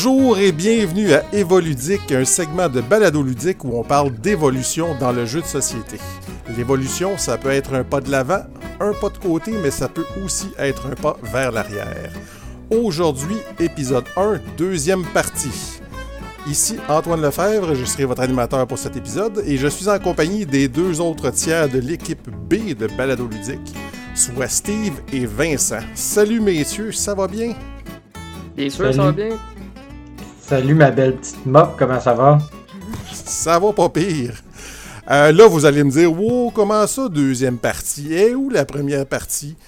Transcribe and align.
Bonjour 0.00 0.38
et 0.38 0.52
bienvenue 0.52 1.12
à 1.12 1.24
Évoludique, 1.32 2.12
un 2.12 2.24
segment 2.24 2.68
de 2.68 2.80
balado 2.80 3.20
ludique 3.20 3.64
où 3.64 3.76
on 3.76 3.82
parle 3.82 4.12
d'évolution 4.12 4.94
dans 5.00 5.10
le 5.10 5.26
jeu 5.26 5.40
de 5.40 5.46
société. 5.46 5.98
L'évolution, 6.56 7.18
ça 7.18 7.36
peut 7.36 7.50
être 7.50 7.74
un 7.74 7.82
pas 7.82 8.00
de 8.00 8.08
l'avant, 8.08 8.42
un 8.78 8.92
pas 8.92 9.08
de 9.08 9.18
côté, 9.18 9.50
mais 9.60 9.72
ça 9.72 9.88
peut 9.88 10.04
aussi 10.24 10.50
être 10.56 10.86
un 10.86 10.94
pas 10.94 11.16
vers 11.24 11.50
l'arrière. 11.50 12.12
Aujourd'hui, 12.70 13.38
épisode 13.58 14.04
1, 14.16 14.38
deuxième 14.56 15.04
partie. 15.06 15.80
Ici 16.46 16.76
Antoine 16.88 17.20
Lefebvre, 17.20 17.74
je 17.74 17.84
serai 17.84 18.04
votre 18.04 18.22
animateur 18.22 18.64
pour 18.68 18.78
cet 18.78 18.96
épisode 18.96 19.42
et 19.44 19.56
je 19.56 19.66
suis 19.66 19.88
en 19.88 19.98
compagnie 19.98 20.46
des 20.46 20.68
deux 20.68 21.00
autres 21.00 21.30
tiers 21.30 21.68
de 21.68 21.80
l'équipe 21.80 22.30
B 22.48 22.72
de 22.72 22.86
Balado 22.86 23.26
Ludique, 23.26 23.74
soit 24.14 24.46
Steve 24.46 25.00
et 25.12 25.26
Vincent. 25.26 25.82
Salut 25.94 26.38
messieurs, 26.38 26.92
ça 26.92 27.16
va 27.16 27.26
bien? 27.26 27.52
Bien 28.56 28.70
sûr, 28.70 28.94
ça 28.94 29.02
va 29.02 29.10
bien. 29.10 29.30
Salut 30.48 30.72
ma 30.72 30.90
belle 30.90 31.14
petite 31.16 31.44
mop, 31.44 31.74
comment 31.78 32.00
ça 32.00 32.14
va? 32.14 32.38
Ça 33.12 33.58
va 33.58 33.70
pas 33.74 33.90
pire. 33.90 34.42
Euh, 35.10 35.30
là, 35.30 35.46
vous 35.46 35.66
allez 35.66 35.84
me 35.84 35.90
dire, 35.90 36.10
wow, 36.10 36.50
comment 36.50 36.86
ça, 36.86 37.10
deuxième 37.10 37.58
partie? 37.58 38.14
Et 38.14 38.34
où 38.34 38.48
la 38.48 38.64
première 38.64 39.04
partie? 39.04 39.58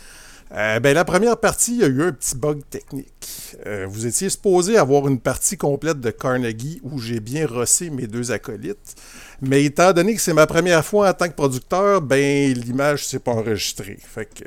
Euh, 0.52 0.80
ben, 0.80 0.94
la 0.94 1.04
première 1.04 1.36
partie, 1.36 1.74
il 1.74 1.80
y 1.80 1.84
a 1.84 1.86
eu 1.86 2.02
un 2.04 2.12
petit 2.12 2.34
bug 2.34 2.62
technique. 2.70 3.56
Euh, 3.66 3.86
vous 3.90 4.06
étiez 4.06 4.30
supposé 4.30 4.78
avoir 4.78 5.06
une 5.06 5.20
partie 5.20 5.58
complète 5.58 6.00
de 6.00 6.10
Carnegie 6.10 6.80
où 6.82 6.98
j'ai 6.98 7.20
bien 7.20 7.46
rossé 7.46 7.90
mes 7.90 8.06
deux 8.06 8.32
acolytes. 8.32 8.96
Mais 9.42 9.64
étant 9.64 9.92
donné 9.92 10.14
que 10.14 10.20
c'est 10.20 10.34
ma 10.34 10.46
première 10.46 10.84
fois 10.84 11.08
en 11.08 11.12
tant 11.14 11.26
que 11.26 11.34
producteur, 11.34 12.02
ben 12.02 12.52
l'image 12.52 13.06
s'est 13.06 13.18
pas 13.18 13.32
enregistrée. 13.32 13.96
Fait 13.98 14.26
que 14.26 14.44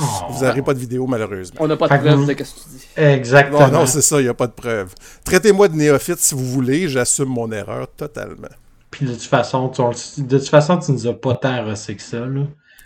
oh. 0.00 0.04
vous 0.30 0.44
n'aurez 0.44 0.62
pas 0.62 0.74
de 0.74 0.78
vidéo 0.78 1.06
malheureusement. 1.06 1.58
On 1.60 1.66
n'a 1.66 1.76
pas 1.76 1.88
de 1.88 1.96
preuve 1.96 2.20
de 2.20 2.26
ce 2.26 2.32
que 2.32 2.42
tu 2.42 2.68
dis. 2.70 2.86
Exactement. 2.96 3.68
non, 3.68 3.86
c'est 3.86 4.02
ça, 4.02 4.20
il 4.20 4.24
n'y 4.24 4.28
a 4.28 4.34
pas 4.34 4.46
de 4.46 4.52
preuve. 4.52 4.92
Traitez-moi 5.24 5.68
de 5.68 5.76
néophyte 5.76 6.18
si 6.18 6.34
vous 6.34 6.44
voulez, 6.44 6.88
j'assume 6.88 7.28
mon 7.28 7.50
erreur 7.50 7.88
totalement. 7.96 8.48
Puis 8.90 9.06
de 9.06 9.12
toute 9.12 9.22
façon, 9.22 9.68
tu, 9.70 10.22
de 10.22 10.38
toute 10.38 10.48
façon, 10.48 10.78
tu 10.78 10.92
nous 10.92 11.06
as 11.06 11.14
pas 11.14 11.34
tant 11.34 11.64
rossé 11.64 11.96
que 11.96 12.02
ça. 12.02 12.18
Là. 12.18 12.42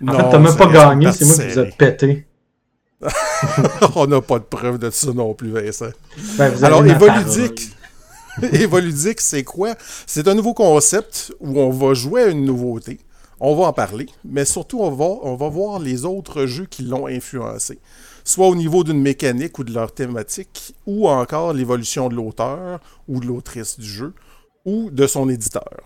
En 0.07 0.17
fait, 0.17 0.31
t'as 0.31 0.39
même 0.39 0.57
pas 0.57 0.67
gagné, 0.67 1.13
c'est 1.13 1.25
moi 1.25 1.35
qui 1.35 1.49
vous 1.49 1.59
ai 1.59 1.71
pété. 1.73 2.27
On 3.97 4.07
n'a 4.07 4.21
pas 4.21 4.39
de 4.39 4.45
preuve 4.45 4.79
de 4.79 4.91
ça 4.91 5.13
non 5.13 5.35
plus, 5.35 5.51
Vincent. 5.51 5.91
Ben, 6.37 6.53
Alors, 6.63 6.85
Evoludique. 6.87 7.73
Evoludique, 8.53 9.21
c'est 9.21 9.45
quoi? 9.45 9.75
C'est 10.07 10.29
un 10.29 10.35
nouveau 10.35 10.55
concept 10.55 11.33
où 11.41 11.59
on 11.59 11.71
va 11.71 11.95
jouer 11.95 12.23
à 12.23 12.27
une 12.29 12.45
nouveauté. 12.45 12.99
On 13.41 13.57
va 13.57 13.65
en 13.65 13.73
parler, 13.73 14.07
mais 14.25 14.45
surtout, 14.45 14.81
on 14.81 14.91
va, 14.91 15.07
on 15.23 15.35
va 15.35 15.49
voir 15.49 15.79
les 15.79 16.05
autres 16.05 16.45
jeux 16.45 16.67
qui 16.67 16.83
l'ont 16.83 17.07
influencé. 17.07 17.79
Soit 18.23 18.49
au 18.49 18.55
niveau 18.55 18.85
d'une 18.85 19.01
mécanique 19.01 19.59
ou 19.59 19.65
de 19.65 19.73
leur 19.73 19.93
thématique, 19.93 20.75
ou 20.87 21.09
encore 21.09 21.55
l'évolution 21.55 22.09
de 22.09 22.17
l'auteur 22.17 22.81
ou 23.09 23.19
de 23.19 23.27
l'autrice 23.27 23.79
du 23.79 23.89
jeu, 23.89 24.13
ou 24.67 24.91
de 24.91 25.07
son 25.07 25.29
éditeur. 25.31 25.81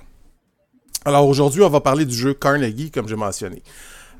Alors 1.04 1.28
aujourd'hui, 1.28 1.62
on 1.62 1.70
va 1.70 1.80
parler 1.80 2.04
du 2.04 2.14
jeu 2.14 2.34
Carnegie, 2.34 2.90
comme 2.90 3.08
j'ai 3.08 3.16
mentionné. 3.16 3.62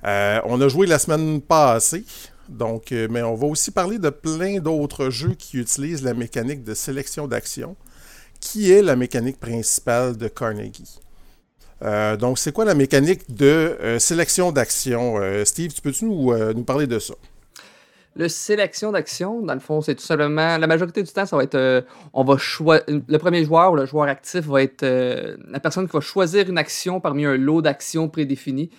Euh, 0.05 0.41
on 0.45 0.61
a 0.61 0.69
joué 0.69 0.87
la 0.87 0.99
semaine 0.99 1.41
passée, 1.41 2.05
donc, 2.49 2.93
euh, 2.93 3.09
mais 3.11 3.23
on 3.23 3.35
va 3.35 3.47
aussi 3.47 3.71
parler 3.71 3.99
de 3.99 4.11
plein 4.11 4.61
d'autres 4.61 5.11
jeux 5.11 5.35
qui 5.35 5.57
utilisent 5.57 6.03
la 6.03 6.15
mécanique 6.15 6.63
de 6.63 6.75
sélection 6.75 7.27
d'action, 7.27 7.75
qui 8.45 8.71
est 8.71 8.83
la 8.83 8.95
mécanique 8.95 9.41
principale 9.41 10.17
de 10.17 10.29
Carnegie. 10.29 11.01
Euh, 11.83 12.17
donc, 12.17 12.39
c'est 12.39 12.53
quoi 12.53 12.65
la 12.65 12.75
mécanique 12.75 13.35
de 13.35 13.47
euh, 13.81 13.99
sélection 13.99 14.53
d'action? 14.53 15.17
Steve, 15.45 15.73
tu 15.73 15.81
peux-tu 15.81 16.05
nous, 16.05 16.33
nous, 16.53 16.65
parler 16.65 16.87
de 16.87 16.99
ça? 16.99 17.15
Le 18.17 18.29
sélection 18.29 18.93
d'action, 18.93 19.41
dans 19.41 19.55
le 19.55 19.61
fond, 19.61 19.81
c'est 19.81 19.95
tout 19.97 20.05
simplement, 20.05 20.57
la 20.57 20.67
majorité 20.67 21.03
du 21.03 21.11
temps, 21.11 21.27
ça 21.27 21.37
va 21.37 21.43
être, 21.43 21.85
on 22.13 22.23
va 22.23 22.37
choisir, 22.37 22.85
le 22.87 23.19
premier 23.19 23.45
joueur 23.45 23.73
ou 23.73 23.77
le 23.77 23.87
joueur 23.87 24.05
actif 24.05 24.47
va 24.47 24.63
être 24.63 24.85
la 24.85 25.59
personne 25.59 25.89
qui 25.89 25.93
va 25.93 26.01
choisir 26.01 26.49
une 26.49 26.59
action 26.59 27.01
parmi 27.01 27.25
un 27.25 27.37
lot 27.37 27.61
d'actions 27.61 28.09
prédéfinies 28.09 28.71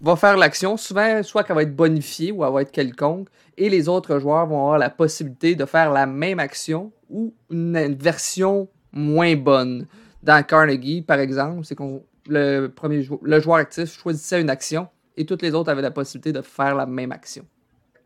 va 0.00 0.16
faire 0.16 0.36
l'action, 0.36 0.76
souvent, 0.76 1.22
soit 1.22 1.44
qu'elle 1.44 1.56
va 1.56 1.62
être 1.62 1.74
bonifiée 1.74 2.32
ou 2.32 2.44
elle 2.44 2.52
va 2.52 2.62
être 2.62 2.70
quelconque, 2.70 3.28
et 3.56 3.68
les 3.68 3.88
autres 3.88 4.18
joueurs 4.18 4.46
vont 4.46 4.60
avoir 4.60 4.78
la 4.78 4.90
possibilité 4.90 5.54
de 5.54 5.64
faire 5.64 5.92
la 5.92 6.06
même 6.06 6.38
action 6.38 6.92
ou 7.10 7.34
une, 7.50 7.94
version 7.94 8.68
moins 8.92 9.36
bonne. 9.36 9.86
Dans 10.22 10.44
Carnegie, 10.44 11.02
par 11.02 11.18
exemple, 11.18 11.64
c'est 11.64 11.74
qu'on 11.74 12.02
le 12.28 12.68
premier 12.68 13.08
le 13.22 13.40
joueur 13.40 13.56
actif 13.56 13.98
choisissait 13.98 14.40
une 14.40 14.50
action 14.50 14.88
et 15.16 15.24
toutes 15.24 15.42
les 15.42 15.54
autres 15.54 15.70
avaient 15.70 15.82
la 15.82 15.90
possibilité 15.90 16.32
de 16.32 16.42
faire 16.42 16.74
la 16.74 16.86
même 16.86 17.12
action. 17.12 17.44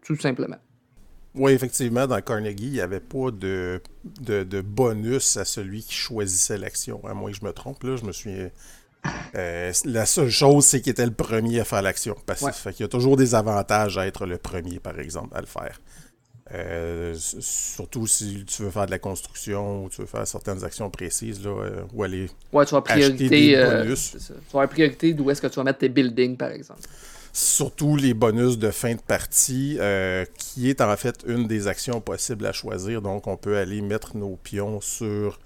Tout 0.02 0.16
simplement. 0.16 0.56
Oui, 1.34 1.52
effectivement, 1.52 2.06
dans 2.06 2.20
Carnegie, 2.20 2.66
il 2.66 2.72
n'y 2.72 2.80
avait 2.80 3.00
pas 3.00 3.30
de, 3.30 3.80
de, 4.20 4.44
de, 4.44 4.60
bonus 4.60 5.36
à 5.38 5.44
celui 5.44 5.82
qui 5.82 5.94
choisissait 5.94 6.58
l'action. 6.58 7.02
À 7.06 7.14
moins 7.14 7.30
que 7.30 7.38
je 7.38 7.44
me 7.44 7.52
trompe, 7.52 7.82
là, 7.84 7.96
je 7.96 8.04
me 8.04 8.12
suis 8.12 8.50
euh, 9.34 9.72
la 9.84 10.06
seule 10.06 10.30
chose, 10.30 10.66
c'est 10.66 10.80
qu'il 10.80 10.90
était 10.90 11.06
le 11.06 11.12
premier 11.12 11.60
à 11.60 11.64
faire 11.64 11.82
l'action 11.82 12.14
passive. 12.26 12.52
Fait 12.52 12.72
qu'il 12.72 12.84
y 12.84 12.84
a 12.84 12.88
toujours 12.88 13.16
des 13.16 13.34
avantages 13.34 13.98
à 13.98 14.06
être 14.06 14.26
le 14.26 14.38
premier, 14.38 14.78
par 14.78 14.98
exemple, 14.98 15.36
à 15.36 15.40
le 15.40 15.46
faire. 15.46 15.80
Euh, 16.54 17.14
surtout 17.16 18.06
si 18.06 18.44
tu 18.44 18.62
veux 18.62 18.70
faire 18.70 18.86
de 18.86 18.90
la 18.90 18.98
construction 18.98 19.84
ou 19.84 19.88
tu 19.88 20.02
veux 20.02 20.06
faire 20.06 20.26
certaines 20.26 20.62
actions 20.64 20.90
précises 20.90 21.42
là, 21.42 21.50
euh, 21.50 21.82
ou 21.94 22.02
aller 22.02 22.28
ouais, 22.52 22.66
tu 22.66 22.74
vas 22.74 22.82
priorité, 22.82 23.56
bonus. 23.56 24.16
tu 24.18 24.56
vas 24.56 24.66
priorité 24.66 25.14
d'où 25.14 25.30
est-ce 25.30 25.40
que 25.40 25.46
tu 25.46 25.56
vas 25.56 25.64
mettre 25.64 25.78
tes 25.78 25.88
buildings, 25.88 26.36
par 26.36 26.50
exemple. 26.50 26.80
Surtout 27.32 27.96
les 27.96 28.12
bonus 28.12 28.58
de 28.58 28.70
fin 28.70 28.94
de 28.94 29.00
partie, 29.00 29.78
qui 30.36 30.68
est 30.68 30.82
en 30.82 30.96
fait 30.98 31.24
une 31.26 31.46
des 31.46 31.66
actions 31.66 32.02
possibles 32.02 32.44
à 32.44 32.52
choisir. 32.52 33.00
Donc, 33.00 33.26
on 33.26 33.38
peut 33.38 33.56
aller 33.56 33.80
mettre 33.80 34.16
nos 34.18 34.36
pions 34.36 34.82
sur 34.82 35.38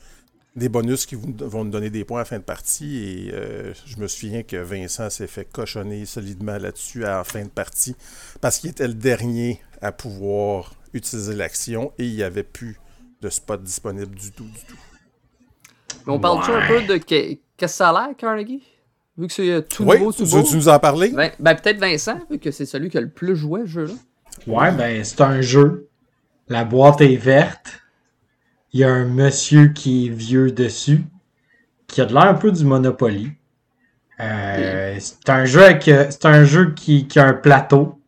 des 0.57 0.71
bonus 0.71 1.05
qui 1.05 1.15
vont 1.15 1.65
nous 1.65 1.71
donner 1.71 1.91
des 1.91 2.05
points 2.05 2.21
à 2.21 2.23
la 2.23 2.25
fin 2.25 2.39
de 2.39 2.43
partie. 2.43 2.97
Et 2.97 3.31
euh, 3.33 3.73
je 3.85 3.99
me 3.99 4.09
souviens 4.09 4.43
que 4.43 4.57
Vincent 4.57 5.11
s'est 5.11 5.27
fait 5.27 5.45
cochonner 5.45 6.07
solidement 6.07 6.57
là-dessus 6.57 7.05
à 7.05 7.19
la 7.19 7.25
fin 7.25 7.45
de 7.45 7.51
partie 7.51 7.95
parce 8.41 8.59
qu'il 8.59 8.71
était 8.71 8.89
le 8.89 8.95
dernier 8.95 9.61
à 9.83 9.93
pouvoir 9.93 10.75
utiliser 10.97 11.35
l'action 11.35 11.93
et 11.99 12.05
il 12.05 12.15
n'y 12.15 12.23
avait 12.23 12.43
plus 12.43 12.79
de 13.23 13.29
spot 13.29 13.63
disponible 13.63 14.15
du 14.15 14.33
tout, 14.33 14.45
du 14.45 14.65
tout. 14.69 14.79
Mais 16.07 16.13
on 16.13 16.21
parle-tu 16.21 16.51
un 16.51 16.67
peu 16.67 16.83
de 16.83 16.97
qu'est-ce 16.97 17.39
que 17.57 17.67
ça 17.67 17.91
a 17.91 17.93
l'air, 17.93 18.17
Carnegie? 18.17 18.63
Vu 19.17 19.27
que 19.27 19.33
c'est 19.33 19.51
euh, 19.51 19.61
tout 19.63 19.85
oui, 19.85 19.99
nouveau, 19.99 20.13
tout 20.13 20.25
tu, 20.25 20.51
tu 20.51 20.57
nous 20.57 20.69
en 20.69 20.79
parler? 20.79 21.11
Ben, 21.11 21.33
ben, 21.39 21.55
peut-être 21.55 21.79
Vincent, 21.79 22.19
vu 22.31 22.39
que 22.39 22.51
c'est 22.51 22.67
celui 22.67 22.91
qui 22.91 22.99
a 22.99 23.01
le 23.01 23.09
plus 23.09 23.35
joué 23.35 23.63
ce 23.63 23.67
jeu-là. 23.67 23.95
Ouais, 24.47 24.71
ben 24.73 25.03
c'est 25.03 25.23
un 25.23 25.41
jeu. 25.41 25.89
La 26.49 26.65
boîte 26.65 27.01
est 27.01 27.17
verte 27.17 27.81
il 28.77 28.81
y 28.81 28.85
a 28.85 28.91
un 28.91 29.07
monsieur 29.07 29.69
qui 29.69 30.07
est 30.07 30.11
vieux 30.11 30.51
dessus, 30.51 31.05
qui 31.87 32.03
a 32.03 32.05
de 32.05 32.13
l'air 32.13 32.25
un 32.25 32.35
peu 32.35 32.53
du 32.53 32.63
Monopoly. 32.63 33.33
Euh, 34.21 34.97
c'est 34.99 35.31
un 35.31 35.47
jeu 35.47 35.63
c'est 35.83 36.27
un 36.27 36.45
jeu 36.45 36.75
qui, 36.75 37.09
qui, 37.09 37.19
a 37.19 37.27
un 37.27 37.33
plateau 37.33 37.99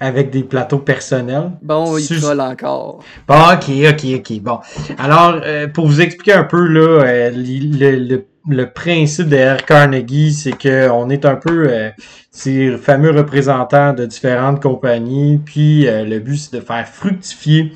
avec 0.00 0.30
des 0.30 0.42
plateaux 0.42 0.78
personnels. 0.78 1.52
Bon, 1.62 1.96
il 1.96 2.02
Sus... 2.02 2.24
encore. 2.24 3.00
Bon, 3.28 3.34
ok, 3.52 3.70
ok, 3.90 4.06
ok. 4.16 4.40
Bon. 4.40 4.58
Alors, 4.98 5.40
euh, 5.44 5.68
pour 5.68 5.86
vous 5.86 6.00
expliquer 6.00 6.32
un 6.32 6.44
peu 6.44 6.66
là, 6.66 7.04
euh, 7.04 7.30
le, 7.30 7.96
le, 7.98 8.26
le, 8.48 8.72
principe 8.72 9.28
de 9.28 9.62
Carnegie, 9.62 10.32
c'est 10.32 10.56
que 10.56 10.88
on 10.90 11.10
est 11.10 11.26
un 11.26 11.36
peu 11.36 11.68
euh, 11.68 11.90
ces 12.30 12.76
fameux 12.78 13.10
représentants 13.10 13.92
de 13.92 14.06
différentes 14.06 14.62
compagnies, 14.62 15.38
puis 15.44 15.86
le 15.86 16.18
but 16.18 16.36
c'est 16.36 16.56
de 16.56 16.64
faire 16.64 16.88
fructifier 16.88 17.72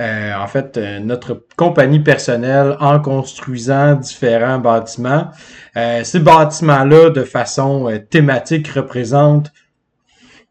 euh, 0.00 0.32
en 0.34 0.48
fait, 0.48 0.76
euh, 0.76 0.98
notre 0.98 1.46
compagnie 1.56 2.00
personnelle 2.00 2.76
en 2.80 2.98
construisant 2.98 3.94
différents 3.94 4.58
bâtiments. 4.58 5.30
Euh, 5.76 6.02
ces 6.02 6.18
bâtiments-là, 6.18 7.10
de 7.10 7.22
façon 7.22 8.00
thématique, 8.10 8.68
représentent 8.68 9.52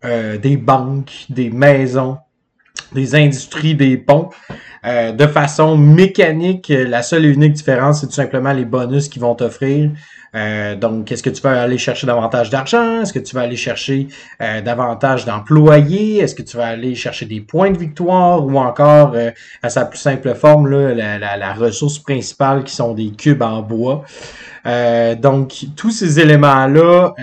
des 0.03 0.57
banques, 0.57 1.25
des 1.29 1.50
maisons, 1.50 2.17
des 2.94 3.15
industries, 3.15 3.75
des 3.75 3.97
ponts. 3.97 4.29
de 4.83 5.27
façon 5.27 5.77
mécanique, 5.77 6.69
la 6.69 7.01
seule 7.03 7.25
et 7.25 7.29
unique 7.29 7.53
différence, 7.53 8.01
c'est 8.01 8.07
tout 8.07 8.13
simplement 8.13 8.53
les 8.53 8.65
bonus 8.65 9.07
qu'ils 9.07 9.21
vont 9.21 9.35
t'offrir. 9.35 9.91
Euh, 10.35 10.75
donc, 10.75 11.11
est-ce 11.11 11.21
que 11.21 11.29
tu 11.29 11.41
vas 11.41 11.61
aller 11.61 11.77
chercher 11.77 12.07
davantage 12.07 12.50
d'argent? 12.50 13.01
Est-ce 13.01 13.13
que 13.13 13.19
tu 13.19 13.35
vas 13.35 13.41
aller 13.41 13.55
chercher 13.55 14.07
euh, 14.41 14.61
davantage 14.61 15.25
d'employés? 15.25 16.17
Est-ce 16.19 16.33
que 16.33 16.41
tu 16.41 16.57
vas 16.57 16.67
aller 16.67 16.95
chercher 16.95 17.25
des 17.25 17.39
points 17.39 17.71
de 17.71 17.77
victoire? 17.77 18.44
Ou 18.44 18.57
encore, 18.57 19.13
euh, 19.15 19.29
à 19.61 19.69
sa 19.69 19.85
plus 19.85 19.99
simple 19.99 20.33
forme, 20.33 20.67
la, 20.67 21.53
ressource 21.53 21.99
principale 21.99 22.63
qui 22.63 22.73
sont 22.73 22.94
des 22.94 23.11
cubes 23.11 23.44
en 23.44 23.61
bois. 23.61 24.03
Donc, 24.65 25.65
tous 25.75 25.92
ces 25.92 26.19
éléments-là 26.19 27.13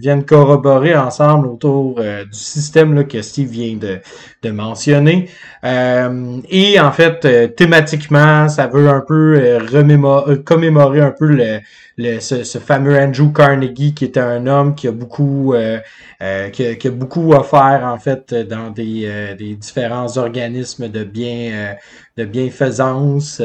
viennent 0.00 0.24
corroborer 0.24 0.96
ensemble 0.96 1.46
autour 1.46 2.00
du 2.00 2.38
système 2.38 2.94
là, 2.94 3.04
que 3.04 3.22
Steve 3.22 3.48
vient 3.48 3.76
de, 3.76 4.00
de 4.42 4.50
mentionner. 4.50 5.28
et 5.64 6.80
en 6.80 6.92
fait, 6.92 7.24
euh, 7.24 7.48
thématiquement, 7.48 8.48
ça 8.48 8.66
veut 8.66 8.88
un 8.88 9.02
peu 9.06 9.38
euh, 9.38 10.36
commémorer 10.44 11.00
un 11.00 11.10
peu 11.10 11.26
le, 11.26 11.60
le 11.96 12.20
ce, 12.20 12.58
fameux 12.58 12.96
Andrew 12.98 13.32
Carnegie, 13.32 13.94
qui 13.94 14.04
était 14.04 14.20
un 14.20 14.46
homme 14.46 14.74
qui 14.74 14.88
a 14.88 14.92
beaucoup 14.92 15.54
qui 15.54 16.24
a, 16.24 16.50
qui, 16.50 16.88
a, 16.88 16.90
beaucoup 16.90 17.32
offert 17.32 17.82
en 17.84 17.98
fait 17.98 18.34
dans 18.34 18.70
des, 18.70 19.34
des 19.38 19.54
différents 19.54 20.16
organismes 20.16 20.88
de 20.88 21.04
bien 21.04 21.76
de 22.16 22.24
bienfaisance 22.24 23.42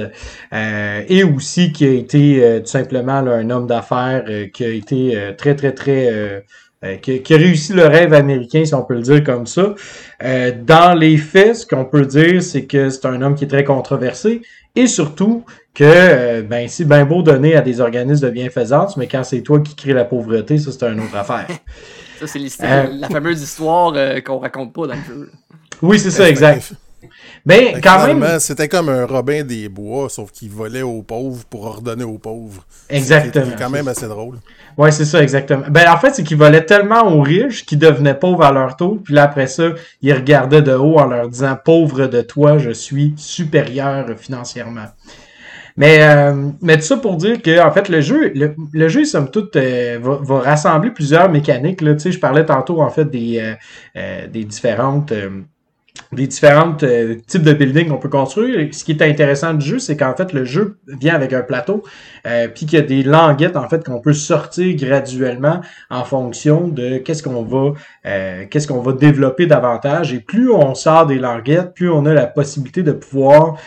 et 0.52 1.24
aussi 1.24 1.72
qui 1.72 1.86
a 1.86 1.92
été 1.92 2.62
tout 2.64 2.70
simplement 2.72 3.14
un 3.14 3.43
homme 3.51 3.68
d'affaires 3.68 4.24
qui 4.54 4.66
a 4.66 4.69
été 4.69 5.34
très 5.38 5.56
très 5.56 5.74
très 5.74 6.44
euh, 6.84 6.98
qui, 6.98 7.34
a 7.34 7.38
réussi 7.38 7.72
le 7.72 7.86
rêve 7.86 8.13
américain, 8.13 8.66
si 8.66 8.74
on 8.74 8.84
peut 8.84 8.95
le 8.95 9.01
dire 9.01 9.24
comme 9.24 9.48
ça. 9.48 9.74
Euh, 10.22 10.51
dans 10.51 10.94
les 10.98 11.16
faits, 11.16 11.56
ce 11.56 11.66
qu'on 11.66 11.86
peut 11.86 12.06
dire, 12.06 12.44
c'est 12.44 12.66
que 12.66 12.90
c'est 12.90 13.06
un 13.06 13.22
homme 13.22 13.36
qui 13.36 13.45
est 13.45 13.48
très 13.48 13.63
controversé 13.63 14.42
et 14.75 14.88
surtout 14.88 15.45
que 15.74 15.84
euh, 15.86 16.42
ben 16.42 16.68
c'est 16.68 16.84
bien 16.84 17.06
beau 17.06 17.22
donner 17.22 17.56
à 17.56 17.62
des 17.62 17.80
organismes 17.80 18.25
de 18.25 18.31
bienfaisance, 18.31 18.98
mais 18.98 19.07
quand 19.07 19.24
c'est 19.24 19.42
toi 19.42 19.62
qui 19.62 19.75
crée 19.75 19.94
la 19.94 20.04
pauvreté, 20.04 20.57
ça 20.57 20.72
c'est 20.72 20.86
une 20.92 21.00
autre 21.00 21.16
affaire. 21.16 21.48
ça 22.19 22.28
c'est 22.28 22.39
la 22.92 23.07
fameuse 23.07 23.42
histoire 23.42 23.94
qu'on 24.25 24.39
raconte 24.39 24.74
pas 24.74 24.88
dans 24.88 24.96
le 24.96 25.04
jeu. 25.07 25.31
Oui, 25.81 26.00
c'est 26.00 26.12
ça, 26.12 26.30
exact. 26.30 26.74
Ben, 27.46 27.80
quand 27.82 28.06
même. 28.06 28.40
C'était 28.40 28.68
comme 28.68 28.90
un 28.90 29.06
Robin 29.06 29.44
des 29.44 29.70
Bois, 29.70 30.10
sauf 30.10 30.32
qu'il 30.32 30.50
volait 30.50 30.82
aux 30.82 31.02
pauvres 31.02 31.44
pour 31.46 31.66
ordonner 31.66 32.04
aux 32.04 32.18
pauvres. 32.18 32.66
Exactement. 32.90 33.46
C'est 33.50 33.64
quand 33.64 33.70
même 33.70 33.88
assez 33.88 34.08
drôle. 34.08 34.38
Oui, 34.78 34.92
c'est 34.92 35.06
ça, 35.06 35.22
exactement. 35.22 35.66
Ben, 35.70 35.92
en 35.92 35.98
fait, 35.98 36.16
c'est 36.16 36.24
qu'ils 36.24 36.38
volaient 36.38 36.66
tellement 36.66 37.08
aux 37.14 37.22
riches 37.22 37.66
qu'ils 37.66 37.80
devenaient 37.80 38.18
pauvres 38.18 38.44
à 38.44 38.52
leur 38.52 38.76
tour. 38.76 39.00
Puis 39.04 39.14
là, 39.14 39.24
après 39.24 39.48
ça, 39.48 39.70
ils 40.02 40.14
regardaient 40.14 40.62
de 40.62 40.74
haut 40.74 40.98
en 41.00 41.06
leur 41.06 41.30
disant 41.30 41.58
Pauvre 41.64 42.08
de 42.08 42.22
toi, 42.22 42.58
je 42.58 42.72
suis 42.72 43.14
supérieur 43.18 44.08
financièrement. 44.18 44.88
Mais, 45.76 46.04
euh, 46.04 46.50
mais 46.62 46.78
tout 46.78 46.84
ça 46.84 46.98
pour 46.98 47.16
dire 47.16 47.42
que 47.42 47.60
en 47.60 47.72
fait 47.72 47.90
le 47.90 48.00
jeu, 48.00 48.32
le, 48.36 48.88
jeu 48.88 49.06
somme 49.06 49.32
toute 49.32 49.56
euh, 49.56 49.98
va, 50.02 50.40
rassembler 50.40 50.92
plusieurs 50.92 51.32
mécaniques. 51.32 51.82
Là. 51.82 51.94
Tu 51.94 52.00
sais, 52.00 52.12
je 52.12 52.20
parlais 52.20 52.46
tantôt 52.46 52.82
en 52.82 52.90
fait 52.90 53.06
des, 53.06 53.56
euh, 53.96 54.28
des 54.28 54.44
différentes 54.44 55.12
des 56.12 56.28
différents 56.28 56.75
euh, 56.84 57.16
types 57.28 57.44
de 57.44 57.54
buildings 57.54 57.90
qu'on 57.90 57.98
peut 57.98 58.10
construire. 58.10 58.74
ce 58.74 58.84
qui 58.84 58.92
est 58.92 59.01
intéressant 59.01 59.54
du 59.54 59.66
jeu, 59.66 59.80
c'est 59.80 59.98
qu'en 59.98 60.16
fait, 60.16 60.34
le 60.34 60.45
jeu 60.45 60.78
vient 60.88 61.16
avec 61.16 61.34
un 61.34 61.42
plateau, 61.42 61.84
euh, 62.25 62.48
puis 62.48 62.66
qu'il 62.66 62.80
y 62.80 62.81
a 62.81 62.86
des 62.86 63.04
languettes, 63.04 63.56
en 63.56 63.68
fait, 63.69 63.84
qu'on 63.86 64.00
peut 64.00 64.13
sortir 64.13 64.75
graduellement 64.75 65.62
en 65.90 66.04
fonction 66.04 66.68
de 66.68 66.98
qu'est-ce 66.98 67.24
qu'on 67.24 67.44
va 67.44 67.74
euh, 68.06 68.46
qu'est-ce 68.50 68.68
qu'on 68.68 68.82
va 68.82 68.94
développer 68.94 69.46
davantage? 69.46 70.14
Et 70.14 70.20
plus 70.20 70.52
on 70.52 70.76
sort 70.76 71.06
des 71.06 71.20
languettes, 71.20 71.74
plus 71.74 71.90
on 71.90 72.06
a 72.06 72.14
la 72.14 72.28
possibilité 72.28 72.84
de 72.84 72.92
pouvoir 72.92 73.58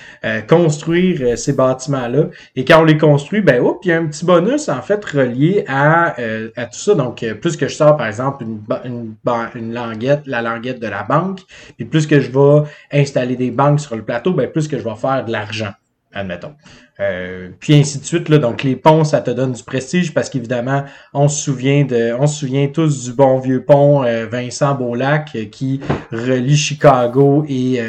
construire 0.49 1.38
ces 1.38 1.53
bâtiments-là. 1.53 2.25
Et 2.56 2.65
quand 2.65 2.81
on 2.81 2.85
les 2.85 2.99
construit, 2.99 3.41
ben, 3.41 3.62
oups, 3.62 3.79
il 3.85 3.88
y 3.88 3.93
a 3.93 3.99
un 3.99 4.06
petit 4.06 4.25
bonus, 4.25 4.69
en 4.69 4.83
fait, 4.83 5.05
relié 5.05 5.65
à, 5.69 6.15
à 6.56 6.67
tout 6.67 6.79
ça. 6.79 6.94
Donc, 6.94 7.25
plus 7.41 7.56
que 7.56 7.69
je 7.69 7.75
sors, 7.75 7.97
par 7.97 8.06
exemple, 8.06 8.44
une, 8.44 8.61
une, 8.85 9.15
une 9.55 9.73
languette, 9.73 10.23
la 10.27 10.43
languette 10.43 10.81
de 10.81 10.89
la 10.89 11.03
banque, 11.03 11.41
puis 11.77 11.87
plus 11.87 12.06
que 12.06 12.21
je 12.21 12.31
vais 12.31 12.67
installer 12.93 13.37
des 13.37 13.50
banques 13.50 13.81
sur 13.81 13.97
le 13.97 14.03
plateau, 14.03 14.32
ben, 14.32 14.50
plus 14.50 14.69
que 14.69 14.79
je 14.79 14.85
vais 14.85 14.97
faire 14.97 15.25
de 15.25 15.32
l'argent, 15.32 15.73
admettons. 16.17 16.55
Euh, 16.99 17.51
puis 17.61 17.75
ainsi 17.75 17.99
de 17.99 18.05
suite. 18.05 18.29
Là. 18.29 18.39
Donc 18.39 18.63
les 18.63 18.77
ponts, 18.77 19.05
ça 19.05 19.21
te 19.21 19.31
donne 19.31 19.53
du 19.53 19.63
prestige 19.63 20.15
parce 20.15 20.31
qu'évidemment, 20.31 20.85
on 21.13 21.29
se 21.29 21.43
souvient 21.43 21.85
de, 21.85 22.15
on 22.19 22.27
se 22.27 22.41
souvient 22.41 22.69
tous 22.69 23.05
du 23.05 23.13
bon 23.13 23.39
vieux 23.39 23.65
pont 23.65 24.03
euh, 24.05 24.27
Vincent 24.27 24.75
Beaulac 24.75 25.31
euh, 25.35 25.45
qui 25.45 25.81
relie 26.11 26.57
Chicago 26.57 27.45
et 27.49 27.81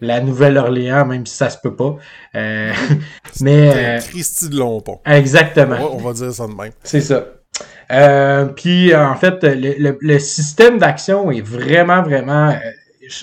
la 0.00 0.20
Nouvelle-Orléans, 0.20 1.06
même 1.06 1.26
si 1.26 1.34
ça 1.34 1.50
se 1.50 1.58
peut 1.58 1.74
pas. 1.74 1.96
mais 3.40 3.98
Christy 4.08 4.48
de 4.48 4.58
long 4.58 4.80
pont. 4.80 5.00
Exactement. 5.04 5.76
On 5.92 5.96
va, 5.96 6.12
dire 6.12 6.32
ça 6.32 6.46
de 6.46 6.52
même. 6.52 6.72
C'est 6.84 7.00
ça. 7.00 7.24
puis 8.54 8.94
en 8.94 9.16
fait, 9.16 9.42
le, 9.42 9.96
le 10.00 10.18
système 10.18 10.78
d'action 10.78 11.32
est 11.32 11.40
vraiment, 11.40 12.02
vraiment 12.02 12.54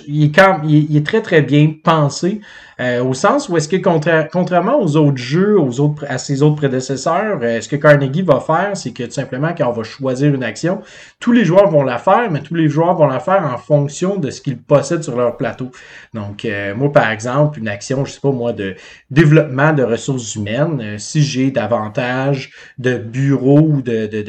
il 0.07 0.25
est, 0.25 0.35
quand, 0.35 0.61
il, 0.67 0.95
est 0.95 1.05
très 1.05 1.21
très 1.21 1.41
bien 1.41 1.73
pensé 1.83 2.41
euh, 2.79 3.03
au 3.03 3.13
sens 3.13 3.47
où 3.47 3.55
est-ce 3.55 3.69
que 3.69 3.77
contrairement 3.77 4.81
aux 4.81 4.97
autres 4.97 5.17
jeux, 5.17 5.57
aux 5.57 5.79
autres 5.79 6.05
à 6.09 6.17
ses 6.17 6.41
autres 6.41 6.57
prédécesseurs, 6.57 7.39
euh, 7.41 7.61
ce 7.61 7.69
que 7.69 7.77
Carnegie 7.77 8.21
va 8.21 8.41
faire, 8.41 8.75
c'est 8.75 8.91
que 8.91 9.03
tout 9.03 9.11
simplement 9.11 9.53
quand 9.57 9.69
on 9.69 9.71
va 9.71 9.83
choisir 9.83 10.33
une 10.33 10.43
action, 10.43 10.81
tous 11.19 11.31
les 11.31 11.45
joueurs 11.45 11.69
vont 11.69 11.83
la 11.83 11.97
faire, 11.97 12.29
mais 12.29 12.41
tous 12.41 12.55
les 12.55 12.67
joueurs 12.67 12.95
vont 12.95 13.07
la 13.07 13.21
faire 13.21 13.43
en 13.45 13.57
fonction 13.57 14.17
de 14.17 14.29
ce 14.29 14.41
qu'ils 14.41 14.57
possèdent 14.57 15.03
sur 15.03 15.15
leur 15.15 15.37
plateau. 15.37 15.71
Donc 16.13 16.43
euh, 16.43 16.75
moi 16.75 16.91
par 16.91 17.09
exemple, 17.09 17.59
une 17.59 17.69
action, 17.69 18.03
je 18.03 18.11
sais 18.11 18.19
pas 18.19 18.31
moi 18.31 18.51
de 18.51 18.75
développement 19.09 19.71
de 19.71 19.83
ressources 19.83 20.35
humaines, 20.35 20.97
si 20.99 21.23
j'ai 21.23 21.51
davantage 21.51 22.51
de 22.77 22.97
bureaux 22.97 23.61
ou 23.61 23.81
de 23.81 24.07
de 24.07 24.23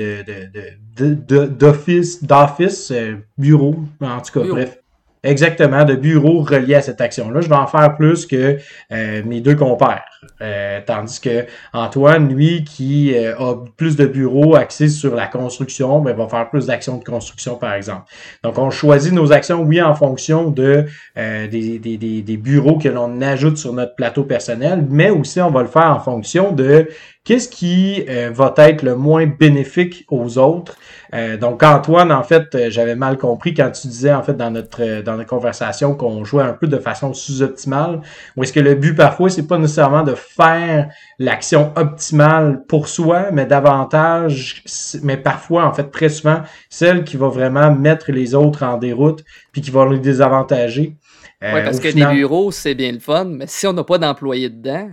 de 0.97 1.47
d'office 1.47 2.23
d'office 2.23 2.93
bureau 3.37 3.77
en 4.01 4.21
tout 4.21 4.41
cas 4.41 4.47
bref 4.49 4.79
exactement 5.27 5.85
de 5.85 5.95
bureaux 5.95 6.41
reliés 6.41 6.77
à 6.77 6.83
cette 6.83 7.01
action-là. 7.01 7.41
Je 7.41 7.49
vais 7.49 7.57
en 7.57 7.67
faire 7.67 7.97
plus 7.97 8.27
que 8.27 8.59
euh, 8.93 9.23
mes 9.25 9.41
deux 9.41 9.55
compères. 9.55 10.05
Euh, 10.41 10.81
tandis 10.85 11.21
que 11.21 11.47
Antoine, 11.73 12.33
lui, 12.33 12.65
qui 12.65 13.15
euh, 13.15 13.37
a 13.39 13.55
plus 13.77 13.97
de 13.97 14.07
bureaux 14.07 14.55
axés 14.55 14.89
sur 14.89 15.15
la 15.15 15.27
construction, 15.27 16.01
ben, 16.01 16.17
va 16.17 16.29
faire 16.29 16.49
plus 16.51 16.67
d'actions 16.67 16.99
de 16.99 17.05
construction, 17.05 17.57
par 17.57 17.75
exemple. 17.75 18.05
Donc, 18.43 18.59
on 18.59 18.71
choisit 18.71 19.13
nos 19.13 19.33
actions, 19.33 19.63
oui, 19.63 19.83
en 19.83 19.95
fonction 19.95 20.51
de 20.51 20.87
des, 21.17 21.79
des, 21.79 21.97
des, 21.97 22.37
bureaux 22.37 22.79
que 22.79 22.89
l'on 22.89 23.21
ajoute 23.21 23.57
sur 23.57 23.73
notre 23.73 23.95
plateau 23.95 24.25
personnel, 24.25 24.85
mais 24.89 25.11
aussi 25.11 25.41
on 25.41 25.51
va 25.51 25.63
le 25.63 25.69
faire 25.69 25.91
en 25.91 26.01
fonction 26.01 26.53
de 26.53 26.89
qu'est-ce 27.27 27.49
qui 27.51 28.05
va 28.05 28.55
être 28.57 28.83
le 28.83 28.97
moins 28.97 29.27
bénéfique 29.27 30.07
aux 30.09 30.39
autres? 30.39 30.79
Euh, 31.15 31.37
donc 31.37 31.63
Antoine, 31.63 32.11
en 32.11 32.23
fait, 32.23 32.55
euh, 32.55 32.71
j'avais 32.71 32.97
mal 32.97 33.17
compris 33.17 33.55
quand 33.55 33.71
tu 33.71 33.87
disais 33.89 34.13
en 34.13 34.23
fait 34.23 34.35
dans 34.35 34.51
notre 34.51 34.83
euh, 34.83 35.03
dans 35.03 35.17
notre 35.17 35.29
conversation 35.29 35.95
qu'on 35.95 36.25
jouait 36.25 36.43
un 36.43 36.53
peu 36.53 36.67
de 36.67 36.79
façon 36.79 37.15
sous-optimale. 37.15 38.01
Ou 38.37 38.43
est-ce 38.43 38.53
que 38.53 38.61
le 38.61 38.75
but 38.75 38.95
parfois 38.95 39.31
c'est 39.31 39.47
pas 39.47 39.59
nécessairement 39.59 40.03
de 40.03 40.15
faire 40.15 40.89
l'action 41.19 41.73
optimale 41.77 42.65
pour 42.69 42.89
soi, 42.89 43.31
mais 43.33 43.47
davantage, 43.47 44.65
mais 45.03 45.17
parfois 45.17 45.67
en 45.67 45.73
fait 45.73 45.91
très 45.91 46.09
souvent 46.09 46.43
celle 46.69 47.05
qui 47.05 47.17
va 47.17 47.29
vraiment 47.29 47.73
mettre 47.73 48.11
les 48.11 48.35
autres 48.35 48.65
en 48.65 48.77
déroute 48.77 49.25
puis 49.53 49.61
qui 49.61 49.71
va 49.71 49.87
les 49.87 50.01
désavantager. 50.01 50.97
oui, 51.43 51.63
parce 51.65 51.79
que 51.79 51.89
les 51.89 52.07
bureaux 52.07 52.51
c'est 52.51 52.75
bien 52.75 52.93
le 52.93 53.01
fun, 53.01 53.25
mais 53.27 53.47
si 53.47 53.67
on 53.67 53.73
n'a 53.73 53.85
pas 53.85 53.99
d'employés 53.99 54.51
dedans, 54.51 54.91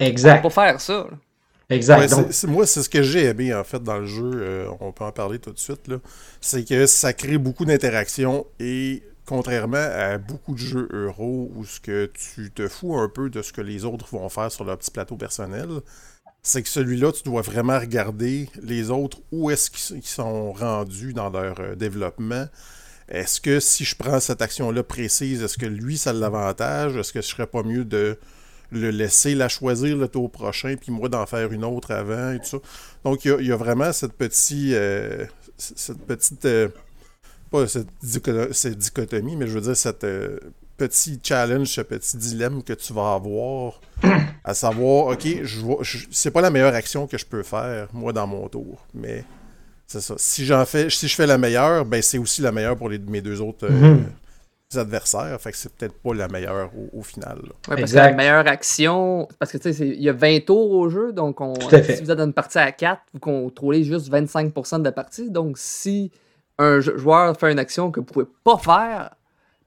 exact. 0.00 0.40
on 0.40 0.48
peut 0.48 0.54
pas 0.54 0.68
faire 0.68 0.80
ça. 0.80 1.06
Exact. 1.70 2.44
moi, 2.46 2.66
c'est 2.66 2.82
ce 2.82 2.88
que 2.88 3.02
j'ai 3.02 3.24
aimé 3.24 3.52
en 3.52 3.62
fait 3.64 3.82
dans 3.82 3.98
le 3.98 4.06
jeu. 4.06 4.30
Euh, 4.34 4.70
on 4.80 4.90
peut 4.92 5.04
en 5.04 5.12
parler 5.12 5.38
tout 5.38 5.52
de 5.52 5.58
suite. 5.58 5.90
C'est 6.40 6.64
que 6.64 6.86
ça 6.86 7.12
crée 7.12 7.36
beaucoup 7.36 7.66
d'interactions 7.66 8.46
et 8.58 9.02
contrairement 9.26 9.76
à 9.76 10.16
beaucoup 10.16 10.54
de 10.54 10.58
jeux 10.58 10.88
euro 10.90 11.50
où 11.54 11.66
ce 11.66 11.78
que 11.80 12.10
tu 12.14 12.50
te 12.50 12.66
fous 12.68 12.96
un 12.96 13.10
peu 13.10 13.28
de 13.28 13.42
ce 13.42 13.52
que 13.52 13.60
les 13.60 13.84
autres 13.84 14.06
vont 14.10 14.30
faire 14.30 14.50
sur 14.50 14.64
leur 14.64 14.78
petit 14.78 14.90
plateau 14.90 15.16
personnel, 15.16 15.68
c'est 16.42 16.62
que 16.62 16.68
celui-là, 16.70 17.12
tu 17.12 17.22
dois 17.24 17.42
vraiment 17.42 17.78
regarder 17.78 18.48
les 18.62 18.90
autres 18.90 19.18
où 19.30 19.50
est-ce 19.50 19.70
qu'ils 19.70 20.06
sont 20.06 20.52
rendus 20.52 21.12
dans 21.12 21.28
leur 21.28 21.60
euh, 21.60 21.74
développement. 21.74 22.46
Est-ce 23.10 23.42
que 23.42 23.60
si 23.60 23.84
je 23.84 23.94
prends 23.94 24.20
cette 24.20 24.40
action-là 24.40 24.82
précise, 24.82 25.42
est-ce 25.42 25.58
que 25.58 25.66
lui, 25.66 25.98
ça 25.98 26.14
l'avantage? 26.14 26.96
Est-ce 26.96 27.12
que 27.12 27.20
je 27.20 27.26
serais 27.26 27.46
pas 27.46 27.62
mieux 27.62 27.84
de 27.84 28.18
le 28.70 28.90
laisser 28.90 29.34
la 29.34 29.48
choisir 29.48 29.96
le 29.96 30.08
tour 30.08 30.30
prochain, 30.30 30.76
puis 30.80 30.92
moi 30.92 31.08
d'en 31.08 31.26
faire 31.26 31.52
une 31.52 31.64
autre 31.64 31.92
avant 31.92 32.32
et 32.32 32.38
tout 32.38 32.46
ça. 32.46 32.58
Donc 33.04 33.24
il 33.24 33.46
y, 33.46 33.52
a, 33.52 33.56
vraiment 33.56 33.92
cette 33.92 34.12
petite. 34.12 34.74
Euh, 34.74 35.26
cette 35.56 36.00
petite. 36.02 36.44
Euh, 36.44 36.68
pas 37.50 37.66
cette, 37.66 37.88
dichotomie, 38.76 39.36
mais 39.36 39.46
je 39.46 39.52
veux 39.52 39.62
dire 39.62 39.76
cette 39.76 40.04
euh, 40.04 40.38
petit 40.76 41.18
challenge, 41.22 41.68
ce 41.68 41.80
petit 41.80 42.18
dilemme 42.18 42.62
que 42.62 42.74
tu 42.74 42.92
vas 42.92 43.14
avoir, 43.14 43.80
à 44.44 44.52
savoir, 44.52 45.06
ok, 45.06 45.26
je, 45.44 46.06
c'est 46.10 46.30
pas 46.30 46.42
la 46.42 46.50
meilleure 46.50 46.74
action 46.74 47.06
que 47.06 47.16
je 47.16 47.24
peux 47.24 47.42
faire, 47.42 47.88
moi, 47.94 48.12
dans 48.12 48.26
mon 48.26 48.48
tour, 48.48 48.84
mais 48.92 49.24
c'est 49.86 50.02
ça. 50.02 50.14
Si 50.18 50.44
j'en 50.44 50.66
fais, 50.66 50.90
si 50.90 51.08
je 51.08 51.14
fais 51.14 51.26
la 51.26 51.38
meilleure, 51.38 51.86
ben 51.86 52.02
c'est 52.02 52.18
aussi 52.18 52.42
la 52.42 52.52
meilleure 52.52 52.76
pour 52.76 52.90
les, 52.90 52.98
mes 52.98 53.22
deux 53.22 53.40
autres. 53.40 53.66
Mm-hmm 53.66 54.02
adversaires. 54.76 55.40
Fait 55.40 55.52
que 55.52 55.56
c'est 55.56 55.72
peut-être 55.72 55.94
pas 55.94 56.14
la 56.14 56.28
meilleure 56.28 56.70
au, 56.92 57.02
final. 57.02 57.38
Oui, 57.68 57.76
parce 57.78 57.92
que 57.92 57.96
la 57.96 58.12
meilleure 58.12 58.46
action, 58.46 59.28
parce 59.38 59.52
que 59.52 59.58
tu 59.58 59.72
sais, 59.72 59.88
il 59.88 60.02
y 60.02 60.08
a 60.08 60.12
20 60.12 60.44
tours 60.44 60.70
au 60.72 60.88
jeu, 60.88 61.12
donc 61.12 61.40
on, 61.40 61.54
si 61.54 62.02
vous 62.02 62.10
êtes 62.10 62.18
dans 62.18 62.26
une 62.26 62.32
partie 62.32 62.58
à 62.58 62.72
4, 62.72 63.00
vous 63.14 63.20
contrôlez 63.20 63.84
juste 63.84 64.10
25% 64.10 64.80
de 64.80 64.84
la 64.84 64.92
partie. 64.92 65.30
Donc 65.30 65.56
si 65.58 66.10
un 66.58 66.80
joueur 66.80 67.38
fait 67.38 67.52
une 67.52 67.58
action 67.58 67.90
que 67.90 68.00
vous 68.00 68.06
pouvez 68.06 68.26
pas 68.44 68.58
faire, 68.58 69.14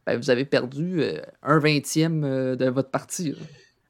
ben, 0.06 0.18
vous 0.18 0.30
avez 0.30 0.46
perdu 0.46 1.02
euh, 1.02 1.22
un 1.44 1.60
vingtième 1.60 2.24
euh, 2.24 2.56
de 2.56 2.70
votre 2.70 2.90
partie. 2.90 3.36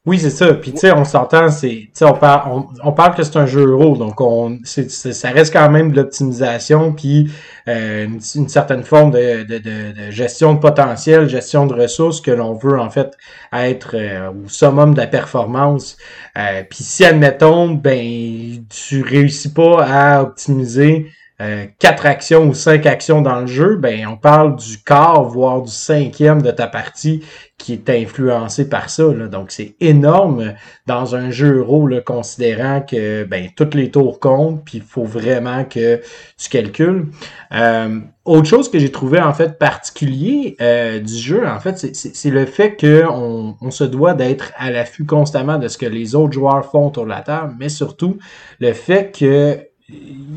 Oui, 0.08 0.18
c'est 0.18 0.32
ça. 0.32 0.56
Puis 0.56 0.72
tu 0.72 0.80
sais, 0.80 0.92
on 0.92 1.06
s'entend, 1.06 1.50
c'est, 1.50 1.90
on 2.02 2.14
parle, 2.14 2.64
on, 2.84 2.92
parle 2.92 3.14
que 3.14 3.22
c'est 3.22 3.38
un 3.38 3.46
jeu 3.46 3.68
euro, 3.68 3.96
donc 3.96 4.20
on, 4.20 4.58
ça 4.66 5.30
reste 5.30 5.54
quand 5.54 5.70
même 5.70 5.92
de 5.92 5.98
l'optimisation, 5.98 6.92
puis 6.92 7.32
euh, 7.68 8.08
une, 8.36 8.50
certaine 8.50 8.82
forme 8.82 9.12
de, 9.12 9.44
de, 9.44 9.60
de, 9.60 10.10
gestion 10.10 10.56
de 10.56 10.60
potentiel, 10.60 11.30
gestion 11.30 11.68
de 11.68 11.76
ressources 11.76 12.20
que 12.20 12.32
l'on 12.32 12.56
veut 12.56 12.80
en 12.80 12.90
fait 12.90 13.16
être 13.54 13.96
euh, 13.96 14.32
au 14.32 14.50
summum 14.50 14.96
de 14.96 15.00
la 15.02 15.06
performance. 15.06 15.98
Euh, 16.36 16.64
puis 16.68 16.84
si 16.84 17.06
admettons, 17.06 17.70
ben 17.70 18.66
tu 18.70 19.04
réussis 19.04 19.54
pas 19.54 19.86
à 19.86 20.24
optimiser 20.24 21.12
euh, 21.42 21.66
quatre 21.80 22.06
actions 22.06 22.48
ou 22.48 22.54
cinq 22.54 22.86
actions 22.86 23.24
dans 23.24 23.40
le 23.40 23.48
jeu, 23.48 23.76
ben 23.76 24.06
on 24.06 24.16
parle 24.16 24.56
du 24.58 24.78
quart, 24.84 25.24
voire 25.24 25.64
du 25.64 25.72
cinquième 25.72 26.44
de 26.44 26.52
ta 26.52 26.68
partie 26.68 27.24
qui 27.58 27.74
est 27.74 27.90
influencé 27.90 28.70
par 28.70 28.92
ça. 28.92 29.10
Donc 29.10 29.50
c'est 29.50 29.76
énorme 29.80 30.54
dans 30.86 31.16
un 31.16 31.32
jeu 31.32 31.58
euro, 31.58 31.88
là, 31.88 32.02
considérant 32.02 32.82
que 32.82 33.24
ben 33.24 33.50
toutes 33.56 33.74
les 33.74 33.90
tours 33.90 34.20
comptent, 34.20 34.64
puis 34.64 34.78
il 34.78 34.84
faut 34.84 35.04
vraiment 35.04 35.64
que 35.64 36.02
tu 36.38 36.50
calcules. 36.50 37.08
Euh, 37.54 38.00
autre 38.24 38.48
chose 38.48 38.70
que 38.70 38.78
j'ai 38.78 38.92
trouvé 38.92 39.20
en 39.20 39.34
fait 39.34 39.58
particulier 39.58 40.56
euh, 40.62 41.00
du 41.00 41.16
jeu, 41.16 41.48
en 41.48 41.60
fait, 41.60 41.78
c'est 41.96 42.30
le 42.30 42.46
fait 42.46 42.80
qu'on 42.80 43.56
on 43.60 43.72
se 43.72 43.84
doit 43.84 44.14
d'être 44.14 44.52
à 44.58 44.70
l'affût 44.70 45.06
constamment 45.06 45.58
de 45.58 45.68
ce 45.68 45.80
que 45.80 45.88
les 45.88 46.14
autres 46.14 46.34
joueurs 46.34 46.70
font 46.70 46.88
autour 46.88 47.06
de 47.06 47.10
la 47.10 47.22
table, 47.22 47.56
mais 47.58 47.70
surtout 47.70 48.20
le 48.60 48.74
fait 48.74 49.12
que 49.18 49.71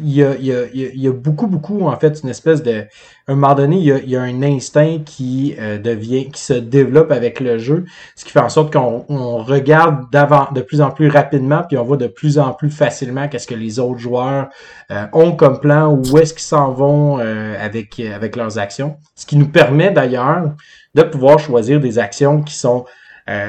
il 0.05 0.13
y, 0.13 0.23
a, 0.23 0.35
il, 0.37 0.45
y 0.45 0.53
a, 0.53 0.67
il 0.73 1.01
y 1.01 1.09
a, 1.09 1.13
beaucoup, 1.13 1.47
beaucoup, 1.47 1.87
en 1.87 1.97
fait, 1.97 2.21
une 2.23 2.29
espèce 2.29 2.63
de. 2.63 2.85
Un 3.27 3.37
moment 3.37 3.55
donné, 3.55 3.77
il 3.77 3.85
y 3.85 3.93
a, 3.93 3.99
il 3.99 4.11
y 4.11 4.17
a 4.17 4.23
un 4.23 4.43
instinct 4.43 4.99
qui 5.05 5.55
euh, 5.59 5.79
devient, 5.79 6.31
qui 6.31 6.43
se 6.43 6.53
développe 6.53 7.11
avec 7.11 7.41
le 7.41 7.57
jeu, 7.57 7.87
ce 8.17 8.25
qui 8.25 8.31
fait 8.31 8.41
en 8.41 8.51
sorte 8.51 8.73
qu'on 8.73 9.07
on 9.09 9.39
regarde 9.39 10.11
d'avant, 10.13 10.49
de 10.55 10.61
plus 10.61 10.83
en 10.83 10.91
plus 10.91 11.09
rapidement, 11.09 11.63
puis 11.67 11.79
on 11.79 11.85
voit 11.85 11.97
de 11.97 12.07
plus 12.07 12.39
en 12.39 12.53
plus 12.53 12.71
facilement 12.71 13.29
qu'est-ce 13.29 13.47
que 13.47 13.55
les 13.55 13.79
autres 13.79 13.99
joueurs 13.99 14.49
euh, 14.91 15.07
ont 15.15 15.33
comme 15.33 15.59
plan, 15.59 15.91
où 15.91 16.19
est-ce 16.19 16.35
qu'ils 16.35 16.43
s'en 16.43 16.73
vont 16.73 17.19
euh, 17.19 17.55
avec, 17.59 17.99
avec 17.99 18.37
leurs 18.37 18.59
actions. 18.59 18.97
Ce 19.15 19.25
qui 19.25 19.37
nous 19.37 19.49
permet 19.49 19.91
d'ailleurs 19.91 20.53
de 20.95 21.03
pouvoir 21.03 21.39
choisir 21.39 21.81
des 21.81 21.99
actions 21.99 22.43
qui 22.43 22.55
sont 22.55 22.85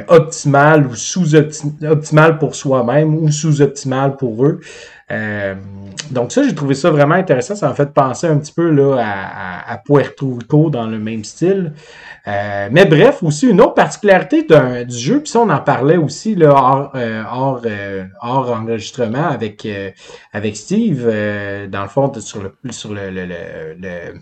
optimales 0.07 0.88
ou 0.88 0.95
sous-optimales 0.95 2.38
pour 2.39 2.55
soi-même 2.55 3.13
ou 3.13 3.29
sous-optimales 3.29 4.15
pour 4.15 4.45
eux. 4.45 4.62
Euh, 5.12 5.53
donc 6.09 6.31
ça, 6.31 6.41
j'ai 6.43 6.55
trouvé 6.55 6.74
ça 6.74 6.89
vraiment 6.89 7.15
intéressant. 7.15 7.55
Ça 7.55 7.67
m'a 7.67 7.75
fait 7.75 7.93
penser 7.93 8.27
un 8.27 8.38
petit 8.38 8.51
peu 8.51 8.69
là, 8.69 8.97
à, 9.00 9.74
à, 9.74 9.77
Puerto 9.77 10.35
Rico 10.39 10.69
dans 10.69 10.88
le 10.88 10.97
même 10.97 11.24
style. 11.24 11.74
Euh, 12.27 12.69
mais 12.71 12.85
bref, 12.85 13.21
aussi 13.21 13.47
une 13.47 13.62
autre 13.62 13.75
particularité 13.75 14.43
du 14.43 14.97
jeu, 14.97 15.19
puis 15.19 15.29
ça 15.29 15.39
on 15.39 15.50
en 15.50 15.59
parlait 15.59 15.97
aussi 15.97 16.33
là, 16.33 16.53
hors, 16.55 16.91
euh, 16.95 17.24
hors, 17.31 17.62
hors 18.21 18.51
enregistrement 18.51 19.27
avec, 19.27 19.67
avec 20.33 20.57
Steve, 20.57 21.05
dans 21.69 21.83
le 21.83 21.89
fond, 21.89 22.12
sur 22.19 22.41
le 22.41 22.71
sur 22.71 22.91
le, 22.93 23.12
le, 23.12 23.25
le, 23.25 24.13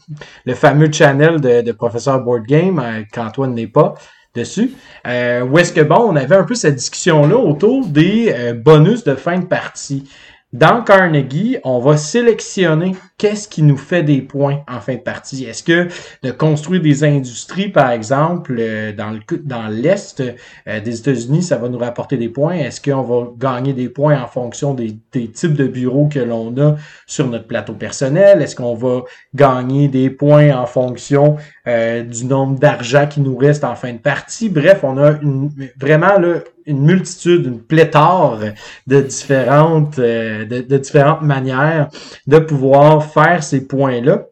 le, 0.45 0.53
fameux 0.53 0.91
channel 0.91 1.39
de, 1.39 1.61
de 1.61 1.71
Professeur 1.71 2.21
Board 2.21 2.43
Game, 2.45 2.81
qu'Antoine 3.13 3.53
n'est 3.53 3.67
pas 3.67 3.95
dessus. 4.35 4.73
Euh, 5.07 5.43
où 5.43 5.59
est-ce 5.59 5.71
que 5.71 5.81
bon, 5.81 6.09
on 6.09 6.15
avait 6.15 6.35
un 6.35 6.43
peu 6.43 6.55
cette 6.55 6.75
discussion-là 6.75 7.37
autour 7.37 7.85
des 7.85 8.53
bonus 8.65 9.05
de 9.05 9.15
fin 9.15 9.39
de 9.39 9.45
partie. 9.45 10.09
Dans 10.53 10.83
Carnegie, 10.83 11.57
on 11.63 11.79
va 11.79 11.97
sélectionner 11.97 12.95
qu'est-ce 13.17 13.47
qui 13.47 13.63
nous 13.63 13.75
fait 13.75 14.03
des 14.03 14.21
points 14.21 14.59
en 14.71 14.79
fin 14.81 14.93
de 14.93 14.99
partie. 14.99 15.45
Est-ce 15.45 15.63
que 15.63 15.87
de 16.21 16.29
construire 16.29 16.79
des 16.79 17.03
industries, 17.03 17.69
par 17.69 17.89
exemple, 17.89 18.57
euh, 18.59 18.93
dans 18.93 19.09
le 19.09 19.19
dans 19.41 19.67
l'est 19.67 20.21
euh, 20.67 20.79
des 20.79 20.99
États-Unis, 20.99 21.41
ça 21.41 21.57
va 21.57 21.69
nous 21.69 21.79
rapporter 21.79 22.17
des 22.17 22.29
points? 22.29 22.53
Est-ce 22.53 22.79
qu'on 22.79 23.01
va 23.01 23.31
gagner 23.35 23.73
des 23.73 23.89
points 23.89 24.21
en 24.21 24.27
fonction 24.27 24.75
des, 24.75 24.95
types 25.11 25.55
de 25.55 25.65
bureaux 25.65 26.07
que 26.07 26.19
l'on 26.19 26.55
a 26.57 26.75
sur 27.07 27.27
notre 27.27 27.47
plateau 27.47 27.73
personnel? 27.73 28.39
Est-ce 28.43 28.55
qu'on 28.55 28.75
va 28.75 29.05
gagner 29.33 29.87
des 29.87 30.11
points 30.11 30.55
en 30.55 30.67
fonction 30.67 31.37
euh, 31.65 32.03
du 32.03 32.25
nombre 32.25 32.59
d'argent 32.59 33.07
qui 33.07 33.21
nous 33.21 33.37
reste 33.37 33.63
en 33.63 33.75
fin 33.75 33.93
de 33.93 33.97
partie 33.97 34.49
Bref, 34.49 34.81
on 34.83 34.97
a 34.97 35.11
une, 35.21 35.49
vraiment 35.79 36.19
là, 36.19 36.39
une 36.65 36.81
multitude, 36.81 37.45
une 37.45 37.61
pléthore 37.61 38.39
de 38.87 39.01
différentes, 39.01 39.97
euh, 39.97 40.43
de, 40.45 40.77
différentes 40.77 41.21
manières 41.21 41.87
de 42.27 42.39
pouvoir 42.39 43.05
faire 43.05 43.43
ces 43.43 43.65
points-là. 43.65 44.25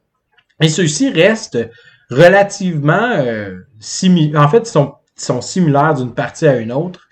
Et 0.62 0.68
ceux-ci 0.68 1.10
restent 1.10 1.70
relativement 2.10 3.14
euh. 3.16 3.60
En 4.36 4.50
fait, 4.50 4.60
ils 4.60 4.66
sont, 4.66 4.96
sont 5.16 5.42
similaires 5.42 5.96
d'une 5.96 6.14
partie 6.14 6.48
à 6.48 6.58
une 6.58 6.72
autre. 6.72 7.08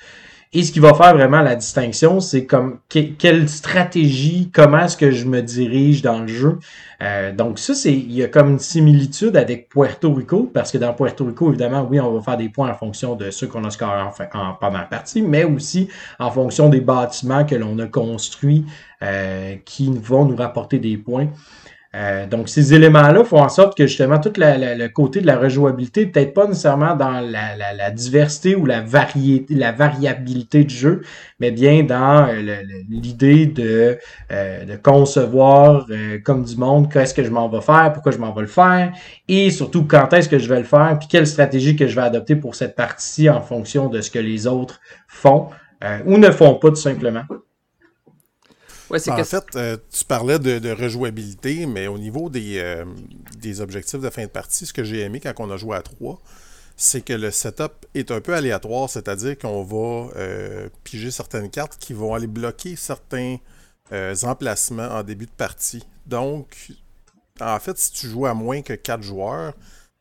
Et 0.51 0.63
ce 0.63 0.71
qui 0.71 0.79
va 0.79 0.95
faire 0.95 1.13
vraiment 1.13 1.41
la 1.43 1.55
distinction, 1.55 2.19
c'est 2.19 2.47
comme 2.47 2.79
quelle 2.89 3.47
stratégie, 3.47 4.49
comment 4.51 4.79
est-ce 4.79 4.97
que 4.97 5.11
je 5.11 5.25
me 5.25 5.43
dirige 5.43 6.01
dans 6.01 6.21
le 6.21 6.27
jeu. 6.27 6.57
Euh, 7.03 7.31
donc 7.31 7.59
ça, 7.59 7.75
c'est 7.75 7.93
il 7.93 8.11
y 8.11 8.23
a 8.23 8.27
comme 8.27 8.53
une 8.53 8.59
similitude 8.59 9.37
avec 9.37 9.69
Puerto 9.69 10.11
Rico, 10.11 10.49
parce 10.51 10.71
que 10.71 10.79
dans 10.79 10.91
Puerto 10.93 11.23
Rico, 11.25 11.49
évidemment, 11.49 11.87
oui, 11.87 11.99
on 11.99 12.11
va 12.13 12.21
faire 12.21 12.37
des 12.37 12.49
points 12.49 12.71
en 12.71 12.73
fonction 12.73 13.15
de 13.15 13.29
ceux 13.29 13.45
qu'on 13.45 13.63
a 13.63 13.69
scoré 13.69 14.01
en, 14.01 14.39
en, 14.39 14.53
pendant 14.55 14.79
la 14.79 14.85
partie, 14.85 15.21
mais 15.21 15.43
aussi 15.43 15.87
en 16.17 16.31
fonction 16.31 16.67
des 16.67 16.81
bâtiments 16.81 17.45
que 17.45 17.53
l'on 17.53 17.77
a 17.77 17.85
construits 17.85 18.65
euh, 19.03 19.55
qui 19.65 19.93
vont 20.01 20.25
nous 20.25 20.35
rapporter 20.35 20.79
des 20.79 20.97
points. 20.97 21.27
Euh, 21.95 22.27
donc, 22.27 22.49
ces 22.49 22.75
éléments-là 22.75 23.23
font 23.23 23.41
en 23.41 23.49
sorte 23.49 23.75
que 23.75 23.87
justement 23.87 24.19
tout 24.19 24.33
le 24.37 24.87
côté 24.89 25.21
de 25.21 25.25
la 25.25 25.37
rejouabilité, 25.37 26.05
peut-être 26.05 26.35
pas 26.35 26.45
nécessairement 26.45 26.95
dans 26.95 27.19
la, 27.19 27.91
diversité 27.91 28.55
ou 28.55 28.65
la, 28.67 28.81
variété, 28.81 29.55
la 29.55 29.71
variabilité 29.71 30.63
du 30.63 30.75
jeu, 30.75 31.01
mais 31.39 31.49
bien 31.49 31.83
dans 31.83 32.27
euh, 32.29 32.61
l'idée 32.89 33.47
de, 33.47 33.97
euh, 34.31 34.65
de 34.65 34.75
concevoir 34.75 35.87
comme 36.23 36.43
du 36.43 36.57
monde 36.57 36.91
qu'est-ce 36.91 37.13
que 37.13 37.23
je 37.23 37.31
m'en 37.31 37.49
vais 37.49 37.61
faire, 37.61 37.91
pourquoi 37.93 38.11
je 38.11 38.19
m'en 38.19 38.33
vais 38.33 38.41
le 38.41 38.47
faire, 38.47 38.93
et 39.27 39.49
surtout 39.49 39.83
quand 39.85 40.13
est-ce 40.13 40.29
que 40.29 40.37
je 40.37 40.47
vais 40.47 40.59
le 40.59 40.65
faire, 40.65 40.95
puis 40.99 41.07
quelle 41.07 41.25
stratégie 41.25 41.75
que 41.75 41.87
je 41.87 41.95
vais 41.95 42.03
adopter 42.03 42.35
pour 42.35 42.53
cette 42.53 42.75
partie 42.75 43.29
en 43.29 43.41
fonction 43.41 43.89
de 43.89 44.01
ce 44.01 44.11
que 44.11 44.19
les 44.19 44.45
autres 44.45 44.79
font 45.07 45.47
ou 46.05 46.17
ne 46.17 46.29
font 46.29 46.55
pas 46.55 46.69
tout 46.69 46.75
simplement. 46.75 47.23
Ben, 48.89 48.99
en 49.09 49.23
fait, 49.23 49.45
euh, 49.55 49.77
tu 49.91 50.03
parlais 50.05 50.39
de, 50.39 50.71
rejouabilité, 50.71 51.65
mais 51.65 51.87
au 51.87 51.97
niveau 51.97 52.29
des, 52.29 52.57
euh, 52.57 52.85
des, 53.37 53.61
objectifs 53.61 53.99
de 53.99 54.09
fin 54.09 54.23
de 54.23 54.29
partie, 54.29 54.65
ce 54.65 54.73
que 54.73 54.83
j'ai 54.83 55.01
aimé 55.01 55.19
quand 55.19 55.33
on 55.37 55.51
a 55.51 55.57
joué 55.57 55.75
à 55.75 55.81
3, 55.81 56.19
c'est 56.75 57.01
que 57.01 57.13
le 57.13 57.29
setup 57.29 57.85
est 57.93 58.09
un 58.11 58.21
peu 58.21 58.33
aléatoire, 58.33 58.89
c'est-à-dire 58.89 59.37
qu'on 59.37 59.63
va 59.63 60.11
euh, 60.15 60.69
piger 60.83 61.11
certaines 61.11 61.49
cartes 61.49 61.77
qui 61.79 61.93
vont 61.93 62.13
aller 62.13 62.27
bloquer 62.27 62.75
certains 62.75 63.37
emplacements 64.23 64.87
en 64.87 65.01
début 65.01 65.25
de 65.25 65.31
partie. 65.31 65.83
Donc, 66.05 66.71
en 67.41 67.59
fait, 67.59 67.75
si 67.77 67.91
tu 67.91 68.07
joues 68.07 68.27
à 68.27 68.35
moins 68.35 68.61
que 68.61 68.73
4 68.73 69.01
joueurs, 69.01 69.53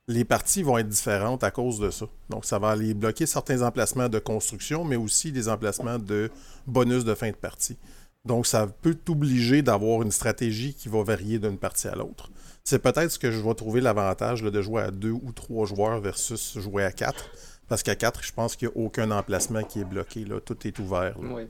les 0.09 0.25
parties 0.25 0.63
vont 0.63 0.79
être 0.79 0.89
différentes 0.89 1.45
à 1.45 1.51
cause 1.51 1.79
de 1.79 1.91
ça. 1.91 2.07
Donc, 2.31 2.45
ça 2.45 2.59
va 2.59 2.71
aller 2.71 2.95
bloquer 2.95 3.27
certains 3.27 3.63
emplacements 3.63 4.09
de 4.09 4.19
construction, 4.19 4.85
mais 4.85 4.97
aussi 4.97 5.33
des 5.33 5.49
emplacements 5.49 5.99
de 5.99 6.31
bonus 6.67 7.05
de 7.05 7.15
fin 7.15 7.31
de 7.31 7.37
partie. 7.37 7.77
Donc, 8.25 8.47
ça 8.47 8.67
peut 8.67 8.95
t'obliger 8.95 9.63
d'avoir 9.63 10.03
une 10.03 10.11
stratégie 10.11 10.75
qui 10.75 10.89
va 10.89 11.03
varier 11.03 11.39
d'une 11.39 11.59
partie 11.59 11.89
à 11.89 11.95
l'autre. 11.95 12.31
C'est 12.65 12.81
peut-être 12.81 13.11
ce 13.11 13.19
que 13.19 13.31
je 13.31 13.41
vais 13.41 13.55
trouver 13.55 13.81
l'avantage 13.81 14.43
de 14.43 14.63
jouer 14.63 14.83
à 14.83 14.91
deux 14.91 15.13
ou 15.13 15.33
trois 15.33 15.65
joueurs 15.67 16.01
versus 16.01 16.59
jouer 16.59 16.85
à 16.85 16.93
quatre. 16.93 17.31
Parce 17.69 17.83
qu'à 17.83 17.95
quatre, 17.95 18.23
je 18.23 18.33
pense 18.33 18.57
qu'il 18.57 18.69
n'y 18.69 18.75
a 18.75 18.79
aucun 18.79 19.11
emplacement 19.11 19.63
qui 19.63 19.81
est 19.81 19.85
bloqué. 19.85 20.25
Là. 20.25 20.41
Tout 20.41 20.67
est 20.67 20.79
ouvert. 20.79 21.15
Oui. 21.19 21.49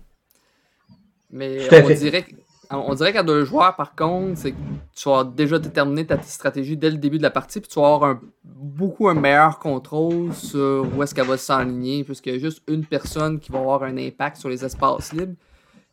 Mais 1.30 1.68
on 2.70 2.94
dirait, 2.94 3.12
qu'à 3.12 3.22
deux 3.22 3.44
joueurs, 3.44 3.76
par 3.76 3.94
contre, 3.94 4.38
c'est 4.38 4.52
que 4.52 4.56
tu 4.94 5.08
vas 5.08 5.24
déjà 5.24 5.58
déterminer 5.58 6.06
ta 6.06 6.20
stratégie 6.22 6.76
dès 6.76 6.90
le 6.90 6.96
début 6.96 7.18
de 7.18 7.22
la 7.22 7.30
partie, 7.30 7.60
puis 7.60 7.68
tu 7.68 7.80
vas 7.80 7.94
avoir 7.94 8.20
beaucoup 8.44 9.08
un 9.08 9.14
meilleur 9.14 9.58
contrôle 9.58 10.32
sur 10.34 10.86
où 10.94 11.02
est-ce 11.02 11.14
qu'elle 11.14 11.26
va 11.26 11.36
s'enligner, 11.36 12.04
puisqu'il 12.04 12.34
y 12.34 12.36
a 12.36 12.38
juste 12.38 12.62
une 12.68 12.84
personne 12.84 13.38
qui 13.38 13.52
va 13.52 13.58
avoir 13.58 13.82
un 13.82 13.96
impact 13.96 14.36
sur 14.36 14.48
les 14.48 14.64
espaces 14.64 15.12
libres. 15.12 15.34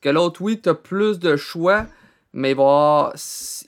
Que 0.05 0.12
l'autre, 0.12 0.39
oui, 0.43 0.62
tu 0.62 0.69
as 0.69 0.75
plus 0.75 1.17
de 1.17 1.35
choix, 1.35 1.88
mais 2.31 2.51
il 2.51 2.55
va, 2.55 2.62
avoir, 2.62 3.13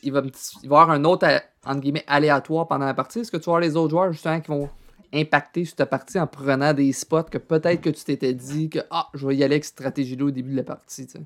il, 0.03 0.11
va, 0.11 0.21
avoir 0.65 0.91
un 0.91 1.03
autre, 1.03 1.27
entre 1.65 1.81
guillemets, 1.81 2.03
aléatoire 2.05 2.67
pendant 2.67 2.85
la 2.85 2.93
partie. 2.93 3.21
Est-ce 3.21 3.31
que 3.31 3.37
tu 3.37 3.45
vas 3.45 3.53
avoir 3.53 3.61
les 3.61 3.75
autres 3.75 3.89
joueurs, 3.89 4.11
justement, 4.11 4.39
qui 4.39 4.49
vont 4.49 4.69
impacter 5.15 5.65
sur 5.65 5.77
ta 5.77 5.87
partie 5.87 6.19
en 6.19 6.27
prenant 6.27 6.75
des 6.75 6.93
spots 6.93 7.23
que 7.23 7.39
peut-être 7.39 7.81
que 7.81 7.89
tu 7.89 8.03
t'étais 8.03 8.35
dit 8.35 8.69
que 8.69 8.77
ah, 8.91 9.07
je 9.15 9.25
vais 9.25 9.35
y 9.35 9.43
aller 9.43 9.55
avec 9.55 9.65
cette 9.65 9.79
stratégie-là 9.79 10.25
au 10.25 10.29
début 10.29 10.51
de 10.51 10.57
la 10.57 10.63
partie. 10.63 11.07
Tu 11.07 11.17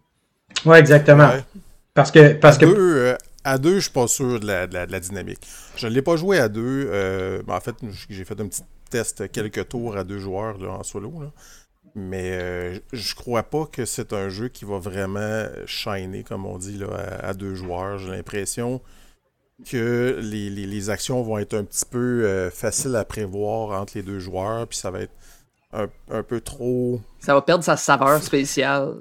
Ouais, 0.66 0.80
exactement. 0.80 1.30
Parce 1.94 2.10
que. 2.10 2.32
Parce 2.36 2.56
à, 2.56 2.60
que... 2.62 2.66
Deux, 2.68 2.96
euh, 2.96 3.18
à 3.44 3.58
deux, 3.58 3.76
je 3.76 3.80
suis 3.82 3.92
pas 3.92 4.08
sûr 4.08 4.40
de 4.40 4.48
la, 4.48 4.66
de 4.66 4.76
la, 4.90 5.00
dynamique. 5.02 5.46
Je 5.76 5.88
ne 5.88 5.92
l'ai 5.92 6.02
pas 6.02 6.16
joué 6.16 6.40
à 6.40 6.48
deux. 6.48 6.88
Euh, 6.90 7.42
en 7.50 7.60
fait, 7.60 7.76
j'ai 8.10 8.24
fait 8.24 8.40
un 8.40 8.48
petit 8.48 8.64
test 8.90 9.30
quelques 9.30 9.68
tours 9.68 9.98
à 9.98 10.06
deux 10.06 10.20
joueurs 10.20 10.56
en 10.62 10.84
solo. 10.84 11.12
Là. 11.20 11.32
Mais 11.94 12.32
euh, 12.32 12.80
je 12.94 13.16
crois 13.16 13.44
pas 13.44 13.66
que 13.66 13.86
c'est 13.86 14.14
un 14.14 14.30
jeu 14.30 14.48
qui 14.48 14.64
va 14.66 14.80
vraiment 14.80 15.46
shiner, 15.66 16.24
comme 16.24 16.46
on 16.46 16.58
dit, 16.58 16.78
là, 16.78 16.88
à, 17.22 17.34
deux 17.34 17.56
joueurs. 17.56 17.98
J'ai 17.98 18.10
l'impression 18.10 18.82
que 19.70 20.18
les, 20.22 20.90
actions 20.90 21.22
vont 21.22 21.38
être 21.38 21.54
un 21.54 21.64
petit 21.64 21.86
peu 21.86 22.26
euh, 22.26 22.50
faciles 22.50 22.96
à 22.96 23.06
prévoir 23.06 23.80
entre 23.80 23.94
les 23.96 24.04
deux 24.04 24.20
joueurs, 24.20 24.68
puis 24.68 24.78
ça 24.78 24.90
va 24.90 25.02
être 25.02 25.14
un, 25.74 26.24
peu 26.24 26.42
trop. 26.42 27.02
Ça 27.20 27.34
va 27.34 27.42
perdre 27.42 27.64
sa 27.64 27.78
saveur 27.78 28.22
spéciale. 28.22 28.96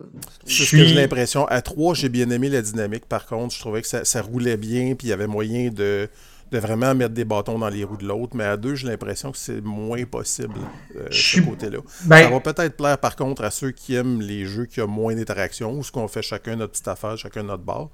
J'ai 0.46 0.94
l'impression. 0.94 1.46
À 1.46 1.62
3, 1.62 1.94
j'ai 1.94 2.08
bien 2.08 2.30
aimé 2.30 2.48
la 2.48 2.62
dynamique, 2.62 3.06
par 3.06 3.26
contre. 3.26 3.54
Je 3.54 3.60
trouvais 3.60 3.82
que 3.82 3.88
ça, 3.88 4.22
roulait 4.22 4.56
bien, 4.56 4.94
puis 4.94 5.08
il 5.08 5.10
y 5.10 5.12
avait 5.12 5.26
moyen 5.26 5.70
de, 5.70 6.08
de, 6.50 6.58
vraiment 6.58 6.94
mettre 6.94 7.14
des 7.14 7.24
bâtons 7.24 7.58
dans 7.58 7.68
les 7.68 7.84
roues 7.84 7.96
de 7.96 8.06
l'autre. 8.06 8.36
Mais 8.36 8.44
à 8.44 8.56
2, 8.56 8.74
j'ai 8.74 8.88
l'impression 8.88 9.32
que 9.32 9.38
c'est 9.38 9.60
moins 9.60 10.04
possible, 10.04 10.56
euh, 10.96 11.06
ce 11.10 11.40
côté-là. 11.40 11.78
Ben- 12.04 12.24
ça 12.24 12.30
va 12.30 12.40
peut-être 12.40 12.76
plaire, 12.76 12.98
par 12.98 13.16
contre, 13.16 13.44
à 13.44 13.50
ceux 13.50 13.70
qui 13.70 13.94
aiment 13.94 14.20
les 14.20 14.44
jeux 14.44 14.66
qui 14.66 14.80
ont 14.80 14.88
moins 14.88 15.14
d'interaction, 15.14 15.72
ou 15.78 15.82
ce 15.82 15.92
qu'on 15.92 16.08
fait 16.08 16.22
chacun 16.22 16.56
notre 16.56 16.72
petite 16.72 16.88
affaire, 16.88 17.16
chacun 17.16 17.42
notre 17.42 17.64
bar. 17.64 17.90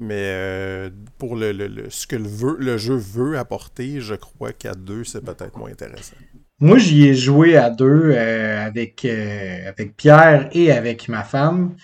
Mais 0.00 0.14
euh, 0.16 0.90
pour 1.18 1.36
le, 1.36 1.52
ce 1.90 2.06
que 2.06 2.16
le, 2.16 2.56
le, 2.58 2.78
jeu 2.78 2.96
veut 2.96 3.36
apporter, 3.38 4.00
je 4.00 4.14
crois 4.14 4.52
qu'à 4.52 4.74
2, 4.74 5.04
c'est 5.04 5.22
peut-être 5.22 5.58
moins 5.58 5.70
intéressant. 5.70 6.16
Moi, 6.58 6.78
j'y 6.78 7.06
ai 7.06 7.14
joué 7.14 7.56
à 7.56 7.70
deux 7.70 8.12
euh, 8.14 8.66
avec, 8.66 9.04
euh, 9.06 9.68
avec 9.68 9.96
Pierre 9.96 10.48
et 10.52 10.72
avec 10.72 11.08
ma 11.08 11.22
femme. 11.22 11.74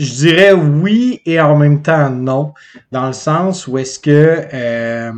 Euh, 0.00 0.04
je 0.04 0.14
dirais 0.14 0.52
oui 0.52 1.20
et 1.26 1.40
en 1.40 1.56
même 1.56 1.82
temps 1.82 2.10
non, 2.10 2.54
dans 2.92 3.06
le 3.06 3.12
sens 3.12 3.66
où 3.66 3.78
est-ce 3.78 3.98
que 3.98 5.10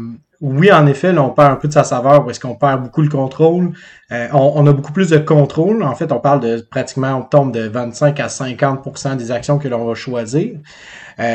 oui, 0.45 0.73
en 0.73 0.89
effet, 0.89 1.13
là, 1.13 1.23
on 1.23 1.31
perd 1.31 1.53
un 1.53 1.55
peu 1.55 1.69
de 1.69 1.73
sa 1.73 1.85
saveur, 1.85 2.27
où 2.27 2.31
est-ce 2.31 2.41
qu'on 2.41 2.57
perd 2.57 2.83
beaucoup 2.83 3.01
le 3.01 3.09
contrôle. 3.09 3.75
on, 4.11 4.67
a 4.67 4.73
beaucoup 4.73 4.93
plus 4.93 5.11
de 5.11 5.19
contrôle. 5.19 5.85
En 5.85 5.95
fait, 5.95 6.11
on 6.11 6.19
parle 6.19 6.41
de 6.41 6.67
pratiquement, 6.69 7.15
on 7.15 7.23
tombe 7.23 7.53
de 7.53 7.69
25 7.69 8.19
à 8.19 8.27
50% 8.27 9.17
des 9.17 9.31
actions 9.31 9.59
que 9.59 9.69
l'on 9.69 9.85
va 9.85 9.95
choisir. 9.95 10.55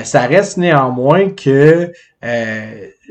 ça 0.03 0.21
reste 0.23 0.57
néanmoins 0.57 1.29
que 1.29 1.89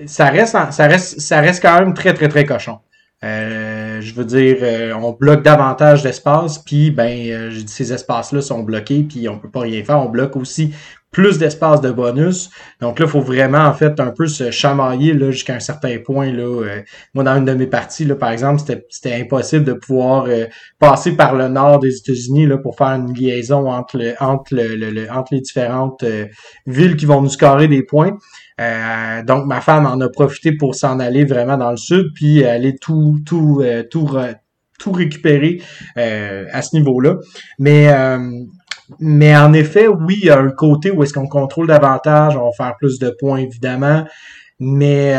ça 0.06 0.26
reste, 0.26 0.54
ça 0.70 0.86
reste, 0.86 1.18
ça 1.18 1.40
reste 1.40 1.62
quand 1.62 1.78
même 1.78 1.94
très, 1.94 2.12
très, 2.12 2.28
très 2.28 2.44
cochon. 2.44 2.78
Euh, 3.24 4.00
je 4.02 4.14
veux 4.14 4.26
dire, 4.26 4.58
euh, 4.60 4.92
on 4.94 5.12
bloque 5.12 5.42
davantage 5.42 6.02
d'espace, 6.02 6.58
puis 6.58 6.90
ben, 6.90 7.28
euh, 7.30 7.50
ces 7.66 7.92
espaces-là 7.92 8.42
sont 8.42 8.62
bloqués, 8.62 9.02
puis 9.08 9.28
on 9.28 9.38
peut 9.38 9.50
pas 9.50 9.60
rien 9.60 9.82
faire. 9.84 10.00
On 10.00 10.10
bloque 10.10 10.36
aussi 10.36 10.74
plus 11.12 11.38
d'espace 11.38 11.80
de 11.80 11.90
bonus. 11.90 12.50
Donc 12.82 12.98
là, 12.98 13.06
il 13.06 13.10
faut 13.10 13.22
vraiment 13.22 13.64
en 13.64 13.72
fait 13.72 13.98
un 14.00 14.10
peu 14.10 14.26
se 14.26 14.50
chamailler 14.50 15.14
là 15.14 15.30
jusqu'à 15.30 15.54
un 15.54 15.60
certain 15.60 15.96
point. 15.98 16.30
Là. 16.30 16.62
moi, 17.14 17.24
dans 17.24 17.38
une 17.38 17.46
de 17.46 17.54
mes 17.54 17.66
parties, 17.66 18.04
là, 18.04 18.16
par 18.16 18.32
exemple, 18.32 18.60
c'était 18.90 19.14
impossible 19.14 19.64
de 19.64 19.72
pouvoir 19.72 20.26
passer 20.78 21.16
par 21.16 21.34
le 21.34 21.48
nord 21.48 21.78
des 21.78 21.96
États-Unis 21.96 22.48
pour 22.62 22.76
faire 22.76 22.88
une 22.88 23.14
liaison 23.14 23.70
entre, 23.70 23.96
le, 23.96 24.12
entre, 24.20 24.54
le, 24.54 25.10
entre 25.10 25.32
les 25.32 25.40
différentes 25.40 26.04
villes 26.66 26.96
qui 26.96 27.06
vont 27.06 27.22
nous 27.22 27.30
scorer 27.30 27.66
des 27.68 27.82
points. 27.82 28.18
Euh, 28.60 29.22
donc 29.22 29.46
ma 29.46 29.60
femme 29.60 29.84
en 29.86 30.00
a 30.00 30.08
profité 30.08 30.52
pour 30.52 30.74
s'en 30.74 30.98
aller 30.98 31.24
vraiment 31.24 31.58
dans 31.58 31.70
le 31.70 31.76
sud, 31.76 32.06
puis 32.14 32.44
aller 32.44 32.76
tout 32.76 33.18
tout 33.26 33.60
euh, 33.62 33.82
tout 33.82 34.08
tout 34.78 34.92
récupérer 34.92 35.60
euh, 35.98 36.46
à 36.52 36.62
ce 36.62 36.76
niveau-là. 36.76 37.16
Mais 37.58 37.88
mais 39.00 39.36
en 39.36 39.52
effet, 39.52 39.88
oui, 39.88 40.16
il 40.22 40.26
y 40.26 40.30
a 40.30 40.38
un 40.38 40.50
côté 40.50 40.92
où 40.92 41.02
est-ce 41.02 41.12
qu'on 41.12 41.26
contrôle 41.26 41.66
davantage, 41.66 42.36
on 42.36 42.44
va 42.44 42.50
faire 42.56 42.76
plus 42.78 42.98
de 42.98 43.10
points 43.18 43.38
évidemment. 43.38 44.04
Mais 44.58 45.12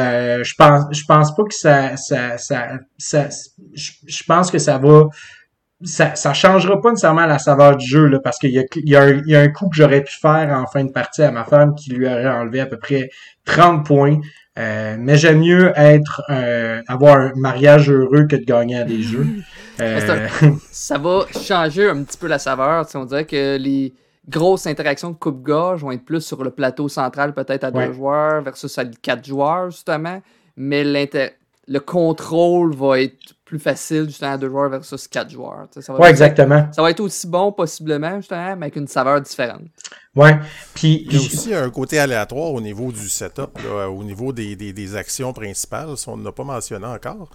je 0.43 0.53
pense 0.57 0.85
je 0.91 1.03
pense 1.05 1.35
pas 1.35 1.43
que 1.43 1.53
ça 1.53 1.95
ça 1.97 2.37
ça, 2.37 2.79
ça 2.97 3.27
je 3.75 4.23
pense 4.25 4.49
que 4.49 4.57
ça 4.57 4.77
va 4.79 5.03
ça, 5.83 6.15
ça 6.15 6.33
changera 6.33 6.81
pas 6.81 6.89
nécessairement 6.89 7.25
la 7.25 7.39
saveur 7.39 7.77
du 7.77 7.85
jeu, 7.85 8.07
là, 8.07 8.19
parce 8.19 8.39
qu'il 8.39 8.51
y 8.51 8.59
a, 8.59 8.63
il 8.75 8.89
y, 8.89 8.95
a 8.95 9.03
un, 9.03 9.21
il 9.25 9.29
y 9.29 9.35
a 9.35 9.41
un 9.41 9.49
coup 9.49 9.69
que 9.69 9.75
j'aurais 9.75 10.03
pu 10.03 10.13
faire 10.13 10.49
en 10.51 10.65
fin 10.65 10.83
de 10.83 10.91
partie 10.91 11.21
à 11.21 11.31
ma 11.31 11.43
femme 11.43 11.75
qui 11.75 11.91
lui 11.91 12.07
aurait 12.07 12.27
enlevé 12.27 12.59
à 12.61 12.65
peu 12.65 12.77
près 12.77 13.09
30 13.45 13.85
points. 13.85 14.19
Euh, 14.57 14.95
mais 14.97 15.17
j'aime 15.17 15.39
mieux 15.39 15.71
être 15.75 16.23
euh, 16.31 16.81
avoir 16.87 17.17
un 17.17 17.31
mariage 17.35 17.91
heureux 17.91 18.25
que 18.25 18.35
de 18.35 18.43
gagner 18.43 18.77
à 18.77 18.83
des 18.83 19.01
jeux. 19.01 19.27
Euh... 19.79 20.27
ça 20.71 20.97
va 20.97 21.27
changer 21.39 21.87
un 21.87 22.01
petit 22.01 22.17
peu 22.17 22.25
la 22.25 22.39
saveur. 22.39 22.83
On 22.95 23.05
dirait 23.05 23.25
que 23.25 23.57
les 23.57 23.93
grosses 24.27 24.65
interactions 24.65 25.11
de 25.11 25.15
coupe-gorge 25.15 25.83
vont 25.83 25.91
être 25.91 26.03
plus 26.03 26.21
sur 26.21 26.43
le 26.43 26.49
plateau 26.49 26.89
central, 26.89 27.35
peut-être 27.35 27.63
à 27.63 27.69
deux 27.69 27.93
joueurs, 27.93 28.41
versus 28.41 28.75
à 28.79 28.85
quatre 28.85 29.23
joueurs, 29.23 29.69
justement. 29.69 30.19
Mais 30.55 30.83
le 30.83 31.77
contrôle 31.77 32.73
va 32.73 33.01
être 33.01 33.35
plus 33.47 33.59
facile 33.59 34.05
justement 34.05 34.33
à 34.33 34.37
deux 34.37 34.49
joueurs 34.49 34.69
versus 34.69 35.07
quatre 35.07 35.29
joueurs. 35.29 35.67
Oui, 35.89 36.07
exactement. 36.09 36.67
Ça 36.73 36.81
va 36.81 36.91
être 36.91 36.99
aussi 36.99 37.27
bon 37.27 37.53
possiblement 37.53 38.17
justement, 38.17 38.55
mais 38.57 38.65
avec 38.65 38.75
une 38.75 38.87
saveur 38.87 39.21
différente. 39.21 39.61
Ouais. 40.15 40.37
Puis 40.73 41.05
il 41.05 41.13
y 41.13 41.17
a 41.17 41.19
aussi 41.19 41.53
un 41.53 41.69
côté 41.69 41.97
aléatoire 41.97 42.51
au 42.51 42.59
niveau 42.59 42.91
du 42.91 43.07
setup, 43.07 43.57
au 43.89 44.03
niveau 44.03 44.33
des, 44.33 44.95
actions 44.95 45.31
principales, 45.31 45.95
on 46.07 46.17
n'a 46.17 46.31
pas 46.31 46.43
mentionné 46.43 46.85
encore. 46.85 47.29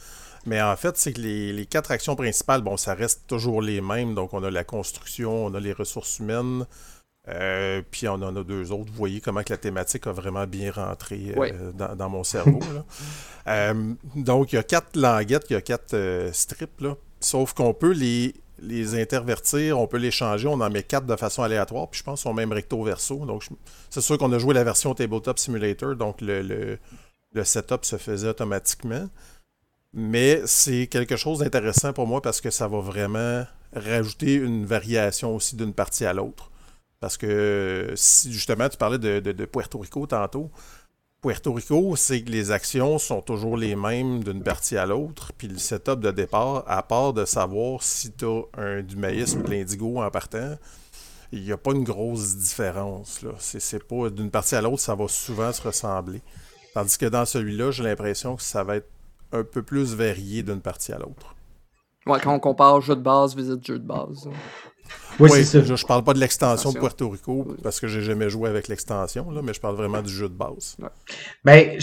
Mais 0.44 0.61
en 0.61 0.77
fait, 0.77 0.96
c'est 0.96 1.12
que 1.12 1.20
les, 1.20 1.53
les, 1.53 1.66
quatre 1.66 1.92
actions 1.92 2.16
principales, 2.16 2.62
bon, 2.62 2.77
ça 2.77 2.94
reste 2.94 3.29
toujours 3.29 3.62
les 3.62 3.81
mêmes. 3.81 4.14
Donc, 4.14 4.35
on 4.35 4.42
a 4.42 4.51
la 4.51 4.64
construction, 4.64 5.46
on 5.46 5.55
a 5.55 5.61
les 5.61 5.72
ressources 5.72 6.18
humaines, 6.18 6.66
euh, 7.29 7.83
puis 7.89 8.09
on 8.09 8.15
en 8.15 8.35
a 8.35 8.43
deux 8.43 8.73
autres. 8.73 8.91
Vous 8.91 8.97
voyez 8.97 9.21
comment 9.21 9.43
que 9.43 9.53
la 9.53 9.57
thématique 9.57 10.07
a 10.07 10.13
vraiment 10.13 10.47
bien 10.47 10.73
rentré 10.73 11.35
euh, 11.37 11.73
dans, 11.73 12.11
mon 12.11 12.25
cerveau. 12.25 12.61
Euh, 13.49 13.95
donc, 14.15 14.53
il 14.53 14.55
y 14.55 14.59
a 14.61 14.63
quatre 14.63 14.97
languettes, 14.97 15.47
il 15.51 15.55
y 15.55 15.57
a 15.57 15.61
quatre 15.61 16.31
strips. 16.33 16.81
Là. 16.81 16.95
Sauf 17.19 17.55
qu'on 17.55 17.75
peut 17.75 17.91
les, 17.91 18.37
les 18.61 18.95
intervertir, 18.95 19.81
on 19.81 19.89
peut 19.89 19.97
les 19.97 20.13
changer. 20.13 20.47
On 20.47 20.61
en 20.61 20.71
met 20.71 20.85
quatre 20.85 21.07
de 21.07 21.17
façon 21.17 21.43
aléatoire. 21.43 21.89
Puis 21.91 21.99
je 21.99 22.05
pense 22.05 22.21
sont 22.21 22.35
même 22.35 22.53
recto-verso. 22.53 23.27
Donc, 23.27 23.43
c'est 23.91 24.01
sûr 24.01 24.17
qu'on 24.17 24.31
a 24.31 24.39
joué 24.39 24.55
la 24.55 24.63
version 24.63 24.95
Tabletop 24.95 25.41
Simulator. 25.41 25.97
Donc, 25.97 26.21
le, 26.21 26.41
le, 26.43 26.79
le 27.33 27.45
setup 27.45 27.85
se 27.85 27.97
faisait 27.97 28.29
automatiquement. 28.29 29.09
Mais 29.93 30.43
c'est 30.47 30.87
quelque 30.87 31.17
chose 31.17 31.41
d'intéressant 31.41 31.93
pour 31.93 32.07
moi 32.07 32.23
parce 32.23 32.41
que 32.41 32.51
ça 32.51 32.69
va 32.69 32.79
vraiment 32.79 33.45
rajouter 33.75 34.35
une 34.35 34.65
variation 34.67 35.35
aussi 35.35 35.57
d'une 35.57 35.75
partie 35.75 36.07
à 36.07 36.13
l'autre. 36.13 36.52
Parce 37.03 37.17
que 37.17 37.93
si 37.97 38.33
justement 38.33 38.69
tu 38.69 38.77
parlais 38.77 38.97
de, 38.97 39.45
Puerto 39.45 39.81
Rico 39.81 40.07
tantôt, 40.07 40.53
Puerto 41.21 41.53
Rico, 41.53 41.97
c'est 41.97 42.23
que 42.23 42.31
les 42.31 42.53
actions 42.53 42.97
sont 43.01 43.21
toujours 43.21 43.57
les 43.57 43.75
mêmes 43.75 44.23
d'une 44.23 44.41
partie 44.41 44.77
à 44.77 44.87
l'autre. 44.87 45.33
Puis 45.37 45.49
le 45.49 45.59
setup 45.59 45.99
de 45.99 46.12
départ, 46.12 46.62
à 46.69 46.81
part 46.85 47.12
de 47.12 47.25
savoir 47.25 47.83
si 47.83 48.12
tu 48.12 48.25
as 48.25 48.43
un, 48.57 48.83
du 48.83 48.95
maïs 48.95 49.35
ou 49.35 49.43
de 49.43 49.51
l'indigo 49.51 50.01
en 50.01 50.09
partant, 50.12 50.55
il 51.33 51.43
n'y 51.43 51.51
a 51.51 51.57
pas 51.57 51.73
une 51.73 51.83
grosse 51.83 52.37
différence. 52.37 53.25
C'est, 53.41 53.83
pas 53.83 54.09
d'une 54.09 54.31
partie 54.31 54.55
à 54.55 54.62
l'autre, 54.62 54.79
ça 54.79 54.95
va 54.95 55.09
souvent 55.09 55.53
se 55.53 55.61
ressembler. 55.61 56.23
Tandis 56.73 56.99
que 56.99 57.07
dans 57.07 57.25
celui-là, 57.25 57.73
j'ai 57.73 57.83
l'impression 57.83 58.37
que 58.37 58.43
ça 58.43 58.62
va 58.62 58.77
être 58.77 58.88
un 59.33 59.43
peu 59.43 59.65
plus 59.65 59.97
varié 59.97 60.45
d'une 60.45 60.61
partie 60.61 60.93
à 60.93 60.99
l'autre. 60.99 61.35
Ouais, 62.07 62.21
quand 62.21 62.33
on 62.33 62.38
compare 62.38 62.81
jeu 62.81 62.95
de 62.95 63.01
base, 63.01 63.35
visite 63.35 63.67
jeu 63.67 63.81
de 63.81 63.87
base. 63.87 64.29
Oui, 65.18 65.45
Je, 65.45 65.59
ne 65.59 65.87
parle 65.87 66.05
pas 66.05 66.14
de 66.14 66.18
l'extension 66.18 66.73
de 66.73 66.79
Puerto 66.79 67.09
Rico 67.11 67.47
parce 67.62 67.81
que 67.81 67.87
j'ai 67.87 68.03
jamais 68.03 68.31
joué 68.31 68.49
avec 68.49 68.68
l'extension, 68.68 69.27
mais 69.42 69.53
je 69.53 69.61
parle 69.61 69.77
vraiment 69.77 70.03
du 70.03 70.12
jeu 70.12 70.29
de 70.29 70.35
base. 70.35 70.77
Ben, 71.45 71.79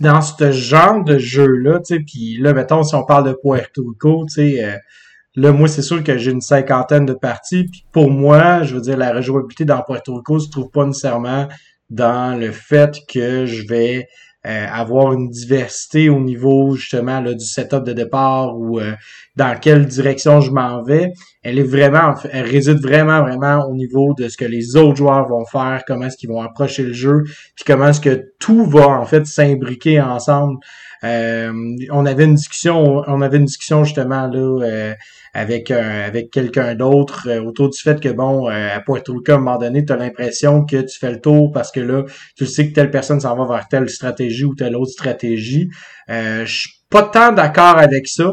dans 0.00 0.20
ce 0.20 0.52
genre 0.52 1.04
de 1.04 1.18
jeu-là, 1.18 1.78
tu 1.80 1.94
sais, 1.94 2.00
puis 2.00 2.38
là, 2.38 2.52
mettons, 2.52 2.82
si 2.82 2.94
on 2.94 3.04
parle 3.04 3.28
de 3.28 3.32
Puerto 3.32 3.84
Rico, 3.88 4.26
tu 4.28 4.34
sais, 4.34 4.64
euh, 4.64 4.76
là, 5.36 5.52
moi, 5.52 5.68
c'est 5.68 5.82
sûr 5.82 6.02
que 6.02 6.18
j'ai 6.18 6.32
une 6.32 6.40
cinquantaine 6.40 7.06
de 7.06 7.14
parties, 7.14 7.64
puis 7.64 7.84
pour 7.92 8.10
moi, 8.10 8.62
je 8.64 8.74
veux 8.74 8.80
dire, 8.80 8.96
la 8.96 9.12
rejouabilité 9.12 9.64
dans 9.64 9.82
Puerto 9.82 10.16
Rico 10.16 10.38
se 10.38 10.50
trouve 10.50 10.70
pas 10.70 10.84
nécessairement 10.84 11.48
dans 11.90 12.38
le 12.38 12.50
fait 12.50 12.96
que 13.08 13.46
je 13.46 13.66
vais 13.66 14.08
euh, 14.46 14.66
avoir 14.70 15.14
une 15.14 15.30
diversité 15.30 16.10
au 16.10 16.20
niveau 16.20 16.74
justement 16.74 17.20
là, 17.20 17.32
du 17.32 17.44
setup 17.44 17.82
de 17.82 17.94
départ 17.94 18.58
ou 18.58 18.78
euh, 18.78 18.92
dans 19.36 19.58
quelle 19.58 19.86
direction 19.86 20.40
je 20.40 20.50
m'en 20.50 20.82
vais. 20.82 21.12
Elle 21.42 21.58
est 21.58 21.62
vraiment, 21.62 22.14
elle 22.30 22.44
réside 22.44 22.80
vraiment, 22.80 23.22
vraiment 23.22 23.66
au 23.66 23.74
niveau 23.74 24.14
de 24.14 24.28
ce 24.28 24.36
que 24.36 24.44
les 24.44 24.76
autres 24.76 24.96
joueurs 24.96 25.26
vont 25.28 25.44
faire, 25.44 25.82
comment 25.86 26.06
est-ce 26.06 26.16
qu'ils 26.16 26.28
vont 26.28 26.42
approcher 26.42 26.82
le 26.82 26.92
jeu, 26.92 27.22
puis 27.54 27.64
comment 27.66 27.88
est-ce 27.88 28.00
que 28.00 28.32
tout 28.38 28.64
va 28.66 28.86
en 28.86 29.06
fait 29.06 29.26
s'imbriquer 29.26 30.00
ensemble. 30.00 30.58
Euh, 31.04 31.52
on 31.90 32.06
avait 32.06 32.24
une 32.24 32.34
discussion, 32.34 33.02
on 33.06 33.20
avait 33.20 33.36
une 33.36 33.44
discussion 33.44 33.84
justement 33.84 34.26
là 34.26 34.94
avec 35.34 35.70
avec 35.70 36.30
quelqu'un 36.30 36.74
d'autre 36.76 37.28
euh, 37.28 37.42
autour 37.42 37.68
du 37.68 37.78
fait 37.78 38.00
que 38.00 38.08
bon 38.08 38.48
euh, 38.48 38.76
à 38.76 38.80
Puerto 38.80 39.12
Rico 39.12 39.32
à 39.32 39.34
un 39.34 39.38
moment 39.38 39.58
donné 39.58 39.84
tu 39.84 39.92
as 39.92 39.96
l'impression 39.96 40.64
que 40.64 40.80
tu 40.80 40.98
fais 40.98 41.10
le 41.10 41.20
tour 41.20 41.50
parce 41.52 41.72
que 41.72 41.80
là 41.80 42.04
tu 42.36 42.46
sais 42.46 42.68
que 42.68 42.72
telle 42.72 42.90
personne 42.90 43.20
s'en 43.20 43.36
va 43.36 43.52
vers 43.52 43.68
telle 43.68 43.90
stratégie 43.90 44.44
ou 44.44 44.54
telle 44.54 44.76
autre 44.76 44.92
stratégie. 44.92 45.68
Euh, 46.08 46.46
je 46.46 46.60
suis 46.60 46.70
pas 46.88 47.02
tant 47.02 47.32
d'accord 47.32 47.78
avec 47.78 48.06
ça 48.06 48.32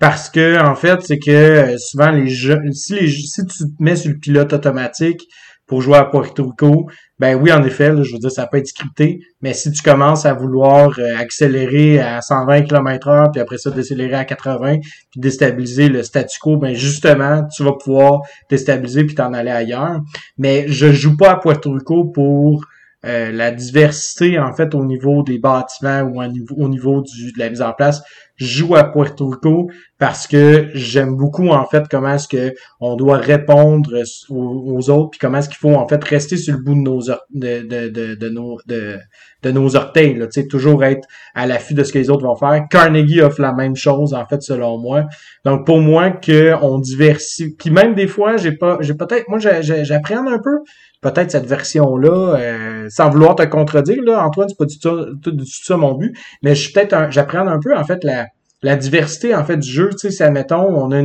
parce 0.00 0.28
que 0.28 0.60
en 0.60 0.74
fait 0.74 1.00
c'est 1.02 1.20
que 1.20 1.30
euh, 1.30 1.78
souvent 1.78 2.10
les 2.10 2.28
jeux 2.28 2.60
si 2.72 2.94
les 2.94 3.08
si 3.08 3.46
tu 3.46 3.58
te 3.58 3.82
mets 3.82 3.96
sur 3.96 4.10
le 4.10 4.18
pilote 4.18 4.52
automatique 4.52 5.22
pour 5.66 5.82
jouer 5.82 5.98
à 5.98 6.04
Puerto 6.04 6.48
Rico, 6.48 6.90
ben 7.20 7.34
oui, 7.34 7.52
en 7.52 7.62
effet, 7.64 7.92
je 8.02 8.14
veux 8.14 8.18
dire, 8.18 8.32
ça 8.32 8.46
peut 8.46 8.56
être 8.56 8.66
scripté, 8.66 9.20
mais 9.42 9.52
si 9.52 9.70
tu 9.70 9.82
commences 9.82 10.24
à 10.24 10.32
vouloir 10.32 10.98
euh, 10.98 11.18
accélérer 11.18 12.00
à 12.00 12.22
120 12.22 12.62
km 12.62 13.08
heure, 13.08 13.30
puis 13.30 13.42
après 13.42 13.58
ça, 13.58 13.70
décélérer 13.70 14.14
à 14.14 14.24
80, 14.24 14.78
puis 15.10 15.20
déstabiliser 15.20 15.90
le 15.90 16.02
statu 16.02 16.38
quo, 16.40 16.56
ben 16.56 16.74
justement, 16.74 17.46
tu 17.54 17.62
vas 17.62 17.74
pouvoir 17.74 18.22
déstabiliser 18.48 19.04
puis 19.04 19.14
t'en 19.14 19.34
aller 19.34 19.50
ailleurs. 19.50 20.00
Mais 20.38 20.64
je 20.68 20.92
joue 20.92 21.18
pas 21.18 21.32
à 21.32 21.36
Puerto 21.36 21.72
Rico 21.72 22.06
pour 22.06 22.64
euh, 23.04 23.30
la 23.32 23.50
diversité, 23.50 24.38
en 24.38 24.54
fait, 24.54 24.74
au 24.74 24.86
niveau 24.86 25.22
des 25.22 25.38
bâtiments 25.38 26.00
ou 26.00 26.22
au 26.22 26.26
niveau, 26.26 26.54
au 26.56 26.68
niveau 26.70 27.02
du, 27.02 27.32
de 27.32 27.38
la 27.38 27.50
mise 27.50 27.60
en 27.60 27.74
place 27.74 28.02
joue 28.40 28.74
à 28.74 28.84
Puerto 28.84 29.28
Rico 29.28 29.70
parce 29.98 30.26
que 30.26 30.70
j'aime 30.74 31.16
beaucoup 31.16 31.48
en 31.48 31.66
fait 31.66 31.84
comment 31.90 32.14
est-ce 32.14 32.28
que 32.28 32.54
on 32.80 32.96
doit 32.96 33.18
répondre 33.18 33.92
aux, 34.30 34.90
autres 34.90 35.10
puis 35.10 35.18
comment 35.18 35.38
est-ce 35.38 35.48
qu'il 35.48 35.58
faut 35.58 35.74
en 35.74 35.86
fait 35.86 36.02
rester 36.02 36.36
sur 36.36 36.56
le 36.56 36.62
bout 36.62 36.74
de 36.74 36.80
nos 36.80 37.00
de, 37.02 37.18
de, 37.30 37.88
de, 37.88 38.14
de 38.14 38.28
nos 38.30 38.58
de, 38.66 38.98
de 39.42 39.50
nos 39.50 39.76
orteils 39.76 40.14
là, 40.14 40.26
toujours 40.48 40.84
être 40.84 41.06
à 41.34 41.46
l'affût 41.46 41.74
de 41.74 41.84
ce 41.84 41.92
que 41.92 41.98
les 41.98 42.10
autres 42.10 42.24
vont 42.24 42.36
faire. 42.36 42.62
Carnegie 42.70 43.20
offre 43.20 43.40
la 43.40 43.52
même 43.52 43.76
chose 43.76 44.14
en 44.14 44.26
fait 44.26 44.42
selon 44.42 44.78
moi. 44.78 45.04
Donc 45.44 45.66
pour 45.66 45.80
moi 45.80 46.10
que 46.10 46.54
on 46.62 46.78
diversifie 46.78 47.54
puis 47.56 47.70
même 47.70 47.94
des 47.94 48.06
fois 48.06 48.36
j'ai 48.36 48.52
pas 48.52 48.78
j'ai 48.80 48.94
peut-être 48.94 49.28
moi 49.28 49.38
j'apprends 49.38 50.26
un 50.26 50.38
peu 50.38 50.58
peut-être 51.00 51.30
cette 51.30 51.46
version-là, 51.46 52.36
euh, 52.36 52.86
sans 52.90 53.10
vouloir 53.10 53.34
te 53.34 53.42
contredire, 53.44 54.02
là, 54.04 54.24
Antoine, 54.24 54.48
c'est 54.48 54.58
pas 54.58 54.66
du 54.66 54.78
tout, 54.78 55.30
du 55.30 55.46
ça 55.46 55.76
mon 55.76 55.94
but, 55.94 56.14
mais 56.42 56.54
je 56.54 56.62
suis 56.62 56.72
peut-être 56.72 57.10
j'apprends 57.10 57.46
un 57.46 57.58
peu 57.58 57.74
en 57.74 57.84
fait 57.84 58.04
la, 58.04 58.26
la 58.62 58.76
diversité 58.76 59.34
en 59.34 59.44
fait 59.44 59.56
du 59.56 59.70
jeu, 59.70 59.90
tu 59.90 59.98
sais, 59.98 60.10
si 60.10 60.22
admettons, 60.22 60.62
on 60.62 60.92
a 60.92 61.02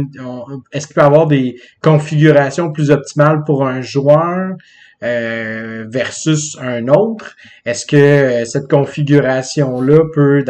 est-ce 0.72 0.88
qu'il 0.88 0.96
peut 0.96 1.02
avoir 1.02 1.28
des 1.28 1.56
configurations 1.82 2.72
plus 2.72 2.92
optimales 2.92 3.44
pour 3.46 3.66
un 3.66 3.82
joueur? 3.82 4.56
Euh, 5.04 5.86
versus 5.88 6.58
un 6.60 6.88
autre? 6.88 7.36
Est-ce 7.66 7.86
que 7.86 7.96
euh, 7.96 8.46
cette 8.46 8.70
configuration-là 8.70 10.06
peut, 10.14 10.44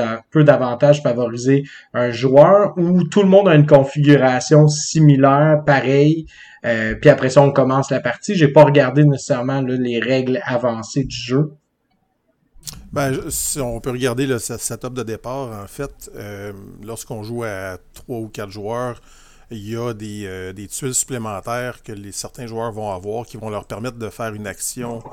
davantage 0.43 1.01
favoriser 1.01 1.63
un 1.93 2.11
joueur 2.11 2.77
ou 2.77 3.03
tout 3.03 3.23
le 3.23 3.27
monde 3.27 3.47
a 3.47 3.55
une 3.55 3.65
configuration 3.65 4.67
similaire, 4.67 5.63
pareille, 5.65 6.27
euh, 6.63 6.95
puis 6.95 7.09
après 7.09 7.29
ça, 7.29 7.41
on 7.41 7.51
commence 7.51 7.89
la 7.89 7.99
partie? 7.99 8.35
J'ai 8.35 8.47
pas 8.47 8.63
regardé 8.63 9.03
nécessairement 9.03 9.61
les 9.61 9.99
règles 9.99 10.39
avancées 10.45 11.05
du 11.05 11.15
jeu. 11.15 11.51
Ben, 12.93 13.13
on 13.61 13.79
peut 13.79 13.91
regarder 13.91 14.25
le 14.25 14.39
setup 14.39 14.93
de 14.93 15.03
départ, 15.03 15.63
en 15.63 15.67
fait, 15.67 16.09
lorsqu'on 16.83 17.23
joue 17.23 17.43
à 17.43 17.77
trois 17.93 18.19
ou 18.19 18.27
quatre 18.27 18.51
joueurs, 18.51 19.01
il 19.51 19.69
y 19.69 19.75
a 19.75 19.93
des, 19.93 20.25
euh, 20.25 20.53
tuiles 20.67 20.93
supplémentaires 20.93 21.83
que 21.83 21.91
les, 21.91 22.11
certains 22.11 22.47
joueurs 22.47 22.71
vont 22.71 22.91
avoir 22.91 23.25
qui 23.25 23.37
vont 23.37 23.49
leur 23.49 23.65
permettre 23.65 23.97
de 23.97 24.09
faire 24.09 24.33
une 24.33 24.47
action 24.47 25.03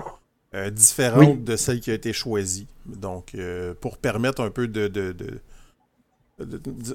différente 0.71 1.45
de 1.45 1.57
celle 1.57 1.81
qui 1.81 1.91
a 1.91 1.95
été 1.95 2.13
choisie. 2.13 2.67
Donc, 2.85 3.35
pour 3.81 3.97
permettre 3.97 4.43
un 4.43 4.51
peu 4.51 4.69
de 4.69 5.41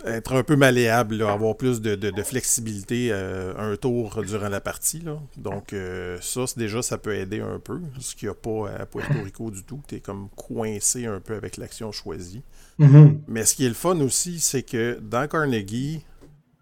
être 0.06 0.34
un 0.34 0.44
peu 0.44 0.56
malléable, 0.56 1.22
avoir 1.22 1.56
plus 1.56 1.82
de, 1.82 2.24
flexibilité 2.24 3.10
euh, 3.12 3.54
un 3.58 3.76
tour 3.76 4.24
durant 4.24 4.50
la 4.50 4.60
partie. 4.60 5.04
Donc 5.38 5.74
euh, 5.74 6.18
ça, 6.22 6.46
déjà, 6.56 6.82
ça 6.82 6.98
peut 6.98 7.16
aider 7.16 7.40
un 7.40 7.60
peu, 7.60 7.80
ce 8.00 8.16
qu'il 8.16 8.28
n'y 8.28 8.32
a 8.32 8.36
pas 8.36 8.70
à 8.82 8.86
Puerto 8.86 9.22
Rico 9.24 9.52
du 9.52 9.64
tout. 9.64 9.82
Tu 9.88 9.96
es 9.96 10.00
comme 10.00 10.30
coincé 10.36 11.06
un 11.06 11.20
peu 11.20 11.36
avec 11.36 11.58
l'action 11.58 11.92
choisie. 11.92 12.42
Mm-hmm. 12.80 13.20
Mais 13.28 13.46
ce 13.46 13.56
qui 13.56 13.66
est 13.66 13.70
le 13.70 13.76
fun 13.76 14.00
aussi, 14.02 14.40
c'est 14.40 14.64
que 14.64 15.00
dans 15.02 15.28
Carnegie, 15.28 16.04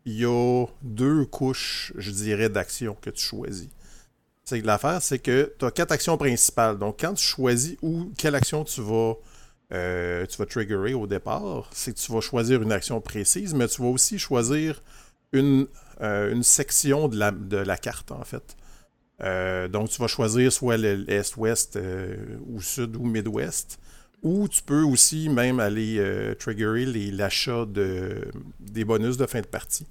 il 0.06 0.20
y 0.20 0.26
a 0.26 0.66
deux 0.84 1.26
couches, 1.26 1.94
je 1.98 2.12
dirais, 2.12 2.50
d'action 2.50 2.96
que 3.02 3.10
tu 3.10 3.24
choisis. 3.24 3.70
C'est 4.44 4.62
l'affaire, 4.62 5.02
c'est 5.02 5.20
que 5.20 5.54
tu 5.58 5.66
as 5.66 5.72
quatre 5.72 5.92
actions 5.92 6.18
principales. 6.18 6.78
Donc, 6.78 7.00
quand 7.00 7.14
tu 7.16 7.26
choisis 7.26 7.78
quelle 8.18 8.36
action 8.36 8.64
tu 8.64 8.82
vas 8.82 9.16
euh, 9.74 10.28
tu 10.28 10.38
vas 10.38 10.46
triggerer 10.46 10.94
au 10.94 11.08
départ, 11.08 11.70
c'est 11.74 11.94
que 11.94 12.00
tu 12.00 12.12
vas 12.12 12.22
choisir 12.22 12.62
une 12.62 12.72
action 12.72 13.02
précise, 13.02 13.56
mais 13.56 13.68
tu 13.68 13.82
vas 13.82 13.88
aussi 13.88 14.20
choisir 14.20 14.84
une, 15.34 15.68
euh, 16.02 16.32
une 16.32 16.44
section 16.44 17.08
de 17.08 17.18
la, 17.18 17.32
de 17.32 17.58
la, 17.58 17.78
carte, 17.78 18.12
en 18.12 18.24
fait. 18.24 18.56
Euh, 19.24 19.68
donc, 19.68 19.90
tu 19.90 20.00
vas 20.00 20.08
choisir 20.08 20.54
soit 20.54 20.78
l'Est-Ouest 20.78 21.80
ou 22.48 22.62
Sud 22.62 22.96
ou 22.96 23.06
Midwest. 23.06 23.80
Ou 24.26 24.50
tu 24.50 24.62
peux 24.64 24.82
aussi 24.82 25.30
même 25.30 25.60
aller 25.60 26.04
triggerer 26.40 26.86
l'achat 27.12 27.66
de, 27.66 28.28
des 28.60 28.84
bonus 28.84 29.16
de 29.16 29.26
fin 29.28 29.40
de 29.40 29.46
partie. 29.46 29.86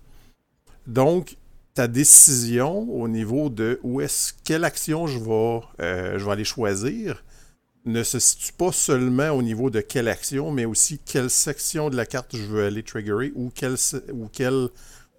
Donc, 0.86 1.36
ta 1.72 1.88
décision 1.88 2.80
au 2.92 3.08
niveau 3.08 3.48
de 3.48 3.80
où 3.82 4.00
est-ce 4.00 4.32
quelle 4.44 4.64
action 4.64 5.06
je 5.06 5.18
vais, 5.18 6.18
je 6.18 6.24
vais 6.24 6.30
aller 6.32 6.44
choisir, 6.44 7.22
ne 7.84 8.02
se 8.02 8.18
situe 8.18 8.52
pas 8.52 8.72
seulement 8.72 9.30
au 9.30 9.42
niveau 9.42 9.70
de 9.70 9.80
quelle 9.80 10.08
action, 10.08 10.50
mais 10.50 10.64
aussi 10.64 10.98
quelle 10.98 11.30
section 11.30 11.90
de 11.90 11.96
la 11.96 12.06
carte 12.06 12.36
je 12.36 12.42
veux 12.42 12.64
aller 12.64 12.82
triggerer 12.82 13.32
ou 13.34 13.52
ou 14.12 14.28
quelle 14.32 14.68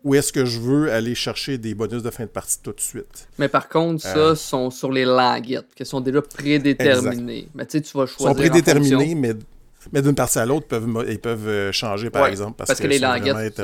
où 0.06 0.14
est-ce 0.14 0.32
que 0.32 0.46
je 0.46 0.60
veux 0.60 0.92
aller 0.94 1.16
chercher 1.16 1.58
des 1.58 1.74
bonus 1.74 2.04
de 2.04 2.12
fin 2.12 2.26
de 2.26 2.30
partie 2.30 2.60
tout 2.62 2.72
de 2.72 2.80
suite. 2.80 3.28
Mais 3.40 3.50
par 3.50 3.68
contre, 3.68 4.04
ça, 4.04 4.18
euh. 4.18 4.36
sont 4.36 4.70
sur 4.70 4.92
les 4.92 5.04
languettes, 5.04 5.74
qui 5.76 5.84
sont 5.84 6.00
déjà 6.00 6.22
prédéterminés. 6.22 7.50
Mais 7.56 7.66
tu 7.66 7.80
sais, 7.80 7.82
tu 7.82 7.98
vas 7.98 8.06
choisir. 8.06 8.28
Ils 8.28 8.34
sont 8.34 8.36
prédéterminés, 8.36 9.16
mais, 9.16 9.34
mais 9.92 10.04
d'une 10.04 10.14
partie 10.14 10.38
à 10.38 10.46
l'autre, 10.46 10.68
ils 11.10 11.20
peuvent 11.20 11.48
euh, 11.48 11.72
changer, 11.72 12.12
par 12.12 12.28
exemple. 12.28 12.54
Parce, 12.56 12.80
que, 12.80 12.86
les 12.86 13.00
languettes, 13.00 13.60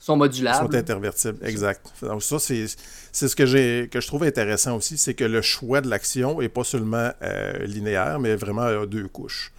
sont 0.00 0.16
modulables. 0.16 0.66
Ils 0.66 0.72
sont 0.72 0.78
intervertibles, 0.78 1.46
exact. 1.46 1.86
Donc 2.00 2.22
ça, 2.22 2.38
c'est 2.38 2.66
ce 3.12 3.36
que, 3.36 3.44
j'ai 3.44 3.90
que 3.92 4.00
je 4.00 4.06
trouve 4.06 4.22
intéressant 4.22 4.74
aussi, 4.78 4.96
c'est 4.96 5.14
que 5.14 5.24
le 5.24 5.42
choix 5.42 5.82
de 5.82 5.90
l'action 5.90 6.40
n'est 6.40 6.48
pas 6.48 6.64
seulement 6.64 7.10
euh, 7.20 7.66
linéaire, 7.66 8.18
mais 8.18 8.34
vraiment 8.34 8.62
à 8.62 8.86
deux 8.86 9.08
couches. 9.08 9.52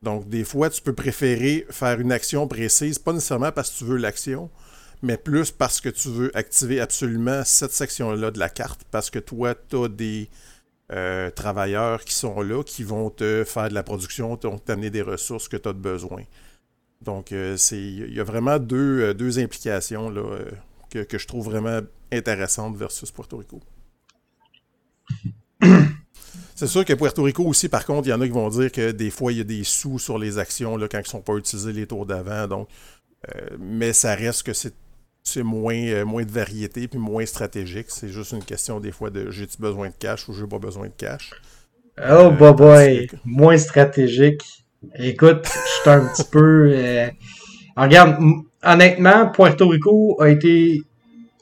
Donc 0.00 0.28
des 0.28 0.44
fois, 0.44 0.70
tu 0.70 0.80
peux 0.80 0.92
préférer 0.92 1.66
faire 1.70 1.98
une 1.98 2.12
action 2.12 2.46
précise, 2.46 3.00
pas 3.00 3.12
nécessairement 3.12 3.50
parce 3.50 3.70
que 3.70 3.78
tu 3.78 3.84
veux 3.84 3.96
l'action, 3.96 4.48
mais 5.02 5.16
plus 5.16 5.50
parce 5.50 5.80
que 5.80 5.88
tu 5.88 6.08
veux 6.08 6.36
activer 6.36 6.80
absolument 6.80 7.42
cette 7.44 7.72
section-là 7.72 8.30
de 8.30 8.38
la 8.38 8.48
carte, 8.48 8.82
parce 8.90 9.10
que 9.10 9.18
toi, 9.18 9.54
tu 9.54 9.76
as 9.76 9.88
des 9.88 10.30
euh, 10.92 11.30
travailleurs 11.30 12.04
qui 12.04 12.14
sont 12.14 12.40
là, 12.40 12.62
qui 12.62 12.84
vont 12.84 13.10
te 13.10 13.44
faire 13.44 13.68
de 13.68 13.74
la 13.74 13.82
production, 13.82 14.36
t'amener 14.36 14.90
des 14.90 15.02
ressources 15.02 15.48
que 15.48 15.56
tu 15.56 15.68
as 15.68 15.72
besoin. 15.72 16.22
Donc, 17.02 17.32
euh, 17.32 17.56
il 17.72 18.14
y 18.14 18.20
a 18.20 18.24
vraiment 18.24 18.58
deux, 18.58 19.00
euh, 19.00 19.14
deux 19.14 19.38
implications 19.38 20.08
là, 20.10 20.22
euh, 20.22 20.50
que, 21.04 21.18
je 21.18 21.26
trouve 21.26 21.46
vraiment 21.46 21.80
intéressantes 22.12 22.76
versus 22.76 23.10
Puerto 23.10 23.38
Rico. 23.38 23.60
C'est 26.54 26.66
sûr 26.68 26.84
que 26.84 26.92
Puerto 26.92 27.24
Rico 27.24 27.44
aussi, 27.44 27.68
par 27.68 27.84
contre, 27.84 28.06
il 28.06 28.10
y 28.10 28.14
en 28.14 28.20
a 28.20 28.26
qui 28.26 28.32
vont 28.32 28.48
dire 28.50 28.70
que 28.70 28.92
des 28.92 29.10
fois, 29.10 29.32
il 29.32 29.38
y 29.38 29.40
a 29.40 29.44
des 29.44 29.64
sous 29.64 29.98
sur 29.98 30.18
les 30.18 30.38
actions 30.38 30.76
là, 30.76 30.86
quand 30.86 30.98
ils 30.98 31.02
ne 31.02 31.06
sont 31.06 31.22
pas 31.22 31.34
utilisés 31.34 31.72
les 31.72 31.86
tours 31.86 32.06
d'avant. 32.06 32.68
Mais 33.58 33.92
ça 33.92 34.14
reste 34.14 34.44
que 34.44 34.52
c'est 34.52 34.74
moins, 35.36 36.04
moins 36.04 36.24
de 36.24 36.30
variété 36.30 36.88
puis 36.88 36.98
moins 36.98 37.26
stratégique. 37.26 37.86
C'est 37.88 38.08
juste 38.08 38.32
une 38.32 38.44
question 38.44 38.80
des 38.80 38.92
fois 38.92 39.10
de 39.10 39.30
j'ai-tu 39.30 39.58
besoin 39.58 39.88
de 39.88 39.94
cash 39.98 40.28
ou 40.28 40.32
j'ai 40.32 40.46
pas 40.46 40.58
besoin 40.58 40.86
de 40.86 40.92
cash. 40.96 41.30
Oh, 42.10 42.30
boy, 42.30 42.54
boy. 42.54 43.10
Moins 43.24 43.58
stratégique. 43.58 44.42
Écoute, 44.96 45.44
je 45.44 45.80
suis 45.80 45.90
un 45.90 46.06
petit 46.06 46.24
peu. 46.24 46.72
Euh... 46.74 47.08
Regarde, 47.76 48.16
honnêtement, 48.62 49.30
Puerto 49.30 49.68
Rico 49.68 50.20
a 50.20 50.28
été 50.28 50.82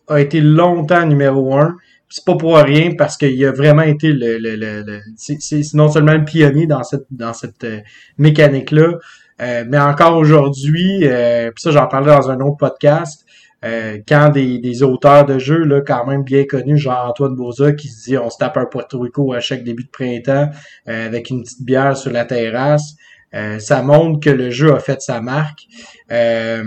a 0.09 0.21
été 0.21 0.41
longtemps 0.41 1.07
numéro 1.07 1.55
un. 1.57 1.77
C'est 2.09 2.25
pas 2.25 2.35
pour 2.35 2.57
rien 2.57 2.95
parce 2.99 3.17
qu'il 3.17 3.45
a 3.45 3.53
vraiment 3.53 3.83
été 3.83 4.13
le, 4.13 4.39
le, 4.39 4.57
le, 4.57 5.01
c'est 5.17 5.39
non 5.75 5.89
seulement 5.89 6.15
le 6.15 6.25
pionnier 6.25 6.67
dans 6.67 6.83
cette 6.83 7.07
dans 7.11 7.33
cette 7.33 7.63
euh, 7.63 7.81
mécanique 8.19 8.73
là, 8.73 8.95
euh, 9.41 9.65
mais 9.69 9.79
encore 9.79 10.17
aujourd'hui, 10.17 11.05
euh, 11.05 11.53
puis 11.53 11.63
ça 11.63 11.71
j'en 11.71 11.87
parlais 11.87 12.11
dans 12.11 12.29
un 12.31 12.41
autre 12.41 12.57
podcast. 12.57 13.25
Euh, 13.63 13.99
quand 14.09 14.31
des, 14.31 14.59
des, 14.59 14.83
auteurs 14.83 15.27
de 15.27 15.39
jeux 15.39 15.65
là, 15.65 15.83
quand 15.83 16.07
même 16.07 16.25
bien 16.25 16.45
connus, 16.45 16.79
genre 16.79 17.07
Antoine 17.09 17.35
Boza, 17.35 17.73
qui 17.73 17.89
se 17.89 18.05
dit 18.05 18.19
on 18.19 18.31
se 18.31 18.39
tape 18.39 18.57
un 18.57 18.65
Puerto 18.65 18.99
Rico 19.01 19.33
à 19.35 19.41
chaque 19.41 19.65
début 19.65 19.85
de 19.85 19.91
printemps 19.91 20.49
avec 20.87 21.29
une 21.29 21.43
petite 21.43 21.63
bière 21.63 21.97
sur 21.97 22.11
la 22.11 22.25
terrasse, 22.25 22.95
euh, 23.35 23.59
ça 23.59 23.83
montre 23.83 24.21
que 24.21 24.31
le 24.31 24.51
jeu 24.51 24.75
a 24.75 24.81
fait 24.81 25.01
sa 25.01 25.21
marque. 25.21 25.67
Euh, 26.11 26.65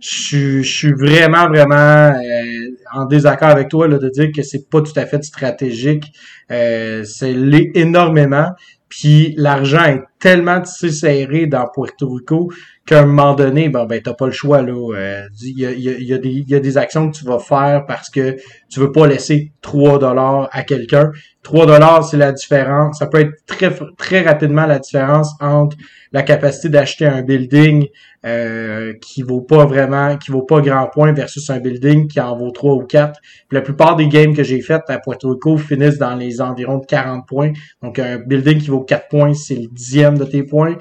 je, 0.00 0.62
suis 0.62 0.92
vraiment, 0.92 1.48
vraiment 1.48 1.74
euh, 1.74 2.68
en 2.92 3.06
désaccord 3.06 3.48
avec 3.48 3.68
toi 3.68 3.88
là, 3.88 3.98
de 3.98 4.08
dire 4.08 4.30
que 4.34 4.42
c'est 4.42 4.68
pas 4.68 4.80
tout 4.82 4.92
à 4.96 5.06
fait 5.06 5.22
stratégique. 5.22 6.12
c'est 6.48 7.34
énormément. 7.74 8.50
Puis 8.88 9.34
l'argent 9.36 9.84
est 9.84 10.02
tellement 10.20 10.64
serré 10.64 11.46
dans 11.46 11.66
Puerto 11.72 12.08
Rico 12.08 12.52
qu'à 12.86 13.00
un 13.02 13.06
moment 13.06 13.34
donné, 13.34 13.68
ben, 13.68 13.84
ben 13.84 14.00
t'as 14.00 14.14
pas 14.14 14.26
le 14.26 14.32
choix 14.32 14.62
là. 14.62 14.94
Il 15.42 15.58
y, 15.58 15.66
a, 15.66 15.72
y, 15.72 16.12
a 16.12 16.18
des, 16.18 16.44
y 16.46 16.54
a 16.54 16.60
des 16.60 16.78
actions 16.78 17.10
que 17.10 17.16
tu 17.16 17.24
vas 17.24 17.40
faire 17.40 17.84
parce 17.86 18.08
que 18.08 18.36
tu 18.70 18.80
veux 18.80 18.92
pas 18.92 19.06
laisser 19.06 19.52
3 19.62 19.98
dollars 19.98 20.48
à 20.52 20.62
quelqu'un. 20.62 21.10
3 21.46 21.64
dollars, 21.64 22.04
c'est 22.04 22.16
la 22.16 22.32
différence. 22.32 22.98
Ça 22.98 23.06
peut 23.06 23.20
être 23.20 23.46
très 23.46 23.72
très 23.96 24.22
rapidement 24.22 24.66
la 24.66 24.80
différence 24.80 25.32
entre 25.40 25.76
la 26.10 26.24
capacité 26.24 26.68
d'acheter 26.68 27.06
un 27.06 27.22
building 27.22 27.86
euh, 28.24 28.94
qui 29.00 29.22
vaut 29.22 29.42
pas 29.42 29.64
vraiment, 29.64 30.16
qui 30.16 30.32
vaut 30.32 30.42
pas 30.42 30.60
grand 30.60 30.88
point 30.88 31.12
versus 31.12 31.48
un 31.48 31.60
building 31.60 32.08
qui 32.08 32.18
en 32.20 32.36
vaut 32.36 32.50
3 32.50 32.74
ou 32.74 32.82
4. 32.82 33.20
la 33.52 33.60
plupart 33.60 33.94
des 33.94 34.08
games 34.08 34.34
que 34.34 34.42
j'ai 34.42 34.60
faites 34.60 34.82
à 34.88 34.98
Puerto 34.98 35.30
Rico 35.30 35.56
finissent 35.56 35.98
dans 35.98 36.16
les 36.16 36.40
environs 36.40 36.78
de 36.78 36.86
40 36.86 37.28
points. 37.28 37.52
Donc 37.80 38.00
un 38.00 38.18
building 38.18 38.58
qui 38.58 38.70
vaut 38.70 38.80
4 38.80 39.06
points, 39.06 39.34
c'est 39.34 39.54
le 39.54 39.68
dixième 39.68 40.18
de 40.18 40.24
tes 40.24 40.42
points. 40.42 40.74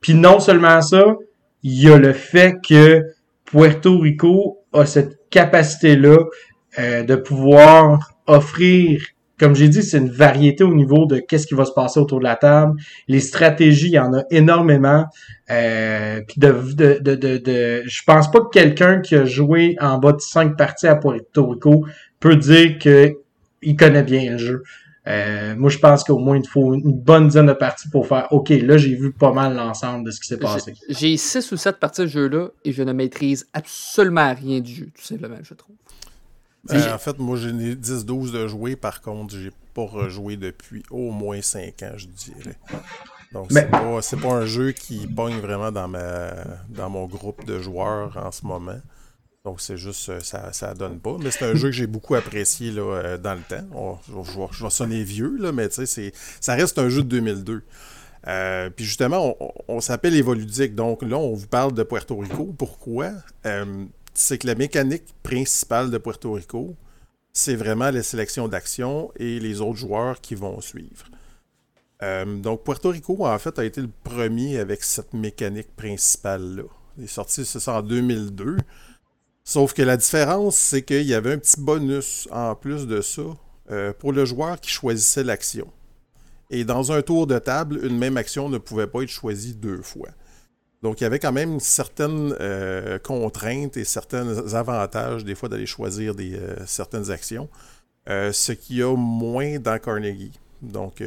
Puis 0.00 0.14
non 0.14 0.40
seulement 0.40 0.80
ça, 0.80 1.14
il 1.62 1.82
y 1.82 1.90
a 1.90 1.98
le 1.98 2.14
fait 2.14 2.54
que 2.66 3.02
Puerto 3.44 3.98
Rico 3.98 4.60
a 4.72 4.86
cette 4.86 5.28
capacité-là 5.28 6.16
euh, 6.78 7.02
de 7.02 7.16
pouvoir 7.16 8.12
offrir 8.26 9.02
comme 9.38 9.54
j'ai 9.54 9.68
dit, 9.68 9.82
c'est 9.82 9.98
une 9.98 10.10
variété 10.10 10.64
au 10.64 10.74
niveau 10.74 11.06
de 11.06 11.18
qu'est-ce 11.18 11.46
qui 11.46 11.54
va 11.54 11.64
se 11.64 11.72
passer 11.72 12.00
autour 12.00 12.20
de 12.20 12.24
la 12.24 12.36
table. 12.36 12.74
Les 13.08 13.20
stratégies, 13.20 13.88
il 13.88 13.94
y 13.94 13.98
en 13.98 14.14
a 14.14 14.22
énormément. 14.30 15.04
Euh, 15.50 16.20
puis 16.26 16.40
de, 16.40 16.52
de, 16.74 16.98
de, 17.00 17.14
de, 17.14 17.36
de, 17.38 17.82
je 17.86 18.02
pense 18.06 18.30
pas 18.30 18.40
que 18.40 18.50
quelqu'un 18.50 19.00
qui 19.00 19.14
a 19.14 19.24
joué 19.24 19.76
en 19.80 19.98
bas 19.98 20.12
de 20.12 20.20
cinq 20.20 20.56
parties 20.56 20.86
à 20.86 20.96
Puerto 20.96 21.46
Rico 21.46 21.86
peut 22.18 22.36
dire 22.36 22.78
que 22.78 23.14
il 23.62 23.76
connaît 23.76 24.02
bien 24.02 24.32
le 24.32 24.38
jeu. 24.38 24.62
Euh, 25.06 25.54
moi, 25.56 25.70
je 25.70 25.78
pense 25.78 26.02
qu'au 26.02 26.18
moins, 26.18 26.36
il 26.36 26.48
faut 26.48 26.74
une 26.74 26.92
bonne 26.92 27.28
dizaine 27.28 27.46
de 27.46 27.52
parties 27.52 27.88
pour 27.88 28.06
faire 28.08 28.26
OK, 28.32 28.48
là, 28.48 28.76
j'ai 28.76 28.94
vu 28.94 29.12
pas 29.12 29.32
mal 29.32 29.54
l'ensemble 29.54 30.04
de 30.04 30.10
ce 30.10 30.20
qui 30.20 30.26
s'est 30.26 30.38
passé. 30.38 30.74
J'ai 30.88 31.16
six 31.16 31.52
ou 31.52 31.56
sept 31.56 31.76
parties 31.78 32.02
de 32.02 32.06
jeu-là 32.08 32.48
et 32.64 32.72
je 32.72 32.82
ne 32.82 32.92
maîtrise 32.92 33.46
absolument 33.52 34.34
rien 34.34 34.60
du 34.60 34.74
jeu, 34.74 34.86
tout 34.86 35.04
simplement, 35.04 35.36
je 35.42 35.54
trouve. 35.54 35.76
Euh, 36.70 36.94
en 36.94 36.98
fait, 36.98 37.18
moi, 37.18 37.36
j'ai 37.36 37.52
10-12 37.52 38.32
de 38.32 38.48
jouer. 38.48 38.76
Par 38.76 39.00
contre, 39.00 39.34
j'ai 39.34 39.50
pas 39.74 39.84
rejoué 39.84 40.36
depuis 40.36 40.82
au 40.90 41.10
moins 41.10 41.42
5 41.42 41.82
ans, 41.82 41.92
je 41.96 42.06
dirais. 42.06 42.56
Donc, 43.32 43.46
c'est 43.50 43.70
pas, 43.70 44.00
pas, 44.00 44.32
un 44.32 44.46
jeu 44.46 44.72
qui 44.72 45.06
pogne 45.06 45.38
vraiment 45.38 45.72
dans, 45.72 45.88
ma, 45.88 46.30
dans 46.68 46.88
mon 46.88 47.06
groupe 47.06 47.44
de 47.44 47.60
joueurs 47.60 48.16
en 48.16 48.32
ce 48.32 48.46
moment. 48.46 48.80
Donc, 49.46 49.60
c'est 49.60 49.76
juste, 49.76 50.08
euh, 50.08 50.18
ça, 50.18 50.52
ça 50.52 50.74
donne 50.74 50.98
pas. 50.98 51.16
Mais 51.20 51.30
c'est 51.30 51.44
un 51.44 51.54
jeu 51.54 51.68
que 51.68 51.74
j'ai 51.76 51.86
beaucoup 51.86 52.16
apprécié 52.16 52.72
là, 52.72 52.82
euh, 52.82 53.16
dans 53.16 53.34
le 53.34 53.42
temps. 53.42 54.00
je, 54.08 54.64
vais, 54.64 54.70
sonner 54.70 55.04
vieux, 55.04 55.36
là, 55.38 55.52
mais 55.52 55.68
ça 55.70 56.54
reste 56.54 56.80
un 56.80 56.88
jeu 56.88 57.04
de 57.04 57.08
2002. 57.08 57.62
Euh, 58.26 58.70
puis 58.70 58.84
justement, 58.84 59.36
on, 59.68 59.80
s'appelle 59.80 60.16
Evoludique. 60.16 60.74
Donc 60.74 61.02
là, 61.02 61.16
on 61.16 61.34
vous 61.34 61.46
parle 61.46 61.74
de 61.74 61.84
Puerto 61.84 62.16
Rico. 62.16 62.52
Pourquoi? 62.58 63.12
C'est 64.16 64.38
que 64.38 64.46
la 64.46 64.54
mécanique 64.54 65.04
principale 65.22 65.90
de 65.90 65.98
Puerto 65.98 66.32
Rico, 66.32 66.74
c'est 67.32 67.54
vraiment 67.54 67.90
la 67.90 68.02
sélection 68.02 68.48
d'actions 68.48 69.12
et 69.16 69.38
les 69.38 69.60
autres 69.60 69.76
joueurs 69.76 70.20
qui 70.20 70.34
vont 70.34 70.60
suivre. 70.60 71.06
donc 72.00 72.64
Puerto 72.64 72.90
Rico, 72.90 73.26
en 73.26 73.38
fait, 73.38 73.58
a 73.58 73.64
été 73.64 73.82
le 73.82 73.90
premier 74.04 74.58
avec 74.58 74.82
cette 74.82 75.12
mécanique 75.12 75.74
principale-là. 75.76 76.64
Il 76.96 77.04
est 77.04 77.08
sorti, 77.08 77.44
c'est 77.44 77.60
ça, 77.60 77.74
en 77.74 77.82
2002. 77.82 78.56
Sauf 79.44 79.74
que 79.74 79.82
la 79.82 79.98
différence, 79.98 80.56
c'est 80.56 80.82
qu'il 80.82 81.06
y 81.06 81.14
avait 81.14 81.34
un 81.34 81.38
petit 81.38 81.60
bonus 81.60 82.26
en 82.32 82.54
plus 82.54 82.86
de 82.86 83.00
ça 83.02 83.22
euh, 83.70 83.92
pour 83.92 84.12
le 84.12 84.24
joueur 84.24 84.60
qui 84.60 84.70
choisissait 84.70 85.24
l'action. 85.24 85.68
Et 86.48 86.64
dans 86.64 86.90
un 86.90 87.02
tour 87.02 87.26
de 87.26 87.38
table, 87.38 87.80
une 87.84 87.98
même 87.98 88.16
action 88.16 88.48
ne 88.48 88.58
pouvait 88.58 88.86
pas 88.86 89.02
être 89.02 89.10
choisie 89.10 89.54
deux 89.54 89.82
fois. 89.82 90.08
Donc 90.82 91.00
il 91.00 91.04
y 91.04 91.06
avait 91.06 91.18
quand 91.18 91.32
même 91.32 91.58
certaines 91.60 92.34
euh, 92.40 92.98
contraintes 92.98 93.76
et 93.76 93.84
certains 93.84 94.54
avantages 94.54 95.24
des 95.24 95.34
fois 95.34 95.48
d'aller 95.48 95.66
choisir 95.66 96.14
euh, 96.18 96.56
certaines 96.66 97.10
actions. 97.10 97.48
ce 98.06 98.52
qui 98.52 98.82
a 98.82 98.94
moins 98.96 99.58
dans 99.58 99.78
Carnegie. 99.78 100.32
Donc, 100.62 101.02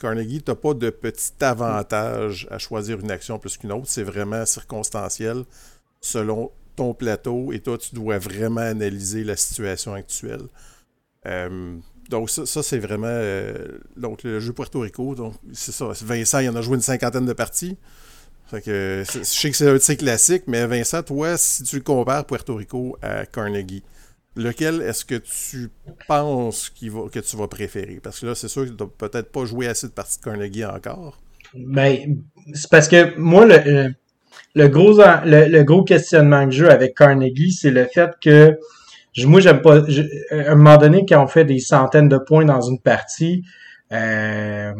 Carnegie, 0.00 0.42
tu 0.42 0.50
n'as 0.50 0.54
pas 0.54 0.72
de 0.72 0.88
petit 0.88 1.32
avantage 1.40 2.48
à 2.50 2.58
choisir 2.58 2.98
une 2.98 3.10
action 3.10 3.38
plus 3.38 3.58
qu'une 3.58 3.72
autre. 3.72 3.86
C'est 3.86 4.02
vraiment 4.02 4.46
circonstanciel 4.46 5.44
selon 6.00 6.50
ton 6.76 6.94
plateau 6.94 7.52
et 7.52 7.60
toi, 7.60 7.78
tu 7.78 7.94
dois 7.94 8.18
vraiment 8.18 8.60
analyser 8.60 9.24
la 9.24 9.36
situation 9.36 9.94
actuelle. 9.94 10.42
Euh, 11.26 11.76
donc, 12.08 12.30
ça, 12.30 12.62
c'est 12.62 12.78
vraiment 12.78 13.06
euh, 13.08 13.78
donc, 13.96 14.22
le 14.22 14.38
jeu 14.38 14.52
Puerto 14.52 14.80
Rico. 14.80 15.14
Donc, 15.14 15.34
c'est 15.52 15.72
ça. 15.72 15.90
Vincent, 16.02 16.38
il 16.38 16.48
en 16.50 16.56
a 16.56 16.62
joué 16.62 16.76
une 16.76 16.82
cinquantaine 16.82 17.26
de 17.26 17.32
parties. 17.32 17.76
Que, 18.50 19.02
je 19.04 19.22
sais 19.22 19.50
que 19.50 19.56
c'est 19.56 19.92
un 19.92 19.96
classique, 19.96 20.44
mais 20.46 20.66
Vincent, 20.66 21.02
toi, 21.02 21.36
si 21.36 21.62
tu 21.64 21.82
compares 21.82 22.24
Puerto 22.26 22.54
Rico 22.54 22.96
à 23.02 23.26
Carnegie, 23.26 23.82
lequel 24.36 24.82
est-ce 24.82 25.04
que 25.04 25.16
tu 25.16 25.70
penses 26.06 26.70
que 26.70 27.18
tu 27.20 27.36
vas 27.36 27.48
préférer? 27.48 28.00
Parce 28.02 28.20
que 28.20 28.26
là, 28.26 28.34
c'est 28.34 28.48
sûr 28.48 28.64
que 28.64 28.70
tu 28.70 28.82
n'as 28.82 28.88
peut-être 28.98 29.32
pas 29.32 29.44
joué 29.44 29.66
assez 29.66 29.88
de 29.88 29.92
parties 29.92 30.18
de 30.18 30.24
Carnegie 30.24 30.64
encore. 30.64 31.20
Ben, 31.54 32.18
c'est 32.54 32.70
parce 32.70 32.88
que 32.88 33.16
moi, 33.18 33.46
le, 33.46 33.94
le 34.54 34.68
gros, 34.68 34.98
le, 35.24 35.62
gros 35.62 35.84
questionnement 35.84 36.44
que 36.46 36.52
j'ai 36.52 36.68
avec 36.68 36.96
Carnegie, 36.96 37.52
c'est 37.52 37.70
le 37.70 37.86
fait 37.86 38.10
que 38.22 38.58
moi, 39.24 39.40
j'aime 39.40 39.62
pas. 39.62 39.78
à 39.78 40.52
un 40.52 40.54
moment 40.54 40.76
donné, 40.76 41.06
quand 41.08 41.22
on 41.22 41.26
fait 41.26 41.44
des 41.44 41.58
centaines 41.58 42.08
de 42.08 42.18
points 42.18 42.44
dans 42.44 42.60
une 42.60 42.78
partie, 42.78 43.44
euh, 43.92 44.72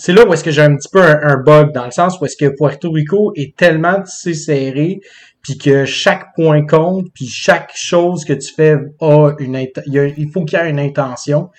c'est 0.00 0.14
là 0.14 0.26
où 0.26 0.32
est-ce 0.32 0.42
que 0.42 0.50
j'ai 0.50 0.62
un 0.62 0.74
petit 0.76 0.88
peu 0.90 1.02
un, 1.02 1.36
bug, 1.36 1.72
dans 1.72 1.84
le 1.84 1.90
sens 1.90 2.18
où 2.18 2.24
est-ce 2.24 2.36
que 2.36 2.48
Puerto 2.56 2.90
Rico 2.90 3.32
est 3.36 3.54
tellement 3.54 4.00
tissé 4.00 4.32
serré, 4.32 5.00
puis 5.42 5.58
que 5.58 5.84
chaque 5.84 6.34
point 6.34 6.66
compte, 6.66 7.08
puis 7.14 7.26
chaque 7.26 7.70
chose 7.74 8.24
que 8.24 8.32
tu 8.32 8.50
fais 8.50 8.78
a 9.00 9.32
une 9.38 9.56
il 9.86 10.30
faut 10.32 10.46
qu'il 10.46 10.58
y 10.58 10.62
ait 10.62 10.70
une 10.70 10.80
intention. 10.80 11.50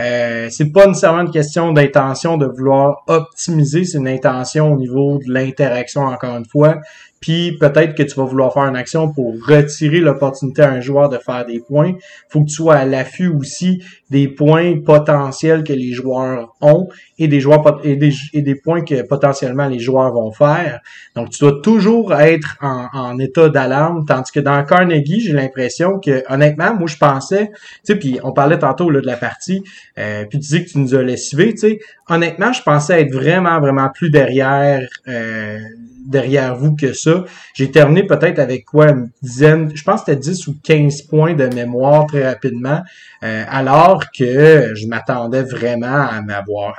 Euh, 0.00 0.48
c'est 0.50 0.72
pas 0.72 0.86
nécessairement 0.86 1.22
une 1.22 1.30
question 1.30 1.72
d'intention 1.72 2.36
de 2.36 2.46
vouloir 2.46 3.02
optimiser, 3.06 3.84
c'est 3.84 3.98
une 3.98 4.08
intention 4.08 4.72
au 4.72 4.76
niveau 4.76 5.18
de 5.18 5.32
l'interaction 5.32 6.02
encore 6.02 6.36
une 6.36 6.46
fois. 6.46 6.80
Puis 7.20 7.58
peut-être 7.58 7.94
que 7.94 8.02
tu 8.02 8.14
vas 8.14 8.24
vouloir 8.24 8.52
faire 8.54 8.64
une 8.64 8.76
action 8.76 9.12
pour 9.12 9.34
retirer 9.46 10.00
l'opportunité 10.00 10.62
à 10.62 10.70
un 10.70 10.80
joueur 10.80 11.10
de 11.10 11.18
faire 11.18 11.44
des 11.44 11.60
points. 11.60 11.92
faut 12.30 12.40
que 12.40 12.48
tu 12.48 12.54
sois 12.54 12.76
à 12.76 12.84
l'affût 12.86 13.28
aussi 13.28 13.82
des 14.08 14.26
points 14.26 14.80
potentiels 14.80 15.62
que 15.62 15.74
les 15.74 15.92
joueurs 15.92 16.56
ont 16.62 16.88
et 17.18 17.28
des 17.28 17.40
joueurs 17.40 17.80
et 17.84 17.96
des, 17.96 18.12
et 18.32 18.40
des 18.40 18.54
points 18.54 18.82
que 18.82 19.02
potentiellement 19.02 19.68
les 19.68 19.78
joueurs 19.78 20.12
vont 20.14 20.32
faire. 20.32 20.80
Donc 21.14 21.28
tu 21.28 21.40
dois 21.40 21.60
toujours 21.62 22.14
être 22.14 22.56
en, 22.62 23.18
état 23.18 23.50
d'alarme, 23.50 24.06
tandis 24.06 24.32
que 24.32 24.40
dans 24.40 24.64
Carnegie, 24.64 25.20
j'ai 25.20 25.32
l'impression 25.32 25.98
que 26.00 26.22
honnêtement, 26.32 26.74
moi 26.74 26.86
je 26.86 26.96
pensais, 26.96 27.48
tu 27.48 27.58
sais, 27.84 27.96
puis 27.96 28.18
on 28.22 28.32
parlait 28.32 28.58
tantôt 28.58 28.88
là, 28.88 29.02
de 29.02 29.06
la 29.06 29.16
partie, 29.16 29.62
euh, 29.98 30.24
puis 30.24 30.38
tu 30.38 30.48
dis 30.48 30.64
que 30.64 30.70
tu 30.70 30.78
nous 30.78 30.94
as 30.94 31.02
lessivé, 31.02 31.52
tu 31.52 31.58
sais, 31.58 31.80
honnêtement, 32.08 32.52
je 32.52 32.62
pensais 32.62 33.00
être 33.02 33.12
vraiment 33.12 33.60
vraiment 33.60 33.88
plus 33.88 34.10
derrière. 34.10 34.86
Euh, 35.08 35.58
derrière 36.06 36.56
vous 36.56 36.74
que 36.74 36.92
ça. 36.92 37.24
J'ai 37.54 37.70
terminé 37.70 38.04
peut-être 38.04 38.38
avec 38.38 38.64
quoi 38.64 38.90
une 38.90 39.10
dizaine, 39.22 39.70
je 39.74 39.82
pense 39.84 40.00
que 40.02 40.12
c'était 40.12 40.20
10 40.20 40.48
ou 40.48 40.56
15 40.62 41.02
points 41.02 41.34
de 41.34 41.46
mémoire 41.46 42.06
très 42.06 42.26
rapidement, 42.26 42.82
euh, 43.22 43.44
alors 43.48 44.04
que 44.10 44.74
je 44.74 44.86
m'attendais 44.86 45.42
vraiment 45.42 45.86
à 45.86 46.20
m'avoir 46.22 46.76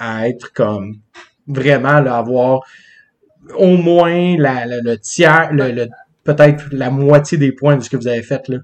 à, 0.00 0.28
être 0.28 0.52
comme 0.52 0.96
vraiment 1.46 2.00
là, 2.00 2.16
avoir 2.16 2.62
au 3.56 3.76
moins 3.76 4.36
la, 4.38 4.66
le 4.66 4.96
tiers, 4.98 5.52
le, 5.52 5.86
peut-être 6.24 6.64
la 6.72 6.90
moitié 6.90 7.38
des 7.38 7.52
points 7.52 7.76
de 7.76 7.82
ce 7.82 7.90
que 7.90 7.96
vous 7.96 8.08
avez 8.08 8.22
fait 8.22 8.48
là. 8.48 8.58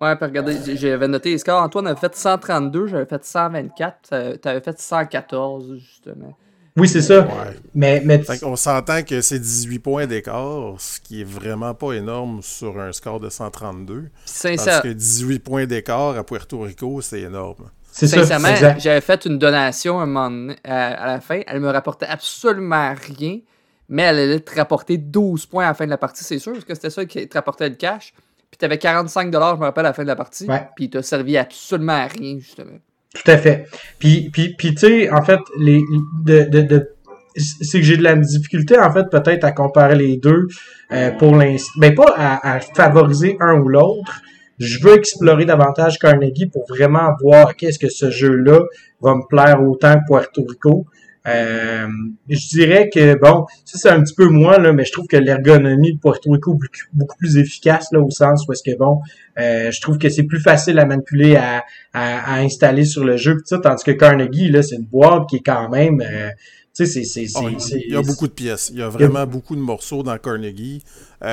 Ouais, 0.00 0.14
puis 0.16 0.26
regardez, 0.26 0.76
j'avais 0.76 1.08
noté 1.08 1.30
les 1.30 1.38
scores. 1.38 1.62
Antoine 1.62 1.88
avait 1.88 1.98
fait 1.98 2.14
132, 2.14 2.86
j'avais 2.86 3.06
fait 3.06 3.24
124, 3.24 4.40
tu 4.40 4.48
avais 4.48 4.60
fait 4.60 4.80
114, 4.80 5.76
justement. 5.78 6.36
Oui, 6.78 6.88
c'est 6.88 7.02
ça. 7.02 7.26
Mais, 7.74 8.00
mais... 8.04 8.22
on 8.44 8.54
s'entend 8.54 9.02
que 9.02 9.20
c'est 9.20 9.38
18 9.38 9.78
points 9.80 10.06
d'écart, 10.06 10.74
ce 10.78 11.00
qui 11.00 11.22
est 11.22 11.24
vraiment 11.24 11.74
pas 11.74 11.92
énorme 11.94 12.40
sur 12.42 12.78
un 12.78 12.92
score 12.92 13.18
de 13.18 13.28
132. 13.28 14.10
Parce 14.42 14.80
que 14.82 14.92
18 14.92 15.40
points 15.40 15.66
d'écart 15.66 16.16
à 16.16 16.22
Puerto 16.22 16.60
Rico, 16.60 17.00
c'est 17.00 17.20
énorme. 17.20 17.70
Sincèrement, 17.90 18.54
j'avais 18.78 19.00
fait 19.00 19.24
une 19.26 19.38
donation 19.38 19.98
un 20.00 20.06
moment 20.06 20.54
à, 20.62 21.06
la 21.06 21.20
fin. 21.20 21.40
Elle 21.46 21.60
me 21.60 21.70
rapportait 21.70 22.06
absolument 22.06 22.94
rien, 22.94 23.40
mais 23.88 24.02
elle 24.02 24.18
allait 24.18 24.40
te 24.40 24.54
rapporter 24.54 24.98
12 24.98 25.46
points 25.46 25.64
à 25.64 25.68
la 25.68 25.74
fin 25.74 25.84
de 25.84 25.90
la 25.90 25.98
partie, 25.98 26.22
c'est 26.22 26.38
sûr, 26.38 26.52
parce 26.52 26.64
que 26.64 26.74
c'était 26.74 26.90
ça 26.90 27.04
qui 27.06 27.28
te 27.28 27.36
rapportait 27.36 27.68
le 27.68 27.74
cash. 27.74 28.14
Puis 28.50 28.58
tu 28.58 28.64
avais 28.64 28.78
45 28.78 29.32
je 29.32 29.38
me 29.38 29.64
rappelle, 29.64 29.86
à 29.86 29.88
la 29.90 29.92
fin 29.92 30.02
de 30.02 30.08
la 30.08 30.16
partie. 30.16 30.46
Puis 30.76 30.86
il 30.86 30.90
t'a 30.90 31.02
servi 31.02 31.36
absolument 31.36 31.92
à 31.92 32.06
rien, 32.06 32.38
justement. 32.38 32.78
Tout 33.14 33.30
à 33.30 33.38
fait. 33.38 33.66
Puis, 33.98 34.30
puis, 34.30 34.54
puis 34.56 34.74
tu 34.74 34.80
sais, 34.86 35.10
en 35.10 35.22
fait, 35.22 35.40
les, 35.58 35.82
de, 36.24 36.44
de, 36.44 36.60
de 36.62 36.94
c'est 37.36 37.78
que 37.78 37.84
j'ai 37.84 37.96
de 37.96 38.02
la 38.02 38.16
difficulté, 38.16 38.78
en 38.78 38.92
fait, 38.92 39.04
peut-être 39.10 39.44
à 39.44 39.52
comparer 39.52 39.94
les 39.94 40.16
deux 40.16 40.48
euh, 40.92 41.10
pour 41.12 41.36
l'instant. 41.36 41.72
Mais 41.78 41.90
ben, 41.90 42.04
pas 42.04 42.14
à, 42.16 42.56
à, 42.56 42.60
favoriser 42.60 43.36
un 43.40 43.60
ou 43.60 43.68
l'autre. 43.68 44.22
Je 44.58 44.82
veux 44.82 44.96
explorer 44.96 45.44
davantage 45.44 45.98
Carnegie 45.98 46.46
pour 46.46 46.66
vraiment 46.68 47.10
voir 47.22 47.54
qu'est-ce 47.54 47.78
que 47.78 47.88
ce 47.88 48.10
jeu-là 48.10 48.60
va 49.00 49.14
me 49.14 49.26
plaire 49.28 49.62
autant 49.62 49.94
que 49.94 50.06
Puerto 50.08 50.44
Rico. 50.48 50.86
Euh, 51.26 51.86
je 52.28 52.48
dirais 52.48 52.90
que, 52.92 53.18
bon, 53.18 53.46
ça 53.64 53.78
c'est 53.78 53.88
un 53.90 54.02
petit 54.02 54.14
peu 54.14 54.28
moins, 54.28 54.58
là, 54.58 54.72
mais 54.72 54.84
je 54.84 54.92
trouve 54.92 55.06
que 55.06 55.16
l'ergonomie 55.16 55.94
de 55.94 55.98
Puerto 55.98 56.30
Rico 56.30 56.54
est 56.54 56.68
beaucoup, 56.92 57.16
plus 57.18 57.36
efficace, 57.36 57.88
là, 57.92 58.00
au 58.00 58.10
sens 58.10 58.46
où 58.46 58.52
est-ce 58.52 58.62
que, 58.62 58.76
bon, 58.76 59.00
euh, 59.38 59.70
je 59.70 59.80
trouve 59.80 59.98
que 59.98 60.08
c'est 60.08 60.22
plus 60.22 60.40
facile 60.40 60.78
à 60.78 60.86
manipuler, 60.86 61.36
à, 61.36 61.64
à, 61.92 62.36
installer 62.40 62.84
sur 62.84 63.04
le 63.04 63.16
jeu, 63.16 63.36
ça, 63.44 63.58
tandis 63.58 63.84
que 63.84 63.90
Carnegie, 63.90 64.50
là, 64.50 64.62
c'est 64.62 64.76
une 64.76 64.86
boîte 64.86 65.28
qui 65.28 65.36
est 65.36 65.44
quand 65.44 65.68
même... 65.68 66.00
Euh, 66.00 66.30
tu 66.74 66.86
sais, 66.86 67.02
c'est, 67.02 67.26
oh, 67.34 67.48
il 67.72 67.92
y 67.92 67.96
a 67.96 68.02
beaucoup 68.02 68.28
de 68.28 68.32
pièces. 68.32 68.70
Il 68.72 68.78
y 68.78 68.82
a 68.82 68.88
vraiment 68.88 69.26
beaucoup 69.26 69.56
de 69.56 69.60
morceaux 69.60 70.04
dans 70.04 70.16
Carnegie. 70.16 70.80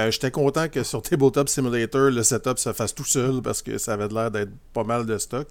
J'étais 0.10 0.32
content 0.32 0.68
que 0.70 0.82
sur 0.82 1.04
Tabletop 1.04 1.48
Simulator, 1.50 2.10
le 2.10 2.24
setup 2.24 2.58
se 2.58 2.74
fasse 2.74 2.96
tout 2.96 3.06
seul 3.06 3.44
parce 3.44 3.62
que 3.62 3.78
ça 3.78 3.94
avait 3.94 4.08
l'air 4.08 4.32
d'être 4.32 4.50
pas 4.74 4.84
mal 4.84 5.06
de 5.06 5.20
stock. 5.20 5.48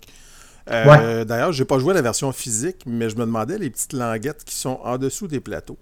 Euh, 0.70 1.24
D'ailleurs, 1.24 1.52
j'ai 1.52 1.64
pas 1.64 1.78
joué 1.78 1.92
à 1.92 1.94
la 1.94 2.02
version 2.02 2.32
physique, 2.32 2.84
mais 2.86 3.10
je 3.10 3.16
me 3.16 3.22
demandais 3.22 3.58
les 3.58 3.70
petites 3.70 3.92
languettes 3.92 4.44
qui 4.44 4.54
sont 4.54 4.80
en 4.82 4.98
dessous 4.98 5.28
des 5.28 5.40
plateaux. 5.40 5.78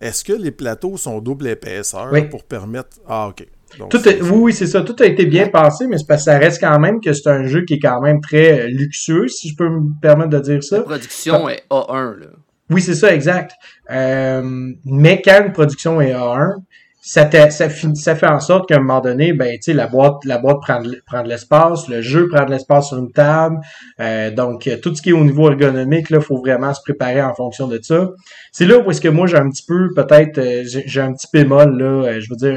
Est-ce 0.00 0.24
que 0.24 0.32
les 0.32 0.50
plateaux 0.50 0.96
sont 0.96 1.20
double 1.20 1.46
épaisseur 1.46 2.10
pour 2.28 2.44
permettre. 2.44 2.96
Ah, 3.08 3.28
ok. 3.28 3.46
tout 3.88 4.00
oui, 4.04 4.20
oui, 4.30 4.52
c'est 4.52 4.66
ça. 4.66 4.82
Tout 4.82 4.96
a 4.98 5.06
été 5.06 5.26
bien 5.26 5.48
passé, 5.48 5.86
mais 5.86 5.96
parce 6.06 6.22
que 6.22 6.24
ça 6.24 6.38
reste 6.38 6.60
quand 6.60 6.78
même 6.80 7.00
que 7.00 7.12
c'est 7.12 7.30
un 7.30 7.46
jeu 7.46 7.64
qui 7.64 7.74
est 7.74 7.78
quand 7.78 8.00
même 8.00 8.20
très 8.20 8.66
luxueux, 8.66 9.28
si 9.28 9.48
je 9.50 9.56
peux 9.56 9.68
me 9.68 10.00
permettre 10.00 10.30
de 10.30 10.40
dire 10.40 10.62
ça. 10.64 10.78
La 10.78 10.82
production 10.82 11.48
est 11.48 11.62
A1, 11.70 12.18
là. 12.18 12.26
Oui, 12.70 12.80
c'est 12.80 12.94
ça, 12.94 13.14
exact. 13.14 13.52
Euh, 13.90 14.72
mais 14.84 15.22
quand 15.22 15.44
une 15.44 15.52
production 15.52 16.00
est 16.00 16.12
A1, 16.12 16.56
ça, 17.04 17.28
ça, 17.50 17.68
ça, 17.68 18.14
fait 18.14 18.26
en 18.28 18.38
sorte 18.38 18.68
qu'à 18.68 18.76
un 18.76 18.78
moment 18.78 19.00
donné, 19.00 19.32
ben, 19.32 19.58
la 19.66 19.86
boîte, 19.88 20.24
la 20.24 20.38
boîte 20.38 20.58
prend 20.60 20.80
de, 20.80 20.90
de 20.90 21.28
l'espace, 21.28 21.88
le 21.88 22.00
jeu 22.00 22.28
prend 22.28 22.44
de 22.44 22.52
l'espace 22.52 22.88
sur 22.88 22.98
une 22.98 23.10
table. 23.10 23.58
Euh, 23.98 24.30
donc, 24.30 24.70
tout 24.80 24.94
ce 24.94 25.02
qui 25.02 25.10
est 25.10 25.12
au 25.12 25.24
niveau 25.24 25.50
ergonomique, 25.50 26.10
là, 26.10 26.20
faut 26.20 26.38
vraiment 26.38 26.72
se 26.72 26.80
préparer 26.80 27.20
en 27.20 27.34
fonction 27.34 27.66
de 27.66 27.80
ça. 27.82 28.10
C'est 28.52 28.66
là 28.66 28.78
où 28.78 28.88
est-ce 28.88 29.00
que 29.00 29.08
moi, 29.08 29.26
j'ai 29.26 29.36
un 29.36 29.50
petit 29.50 29.64
peu, 29.66 29.88
peut-être, 29.96 30.38
euh, 30.38 30.62
j'ai 30.64 31.00
un 31.00 31.12
petit 31.12 31.26
bémol, 31.32 31.76
là. 31.76 31.84
Euh, 31.84 32.20
je 32.20 32.28
veux 32.30 32.36
dire, 32.36 32.56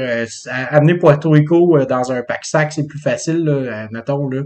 amener 0.70 0.94
Puerto 0.94 1.30
Rico 1.30 1.84
dans 1.84 2.12
un 2.12 2.22
pack-sac, 2.22 2.72
c'est 2.72 2.86
plus 2.86 3.00
facile, 3.00 3.44
là, 3.44 3.88
mettons, 3.90 4.28
là, 4.28 4.42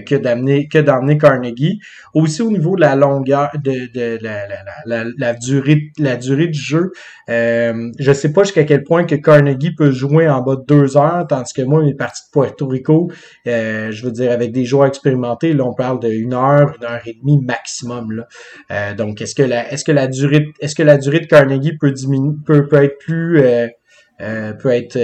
que 0.00 0.14
d'amener, 0.14 0.68
que 0.68 0.78
d'emmener 0.78 1.18
Carnegie. 1.18 1.80
Aussi, 2.14 2.40
au 2.40 2.50
niveau 2.50 2.76
de 2.76 2.80
la 2.80 2.96
longueur, 2.96 3.50
de, 3.62 3.92
de, 3.92 4.18
la, 4.22 4.48
la, 4.48 4.56
la, 4.86 5.04
la, 5.18 5.34
durée, 5.34 5.92
la 5.98 6.16
durée 6.16 6.46
du 6.46 6.58
jeu, 6.58 6.92
je 7.28 8.12
sais 8.14 8.32
pas 8.32 8.44
jusqu'à 8.44 8.64
quel 8.64 8.84
point 8.84 9.04
que 9.04 9.17
Carnegie 9.20 9.74
peut 9.74 9.90
jouer 9.90 10.28
en 10.28 10.40
bas 10.42 10.56
de 10.56 10.64
deux 10.66 10.96
heures, 10.96 11.26
tandis 11.28 11.52
que 11.52 11.62
moi, 11.62 11.82
mes 11.82 11.94
parties 11.94 12.22
de 12.22 12.40
Puerto 12.40 12.66
Rico, 12.66 13.10
euh, 13.46 13.90
je 13.90 14.04
veux 14.04 14.12
dire, 14.12 14.32
avec 14.32 14.52
des 14.52 14.64
joueurs 14.64 14.86
expérimentés, 14.86 15.52
là, 15.52 15.64
on 15.64 15.74
parle 15.74 16.00
de 16.00 16.08
une 16.08 16.34
heure, 16.34 16.74
une 16.78 16.84
heure 16.84 17.02
et 17.06 17.14
demie 17.14 17.40
maximum. 17.40 18.12
Là. 18.12 18.28
Euh, 18.70 18.94
donc, 18.94 19.20
est-ce 19.20 19.34
que 19.34 19.42
la, 19.42 19.72
est-ce 19.72 19.84
que 19.84 19.92
la 19.92 20.06
durée, 20.06 20.48
est-ce 20.60 20.74
que 20.74 20.82
la 20.82 20.98
durée 20.98 21.20
de 21.20 21.26
Carnegie 21.26 21.76
peut 21.76 21.92
diminuer, 21.92 22.36
peut, 22.46 22.68
peut 22.68 22.82
être 22.82 22.98
plus, 22.98 23.40
euh, 23.40 24.52
peut 24.54 24.70
être 24.70 24.98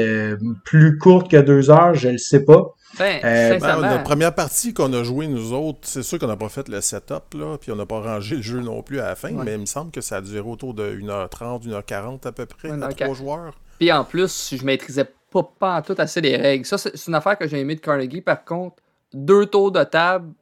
plus 0.65 0.99
courte 0.99 1.31
que 1.31 1.37
deux 1.37 1.71
heures? 1.71 1.95
Je 1.95 2.09
ne 2.09 2.19
sais 2.19 2.45
pas. 2.45 2.75
Ben, 2.99 3.21
euh, 3.25 3.59
ben, 3.59 3.81
la 3.81 3.99
première 3.99 4.35
partie 4.35 4.73
qu'on 4.73 4.93
a 4.93 5.03
joué, 5.03 5.27
nous 5.27 5.53
autres, 5.53 5.81
c'est 5.83 6.03
sûr 6.03 6.19
qu'on 6.19 6.27
n'a 6.27 6.37
pas 6.37 6.49
fait 6.49 6.69
le 6.69 6.81
setup, 6.81 7.35
là, 7.35 7.57
puis 7.61 7.73
on 7.73 7.77
n'a 7.77 7.87
pas 7.87 8.01
rangé 8.01 8.37
le 8.37 8.43
jeu 8.43 8.61
non 8.61 8.83
plus 8.83 9.01
à 9.01 9.09
la 9.09 9.17
fin, 9.17 9.31
mais 9.33 9.55
il 9.55 9.61
me 9.61 9.67
semble 9.67 9.91
que 9.91 10.01
ça 10.01 10.17
a 10.17 10.21
duré 10.21 10.49
autour 10.49 10.75
de 10.75 10.95
1h30, 10.95 11.67
1h40 11.67 12.27
à 12.27 12.33
peu 12.33 12.47
près, 12.47 12.71
à 12.71 12.93
trois 12.93 13.15
joueurs. 13.15 13.55
Puis 13.85 13.93
en 13.93 14.03
plus, 14.03 14.55
je 14.57 14.65
maîtrisais 14.65 15.05
pas, 15.31 15.43
pas 15.43 15.83
tout 15.83 15.95
assez 15.99 16.23
les 16.23 16.39
règles. 16.39 16.65
Ça, 16.65 16.79
c'est 16.79 17.07
une 17.07 17.15
affaire 17.15 17.37
que 17.37 17.47
j'ai 17.47 17.61
aimé 17.61 17.75
de 17.75 17.81
Carnegie. 17.81 18.23
Par 18.23 18.43
contre, 18.43 18.77
deux 19.13 19.45
tours 19.45 19.71
de 19.73 19.85
table, 19.85 20.33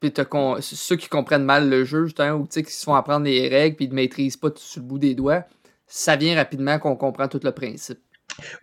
puis 0.00 0.12
ceux 0.60 0.96
qui 0.96 1.08
comprennent 1.08 1.44
mal 1.44 1.70
le 1.70 1.84
jeu, 1.84 2.06
justement, 2.06 2.32
ou 2.32 2.46
qui 2.46 2.64
se 2.64 2.82
font 2.82 2.96
apprendre 2.96 3.26
les 3.26 3.46
règles, 3.46 3.76
puis 3.76 3.84
ils 3.84 3.90
ne 3.90 3.94
maîtrisent 3.94 4.36
pas 4.36 4.50
tout 4.50 4.58
sur 4.58 4.80
le 4.80 4.88
bout 4.88 4.98
des 4.98 5.14
doigts, 5.14 5.44
ça 5.86 6.16
vient 6.16 6.34
rapidement 6.34 6.80
qu'on 6.80 6.96
comprend 6.96 7.28
tout 7.28 7.38
le 7.44 7.52
principe. 7.52 8.00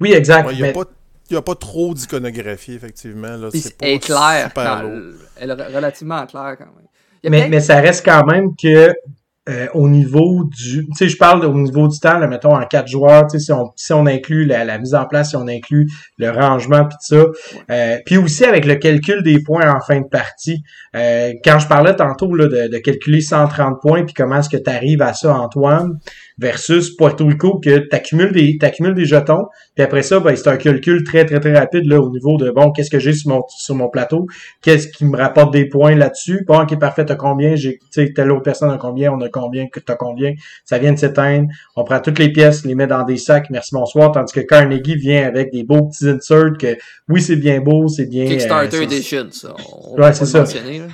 Oui, 0.01 0.11
exact. 0.11 0.49
Il 0.51 0.61
n'y 0.61 1.37
a, 1.37 1.41
pas 1.41 1.55
trop 1.55 1.93
d'iconographie, 1.93 2.73
effectivement. 2.73 3.37
Là. 3.37 3.47
C'est 3.53 3.77
pas 3.77 3.97
clair. 3.97 4.51
elle 5.37 5.51
est 5.51 5.53
relativement 5.53 6.25
claire 6.25 6.57
quand 6.57 6.65
même. 6.65 7.31
Mais, 7.31 7.47
mais, 7.47 7.61
ça 7.61 7.79
reste 7.79 8.03
quand 8.03 8.25
même 8.25 8.57
que 8.61 8.93
euh, 9.49 9.67
au 9.73 9.87
niveau 9.87 10.43
du, 10.43 10.85
tu 10.85 10.93
sais, 10.93 11.07
je 11.07 11.17
parle 11.17 11.45
au 11.45 11.53
niveau 11.53 11.87
du 11.87 11.99
temps, 11.99 12.19
là, 12.19 12.27
mettons 12.27 12.55
en 12.55 12.65
quatre 12.65 12.87
joueurs, 12.87 13.27
tu 13.27 13.39
sais, 13.39 13.45
si 13.45 13.51
on, 13.51 13.71
si 13.75 13.93
on 13.93 14.05
inclut 14.05 14.45
la, 14.45 14.77
mise 14.77 14.93
en 14.93 15.05
place, 15.05 15.29
si 15.29 15.35
on 15.35 15.47
inclut 15.47 15.87
le 16.17 16.29
rangement 16.29 16.85
puis 16.85 16.97
ça, 16.99 17.25
euh, 17.71 17.97
puis 18.05 18.17
aussi 18.17 18.43
avec 18.43 18.65
le 18.65 18.75
calcul 18.75 19.23
des 19.23 19.41
points 19.41 19.73
en 19.73 19.79
fin 19.79 20.01
de 20.01 20.07
partie. 20.07 20.63
Euh, 20.95 21.31
quand 21.43 21.59
je 21.59 21.67
parlais 21.67 21.95
tantôt 21.95 22.33
là, 22.35 22.47
de, 22.47 22.71
de 22.71 22.77
calculer 22.79 23.21
130 23.21 23.81
points 23.81 24.03
puis 24.03 24.13
comment 24.13 24.39
est-ce 24.39 24.49
que 24.49 24.57
tu 24.57 24.69
arrives 24.69 25.01
à 25.01 25.13
ça, 25.13 25.33
Antoine, 25.33 25.97
versus 26.39 26.95
Puerto 26.95 27.25
Rico 27.25 27.59
que 27.59 27.79
tu 27.79 27.95
accumules 27.95 28.31
des, 28.31 28.57
t'accumules 28.57 28.93
des 28.93 29.05
jetons, 29.05 29.45
puis 29.75 29.83
après 29.83 30.03
ça, 30.03 30.19
ben, 30.19 30.35
c'est 30.35 30.47
un 30.47 30.57
calcul 30.57 31.03
très, 31.03 31.25
très, 31.25 31.39
très 31.39 31.57
rapide 31.57 31.85
là, 31.85 31.99
au 31.99 32.09
niveau 32.11 32.37
de 32.37 32.51
bon, 32.51 32.71
qu'est-ce 32.71 32.91
que 32.91 32.99
j'ai 32.99 33.13
sur 33.13 33.31
mon, 33.31 33.41
sur 33.49 33.75
mon 33.75 33.89
plateau, 33.89 34.27
qu'est-ce 34.61 34.87
qui 34.87 35.05
me 35.05 35.17
rapporte 35.17 35.51
des 35.53 35.67
points 35.67 35.95
là-dessus? 35.95 36.43
Bon, 36.47 36.61
ok, 36.61 36.77
parfait, 36.79 37.05
t'as 37.05 37.15
combien, 37.15 37.55
j'ai, 37.55 37.77
tu 37.77 37.85
sais, 37.91 38.13
telle 38.13 38.31
autre 38.31 38.43
personne 38.43 38.69
a 38.69 38.77
combien, 38.77 39.11
on 39.11 39.21
a 39.21 39.29
combien, 39.29 39.65
t'as 39.85 39.95
combien, 39.95 40.33
ça 40.65 40.77
vient 40.77 40.93
de 40.93 40.99
s'éteindre, 40.99 41.47
on 41.75 41.83
prend 41.83 41.99
toutes 41.99 42.19
les 42.19 42.31
pièces, 42.31 42.65
les 42.65 42.75
met 42.75 42.87
dans 42.87 43.03
des 43.03 43.17
sacs, 43.17 43.49
merci 43.49 43.73
bonsoir, 43.73 44.11
tandis 44.11 44.33
que 44.33 44.41
Carnegie 44.41 44.95
vient 44.95 45.25
avec 45.25 45.51
des 45.51 45.63
beaux 45.63 45.87
petits 45.87 46.07
inserts 46.07 46.57
que 46.59 46.77
oui, 47.09 47.21
c'est 47.21 47.37
bien 47.37 47.61
beau, 47.61 47.87
c'est 47.87 48.05
bien. 48.05 48.25
Kickstarter 48.25 48.77
euh, 48.77 48.81
Edition, 48.81 49.27
ça. 49.31 49.55
ouais, 49.97 50.13
c'est 50.13 50.25
ça. 50.25 50.43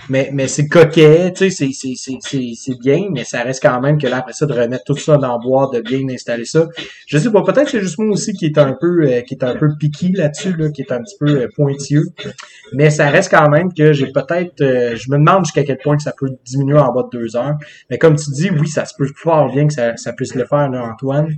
Mais, 0.09 0.29
mais 0.31 0.47
c'est 0.47 0.67
coquet, 0.67 1.33
tu 1.33 1.49
sais, 1.49 1.71
c'est, 1.73 1.95
c'est, 1.95 2.17
c'est, 2.21 2.51
c'est 2.55 2.79
bien, 2.79 3.07
mais 3.11 3.23
ça 3.23 3.41
reste 3.41 3.61
quand 3.61 3.81
même 3.81 3.97
que 3.97 4.07
là, 4.07 4.17
après 4.17 4.33
ça, 4.33 4.45
de 4.45 4.53
remettre 4.53 4.83
tout 4.85 4.97
ça 4.97 5.17
dans 5.17 5.32
boire, 5.39 5.69
de 5.69 5.81
bien 5.81 6.07
installer 6.09 6.45
ça. 6.45 6.67
Je 7.07 7.17
sais 7.17 7.31
pas, 7.31 7.43
peut-être 7.43 7.69
c'est 7.69 7.81
juste 7.81 7.97
moi 7.99 8.13
aussi 8.13 8.33
qui 8.33 8.45
est 8.45 8.57
un 8.57 8.73
peu 8.79 9.07
euh, 9.07 9.21
qui 9.21 9.35
est 9.35 9.43
un 9.43 9.55
peu 9.55 9.69
piqué 9.77 10.09
là-dessus, 10.13 10.55
là, 10.55 10.69
qui 10.69 10.81
est 10.81 10.91
un 10.91 11.01
petit 11.01 11.15
peu 11.19 11.41
euh, 11.41 11.47
pointilleux. 11.55 12.07
Mais 12.73 12.89
ça 12.89 13.09
reste 13.09 13.31
quand 13.31 13.49
même 13.49 13.73
que 13.73 13.93
j'ai 13.93 14.07
peut-être 14.07 14.61
euh, 14.61 14.95
je 14.95 15.11
me 15.11 15.17
demande 15.17 15.45
jusqu'à 15.45 15.63
quel 15.63 15.77
point 15.77 15.97
que 15.97 16.03
ça 16.03 16.13
peut 16.17 16.29
diminuer 16.45 16.79
en 16.79 16.93
bas 16.93 17.03
de 17.03 17.17
deux 17.17 17.35
heures. 17.35 17.57
Mais 17.89 17.97
comme 17.97 18.15
tu 18.15 18.31
dis, 18.31 18.49
oui, 18.49 18.67
ça 18.67 18.85
se 18.85 18.93
peut 18.97 19.09
fort 19.15 19.51
bien 19.51 19.67
que 19.67 19.73
ça, 19.73 20.13
puisse 20.13 20.35
le 20.35 20.45
faire, 20.45 20.69
Antoine. 20.73 21.29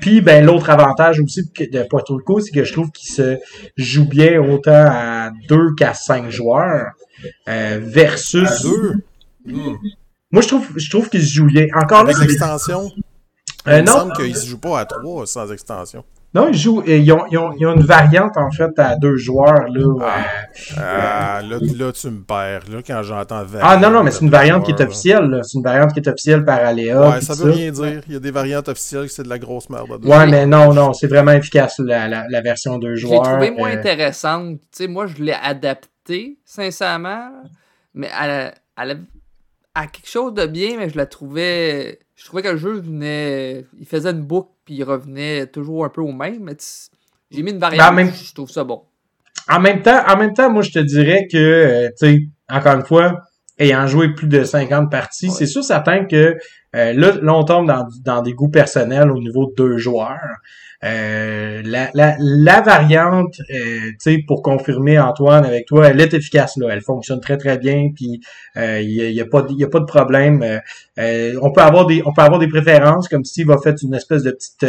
puis 0.00 0.20
ben 0.20 0.44
l'autre 0.44 0.70
avantage 0.70 1.20
aussi 1.20 1.42
de 1.58 1.82
Puerto 1.84 2.16
Rico, 2.16 2.40
c'est 2.40 2.50
que 2.50 2.64
je 2.64 2.72
trouve 2.72 2.90
qu'il 2.90 3.10
se 3.10 3.38
joue 3.76 4.08
bien 4.08 4.40
autant 4.40 4.86
à 4.90 5.30
deux 5.48 5.74
qu'à 5.76 5.94
cinq 5.94 6.30
joueurs. 6.30 6.92
versus. 7.46 8.66
Hmm. 9.46 9.74
Moi, 10.34 10.42
je 10.42 10.48
trouve, 10.48 10.66
je 10.74 10.90
trouve 10.90 11.08
qu'il 11.08 11.22
se 11.22 11.32
joue 11.32 11.46
bien. 11.46 11.66
Encore 11.80 12.00
Avec 12.00 12.18
l'extension? 12.18 12.90
Euh, 13.68 13.78
il 13.78 13.82
me 13.82 13.86
semble 13.86 14.12
qu'il 14.14 14.34
se 14.34 14.46
joue 14.46 14.58
pas 14.58 14.80
à 14.80 14.84
trois 14.84 15.28
sans 15.28 15.52
extension. 15.52 16.04
Non, 16.34 16.48
ils 16.48 16.58
jouent. 16.58 16.82
Ils 16.88 17.12
ont, 17.12 17.24
ils, 17.30 17.38
ont, 17.38 17.52
ils 17.56 17.64
ont, 17.64 17.76
une 17.76 17.86
variante 17.86 18.36
en 18.36 18.50
fait 18.50 18.76
à 18.76 18.96
deux 18.96 19.16
joueurs 19.16 19.68
là. 19.68 20.26
Ah, 20.76 21.38
ah 21.38 21.42
là, 21.42 21.58
là, 21.60 21.92
tu 21.92 22.10
me 22.10 22.24
perds 22.24 22.64
là 22.68 22.80
quand 22.84 23.04
j'entends 23.04 23.44
variante. 23.44 23.62
Ah 23.62 23.76
non 23.76 23.90
non, 23.90 24.02
mais 24.02 24.10
c'est 24.10 24.22
une 24.22 24.30
variante 24.30 24.64
qui 24.64 24.72
est 24.72 24.80
officielle. 24.80 25.40
C'est 25.44 25.56
une 25.56 25.62
variante 25.62 25.92
qui 25.92 26.00
est 26.00 26.08
officielle 26.08 26.44
par 26.44 26.58
Aléa. 26.58 27.10
Ouais, 27.10 27.20
ça 27.20 27.34
veut 27.34 27.52
rien 27.52 27.70
dire. 27.70 28.02
Il 28.08 28.14
y 28.14 28.16
a 28.16 28.20
des 28.20 28.32
variantes 28.32 28.68
officielles 28.68 29.08
c'est 29.08 29.22
de 29.22 29.28
la 29.28 29.38
grosse 29.38 29.70
merde. 29.70 30.04
Ouais, 30.04 30.26
mais 30.26 30.46
non 30.46 30.74
non, 30.74 30.92
c'est 30.94 31.06
vraiment 31.06 31.30
efficace 31.30 31.78
la, 31.78 32.08
la, 32.08 32.24
la 32.28 32.40
version 32.40 32.78
deux 32.78 32.96
joueurs. 32.96 33.24
J'ai 33.24 33.30
trouvé 33.30 33.50
moins 33.52 33.70
euh... 33.70 33.78
intéressante. 33.78 34.58
Tu 34.58 34.66
sais, 34.72 34.88
moi 34.88 35.06
je 35.06 35.22
l'ai 35.22 35.36
adapté 35.40 36.38
sincèrement, 36.44 37.30
mais 37.94 38.10
elle, 38.20 38.52
elle, 38.76 38.98
à 39.74 39.86
quelque 39.86 40.08
chose 40.08 40.34
de 40.34 40.46
bien, 40.46 40.76
mais 40.78 40.88
je 40.88 40.96
la 40.96 41.06
trouvais. 41.06 41.98
Je 42.16 42.24
trouvais 42.24 42.42
que 42.42 42.48
le 42.48 42.56
jeu 42.56 42.80
venait. 42.80 43.64
Il 43.78 43.86
faisait 43.86 44.10
une 44.10 44.22
boucle, 44.22 44.50
puis 44.64 44.74
il 44.74 44.84
revenait 44.84 45.46
toujours 45.46 45.84
un 45.84 45.88
peu 45.88 46.00
au 46.00 46.12
même. 46.12 46.44
Mais 46.44 46.56
j'ai 47.30 47.42
mis 47.42 47.50
une 47.50 47.58
variante, 47.58 47.94
même... 47.94 48.12
je 48.12 48.32
trouve 48.32 48.50
ça 48.50 48.64
bon. 48.64 48.82
En 49.48 49.60
même 49.60 49.82
temps, 49.82 50.02
en 50.06 50.16
même 50.16 50.32
temps, 50.32 50.50
moi, 50.50 50.62
je 50.62 50.70
te 50.70 50.78
dirais 50.78 51.26
que, 51.30 51.36
euh, 51.36 51.88
tu 51.98 52.06
sais, 52.06 52.18
encore 52.48 52.76
une 52.76 52.84
fois, 52.84 53.20
ayant 53.58 53.86
joué 53.86 54.14
plus 54.14 54.28
de 54.28 54.42
50 54.42 54.90
parties, 54.90 55.30
c'est 55.30 55.46
sûr 55.46 55.62
certain 55.62 56.06
que 56.06 56.36
euh, 56.74 56.92
là, 56.92 57.12
là, 57.20 57.34
on 57.34 57.44
tombe 57.44 57.66
dans, 57.66 57.86
dans 58.04 58.22
des 58.22 58.32
goûts 58.32 58.48
personnels 58.48 59.10
au 59.10 59.18
niveau 59.18 59.46
de 59.46 59.54
deux 59.56 59.76
joueurs. 59.76 60.38
Euh, 60.82 61.43
la, 61.64 61.90
la, 61.94 62.16
la, 62.18 62.60
variante, 62.60 63.36
euh, 63.52 64.16
pour 64.26 64.42
confirmer 64.42 64.98
Antoine 64.98 65.44
avec 65.44 65.66
toi, 65.66 65.88
elle 65.88 66.00
est 66.00 66.14
efficace 66.14 66.56
là, 66.56 66.68
elle 66.70 66.80
fonctionne 66.80 67.20
très 67.20 67.36
très 67.36 67.58
bien, 67.58 67.90
puis 67.94 68.20
il 68.56 68.60
euh, 68.60 69.12
n'y 69.12 69.20
a, 69.20 69.26
pas 69.26 69.44
y 69.50 69.64
a 69.64 69.68
pas 69.68 69.80
de 69.80 69.84
problème. 69.84 70.60
Euh, 70.98 71.34
on 71.42 71.52
peut 71.52 71.60
avoir 71.60 71.86
des 71.86 72.02
on 72.06 72.12
peut 72.12 72.22
avoir 72.22 72.38
des 72.38 72.48
préférences 72.48 73.08
comme 73.08 73.24
Steve 73.24 73.50
a 73.50 73.58
fait 73.58 73.74
une 73.82 73.94
espèce 73.94 74.22
de 74.22 74.30
petite 74.30 74.66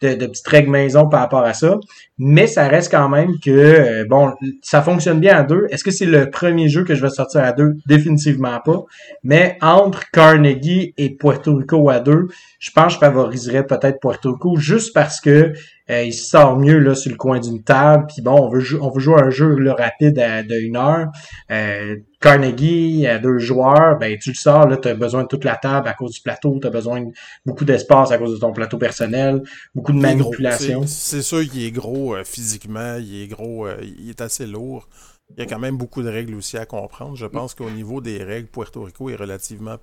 de, 0.00 0.14
de 0.14 0.26
petite 0.26 0.48
règle 0.48 0.70
maison 0.70 1.08
par 1.08 1.20
rapport 1.20 1.44
à 1.44 1.54
ça, 1.54 1.78
mais 2.18 2.46
ça 2.46 2.68
reste 2.68 2.90
quand 2.90 3.08
même 3.08 3.32
que 3.44 4.06
bon, 4.08 4.32
ça 4.62 4.82
fonctionne 4.82 5.20
bien 5.20 5.36
à 5.36 5.42
deux. 5.42 5.66
Est-ce 5.70 5.84
que 5.84 5.90
c'est 5.90 6.06
le 6.06 6.30
premier 6.30 6.68
jeu 6.68 6.84
que 6.84 6.94
je 6.94 7.02
vais 7.02 7.10
sortir 7.10 7.42
à 7.42 7.52
deux? 7.52 7.74
Définitivement 7.86 8.60
pas. 8.64 8.84
Mais 9.22 9.56
entre 9.62 10.10
Carnegie 10.10 10.94
et 10.96 11.10
Puerto 11.10 11.54
Rico 11.56 11.88
à 11.90 12.00
deux, 12.00 12.28
je 12.58 12.70
pense 12.70 12.86
que 12.86 12.92
je 12.94 12.98
favoriserais 12.98 13.66
peut-être 13.66 14.00
Puerto 14.00 14.32
Rico 14.32 14.56
juste 14.56 14.92
parce 14.94 15.20
que 15.20 15.52
euh, 15.90 16.02
il 16.02 16.12
sort 16.12 16.58
mieux 16.58 16.78
là 16.78 16.94
sur 16.94 17.10
le 17.10 17.16
coin 17.16 17.40
d'une 17.40 17.62
table. 17.62 18.06
Puis 18.08 18.22
bon, 18.22 18.32
on 18.32 18.48
veut, 18.48 18.62
on 18.80 18.90
veut 18.90 19.00
jouer 19.00 19.20
un 19.22 19.30
jeu 19.30 19.56
là, 19.56 19.74
rapide 19.74 20.18
à, 20.18 20.42
de 20.42 20.54
une 20.54 20.76
heure. 20.76 21.06
Euh, 21.50 21.96
Carnegie 22.20 23.06
à 23.06 23.18
deux 23.18 23.38
joueurs, 23.38 23.96
ben 23.98 24.18
tu 24.18 24.30
le 24.30 24.34
sors, 24.34 24.66
là, 24.66 24.76
tu 24.76 24.88
as 24.88 24.94
besoin 24.94 25.22
de 25.22 25.28
toute 25.28 25.44
la 25.44 25.56
table 25.56 25.88
à 25.88 25.94
cause 25.94 26.12
du 26.14 26.20
plateau, 26.20 26.58
tu 26.60 26.66
as 26.66 26.70
besoin 26.70 27.00
de 27.00 27.12
beaucoup 27.46 27.64
d'espace 27.64 28.10
à 28.10 28.18
cause 28.18 28.34
de 28.34 28.38
ton 28.38 28.52
plateau 28.52 28.76
personnel, 28.76 29.42
beaucoup 29.74 29.92
de 29.92 30.00
manipulation. 30.00 30.82
C'est 30.86 31.22
sûr 31.22 31.48
qu'il 31.48 31.62
est 31.62 31.70
gros 31.70 32.16
euh, 32.16 32.24
physiquement, 32.24 32.96
il 32.98 33.22
est 33.22 33.28
gros, 33.28 33.68
il 33.80 34.10
est 34.10 34.20
assez 34.20 34.46
lourd. 34.46 34.88
Il 35.36 35.40
y 35.40 35.42
a 35.42 35.46
quand 35.46 35.58
même 35.58 35.76
beaucoup 35.76 36.02
de 36.02 36.08
règles 36.08 36.34
aussi 36.34 36.56
à 36.56 36.64
comprendre. 36.64 37.14
Je 37.14 37.26
pense 37.26 37.54
qu'au 37.54 37.70
niveau 37.70 38.00
des 38.00 38.24
règles, 38.24 38.48
Puerto 38.48 38.82
Rico 38.82 39.10
est 39.10 39.16
relativement 39.16 39.76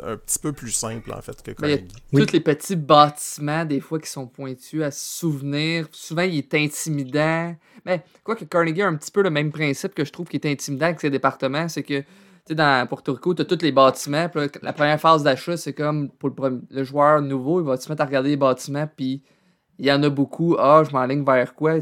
un 0.00 0.16
petit 0.16 0.38
peu 0.38 0.52
plus 0.52 0.70
simple 0.70 1.12
en 1.12 1.20
fait 1.20 1.42
que 1.42 1.50
Carnegie. 1.50 1.88
Tous 2.12 2.32
les 2.32 2.40
petits 2.40 2.76
bâtiments 2.76 3.64
des 3.64 3.80
fois 3.80 3.98
qui 3.98 4.08
sont 4.08 4.26
pointus 4.26 4.82
à 4.82 4.90
se 4.90 5.18
souvenir. 5.18 5.88
Souvent 5.92 6.22
il 6.22 6.38
est 6.38 6.54
intimidant. 6.54 7.54
Mais 7.84 8.02
quoi 8.24 8.36
que 8.36 8.44
Carnegie 8.44 8.82
a 8.82 8.88
un 8.88 8.96
petit 8.96 9.10
peu 9.10 9.22
le 9.22 9.30
même 9.30 9.50
principe 9.50 9.94
que 9.94 10.04
je 10.04 10.12
trouve 10.12 10.28
qui 10.28 10.36
est 10.36 10.46
intimidant 10.46 10.86
avec 10.86 11.00
ses 11.00 11.10
départements, 11.10 11.68
c'est 11.68 11.82
que 11.82 12.00
tu 12.44 12.48
sais, 12.48 12.54
dans 12.56 12.88
Porto 12.88 13.12
Rico, 13.12 13.34
tu 13.34 13.42
as 13.42 13.44
tous 13.44 13.62
les 13.62 13.70
bâtiments. 13.70 14.28
la 14.62 14.72
première 14.72 15.00
phase 15.00 15.22
d'achat, 15.22 15.56
c'est 15.56 15.74
comme 15.74 16.10
pour 16.10 16.30
le, 16.30 16.82
joueur 16.82 17.22
nouveau, 17.22 17.60
il 17.60 17.66
va 17.66 17.76
se 17.76 17.88
mettre 17.88 18.02
à 18.02 18.06
regarder 18.06 18.30
les 18.30 18.36
bâtiments, 18.36 18.88
puis 18.96 19.22
il 19.78 19.86
y 19.86 19.92
en 19.92 20.02
a 20.02 20.08
beaucoup. 20.08 20.56
Ah, 20.58 20.82
je 20.84 20.92
m'enligne 20.92 21.24
vers 21.24 21.54
quoi? 21.54 21.74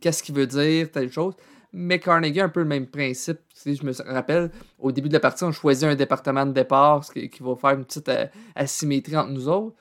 Qu'est-ce 0.00 0.22
qu'il 0.24 0.34
veut 0.34 0.48
dire? 0.48 0.90
Telle 0.90 1.12
chose. 1.12 1.34
Mais 1.72 1.98
Carnegie 1.98 2.40
a 2.40 2.44
un 2.44 2.48
peu 2.48 2.60
le 2.60 2.66
même 2.66 2.86
principe. 2.86 3.40
Si 3.52 3.76
je 3.76 3.84
me 3.84 3.92
rappelle, 4.12 4.50
au 4.78 4.90
début 4.90 5.08
de 5.08 5.14
la 5.14 5.20
partie, 5.20 5.44
on 5.44 5.52
choisit 5.52 5.84
un 5.84 5.94
département 5.94 6.46
de 6.46 6.52
départ 6.52 7.04
ce 7.04 7.12
qui, 7.12 7.30
va 7.40 7.56
faire 7.56 7.70
une 7.70 7.84
petite 7.84 8.08
euh, 8.08 8.26
asymétrie 8.54 9.16
entre 9.16 9.30
nous 9.30 9.48
autres. 9.48 9.76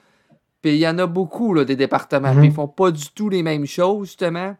Puis 0.61 0.73
il 0.73 0.79
y 0.79 0.87
en 0.87 0.97
a 0.97 1.07
beaucoup, 1.07 1.53
là, 1.53 1.63
des 1.63 1.75
départements. 1.75 2.33
Mm 2.33 2.43
Ils 2.45 2.51
font 2.51 2.67
pas 2.67 2.91
du 2.91 3.09
tout 3.11 3.29
les 3.29 3.43
mêmes 3.43 3.65
choses, 3.65 4.07
justement. 4.07 4.55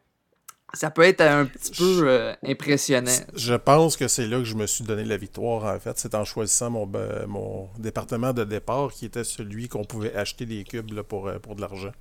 Ça 0.74 0.92
peut 0.92 1.04
être 1.04 1.22
un 1.22 1.46
petit 1.46 1.72
peu 1.72 2.08
euh, 2.08 2.34
impressionnant. 2.46 3.12
Je 3.36 3.56
pense 3.56 3.98
que 3.98 4.08
c'est 4.08 4.28
là 4.28 4.38
que 4.38 4.44
je 4.44 4.56
me 4.56 4.68
suis 4.68 4.84
donné 4.84 5.04
la 5.04 5.18
victoire, 5.18 5.64
en 5.64 5.80
fait. 5.80 5.98
C'est 5.98 6.14
en 6.14 6.24
choisissant 6.24 6.70
mon, 6.70 6.90
mon 7.28 7.70
département 7.80 8.32
de 8.32 8.44
départ 8.44 8.92
qui 8.92 9.06
était 9.06 9.24
celui 9.24 9.70
qu'on 9.70 9.86
pouvait 9.86 10.16
acheter 10.16 10.46
des 10.46 10.64
cubes 10.64 11.02
pour, 11.02 11.28
euh, 11.28 11.40
pour 11.40 11.56
de 11.56 11.62
l'argent. 11.62 11.92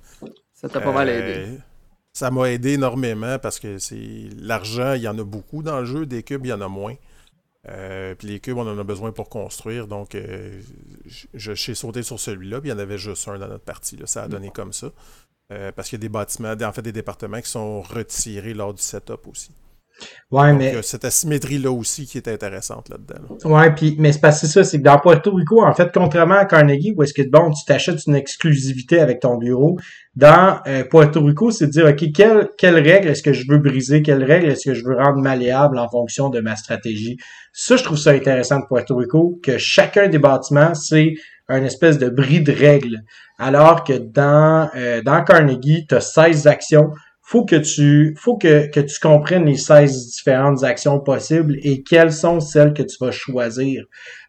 Ça 0.53 0.69
t'a 0.69 0.79
pas 0.79 0.91
mal 0.91 1.09
aidé 1.09 1.59
ça 2.17 2.31
m'a 2.31 2.49
aidé 2.49 2.71
énormément 2.71 3.37
parce 3.37 3.59
que 3.59 3.77
c'est 3.77 4.29
l'argent, 4.39 4.93
il 4.93 5.03
y 5.03 5.07
en 5.07 5.19
a 5.19 5.23
beaucoup 5.23 5.61
dans 5.61 5.81
le 5.81 5.85
jeu, 5.85 6.07
des 6.07 6.23
cubes, 6.23 6.47
il 6.47 6.49
y 6.49 6.53
en 6.53 6.61
a 6.61 6.67
moins. 6.67 6.95
Euh, 7.69 8.15
puis 8.15 8.29
les 8.29 8.39
cubes, 8.39 8.57
on 8.57 8.67
en 8.67 8.79
a 8.79 8.83
besoin 8.83 9.11
pour 9.11 9.29
construire. 9.29 9.85
Donc, 9.85 10.15
euh, 10.15 10.59
je, 11.35 11.51
suis 11.51 11.75
sauté 11.75 12.01
sur 12.01 12.19
celui-là, 12.19 12.59
puis 12.59 12.69
il 12.69 12.73
y 12.73 12.75
en 12.75 12.79
avait 12.79 12.97
juste 12.97 13.27
un 13.27 13.37
dans 13.37 13.47
notre 13.47 13.65
partie. 13.65 13.99
Ça 14.05 14.23
a 14.23 14.27
donné 14.27 14.49
comme 14.49 14.73
ça. 14.73 14.87
Euh, 15.53 15.71
parce 15.71 15.89
qu'il 15.89 15.99
y 15.99 16.01
a 16.01 16.05
des 16.07 16.09
bâtiments, 16.09 16.55
en 16.59 16.73
fait, 16.73 16.81
des 16.81 16.91
départements 16.91 17.39
qui 17.39 17.51
sont 17.51 17.83
retirés 17.83 18.55
lors 18.55 18.73
du 18.73 18.81
setup 18.81 19.27
aussi. 19.27 19.51
Ouais, 20.29 20.53
mais. 20.53 20.75
Euh, 20.75 20.81
cette 20.81 21.05
asymétrie-là 21.05 21.71
aussi 21.71 22.05
qui 22.05 22.17
est 22.17 22.27
intéressante 22.27 22.89
là-dedans. 22.89 23.37
Ouais, 23.45 23.73
puis, 23.73 23.95
mais 23.97 24.11
c'est 24.11 24.19
parce 24.19 24.41
que 24.41 24.47
ça, 24.47 24.63
c'est 24.63 24.79
que 24.79 24.83
dans 24.83 24.99
Puerto 24.99 25.33
Rico, 25.33 25.63
en 25.63 25.73
fait, 25.73 25.89
contrairement 25.93 26.35
à 26.35 26.45
Carnegie, 26.45 26.93
où 26.95 27.03
est-ce 27.03 27.13
que, 27.13 27.21
bon, 27.29 27.51
tu 27.51 27.63
t'achètes 27.65 28.05
une 28.07 28.15
exclusivité 28.15 28.99
avec 28.99 29.21
ton 29.21 29.37
bureau, 29.37 29.77
dans 30.15 30.59
euh, 30.67 30.83
Puerto 30.83 31.23
Rico, 31.23 31.51
c'est 31.51 31.67
de 31.67 31.71
dire, 31.71 31.85
OK, 31.85 32.11
quelle, 32.13 32.49
quelle 32.57 32.75
règle 32.75 33.09
est-ce 33.09 33.23
que 33.23 33.33
je 33.33 33.45
veux 33.47 33.59
briser? 33.59 34.01
Quelle 34.01 34.23
règle 34.23 34.49
est-ce 34.49 34.69
que 34.69 34.73
je 34.73 34.83
veux 34.83 34.95
rendre 34.95 35.21
malléable 35.21 35.77
en 35.77 35.87
fonction 35.87 36.29
de 36.29 36.41
ma 36.41 36.55
stratégie? 36.55 37.17
Ça, 37.53 37.77
je 37.77 37.83
trouve 37.83 37.97
ça 37.97 38.11
intéressant 38.11 38.59
de 38.59 38.65
Puerto 38.67 38.95
Rico, 38.97 39.39
que 39.41 39.57
chacun 39.57 40.09
des 40.09 40.19
bâtiments, 40.19 40.73
c'est 40.73 41.13
un 41.49 41.63
espèce 41.63 41.97
de 41.97 42.09
bris 42.09 42.41
de 42.41 42.51
règles. 42.51 43.03
Alors 43.39 43.83
que 43.83 43.93
dans, 43.93 44.69
euh, 44.75 45.01
dans 45.01 45.23
Carnegie, 45.23 45.85
tu 45.87 45.95
as 45.95 46.01
16 46.01 46.47
actions 46.47 46.89
faut 47.27 47.43
que 47.43 47.57
tu 47.57 48.15
faut 48.17 48.37
que, 48.37 48.67
que 48.67 48.79
tu 48.79 49.01
comprennes 49.01 49.45
les 49.45 49.57
16 49.57 50.11
différentes 50.11 50.63
actions 50.63 51.01
possibles 51.01 51.57
et 51.61 51.83
quelles 51.83 52.13
sont 52.13 52.39
celles 52.39 52.73
que 52.73 52.83
tu 52.83 52.95
vas 53.01 53.11
choisir. 53.11 53.83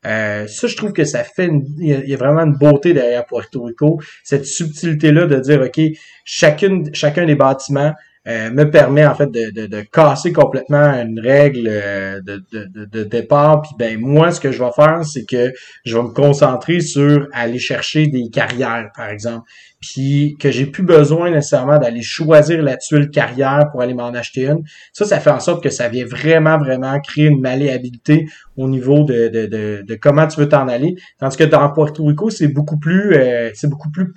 Euh, 0.05 0.49
ça, 0.49 0.66
je 0.66 0.76
trouve 0.76 0.92
que 0.92 1.05
ça 1.05 1.22
fait 1.22 1.49
il 1.78 1.86
y, 1.86 2.14
a 2.14 2.16
vraiment 2.16 2.40
une 2.40 2.59
beauté 2.59 2.94
derrière 2.94 3.24
Puerto 3.24 3.62
Rico, 3.62 4.01
cette 4.24 4.46
subtilité-là 4.46 5.26
de 5.26 5.38
dire, 5.38 5.61
OK, 5.61 5.80
chacune, 6.24 6.92
chacun 6.92 7.24
des 7.24 7.36
bâtiments 7.36 7.92
euh, 8.26 8.51
me 8.51 8.64
permet 8.64 9.07
en 9.07 9.14
fait 9.14 9.30
de, 9.30 9.51
de, 9.51 9.66
de, 9.66 9.80
casser 9.80 10.32
complètement 10.32 10.92
une 10.92 11.20
règle 11.20 11.68
euh, 11.70 12.20
de, 12.20 12.42
de, 12.53 12.84
de, 12.84 13.05
départ. 13.05 13.62
Puis 13.62 13.70
ben 13.78 13.99
moi, 14.01 14.32
ce 14.32 14.40
que 14.40 14.51
je 14.51 14.62
vais 14.62 14.72
faire, 14.74 15.05
c'est 15.05 15.24
que 15.24 15.53
je 15.84 15.96
vais 15.96 16.03
me 16.03 16.12
concentrer 16.12 16.80
sur 16.80 17.28
aller 17.32 17.61
chercher 17.61 18.09
des 18.09 18.28
carrières, 18.28 18.90
par 18.96 19.09
exemple 19.09 19.44
puis 19.80 20.36
que 20.40 20.50
j'ai 20.50 20.66
plus 20.66 20.82
besoin 20.82 21.30
nécessairement 21.30 21.78
d'aller 21.78 22.02
choisir 22.02 22.62
la 22.62 22.76
tuile 22.76 23.10
carrière 23.10 23.68
pour 23.70 23.80
aller 23.80 23.94
m'en 23.94 24.08
acheter 24.08 24.46
une. 24.46 24.62
Ça, 24.92 25.04
ça 25.04 25.20
fait 25.20 25.30
en 25.30 25.40
sorte 25.40 25.62
que 25.62 25.70
ça 25.70 25.88
vient 25.88 26.04
vraiment, 26.04 26.58
vraiment 26.58 26.98
créer 27.00 27.26
une 27.26 27.40
malléabilité 27.40 28.26
au 28.56 28.68
niveau 28.68 29.04
de, 29.04 29.28
de, 29.28 29.46
de, 29.46 29.84
de 29.86 29.94
comment 29.94 30.26
tu 30.26 30.40
veux 30.40 30.48
t'en 30.48 30.66
aller. 30.66 30.96
Tandis 31.20 31.36
que 31.36 31.44
dans 31.44 31.72
Puerto 31.72 32.04
Rico, 32.04 32.28
c'est 32.28 32.48
beaucoup 32.48 32.78
plus 32.78 33.14
euh, 33.14 33.50
c'est 33.54 33.68
beaucoup 33.68 33.90
plus 33.90 34.12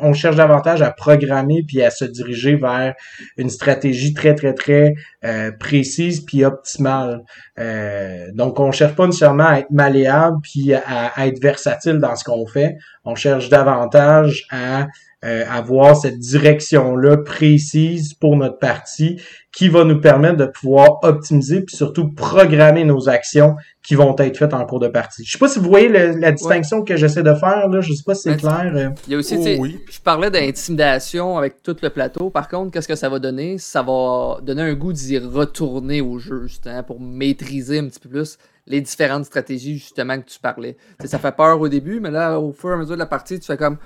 on, 0.00 0.12
cherche 0.12 0.36
davantage 0.36 0.80
à 0.80 0.92
programmer 0.92 1.64
puis 1.66 1.82
à 1.82 1.90
se 1.90 2.04
diriger 2.04 2.54
vers 2.54 2.94
une 3.36 3.50
stratégie 3.50 4.14
très, 4.14 4.34
très, 4.34 4.54
très 4.54 4.94
euh, 5.24 5.50
précise 5.58 6.20
puis 6.24 6.44
optimale. 6.44 7.22
Euh, 7.58 8.26
donc, 8.34 8.60
on 8.60 8.70
cherche 8.70 8.94
pas 8.94 9.06
nécessairement 9.06 9.46
à 9.46 9.58
être 9.58 9.70
malléable 9.70 10.38
puis 10.42 10.72
à 10.72 11.26
être 11.26 11.42
versatile 11.42 11.98
dans 11.98 12.14
ce 12.14 12.24
qu'on 12.24 12.46
fait. 12.46 12.76
On 13.04 13.14
cherche 13.14 13.48
davantage 13.48 14.46
à 14.50 14.86
euh, 15.24 15.44
avoir 15.48 15.96
cette 15.96 16.18
direction-là 16.18 17.18
précise 17.18 18.12
pour 18.14 18.36
notre 18.36 18.58
partie 18.58 19.20
qui 19.52 19.68
va 19.68 19.84
nous 19.84 20.00
permettre 20.00 20.36
de 20.36 20.46
pouvoir 20.46 20.98
optimiser 21.04 21.60
puis 21.60 21.76
surtout 21.76 22.08
programmer 22.08 22.84
nos 22.84 23.08
actions 23.08 23.54
qui 23.84 23.94
vont 23.94 24.16
être 24.18 24.36
faites 24.36 24.52
en 24.52 24.64
cours 24.66 24.80
de 24.80 24.88
partie. 24.88 25.24
Je 25.24 25.30
sais 25.30 25.38
pas 25.38 25.46
si 25.46 25.60
vous 25.60 25.68
voyez 25.68 25.88
la 25.88 26.32
distinction 26.32 26.82
que 26.82 26.96
j'essaie 26.96 27.22
de 27.22 27.34
faire 27.34 27.68
là, 27.68 27.80
je 27.80 27.92
sais 27.92 28.02
pas 28.04 28.16
si 28.16 28.22
c'est 28.22 28.36
clair. 28.36 28.72
Euh. 28.74 28.88
Il 29.06 29.12
y 29.12 29.14
a 29.14 29.18
aussi, 29.18 29.36
oh, 29.36 29.66
je 29.88 30.00
parlais 30.00 30.28
d'intimidation 30.28 31.38
avec 31.38 31.62
tout 31.62 31.76
le 31.80 31.90
plateau. 31.90 32.28
Par 32.30 32.48
contre, 32.48 32.72
qu'est-ce 32.72 32.88
que 32.88 32.96
ça 32.96 33.08
va 33.08 33.20
donner? 33.20 33.58
Ça 33.58 33.82
va 33.82 34.40
donner 34.42 34.62
un 34.62 34.74
goût 34.74 34.92
d'y 34.92 35.18
retourner 35.18 36.00
au 36.00 36.18
jeu 36.18 36.48
justement 36.48 36.82
pour 36.82 37.00
maîtriser 37.00 37.78
un 37.78 37.86
petit 37.86 38.00
peu 38.00 38.08
plus 38.08 38.38
les 38.66 38.80
différentes 38.80 39.24
stratégies 39.24 39.78
justement 39.78 40.20
que 40.20 40.26
tu 40.26 40.38
parlais. 40.38 40.76
ça 41.04 41.18
fait 41.18 41.32
peur 41.32 41.60
au 41.60 41.68
début, 41.68 42.00
mais 42.00 42.10
là, 42.10 42.38
au 42.38 42.52
fur 42.52 42.70
et 42.70 42.74
à 42.74 42.76
mesure 42.76 42.94
de 42.94 43.00
la 43.00 43.06
partie, 43.06 43.38
tu 43.40 43.46
fais 43.46 43.56
comme 43.56 43.78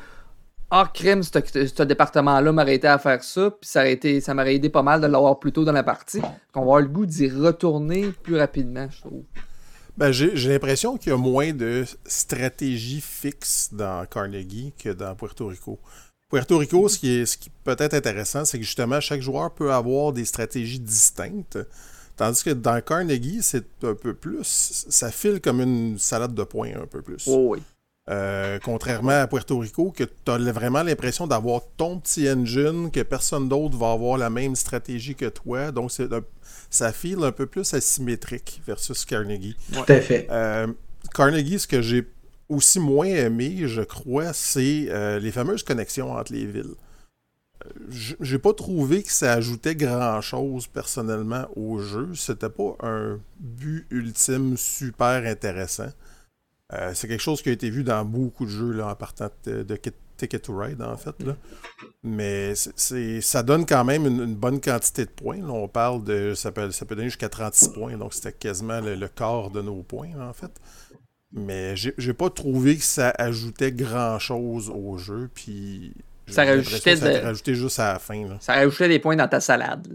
ah, 0.70 0.90
crème, 0.92 1.22
ce 1.22 1.82
département-là 1.82 2.50
m'aurait 2.50 2.74
aidé 2.74 2.88
à 2.88 2.98
faire 2.98 3.22
ça, 3.22 3.52
puis 3.52 3.70
ça, 3.70 4.34
m'aurait 4.34 4.56
aidé 4.56 4.68
pas 4.68 4.82
mal 4.82 5.00
de 5.00 5.06
l'avoir 5.06 5.38
plus 5.38 5.52
tôt 5.52 5.64
dans 5.64 5.72
la 5.72 5.84
partie. 5.84 6.20
qu'on 6.52 6.60
va 6.60 6.66
avoir 6.66 6.80
le 6.80 6.88
goût 6.88 7.06
d'y 7.06 7.28
retourner 7.28 8.10
plus 8.22 8.36
rapidement, 8.36 8.88
je 8.90 9.00
trouve. 9.00 9.22
Ben, 9.96 10.10
j'ai 10.12 10.48
l'impression 10.48 10.96
qu'il 10.98 11.12
y 11.12 11.14
a 11.14 11.18
moins 11.18 11.52
de 11.52 11.84
stratégie 12.04 13.00
fixe 13.00 13.70
dans 13.72 14.04
Carnegie 14.06 14.74
que 14.76 14.90
dans 14.90 15.14
Puerto 15.14 15.46
Rico. 15.46 15.78
Puerto 16.28 16.58
Rico, 16.58 16.88
ce 16.88 16.98
qui, 16.98 17.10
est, 17.10 17.26
ce 17.26 17.38
qui 17.38 17.50
peut 17.64 17.76
être 17.78 17.94
intéressant, 17.94 18.44
c'est 18.44 18.58
que 18.58 18.64
justement, 18.64 19.00
chaque 19.00 19.22
joueur 19.22 19.54
peut 19.54 19.72
avoir 19.72 20.12
des 20.12 20.24
stratégies 20.24 20.80
distinctes. 20.80 21.58
Tandis 22.16 22.42
que 22.42 22.50
dans 22.50 22.80
Carnegie, 22.80 23.42
c'est 23.42 23.66
un 23.82 23.94
peu 23.94 24.14
plus. 24.14 24.42
Ça 24.88 25.10
file 25.10 25.40
comme 25.40 25.60
une 25.60 25.98
salade 25.98 26.34
de 26.34 26.44
poing 26.44 26.70
un 26.82 26.86
peu 26.86 27.02
plus. 27.02 27.24
Oh 27.26 27.48
oui. 27.50 27.62
Euh, 28.08 28.60
contrairement 28.62 29.20
à 29.20 29.26
Puerto 29.26 29.58
Rico, 29.58 29.90
que 29.90 30.04
tu 30.04 30.30
as 30.30 30.38
vraiment 30.52 30.82
l'impression 30.82 31.26
d'avoir 31.26 31.62
ton 31.76 31.98
petit 31.98 32.30
engine, 32.30 32.90
que 32.92 33.02
personne 33.02 33.48
d'autre 33.48 33.76
va 33.76 33.90
avoir 33.90 34.16
la 34.16 34.30
même 34.30 34.54
stratégie 34.54 35.16
que 35.16 35.26
toi. 35.26 35.72
Donc, 35.72 35.90
ça 36.70 36.92
file 36.92 37.24
un 37.24 37.32
peu 37.32 37.46
plus 37.46 37.74
asymétrique 37.74 38.62
versus 38.64 39.04
Carnegie. 39.04 39.56
Tout 39.72 39.92
à 39.92 40.00
fait. 40.00 40.28
Euh, 40.30 40.68
Carnegie, 41.12 41.58
ce 41.58 41.66
que 41.66 41.82
j'ai 41.82 42.06
aussi 42.48 42.78
moins 42.78 43.06
aimé, 43.06 43.62
je 43.66 43.82
crois, 43.82 44.32
c'est 44.32 44.86
euh, 44.88 45.18
les 45.18 45.32
fameuses 45.32 45.64
connexions 45.64 46.12
entre 46.12 46.32
les 46.32 46.46
villes. 46.46 46.74
J'ai 47.88 48.38
pas 48.38 48.52
trouvé 48.52 49.02
que 49.02 49.12
ça 49.12 49.32
ajoutait 49.32 49.74
grand 49.74 50.20
chose 50.20 50.66
personnellement 50.66 51.46
au 51.56 51.78
jeu. 51.78 52.14
C'était 52.14 52.48
pas 52.48 52.76
un 52.82 53.18
but 53.38 53.86
ultime 53.90 54.56
super 54.56 55.24
intéressant. 55.26 55.90
Euh, 56.72 56.92
c'est 56.94 57.06
quelque 57.06 57.22
chose 57.22 57.42
qui 57.42 57.48
a 57.48 57.52
été 57.52 57.70
vu 57.70 57.84
dans 57.84 58.04
beaucoup 58.04 58.44
de 58.44 58.50
jeux 58.50 58.72
là, 58.72 58.88
en 58.88 58.94
partant 58.96 59.28
de, 59.44 59.78
Ticket 60.16 60.38
to 60.38 60.56
Ride, 60.56 60.82
en 60.82 60.96
fait. 60.96 61.22
Là. 61.22 61.36
Mais 62.02 62.54
ça 62.54 63.42
donne 63.42 63.66
quand 63.66 63.84
même 63.84 64.06
une, 64.06 64.34
bonne 64.34 64.60
quantité 64.60 65.04
de 65.04 65.10
points. 65.10 65.42
on 65.42 65.68
parle 65.68 66.02
de. 66.04 66.34
Ça 66.34 66.52
peut, 66.52 66.70
ça 66.70 66.86
peut 66.86 66.96
donner 66.96 67.08
jusqu'à 67.08 67.28
36 67.28 67.68
points, 67.68 67.96
donc 67.96 68.14
c'était 68.14 68.32
quasiment 68.32 68.80
le, 68.80 69.08
quart 69.08 69.50
de 69.50 69.60
nos 69.60 69.82
points, 69.82 70.10
en 70.18 70.32
fait. 70.32 70.50
Mais 71.32 71.76
j'ai 71.76 72.14
pas 72.14 72.30
trouvé 72.30 72.76
que 72.76 72.84
ça 72.84 73.10
ajoutait 73.18 73.72
grand 73.72 74.18
chose 74.18 74.70
au 74.70 74.96
jeu. 74.96 75.28
Puis 75.34 75.92
ça 76.28 76.44
rajoutait, 76.44 77.20
rajouté 77.20 77.54
juste 77.54 77.78
à 77.78 77.94
la 77.94 77.98
fin. 77.98 78.24
Ça 78.40 78.54
rajoutait 78.54 78.88
des 78.88 78.98
points 78.98 79.16
dans 79.16 79.28
ta 79.28 79.40
salade. 79.40 79.86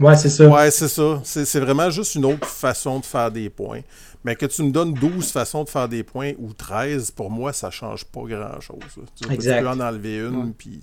ouais, 0.00 0.16
c'est 0.16 0.28
ça. 0.28 0.46
Ouais, 0.48 0.70
c'est 0.70 0.88
ça. 0.88 1.20
C'est 1.24 1.60
vraiment 1.60 1.90
juste 1.90 2.14
une 2.16 2.24
autre 2.24 2.46
façon 2.46 3.00
de 3.00 3.04
faire 3.04 3.30
des 3.30 3.48
points. 3.48 3.80
Mais 4.24 4.34
que 4.34 4.46
tu 4.46 4.62
me 4.64 4.72
donnes 4.72 4.94
12 4.94 5.30
façons 5.30 5.62
de 5.62 5.68
faire 5.68 5.88
des 5.88 6.02
points 6.02 6.32
ou 6.38 6.52
13, 6.52 7.12
pour 7.12 7.30
moi, 7.30 7.52
ça 7.52 7.70
change 7.70 8.04
pas 8.04 8.22
grand-chose. 8.22 8.78
Tu, 9.14 9.28
peux 9.28 9.68
en 9.68 9.80
enlever 9.80 10.18
une, 10.18 10.52
puis 10.52 10.80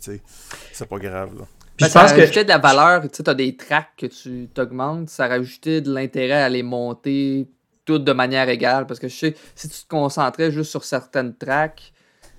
c'est 0.72 0.88
pas 0.88 0.98
grave. 0.98 1.32
Là. 1.38 1.46
Puis 1.78 1.90
ça 1.90 2.04
rajoutait 2.04 2.44
de 2.44 2.50
la 2.50 2.58
valeur. 2.58 3.04
Tu 3.12 3.22
as 3.26 3.34
des 3.34 3.56
tracks 3.58 3.92
que 3.98 4.06
tu 4.06 4.48
t'augmentes. 4.54 5.10
Ça 5.10 5.28
rajoutait 5.28 5.82
de 5.82 5.94
l'intérêt 5.94 6.42
à 6.42 6.50
les 6.50 6.64
monter 6.64 7.50
toutes 7.84 8.06
de 8.06 8.14
manière 8.14 8.48
égale. 8.48 8.88
Parce 8.88 9.00
que 9.00 9.10
je 9.10 9.16
sais, 9.16 9.36
si 9.56 9.68
tu 9.68 9.84
te 9.84 9.88
concentrais 9.90 10.52
juste 10.52 10.72
sur 10.72 10.86
certaines 10.86 11.36
tracks, 11.36 11.92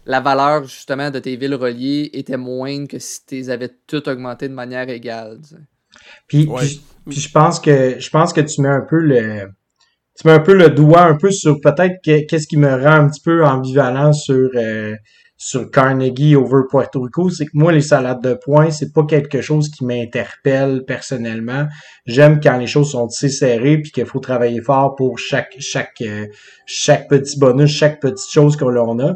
la 0.06 0.20
valeur 0.20 0.64
justement 0.64 1.10
de 1.10 1.18
tes 1.18 1.36
villes 1.36 1.54
reliées 1.54 2.10
était 2.12 2.36
moindre 2.36 2.88
que 2.88 2.98
si 2.98 3.26
tu 3.26 3.34
les 3.34 3.50
avais 3.50 3.70
toutes 3.86 4.08
augmentées 4.08 4.48
de 4.48 4.54
manière 4.54 4.88
égale. 4.88 5.38
Puis, 6.28 6.48
puis, 7.06 7.20
je 7.20 7.30
pense 7.30 7.58
que 7.58 7.96
je 7.98 8.10
pense 8.10 8.32
que 8.32 8.40
tu 8.40 8.60
mets 8.62 8.68
un 8.68 8.86
peu 8.88 9.00
le 9.00 9.48
tu 10.18 10.26
mets 10.26 10.34
un 10.34 10.40
peu 10.40 10.54
le 10.54 10.70
doigt 10.70 11.02
un 11.02 11.16
peu 11.16 11.30
sur 11.30 11.60
peut-être 11.60 11.96
qu'est-ce 12.02 12.46
qui 12.46 12.56
me 12.56 12.72
rend 12.72 13.04
un 13.04 13.08
petit 13.08 13.20
peu 13.20 13.44
ambivalent 13.44 14.12
sur 14.12 14.50
euh, 14.54 14.94
sur 15.38 15.70
Carnegie 15.70 16.34
over 16.34 16.62
Puerto 16.70 17.02
Rico, 17.02 17.28
c'est 17.28 17.44
que 17.44 17.50
moi 17.52 17.70
les 17.70 17.82
salades 17.82 18.22
de 18.22 18.34
points, 18.34 18.70
c'est 18.70 18.92
pas 18.92 19.04
quelque 19.04 19.42
chose 19.42 19.68
qui 19.68 19.84
m'interpelle 19.84 20.84
personnellement. 20.86 21.66
J'aime 22.06 22.40
quand 22.40 22.56
les 22.56 22.66
choses 22.66 22.92
sont 22.92 23.06
assez 23.06 23.28
serrées 23.28 23.78
puis 23.78 23.90
qu'il 23.90 24.06
faut 24.06 24.20
travailler 24.20 24.62
fort 24.62 24.94
pour 24.94 25.18
chaque 25.18 25.54
chaque 25.58 26.00
euh, 26.00 26.26
chaque 26.64 27.08
petit 27.08 27.38
bonus, 27.38 27.70
chaque 27.70 28.00
petite 28.00 28.30
chose 28.30 28.56
que 28.56 28.64
l'on 28.64 28.98
a. 29.00 29.14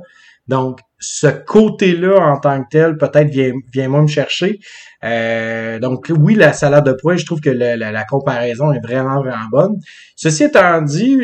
Donc, 0.51 0.81
ce 0.99 1.29
côté-là 1.29 2.19
en 2.19 2.41
tant 2.41 2.61
que 2.65 2.69
tel, 2.71 2.97
peut-être 2.99 3.29
vient, 3.29 3.53
vient 3.73 3.89
moins 3.89 4.03
me 4.03 4.09
chercher. 4.09 4.59
Euh, 5.05 5.79
donc 5.79 6.11
oui, 6.11 6.35
la 6.35 6.53
salade 6.53 6.85
de 6.85 6.93
pois, 6.93 7.17
je 7.17 7.25
trouve 7.25 7.41
que 7.41 7.51
la, 7.51 7.77
la, 7.77 8.05
comparaison 8.05 8.73
est 8.73 8.81
vraiment, 8.81 9.21
vraiment 9.21 9.49
bonne. 9.51 9.77
Ceci 10.17 10.45
étant 10.45 10.83
dit, 10.83 11.17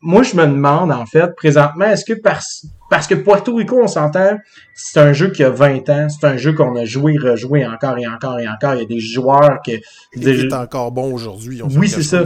moi 0.00 0.22
je 0.22 0.36
me 0.36 0.46
demande 0.46 0.92
en 0.92 1.06
fait, 1.06 1.34
présentement, 1.34 1.86
est-ce 1.86 2.04
que 2.04 2.18
par, 2.18 2.40
parce 2.90 3.06
que 3.06 3.14
Puerto 3.14 3.54
Rico, 3.54 3.80
on 3.82 3.86
s'entend, 3.86 4.38
c'est 4.74 5.00
un 5.00 5.12
jeu 5.12 5.30
qui 5.30 5.42
a 5.42 5.50
20 5.50 5.88
ans, 5.90 6.06
c'est 6.08 6.26
un 6.26 6.36
jeu 6.36 6.52
qu'on 6.52 6.76
a 6.76 6.84
joué, 6.84 7.16
rejoué 7.18 7.66
encore 7.66 7.98
et 7.98 8.06
encore 8.06 8.38
et 8.38 8.48
encore. 8.48 8.74
Il 8.74 8.80
y 8.80 8.84
a 8.84 8.86
des 8.86 9.00
joueurs 9.00 9.58
que... 9.64 9.72
Qui 10.18 10.28
est 10.28 10.52
encore 10.52 10.92
bon 10.92 11.12
aujourd'hui. 11.12 11.60
Oui, 11.76 11.88
c'est 11.88 12.02
ça. 12.02 12.24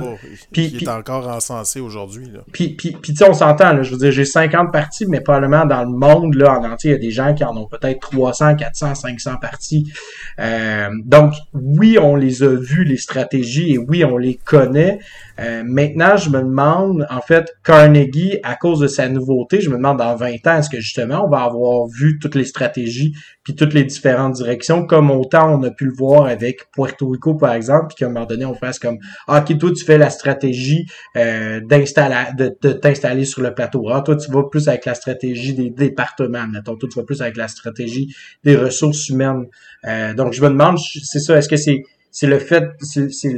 Puis, 0.53 0.73
qui 0.73 0.85
est 0.85 0.89
encore 0.89 1.29
encensé 1.29 1.81
aujourd'hui. 1.81 2.29
Puis, 2.53 2.75
puis, 2.75 2.93
puis 3.01 3.15
on 3.29 3.33
s'entend, 3.33 3.73
là, 3.73 3.83
je 3.83 3.91
veux 3.91 3.97
dire, 3.97 4.13
j'ai 4.13 4.25
50 4.25 4.71
parties, 4.73 5.07
mais 5.07 5.21
probablement 5.21 5.65
dans 5.65 5.83
le 5.83 5.97
monde, 5.97 6.35
là, 6.35 6.59
en 6.59 6.65
entier, 6.65 6.91
il 6.91 6.93
y 6.95 6.97
a 6.97 7.01
des 7.01 7.11
gens 7.11 7.35
qui 7.35 7.43
en 7.43 7.57
ont 7.57 7.67
peut-être 7.67 8.01
300, 8.01 8.57
400, 8.57 8.95
500 8.95 9.37
parties. 9.41 9.91
Euh, 10.39 10.91
donc, 11.05 11.33
oui, 11.55 11.99
on 12.01 12.17
les 12.17 12.43
a 12.43 12.55
vus, 12.55 12.85
les 12.85 12.99
stratégies, 12.99 13.75
et 13.75 13.79
oui, 13.79 14.05
on 14.05 14.19
les 14.19 14.39
connaît. 14.45 14.99
Euh, 15.41 15.63
maintenant, 15.65 16.17
je 16.17 16.29
me 16.31 16.41
demande, 16.41 17.07
en 17.11 17.21
fait, 17.21 17.57
Carnegie, 17.65 18.39
à 18.43 18.55
cause 18.55 18.81
de 18.81 18.87
sa 18.87 19.09
nouveauté, 19.09 19.61
je 19.61 19.71
me 19.71 19.77
demande 19.77 19.99
dans 19.99 20.15
20 20.15 20.47
ans, 20.47 20.52
est-ce 20.59 20.71
que 20.71 20.81
justement, 20.81 21.25
on 21.27 21.29
va 21.29 21.43
avoir 21.43 21.87
vu 21.87 22.19
toutes 22.19 22.35
les 22.35 22.45
stratégies 22.45 23.15
puis 23.45 23.55
toutes 23.57 23.75
les 23.75 23.85
différentes 23.85 24.35
directions, 24.35 24.87
comme 24.87 25.11
autant 25.11 25.59
on 25.59 25.63
a 25.65 25.71
pu 25.71 25.87
le 25.87 25.93
voir 25.93 26.27
avec 26.27 26.71
Puerto 26.73 27.09
Rico, 27.09 27.35
par 27.35 27.55
exemple, 27.55 27.87
puis 27.89 27.97
qu'à 27.97 28.07
un 28.07 28.11
moment 28.11 28.27
donné, 28.27 28.45
on 28.45 28.55
fasse 28.55 28.79
comme 28.79 28.99
ah, 29.27 29.41
OK, 29.41 29.59
toi, 29.59 29.71
tu 29.77 29.85
fais 29.85 29.99
la 29.99 30.11
stratégie 30.11 30.87
euh, 31.17 31.61
d'installer 31.61 32.33
de, 32.37 32.57
de 32.63 32.73
t'installer 32.73 33.25
sur 33.25 33.43
le 33.43 33.53
plateau 33.53 33.89
Ah, 33.91 34.03
toi, 34.03 34.17
tu 34.17 34.31
vas 34.31 34.45
plus 34.45 34.69
avec 34.69 34.85
la 34.85 34.95
stratégie 34.95 35.55
des 35.55 35.71
départements, 35.71 36.47
mettons. 36.47 36.77
Toi, 36.77 36.89
tu 36.93 36.99
vas 36.99 37.05
plus 37.05 37.21
avec 37.21 37.37
la 37.37 37.49
stratégie 37.49 38.15
des 38.45 38.57
ressources 38.57 39.09
humaines. 39.09 39.47
Euh, 39.87 40.15
donc, 40.15 40.33
je 40.33 40.43
me 40.43 40.49
demande, 40.49 40.79
c'est 40.79 41.19
ça, 41.19 41.37
est-ce 41.37 41.49
que 41.49 41.57
c'est 41.57 41.83
c'est 42.15 42.27
le 42.27 42.39
fait, 42.39 42.65
c'est 42.81 43.33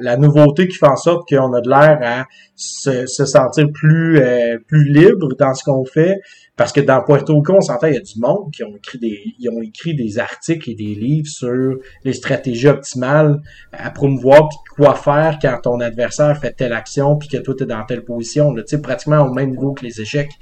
la 0.00 0.16
nouveauté 0.16 0.66
qui 0.68 0.78
fait 0.78 0.88
en 0.88 0.96
sorte 0.96 1.28
qu'on 1.28 1.52
a 1.52 1.60
de 1.60 1.68
l'air 1.68 1.98
à 2.02 2.24
se, 2.54 3.04
se, 3.04 3.26
sentir 3.26 3.66
plus 3.70 4.18
euh, 4.18 4.56
plus 4.66 4.90
libre 4.90 5.34
dans 5.38 5.52
ce 5.52 5.62
qu'on 5.62 5.84
fait. 5.84 6.16
Parce 6.56 6.72
que 6.72 6.80
dans 6.80 7.02
Puerto 7.04 7.34
Rico, 7.34 7.52
on 7.52 7.60
s'entend, 7.60 7.88
il 7.88 7.94
y 7.94 7.98
a 7.98 8.00
du 8.00 8.18
monde 8.18 8.50
qui 8.50 8.64
ont 8.64 8.74
écrit 8.74 8.98
des 8.98 9.20
ils 9.38 9.50
ont 9.50 9.60
écrit 9.60 9.94
des 9.94 10.18
articles 10.18 10.70
et 10.70 10.74
des 10.74 10.94
livres 10.94 11.28
sur 11.28 11.76
les 12.04 12.14
stratégies 12.14 12.68
optimales 12.68 13.42
à 13.72 13.90
promouvoir 13.90 14.48
puis 14.48 14.58
quoi 14.74 14.94
faire 14.94 15.38
quand 15.40 15.58
ton 15.62 15.80
adversaire 15.80 16.38
fait 16.40 16.52
telle 16.52 16.72
action 16.72 17.16
puis 17.16 17.28
que 17.28 17.36
toi 17.36 17.54
t'es 17.56 17.66
dans 17.66 17.84
telle 17.84 18.02
position. 18.02 18.54
Sais, 18.64 18.80
pratiquement 18.80 19.26
au 19.26 19.34
même 19.34 19.50
niveau 19.50 19.74
que 19.74 19.84
les 19.84 20.00
échecs. 20.00 20.32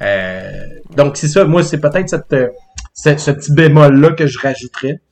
Euh, 0.00 0.62
donc 0.96 1.18
c'est 1.18 1.28
ça, 1.28 1.44
moi 1.44 1.62
c'est 1.62 1.78
peut-être 1.78 2.08
cette, 2.08 2.34
cette, 2.94 3.20
ce 3.20 3.32
petit 3.32 3.52
bémol 3.52 4.00
là 4.00 4.12
que 4.12 4.26
je 4.26 4.38
rajouterais. 4.38 5.02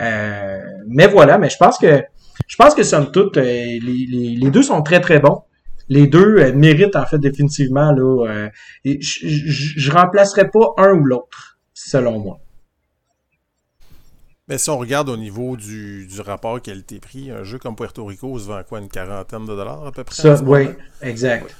Euh, 0.00 0.60
mais 0.88 1.06
voilà, 1.06 1.38
mais 1.38 1.50
je 1.50 1.56
pense 1.56 1.78
que 1.78 2.02
je 2.46 2.56
pense 2.56 2.74
que 2.74 2.82
somme 2.82 3.10
toute, 3.12 3.36
euh, 3.36 3.42
les, 3.42 4.36
les, 4.36 4.50
deux 4.50 4.62
sont 4.62 4.82
très 4.82 5.00
très 5.00 5.20
bons. 5.20 5.42
Les 5.88 6.06
deux 6.06 6.38
euh, 6.38 6.52
méritent 6.52 6.96
en 6.96 7.06
fait 7.06 7.18
définitivement 7.18 7.92
là. 7.92 8.50
je, 8.84 8.98
je, 9.00 9.92
remplacerai 9.92 10.50
pas 10.50 10.74
un 10.78 10.92
ou 10.94 11.04
l'autre, 11.04 11.58
selon 11.72 12.18
moi. 12.18 12.40
Mais 14.48 14.58
si 14.58 14.68
on 14.68 14.78
regarde 14.78 15.08
au 15.08 15.16
niveau 15.16 15.56
du, 15.56 16.06
du 16.06 16.20
rapport 16.20 16.60
qualité-prix, 16.60 17.30
un 17.30 17.44
jeu 17.44 17.58
comme 17.58 17.76
Puerto 17.76 18.04
Rico 18.04 18.38
se 18.38 18.46
vend 18.46 18.62
quoi, 18.68 18.80
une 18.80 18.88
quarantaine 18.88 19.46
de 19.46 19.54
dollars 19.56 19.86
à 19.86 19.92
peu 19.92 20.04
près? 20.04 20.22
Ça, 20.22 20.42
oui, 20.42 20.68
exact. 21.00 21.54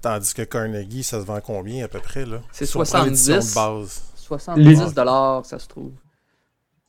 Tandis 0.00 0.34
que 0.34 0.42
Carnegie, 0.42 1.02
ça 1.02 1.20
se 1.20 1.26
vend 1.26 1.40
combien 1.40 1.84
à 1.84 1.88
peu 1.88 2.00
près? 2.00 2.24
là? 2.24 2.40
C'est 2.50 2.66
70. 2.66 3.54
base. 3.54 4.02
70 4.16 4.94
dollars, 4.94 5.46
ça 5.46 5.58
se 5.58 5.66
trouve. 5.68 5.92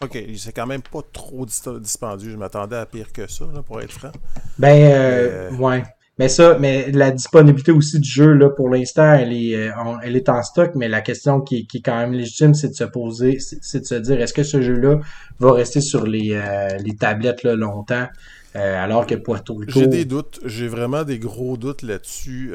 OK, 0.01 0.17
c'est 0.37 0.53
quand 0.53 0.65
même 0.65 0.81
pas 0.81 1.01
trop 1.11 1.45
dispendieux. 1.45 2.29
Je 2.29 2.37
m'attendais 2.37 2.77
à 2.77 2.85
pire 2.85 3.11
que 3.11 3.29
ça, 3.29 3.45
pour 3.67 3.81
être 3.81 3.91
franc. 3.91 4.11
Ben, 4.57 4.69
euh, 4.69 5.49
euh, 5.51 5.55
ouais. 5.57 5.83
Mais 6.17 6.29
ça, 6.29 6.57
mais 6.57 6.89
la 6.91 7.11
disponibilité 7.11 7.73
aussi 7.73 7.99
du 7.99 8.09
jeu, 8.09 8.31
là, 8.31 8.49
pour 8.49 8.69
l'instant, 8.69 9.13
elle 9.13 9.33
est, 9.33 9.55
euh, 9.55 9.71
elle 10.01 10.15
est 10.15 10.29
en 10.29 10.41
stock, 10.41 10.71
mais 10.75 10.87
la 10.87 11.01
question 11.01 11.41
qui, 11.41 11.67
qui 11.67 11.77
est 11.77 11.81
quand 11.81 11.97
même 11.97 12.13
légitime, 12.13 12.53
c'est 12.53 12.69
de 12.69 12.73
se 12.75 12.85
poser, 12.85 13.39
c'est 13.39 13.81
de 13.81 13.85
se 13.85 13.95
dire, 13.95 14.21
est-ce 14.21 14.33
que 14.33 14.43
ce 14.43 14.61
jeu-là 14.61 14.99
va 15.39 15.51
rester 15.51 15.81
sur 15.81 16.05
les, 16.05 16.41
les 16.83 16.95
tablettes 16.95 17.43
là, 17.43 17.55
longtemps, 17.55 18.07
alors 18.53 19.05
que 19.05 19.15
Puerto 19.15 19.55
Rico... 19.55 19.79
J'ai 19.79 19.87
des 19.87 20.03
doutes, 20.03 20.41
j'ai 20.45 20.67
vraiment 20.67 21.03
des 21.03 21.19
gros 21.19 21.55
doutes 21.55 21.83
là-dessus. 21.83 22.51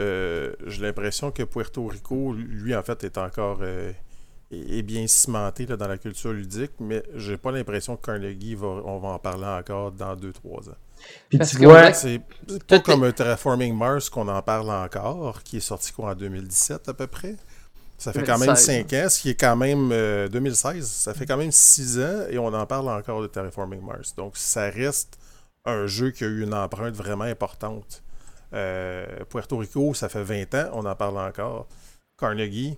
j'ai 0.67 0.83
l'impression 0.83 1.31
que 1.31 1.43
Puerto 1.43 1.87
Rico, 1.87 2.35
lui, 2.35 2.75
en 2.75 2.83
fait, 2.83 3.05
est 3.05 3.17
encore 3.17 3.63
est, 4.51 4.83
bien 4.83 5.07
cimenté 5.07 5.67
dans 5.67 5.89
la 5.89 5.99
culture 5.99 6.33
ludique, 6.33 6.73
mais 6.81 7.03
j'ai 7.15 7.37
pas 7.37 7.51
l'impression 7.51 7.97
que 7.97 8.07
Carnegie 8.07 8.55
va, 8.55 8.67
on 8.67 8.99
va 8.99 9.09
en 9.09 9.19
parler 9.19 9.47
encore 9.47 9.93
dans 9.93 10.15
2-3 10.15 10.71
ans. 10.71 10.77
Puis 11.29 11.39
tu 11.39 11.65
vois, 11.65 11.93
c'est 11.93 12.21
pas 12.67 12.81
comme 12.81 13.05
un 13.05 13.13
Terraforming 13.13 13.77
Mars 13.77 14.09
qu'on 14.09 14.29
en 14.29 14.43
parle 14.43 14.71
encore, 14.71 15.43
qui 15.43 15.59
est 15.59 15.61
sorti 15.61 15.93
quoi 15.93 16.11
en 16.11 16.15
2017 16.15 16.89
à 16.89 16.95
peu 16.95 17.07
près? 17.07 17.37
Ça 17.99 18.13
fait 18.13 18.25
quand 18.25 18.39
même 18.39 18.57
5 18.57 18.93
ans, 18.93 19.09
ce 19.09 19.21
qui 19.21 19.31
est 19.31 19.35
quand 19.35 19.57
même 19.57 19.89
2016. 20.29 20.77
Euh, 20.77 20.81
ça 20.83 21.15
fait 21.15 21.27
quand 21.27 21.37
même 21.37 21.53
6 21.53 22.01
ans 22.01 22.27
et 22.29 22.39
on 22.39 22.53
en 22.53 22.67
parle 22.67 22.89
encore 22.89 23.23
de 23.23 23.27
Terraforming 23.27 23.81
Mars. 23.81 24.15
Donc 24.15 24.37
ça 24.37 24.69
reste 24.69 25.19
un 25.65 25.87
jeu 25.87 26.11
qui 26.11 26.25
a 26.25 26.27
eu 26.27 26.43
une 26.43 26.55
empreinte 26.55 26.95
vraiment 26.95 27.25
importante. 27.25 28.03
Euh, 28.53 29.07
Puerto 29.29 29.57
Rico, 29.57 29.95
ça 29.95 30.09
fait 30.09 30.23
20 30.23 30.55
ans, 30.55 30.71
on 30.75 30.85
en 30.85 30.95
parle 30.95 31.19
encore. 31.19 31.67
Carnegie, 32.19 32.77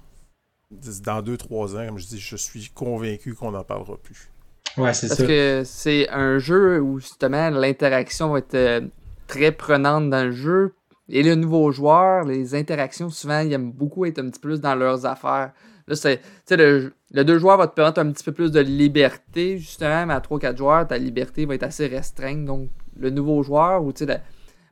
dans 0.71 1.23
2-3 1.23 1.77
ans, 1.77 1.87
comme 1.87 1.99
je 1.99 2.07
dis, 2.07 2.19
je 2.19 2.37
suis 2.37 2.71
convaincu 2.71 3.35
qu'on 3.35 3.53
n'en 3.53 3.64
parlera 3.64 3.97
plus. 3.97 4.31
Ouais, 4.77 4.93
c'est 4.93 5.09
ça. 5.09 5.17
Parce 5.17 5.29
que 5.29 5.62
c'est 5.64 6.09
un 6.11 6.39
jeu 6.39 6.81
où 6.81 6.99
justement 6.99 7.51
l'interaction 7.51 8.31
va 8.31 8.39
être 8.39 8.55
euh, 8.55 8.81
très 9.27 9.53
prenante 9.53 10.11
dans 10.11 10.25
le 10.25 10.33
jeu. 10.33 10.75
Et 11.09 11.23
les 11.23 11.37
nouveaux 11.37 11.71
joueurs, 11.71 12.25
les 12.25 12.55
interactions, 12.55 13.11
souvent, 13.11 13.41
ils 13.41 13.53
aiment 13.53 13.71
beaucoup 13.71 14.05
être 14.07 14.19
un 14.19 14.29
petit 14.29 14.41
peu 14.41 14.49
plus 14.49 14.61
dans 14.61 14.75
leurs 14.75 15.07
affaires. 15.07 15.53
Là, 15.87 15.95
c'est, 15.95 16.21
le, 16.51 16.93
le 17.12 17.25
deux 17.25 17.39
joueurs 17.39 17.59
va 17.59 17.69
te 17.69 17.75
permettre 17.75 18.01
un 18.01 18.11
petit 18.11 18.25
peu 18.25 18.33
plus 18.33 18.51
de 18.51 18.59
liberté, 18.59 19.57
justement, 19.57 20.07
mais 20.07 20.14
à 20.14 20.19
3-4 20.19 20.57
joueurs, 20.57 20.89
ta 20.89 20.99
liberté 20.99 21.47
va 21.47 21.55
être 21.55 21.62
assez 21.62 21.87
restreinte. 21.87 22.45
Donc, 22.45 22.71
le 22.99 23.11
nouveau 23.11 23.45
joueur, 23.45 23.85
ou 23.85 23.93
tu 23.93 24.01
sais, 24.01 24.07
la 24.07 24.21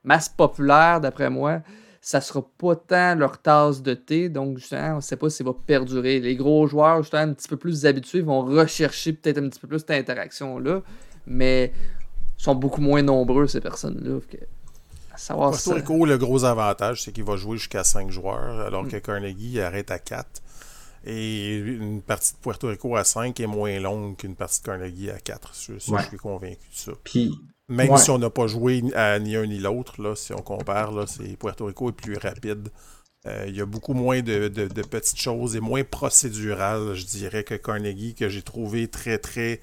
masse 0.03 0.29
populaire, 0.29 1.01
d'après 1.01 1.31
moi, 1.31 1.61
ça 2.05 2.21
sera 2.21 2.43
pas 2.59 2.77
tant 2.77 3.15
leur 3.15 3.41
tasse 3.41 3.81
de 3.81 3.95
thé, 3.95 4.29
donc 4.29 4.59
justement, 4.59 4.93
on 4.93 4.97
ne 4.97 5.01
sait 5.01 5.17
pas 5.17 5.31
si 5.31 5.39
ça 5.39 5.45
va 5.45 5.55
perdurer. 5.55 6.21
Les 6.21 6.37
gros 6.37 6.67
joueurs, 6.67 7.03
justement, 7.03 7.23
un 7.23 7.33
petit 7.33 7.49
peu 7.49 7.57
plus 7.57 7.87
habitués, 7.87 8.21
vont 8.21 8.45
rechercher 8.45 9.15
peut-être 9.15 9.39
un 9.39 9.49
petit 9.49 9.59
peu 9.59 9.69
plus 9.69 9.79
cette 9.79 9.93
interaction-là, 9.93 10.83
mais 11.27 11.73
sont 12.37 12.55
beaucoup 12.55 12.83
moins 12.83 13.01
nombreux, 13.01 13.47
ces 13.47 13.63
personnes-là. 13.63 14.19
savoir 15.17 15.53
Puerto 15.53 15.73
Rico, 15.73 16.05
le 16.05 16.19
gros 16.19 16.45
avantage, 16.45 17.05
c'est 17.05 17.13
qu'il 17.13 17.25
va 17.25 17.37
jouer 17.37 17.57
jusqu'à 17.57 17.85
5 17.85 18.11
joueurs, 18.11 18.61
alors 18.61 18.87
que 18.87 18.97
mm. 18.97 19.01
Carnegie 19.01 19.61
arrête 19.61 19.91
à 19.91 19.99
4. 19.99 20.43
Et 21.07 21.57
une 21.57 22.03
partie 22.03 22.35
de 22.35 22.39
Puerto 22.39 22.69
Rico 22.69 22.95
à 22.97 23.05
5 23.05 23.41
est 23.41 23.47
moins 23.47 23.81
longue 23.81 24.19
qu'une 24.19 24.37
partie 24.37 24.61
de 24.61 24.67
Carnegie 24.67 25.11
à 25.11 25.21
4. 25.21 25.55
Je, 25.55 25.73
je 25.79 26.03
suis 26.03 26.19
convaincu 26.19 26.69
de 26.71 26.77
ça. 26.77 26.93
Puis 27.03 27.33
même 27.69 27.97
si 27.97 28.11
on 28.11 28.19
n'a 28.19 28.31
pas 28.31 28.47
joué 28.47 28.83
à 28.95 29.19
ni 29.19 29.37
un 29.37 29.47
ni 29.47 29.59
l'autre, 29.59 30.03
là, 30.03 30.15
si 30.15 30.33
on 30.33 30.43
compare, 30.43 30.93
là, 30.93 31.07
c'est 31.07 31.37
Puerto 31.37 31.67
Rico 31.67 31.89
est 31.89 31.93
plus 31.93 32.17
rapide. 32.17 32.69
Euh, 33.27 33.47
il 33.49 33.57
y 33.57 33.61
a 33.61 33.67
beaucoup 33.67 33.95
moins 33.95 34.21
de, 34.21 34.49
petites 34.91 35.21
choses 35.21 35.57
et 35.57 35.61
moins 35.61 35.83
procédural, 35.83 36.95
je 36.95 37.07
dirais, 37.07 37.43
que 37.43 37.55
Carnegie, 37.55 38.15
que 38.15 38.29
j'ai 38.29 38.43
trouvé 38.43 38.89
très, 38.89 39.17
très 39.17 39.61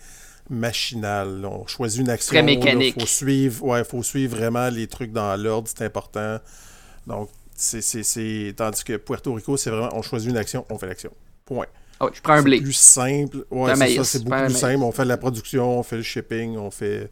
machinal. 0.49 1.45
On 1.45 1.67
choisit 1.67 2.01
une 2.01 2.09
action. 2.09 2.33
Très 2.33 2.43
mécanique. 2.43 2.95
Il 2.97 3.01
faut 3.01 3.07
suivre, 3.07 3.63
ouais, 3.65 3.83
faut 3.83 4.01
suivre 4.01 4.35
vraiment 4.35 4.69
les 4.69 4.87
trucs 4.87 5.11
dans 5.11 5.35
l'ordre, 5.39 5.67
c'est 5.67 5.85
important. 5.85 6.39
Donc, 7.05 7.29
c'est. 7.55 8.53
Tandis 8.55 8.83
que 8.83 8.97
Puerto 8.97 9.33
Rico, 9.33 9.57
c'est 9.57 9.69
vraiment 9.69 9.89
on 9.93 10.01
choisit 10.01 10.31
une 10.31 10.37
action, 10.37 10.65
on 10.71 10.79
fait 10.79 10.87
l'action. 10.87 11.11
Point. 11.45 11.67
Oh, 11.99 12.09
je 12.11 12.19
prends 12.19 12.33
un 12.33 12.41
blé. 12.41 12.57
C'est 12.57 12.63
plus 12.63 12.73
simple. 12.73 13.45
Ouais, 13.51 13.75
c'est 13.75 13.95
ça, 13.97 14.03
c'est 14.03 14.23
beaucoup 14.23 14.45
plus 14.45 14.55
simple. 14.55 14.81
On 14.81 14.91
fait 14.91 15.05
la 15.05 15.17
production, 15.17 15.79
on 15.79 15.83
fait 15.83 15.97
le 15.97 16.03
shipping, 16.03 16.57
on 16.57 16.71
fait. 16.71 17.11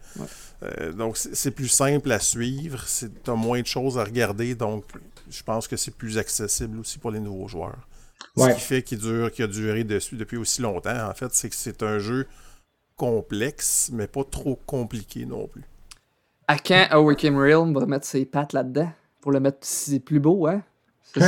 Euh, 0.63 0.91
donc, 0.91 1.17
c'est 1.17 1.51
plus 1.51 1.69
simple 1.69 2.11
à 2.11 2.19
suivre. 2.19 2.83
Tu 3.23 3.31
as 3.31 3.35
moins 3.35 3.61
de 3.61 3.67
choses 3.67 3.97
à 3.97 4.03
regarder. 4.03 4.55
Donc, 4.55 4.85
je 5.29 5.43
pense 5.43 5.67
que 5.67 5.77
c'est 5.77 5.95
plus 5.95 6.17
accessible 6.17 6.79
aussi 6.79 6.99
pour 6.99 7.11
les 7.11 7.19
nouveaux 7.19 7.47
joueurs. 7.47 7.87
Ce 8.35 8.49
qui 8.53 8.59
fait 8.59 8.83
qu'il 8.83 8.99
dure, 8.99 9.31
a 9.37 9.47
duré 9.47 9.83
dessus 9.83 10.15
depuis 10.15 10.37
aussi 10.37 10.61
longtemps, 10.61 11.09
en 11.09 11.13
fait, 11.13 11.33
c'est 11.33 11.49
que 11.49 11.55
c'est 11.55 11.83
un 11.83 11.99
jeu 11.99 12.27
complexe, 12.95 13.89
mais 13.93 14.07
pas 14.07 14.23
trop 14.23 14.59
compliqué 14.65 15.25
non 15.25 15.47
plus. 15.47 15.63
À 16.47 16.57
quand 16.57 16.87
Awaken 16.89 17.37
Realm 17.37 17.73
va 17.73 17.85
mettre 17.85 18.05
ses 18.05 18.25
pattes 18.25 18.53
là-dedans? 18.53 18.91
Pour 19.21 19.31
le 19.31 19.39
mettre 19.39 19.65
plus 20.05 20.19
beau, 20.19 20.47
hein? 20.47 20.63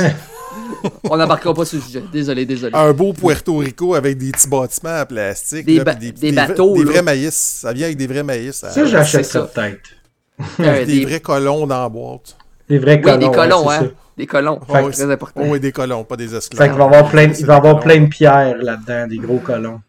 On 1.10 1.16
n'embarquera 1.16 1.54
pas 1.54 1.64
sur 1.64 1.78
le 1.78 1.84
sujet. 1.84 2.02
Désolé, 2.12 2.44
désolé. 2.44 2.74
Un 2.74 2.92
beau 2.92 3.12
Puerto 3.12 3.56
Rico 3.56 3.94
avec 3.94 4.18
des 4.18 4.30
petits 4.32 4.48
bâtiments 4.48 5.00
en 5.00 5.06
plastique. 5.06 5.66
Des, 5.66 5.82
des, 6.12 6.32
bateaux. 6.32 6.74
Des, 6.76 6.84
vrais 6.84 7.02
maïs. 7.02 7.34
Ça 7.34 7.72
vient 7.72 7.86
avec 7.86 7.96
des 7.96 8.06
vrais 8.06 8.22
maïs. 8.22 8.56
Ça, 8.56 8.84
j'achète 8.84 9.24
ça 9.24 9.42
peut-être. 9.42 10.86
des, 10.86 11.04
vrais 11.04 11.20
colons 11.20 11.66
dans 11.66 11.82
la 11.82 11.88
boîte. 11.88 12.36
Des 12.68 12.78
vrais 12.78 13.00
colons. 13.00 13.16
Oui, 13.16 13.26
des 13.26 13.30
colons, 13.30 13.70
hein. 13.70 13.90
Des 14.16 14.26
colons. 14.26 14.60
c'est 14.68 14.90
très 14.90 15.12
important. 15.12 15.40
Oui, 15.44 15.60
des 15.60 15.72
colons, 15.72 16.04
pas 16.04 16.16
des 16.16 16.34
esclaves. 16.34 16.62
Fait 16.62 16.68
qu'il 16.68 16.78
va 16.78 16.84
y 16.84 16.86
avoir 16.86 17.10
plein, 17.10 17.32
il 17.32 17.46
va 17.46 17.56
avoir 17.56 17.80
plein 17.80 18.00
de 18.00 18.06
pierres 18.06 18.58
là-dedans, 18.60 19.06
des 19.06 19.18
gros 19.18 19.38
colons. 19.38 19.80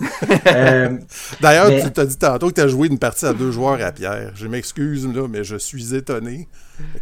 euh, 0.46 0.98
D'ailleurs, 1.40 1.70
tu 1.82 1.90
t'as 1.92 2.04
dit 2.04 2.18
tantôt 2.18 2.48
que 2.48 2.54
tu 2.54 2.60
as 2.60 2.68
joué 2.68 2.88
une 2.88 2.98
partie 2.98 3.26
à 3.26 3.32
deux 3.32 3.52
joueurs 3.52 3.80
à 3.80 3.92
Pierre. 3.92 4.32
Je 4.34 4.46
m'excuse, 4.48 5.06
là, 5.06 5.28
mais 5.28 5.44
je 5.44 5.56
suis 5.56 5.94
étonné 5.94 6.48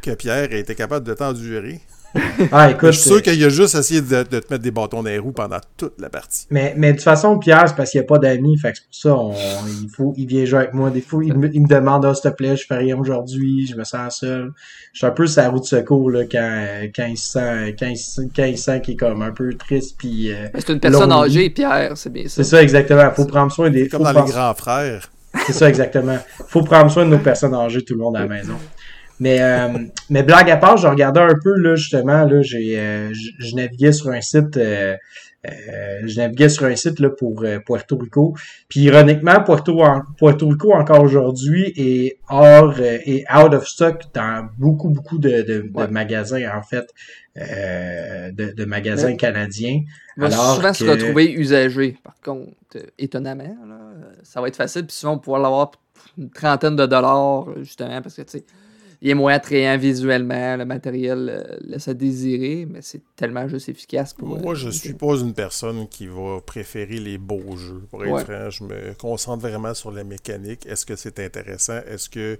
que 0.02 0.12
Pierre 0.12 0.52
ait 0.52 0.60
été 0.60 0.74
capable 0.74 1.06
de 1.06 1.14
t'endurer. 1.14 1.80
Ah, 2.52 2.70
écoute, 2.70 2.92
je 2.92 2.98
suis 2.98 3.10
sûr 3.10 3.22
qu'il 3.22 3.42
a 3.44 3.48
juste 3.48 3.74
essayé 3.74 4.00
de, 4.00 4.22
te 4.22 4.34
mettre 4.34 4.58
des 4.58 4.70
bâtons 4.70 5.02
dans 5.02 5.08
les 5.08 5.18
roues 5.18 5.32
pendant 5.32 5.58
toute 5.76 6.00
la 6.00 6.10
partie. 6.10 6.46
Mais, 6.50 6.74
mais 6.76 6.92
de 6.92 6.96
toute 6.96 7.04
façon, 7.04 7.38
Pierre, 7.38 7.64
c'est 7.68 7.76
parce 7.76 7.90
qu'il 7.90 8.00
n'y 8.00 8.06
a 8.06 8.08
pas 8.08 8.18
d'amis. 8.18 8.58
Fait 8.58 8.72
que 8.72 8.78
c'est 8.90 9.08
pour 9.08 9.34
ça, 9.34 9.66
il, 9.82 9.88
faut, 9.88 10.14
il 10.16 10.26
vient 10.26 10.44
jouer 10.44 10.60
avec 10.60 10.74
moi. 10.74 10.90
Des 10.90 11.00
fois, 11.00 11.24
il 11.24 11.34
me, 11.34 11.48
il 11.52 11.62
me 11.62 11.68
demande, 11.68 12.04
oh, 12.04 12.14
s'il 12.14 12.30
te 12.30 12.36
plaît, 12.36 12.56
je 12.56 12.66
fais 12.66 12.76
rien 12.76 12.98
aujourd'hui, 12.98 13.66
je 13.66 13.76
me 13.76 13.84
sens 13.84 14.20
seul. 14.20 14.52
Je 14.92 14.98
suis 14.98 15.06
un 15.06 15.10
peu 15.10 15.26
sa 15.26 15.48
roue 15.48 15.60
de 15.60 15.64
secours 15.64 16.10
là, 16.10 16.24
quand, 16.30 16.88
quand, 16.94 17.06
il 17.06 17.16
sent, 17.16 17.76
quand, 17.78 17.86
il, 17.86 18.30
quand 18.34 18.44
il 18.44 18.58
sent 18.58 18.80
qu'il 18.82 18.94
est 18.94 18.96
comme 18.96 19.22
un 19.22 19.32
peu 19.32 19.54
triste. 19.54 19.96
Puis, 19.98 20.32
euh, 20.32 20.48
c'est 20.54 20.70
une 20.70 20.80
personne 20.80 21.12
âgée, 21.12 21.50
Pierre, 21.50 21.92
c'est 21.96 22.12
bien 22.12 22.24
ça. 22.24 22.42
C'est 22.42 22.44
ça, 22.44 22.62
exactement. 22.62 23.04
Il 23.04 23.14
faut 23.14 23.24
prendre 23.24 23.52
soin 23.52 23.70
des. 23.70 23.88
Comme 23.88 24.02
dans 24.02 24.12
les 24.12 24.30
grands 24.30 24.54
frères. 24.54 25.10
C'est 25.46 25.54
ça, 25.54 25.68
exactement. 25.68 26.18
Il 26.40 26.44
faut 26.46 26.62
prendre 26.62 26.90
soin 26.90 27.04
de 27.04 27.10
nos 27.10 27.18
personnes 27.18 27.54
âgées, 27.54 27.82
tout 27.82 27.94
le 27.94 28.00
monde 28.00 28.16
à 28.16 28.20
la 28.20 28.26
maison. 28.26 28.58
Mais, 29.22 29.40
euh, 29.40 29.68
mais 30.10 30.24
blague 30.24 30.50
à 30.50 30.56
part, 30.56 30.78
je 30.78 30.88
regardais 30.88 31.20
un 31.20 31.38
peu, 31.40 31.54
là, 31.54 31.76
justement, 31.76 32.24
là, 32.24 32.42
j'ai, 32.42 32.76
euh, 32.76 33.12
je 33.12 33.54
naviguais 33.54 33.92
sur 33.92 34.10
un 34.10 34.20
site, 34.20 34.56
euh, 34.56 34.96
je 35.44 36.16
naviguais 36.16 36.48
sur 36.48 36.64
un 36.64 36.74
site 36.74 36.98
là, 36.98 37.08
pour 37.08 37.44
Puerto 37.64 37.96
Rico. 37.98 38.34
Puis 38.68 38.80
ironiquement, 38.80 39.40
Puerto, 39.44 39.80
Puerto 40.18 40.48
Rico 40.48 40.72
encore 40.72 41.04
aujourd'hui 41.04 41.72
est 41.76 42.18
hors 42.28 42.80
et 42.80 43.24
out 43.32 43.54
of 43.54 43.64
stock 43.64 44.02
dans 44.12 44.48
beaucoup, 44.58 44.88
beaucoup 44.88 45.18
de, 45.18 45.42
de, 45.42 45.86
magasins, 45.88 46.42
en 46.52 46.62
fait, 46.64 46.92
de, 47.36 48.52
de, 48.52 48.64
magasins 48.64 49.14
canadiens. 49.14 49.82
Il 50.16 50.22
va 50.22 50.30
souvent 50.32 50.72
se 50.72 50.84
retrouver 50.84 51.30
usagé, 51.30 51.96
par 52.02 52.20
contre, 52.24 52.50
étonnamment. 52.98 53.56
Là, 53.68 53.78
ça 54.24 54.40
va 54.40 54.48
être 54.48 54.56
facile, 54.56 54.84
puis 54.84 54.96
souvent 54.96 55.12
on 55.12 55.16
va 55.16 55.22
pouvoir 55.22 55.42
l'avoir 55.42 55.70
une 56.18 56.30
trentaine 56.30 56.74
de 56.74 56.86
dollars, 56.86 57.46
justement, 57.58 58.02
parce 58.02 58.16
que, 58.16 58.22
tu 58.22 58.38
sais, 58.38 58.44
il 59.02 59.10
est 59.10 59.14
moins 59.14 59.32
attrayant 59.32 59.76
visuellement, 59.76 60.56
le 60.56 60.64
matériel 60.64 61.28
euh, 61.28 61.56
laisse 61.62 61.88
à 61.88 61.94
désirer, 61.94 62.68
mais 62.70 62.82
c'est 62.82 63.02
tellement 63.16 63.48
juste 63.48 63.68
efficace 63.68 64.14
pour. 64.14 64.38
Moi, 64.38 64.54
je 64.54 64.70
suis 64.70 64.94
pas 64.94 65.16
une 65.18 65.34
personne 65.34 65.88
qui 65.88 66.06
va 66.06 66.40
préférer 66.40 67.00
les 67.00 67.18
beaux 67.18 67.56
jeux. 67.56 67.82
Pour 67.90 68.04
être 68.04 68.24
franc, 68.24 68.50
je 68.50 68.62
me 68.62 68.94
concentre 68.94 69.42
vraiment 69.42 69.74
sur 69.74 69.90
la 69.90 70.04
mécanique. 70.04 70.64
Est-ce 70.66 70.86
que 70.86 70.94
c'est 70.94 71.18
intéressant? 71.18 71.80
Est-ce 71.88 72.08
que 72.08 72.38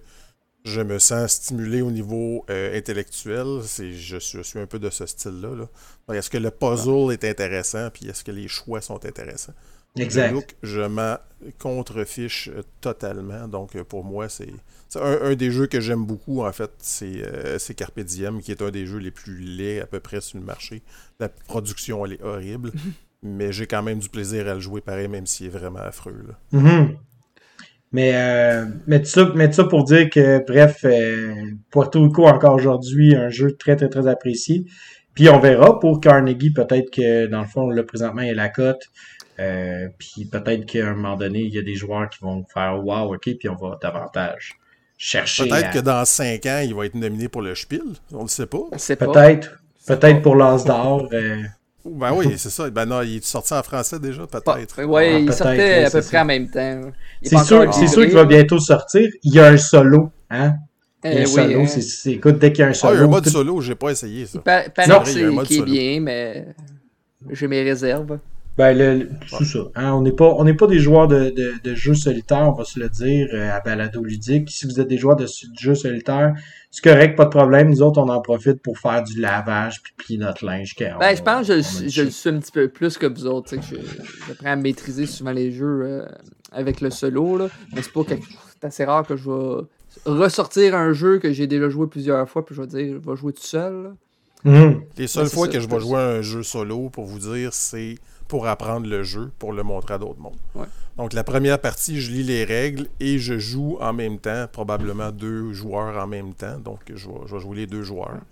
je 0.64 0.80
me 0.80 1.00
sens 1.00 1.32
stimulé 1.32 1.82
au 1.82 1.90
niveau 1.90 2.44
euh, 2.48 2.78
intellectuel? 2.78 3.60
Je, 3.76 4.20
je, 4.20 4.42
suis 4.42 4.60
un 4.60 4.66
peu 4.66 4.78
de 4.78 4.88
ce 4.88 5.04
style-là. 5.04 5.66
Est-ce 6.14 6.30
que 6.30 6.38
le 6.38 6.52
puzzle 6.52 7.12
est 7.12 7.24
intéressant? 7.24 7.90
Puis 7.92 8.08
est-ce 8.08 8.22
que 8.22 8.30
les 8.30 8.46
choix 8.46 8.80
sont 8.80 9.04
intéressants? 9.04 9.54
Exact. 9.96 10.56
je 10.62 10.80
m'en 10.80 11.16
contrefiche 11.58 12.50
totalement. 12.80 13.48
Donc, 13.48 13.76
pour 13.82 14.04
moi, 14.04 14.28
c'est 14.28 14.54
un, 14.96 15.34
des 15.34 15.50
jeux 15.50 15.66
que 15.66 15.80
j'aime 15.80 16.04
beaucoup, 16.04 16.42
en 16.42 16.52
fait, 16.52 16.70
euh, 17.02 17.58
c'est 17.58 17.74
Carpe 17.74 18.00
Diem, 18.00 18.40
qui 18.40 18.50
est 18.50 18.62
un 18.62 18.70
des 18.70 18.86
jeux 18.86 18.98
les 18.98 19.10
plus 19.10 19.38
laids 19.38 19.80
à 19.80 19.86
peu 19.86 20.00
près 20.00 20.20
sur 20.20 20.38
le 20.38 20.44
marché. 20.44 20.82
La 21.20 21.28
production, 21.28 22.04
elle 22.04 22.14
est 22.14 22.22
horrible, 22.22 22.72
mais 23.22 23.52
j'ai 23.52 23.66
quand 23.66 23.82
même 23.82 23.98
du 23.98 24.08
plaisir 24.08 24.48
à 24.48 24.54
le 24.54 24.60
jouer 24.60 24.80
pareil, 24.80 25.08
même 25.08 25.26
s'il 25.26 25.46
est 25.46 25.50
vraiment 25.50 25.80
affreux. 25.80 26.24
Mm-hmm. 26.52 26.96
Mais, 27.92 28.12
euh, 28.14 28.66
mais, 28.86 29.04
ça, 29.04 29.30
mais 29.34 29.52
ça 29.52 29.64
pour 29.64 29.84
dire 29.84 30.08
que, 30.08 30.44
bref, 30.46 30.80
euh, 30.84 31.34
Puerto 31.70 32.02
Rico, 32.02 32.26
encore 32.26 32.54
aujourd'hui, 32.54 33.14
un 33.14 33.28
jeu 33.28 33.52
très, 33.52 33.76
très, 33.76 33.88
très 33.88 34.06
apprécié. 34.08 34.64
Puis 35.14 35.28
on 35.28 35.38
verra 35.38 35.78
pour 35.78 36.00
Carnegie, 36.00 36.52
peut-être 36.52 36.90
que, 36.90 37.26
dans 37.26 37.42
le 37.42 37.46
fond, 37.46 37.68
là, 37.68 37.82
présentement, 37.82 38.22
il 38.22 38.28
y 38.28 38.30
a 38.30 38.34
la 38.34 38.48
cote. 38.48 38.82
Euh, 39.38 39.88
puis 39.98 40.26
peut-être 40.26 40.64
qu'à 40.66 40.88
un 40.88 40.94
moment 40.94 41.16
donné, 41.16 41.40
il 41.40 41.54
y 41.54 41.58
a 41.58 41.62
des 41.62 41.74
joueurs 41.74 42.08
qui 42.08 42.18
vont 42.20 42.44
faire 42.52 42.82
Wow, 42.82 43.14
ok, 43.14 43.28
puis 43.38 43.48
on 43.48 43.56
va 43.56 43.78
davantage 43.80 44.58
chercher. 45.02 45.48
Peut-être 45.48 45.70
que 45.72 45.78
dans 45.80 46.04
5 46.04 46.46
ans, 46.46 46.60
il 46.64 46.74
va 46.74 46.86
être 46.86 46.94
nominé 46.94 47.28
pour 47.28 47.42
le 47.42 47.54
Spiel. 47.54 47.82
On 48.12 48.22
ne 48.22 48.28
sait 48.28 48.46
pas. 48.46 48.62
Peut-être. 48.70 49.58
Peut-être 49.86 50.22
pour 50.22 50.36
l'As 50.36 50.64
d'or. 50.64 51.08
Euh. 51.12 51.42
Ben 51.84 52.12
oui, 52.14 52.34
c'est 52.36 52.50
ça. 52.50 52.70
Ben 52.70 52.86
non, 52.86 53.02
il 53.02 53.16
est 53.16 53.24
sorti 53.24 53.52
en 53.52 53.62
français 53.64 53.98
déjà, 53.98 54.24
peut-être. 54.28 54.84
Oui, 54.84 55.02
ah, 55.04 55.18
il 55.18 55.32
sortait 55.32 55.84
à 55.84 55.90
peu 55.90 56.00
près 56.00 56.18
en 56.20 56.24
même 56.24 56.48
temps. 56.48 56.92
C'est 57.20 57.38
sûr, 57.38 57.74
sûr 57.74 58.04
qu'il 58.04 58.14
va 58.14 58.24
bientôt 58.24 58.60
sortir. 58.60 59.10
Il 59.24 59.34
y 59.34 59.40
a 59.40 59.48
un 59.48 59.56
solo, 59.56 60.12
hein? 60.30 60.54
Il 61.04 61.10
y 61.10 61.16
a 61.16 61.18
un 61.18 61.22
eh 61.22 61.26
solo, 61.26 61.60
hein. 61.62 61.66
c'est, 61.66 62.12
écoute, 62.12 62.38
dès 62.38 62.52
qu'il 62.52 62.62
y 62.62 62.64
a 62.64 62.68
un 62.68 62.74
solo. 62.74 62.92
Ah, 62.92 62.96
il 62.96 62.98
y 63.00 63.02
a 63.02 63.06
un 63.06 63.10
mode 63.10 63.28
solo, 63.28 63.60
j'ai 63.60 63.74
pas 63.74 63.90
essayé 63.90 64.26
ça. 64.26 64.38
Il 64.46 64.88
non, 64.88 65.02
c'est 65.04 65.46
qui 65.46 65.58
est 65.58 65.62
bien, 65.62 66.00
mais 66.00 66.46
j'ai 67.30 67.48
mes 67.48 67.64
réserves. 67.64 68.20
Ben, 68.58 68.76
le, 68.76 69.08
c'est 69.28 69.44
ça. 69.46 69.60
Hein, 69.74 69.94
on 69.94 70.02
n'est 70.02 70.12
pas, 70.12 70.34
on 70.36 70.44
n'est 70.44 70.54
pas 70.54 70.66
des 70.66 70.78
joueurs 70.78 71.08
de, 71.08 71.30
de, 71.30 71.54
de, 71.64 71.74
jeux 71.74 71.94
solitaires, 71.94 72.50
on 72.50 72.52
va 72.52 72.64
se 72.64 72.78
le 72.78 72.90
dire, 72.90 73.28
euh, 73.32 73.50
à 73.50 73.60
balado 73.60 74.04
ludique. 74.04 74.50
Si 74.50 74.66
vous 74.66 74.78
êtes 74.78 74.88
des 74.88 74.98
joueurs 74.98 75.16
de, 75.16 75.26
jeux 75.58 75.74
solitaires, 75.74 76.34
c'est 76.70 76.84
correct, 76.84 77.16
pas 77.16 77.24
de 77.24 77.30
problème. 77.30 77.70
Nous 77.70 77.80
autres, 77.80 77.98
on 77.98 78.08
en 78.10 78.20
profite 78.20 78.60
pour 78.60 78.78
faire 78.78 79.02
du 79.04 79.18
lavage 79.18 79.82
puis 79.82 79.94
plier 79.96 80.18
notre 80.18 80.44
linge. 80.44 80.74
Ben, 80.78 81.16
je 81.16 81.22
pense 81.22 81.48
que 81.48 81.62
je, 81.62 81.88
je, 81.88 82.02
le 82.02 82.10
suis 82.10 82.28
un 82.28 82.38
petit 82.38 82.52
peu 82.52 82.68
plus 82.68 82.98
que 82.98 83.06
vous 83.06 83.26
autres. 83.26 83.56
Que 83.56 83.62
je, 83.62 83.76
je 83.76 84.32
prends 84.34 84.50
à 84.50 84.56
maîtriser 84.56 85.06
souvent 85.06 85.32
les 85.32 85.50
jeux 85.50 85.82
euh, 85.84 86.06
avec 86.50 86.82
le 86.82 86.90
solo, 86.90 87.38
là. 87.38 87.48
Mais 87.74 87.80
c'est 87.80 87.92
pas 87.92 88.04
quelque... 88.04 88.26
c'est 88.26 88.66
assez 88.66 88.84
rare 88.84 89.06
que 89.06 89.16
je 89.16 89.30
vais 89.30 89.62
ressortir 90.04 90.74
un 90.74 90.92
jeu 90.92 91.18
que 91.18 91.32
j'ai 91.32 91.46
déjà 91.46 91.70
joué 91.70 91.86
plusieurs 91.86 92.28
fois 92.28 92.44
puis 92.44 92.54
je 92.54 92.60
vais 92.60 92.66
dire, 92.66 93.00
je 93.02 93.10
vais 93.10 93.16
jouer 93.16 93.32
tout 93.32 93.42
seul. 93.42 93.94
Mmh. 94.44 94.72
Les 94.98 95.06
seules 95.06 95.28
fois 95.28 95.48
que 95.48 95.60
je 95.60 95.68
vais 95.68 95.80
jouer 95.80 96.00
un 96.00 96.20
jeu 96.20 96.42
solo, 96.42 96.90
pour 96.90 97.06
vous 97.06 97.18
dire, 97.18 97.52
c'est 97.52 97.94
pour 98.32 98.46
apprendre 98.46 98.88
le 98.88 99.02
jeu, 99.02 99.30
pour 99.38 99.52
le 99.52 99.62
montrer 99.62 99.92
à 99.92 99.98
d'autres 99.98 100.18
mondes. 100.18 100.38
Donc 100.96 101.12
la 101.12 101.22
première 101.22 101.58
partie, 101.58 102.00
je 102.00 102.10
lis 102.10 102.22
les 102.22 102.44
règles 102.44 102.88
et 102.98 103.18
je 103.18 103.38
joue 103.38 103.76
en 103.78 103.92
même 103.92 104.18
temps, 104.18 104.46
probablement 104.50 105.10
deux 105.10 105.52
joueurs 105.52 106.02
en 106.02 106.06
même 106.06 106.32
temps. 106.32 106.58
Donc 106.58 106.80
je 106.94 107.10
vais, 107.10 107.40
jouer 107.40 107.56
les 107.56 107.66
deux 107.66 107.82
joueurs. 107.82 108.22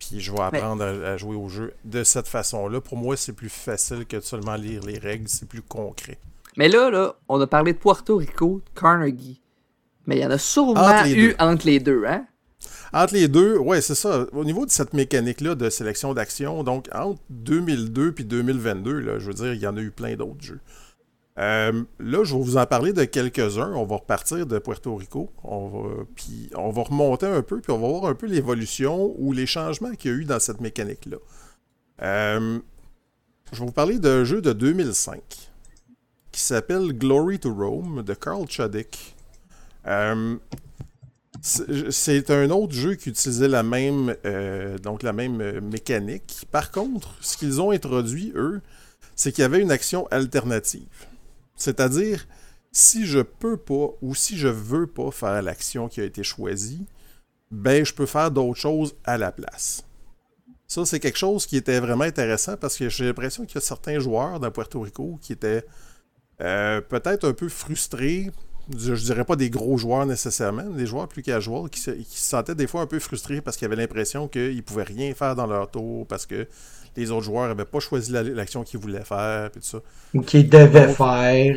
Puis 0.00 0.18
je 0.18 0.32
vais 0.32 0.40
apprendre 0.40 0.82
à, 0.82 1.16
jouer 1.16 1.36
au 1.36 1.48
jeu 1.48 1.72
de 1.84 2.02
cette 2.02 2.26
façon-là. 2.26 2.80
Pour 2.80 2.96
moi, 2.96 3.16
c'est 3.16 3.32
plus 3.32 3.48
facile 3.48 4.06
que 4.06 4.16
de 4.16 4.22
seulement 4.22 4.56
lire 4.56 4.82
les 4.82 4.98
règles, 4.98 5.28
c'est 5.28 5.48
plus 5.48 5.62
concret. 5.62 6.18
Mais 6.56 6.68
là, 6.68 6.90
là, 6.90 7.14
on 7.28 7.40
a 7.40 7.46
parlé 7.46 7.74
de 7.74 7.78
Puerto 7.78 8.16
Rico, 8.16 8.60
de 8.74 8.80
Carnegie. 8.80 9.40
Mais 10.08 10.16
il 10.16 10.22
y 10.22 10.26
en 10.26 10.32
a 10.32 10.38
sûrement 10.38 11.06
eu 11.06 11.36
entre 11.38 11.64
les 11.64 11.78
deux, 11.78 12.04
hein? 12.06 12.26
Entre 12.92 13.14
les 13.14 13.28
deux, 13.28 13.58
ouais, 13.58 13.80
c'est 13.80 13.94
ça. 13.94 14.26
Au 14.32 14.44
niveau 14.44 14.64
de 14.64 14.70
cette 14.70 14.94
mécanique-là 14.94 15.54
de 15.54 15.68
sélection 15.70 16.14
d'action, 16.14 16.64
donc 16.64 16.88
entre 16.94 17.20
2002 17.30 18.12
puis 18.12 18.24
2022, 18.24 19.00
là, 19.00 19.18
je 19.18 19.26
veux 19.26 19.34
dire, 19.34 19.52
il 19.52 19.60
y 19.60 19.66
en 19.66 19.76
a 19.76 19.80
eu 19.80 19.90
plein 19.90 20.16
d'autres 20.16 20.40
jeux. 20.40 20.60
Euh, 21.38 21.84
là, 22.00 22.24
je 22.24 22.34
vais 22.34 22.42
vous 22.42 22.56
en 22.56 22.66
parler 22.66 22.92
de 22.92 23.04
quelques-uns. 23.04 23.72
On 23.72 23.84
va 23.84 23.96
repartir 23.96 24.46
de 24.46 24.58
Puerto 24.58 24.96
Rico. 24.96 25.30
On 25.44 25.68
va, 25.68 25.88
puis 26.16 26.50
on 26.56 26.70
va 26.70 26.82
remonter 26.82 27.26
un 27.26 27.42
peu, 27.42 27.60
puis 27.60 27.70
on 27.70 27.78
va 27.78 27.88
voir 27.88 28.06
un 28.06 28.14
peu 28.14 28.26
l'évolution 28.26 29.14
ou 29.18 29.32
les 29.32 29.46
changements 29.46 29.92
qu'il 29.92 30.10
y 30.10 30.14
a 30.14 30.16
eu 30.16 30.24
dans 30.24 30.40
cette 30.40 30.60
mécanique-là. 30.60 31.18
Euh, 32.02 32.58
je 33.52 33.60
vais 33.60 33.66
vous 33.66 33.72
parler 33.72 33.98
d'un 33.98 34.24
jeu 34.24 34.40
de 34.40 34.52
2005 34.52 35.20
qui 36.32 36.40
s'appelle 36.40 36.92
Glory 36.92 37.38
to 37.38 37.54
Rome 37.54 38.02
de 38.02 38.14
Carl 38.14 38.46
Chuddick. 38.48 39.16
Euh, 39.86 40.36
c'est 41.90 42.30
un 42.30 42.50
autre 42.50 42.74
jeu 42.74 42.94
qui 42.94 43.10
utilisait 43.10 43.48
la 43.48 43.62
même, 43.62 44.14
euh, 44.24 44.76
euh, 44.84 45.60
mécanique. 45.60 46.46
Par 46.50 46.70
contre, 46.70 47.14
ce 47.20 47.36
qu'ils 47.36 47.60
ont 47.60 47.70
introduit, 47.70 48.32
eux, 48.34 48.60
c'est 49.16 49.32
qu'il 49.32 49.42
y 49.42 49.44
avait 49.44 49.60
une 49.60 49.70
action 49.70 50.06
alternative. 50.08 51.06
C'est-à-dire, 51.56 52.26
si 52.70 53.06
je 53.06 53.20
peux 53.20 53.56
pas 53.56 53.88
ou 54.02 54.14
si 54.14 54.36
je 54.36 54.48
veux 54.48 54.86
pas 54.86 55.10
faire 55.10 55.42
l'action 55.42 55.88
qui 55.88 56.00
a 56.00 56.04
été 56.04 56.22
choisie, 56.22 56.86
ben 57.50 57.84
je 57.84 57.94
peux 57.94 58.06
faire 58.06 58.30
d'autres 58.30 58.60
choses 58.60 58.94
à 59.04 59.16
la 59.18 59.32
place. 59.32 59.84
Ça, 60.66 60.84
c'est 60.84 61.00
quelque 61.00 61.18
chose 61.18 61.46
qui 61.46 61.56
était 61.56 61.80
vraiment 61.80 62.04
intéressant 62.04 62.56
parce 62.58 62.76
que 62.76 62.90
j'ai 62.90 63.06
l'impression 63.06 63.46
qu'il 63.46 63.54
y 63.54 63.58
a 63.58 63.62
certains 63.62 63.98
joueurs 63.98 64.38
dans 64.38 64.50
Puerto 64.50 64.80
Rico 64.80 65.18
qui 65.22 65.32
étaient 65.32 65.64
euh, 66.42 66.82
peut-être 66.82 67.26
un 67.26 67.32
peu 67.32 67.48
frustrés 67.48 68.30
je, 68.76 68.94
dirais 68.94 69.24
pas 69.24 69.36
des 69.36 69.50
gros 69.50 69.78
joueurs 69.78 70.04
nécessairement, 70.04 70.64
des 70.64 70.86
joueurs 70.86 71.08
plus 71.08 71.22
casual 71.22 71.70
qui 71.70 71.80
se, 71.80 71.90
qui 71.90 72.18
se 72.18 72.28
sentaient 72.28 72.54
des 72.54 72.66
fois 72.66 72.82
un 72.82 72.86
peu 72.86 72.98
frustrés 72.98 73.40
parce 73.40 73.56
qu'ils 73.56 73.66
avaient 73.66 73.76
l'impression 73.76 74.28
qu'ils 74.28 74.62
pouvaient 74.62 74.82
rien 74.82 75.14
faire 75.14 75.34
dans 75.34 75.46
leur 75.46 75.70
tour 75.70 76.06
parce 76.06 76.26
que 76.26 76.46
les 76.96 77.10
autres 77.10 77.24
joueurs 77.24 77.48
n'avaient 77.48 77.64
pas 77.64 77.80
choisi 77.80 78.12
l'action 78.12 78.64
qu'ils 78.64 78.80
voulaient 78.80 79.04
faire 79.04 79.46
et 79.46 79.50
tout 79.50 79.62
ça. 79.62 79.78
Ou 80.14 80.20
qu'ils 80.20 80.48
devaient 80.48 80.92
faire. 80.92 81.56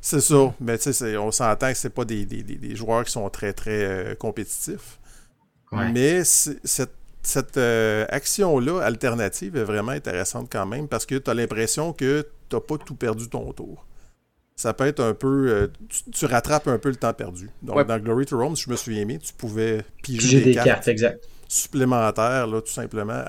C'est 0.00 0.20
ça. 0.20 0.54
Mais 0.60 0.78
tu 0.78 0.92
sais, 0.92 1.16
on 1.16 1.30
s'entend 1.30 1.70
que 1.70 1.78
c'est 1.78 1.90
pas 1.90 2.04
des, 2.04 2.26
joueurs 2.74 3.04
qui 3.04 3.12
sont 3.12 3.28
très 3.30 3.52
très 3.52 3.84
euh, 3.84 4.14
compétitifs. 4.14 4.98
Mais 5.72 6.22
cette, 6.24 6.92
cette 7.22 7.56
euh, 7.56 8.04
action-là, 8.10 8.82
alternative, 8.82 9.56
est 9.56 9.64
vraiment 9.64 9.92
intéressante 9.92 10.48
quand 10.52 10.66
même 10.66 10.86
parce 10.86 11.06
que 11.06 11.14
tu 11.14 11.30
as 11.30 11.34
l'impression 11.34 11.94
que 11.94 12.26
tu 12.50 12.56
n'as 12.56 12.60
pas 12.60 12.76
tout 12.76 12.94
perdu 12.94 13.28
ton 13.28 13.52
tour 13.52 13.86
ça 14.56 14.74
peut 14.74 14.86
être 14.86 15.00
un 15.00 15.14
peu. 15.14 15.48
Euh, 15.48 15.68
tu, 16.12 16.26
rattrapes 16.26 16.68
un 16.68 16.78
peu 16.78 16.90
le 16.90 16.96
temps 16.96 17.12
perdu. 17.12 17.50
Donc, 17.62 17.86
dans 17.86 17.98
Glory 17.98 18.26
to 18.26 18.38
Rome, 18.38 18.56
si 18.56 18.64
je 18.64 18.70
me 18.70 18.76
souviens 18.76 19.04
bien, 19.04 19.18
tu 19.18 19.32
pouvais 19.32 19.84
piger, 20.02 20.40
des, 20.40 20.54
cartes. 20.54 20.88
exact. 20.88 21.24
supplémentaire, 21.48 22.46
là, 22.46 22.60
tout 22.60 22.72
simplement, 22.72 23.22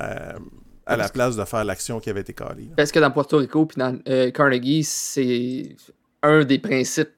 à, 0.86 0.98
la 0.98 1.10
place 1.10 1.36
de 1.36 1.46
faire 1.46 1.64
l'action 1.64 2.00
qui 2.00 2.10
avait 2.10 2.22
été 2.22 2.34
calée. 2.34 2.70
Parce 2.76 2.92
que 2.92 3.00
dans 3.00 3.12
Puerto 3.12 3.38
Rico 3.38 3.66
puis 3.66 3.78
dans 3.80 3.98
euh, 4.08 4.32
Carnegie, 4.32 4.84
c'est 4.84 5.76
un 6.22 6.44
des 6.44 6.60
principes 6.60 7.12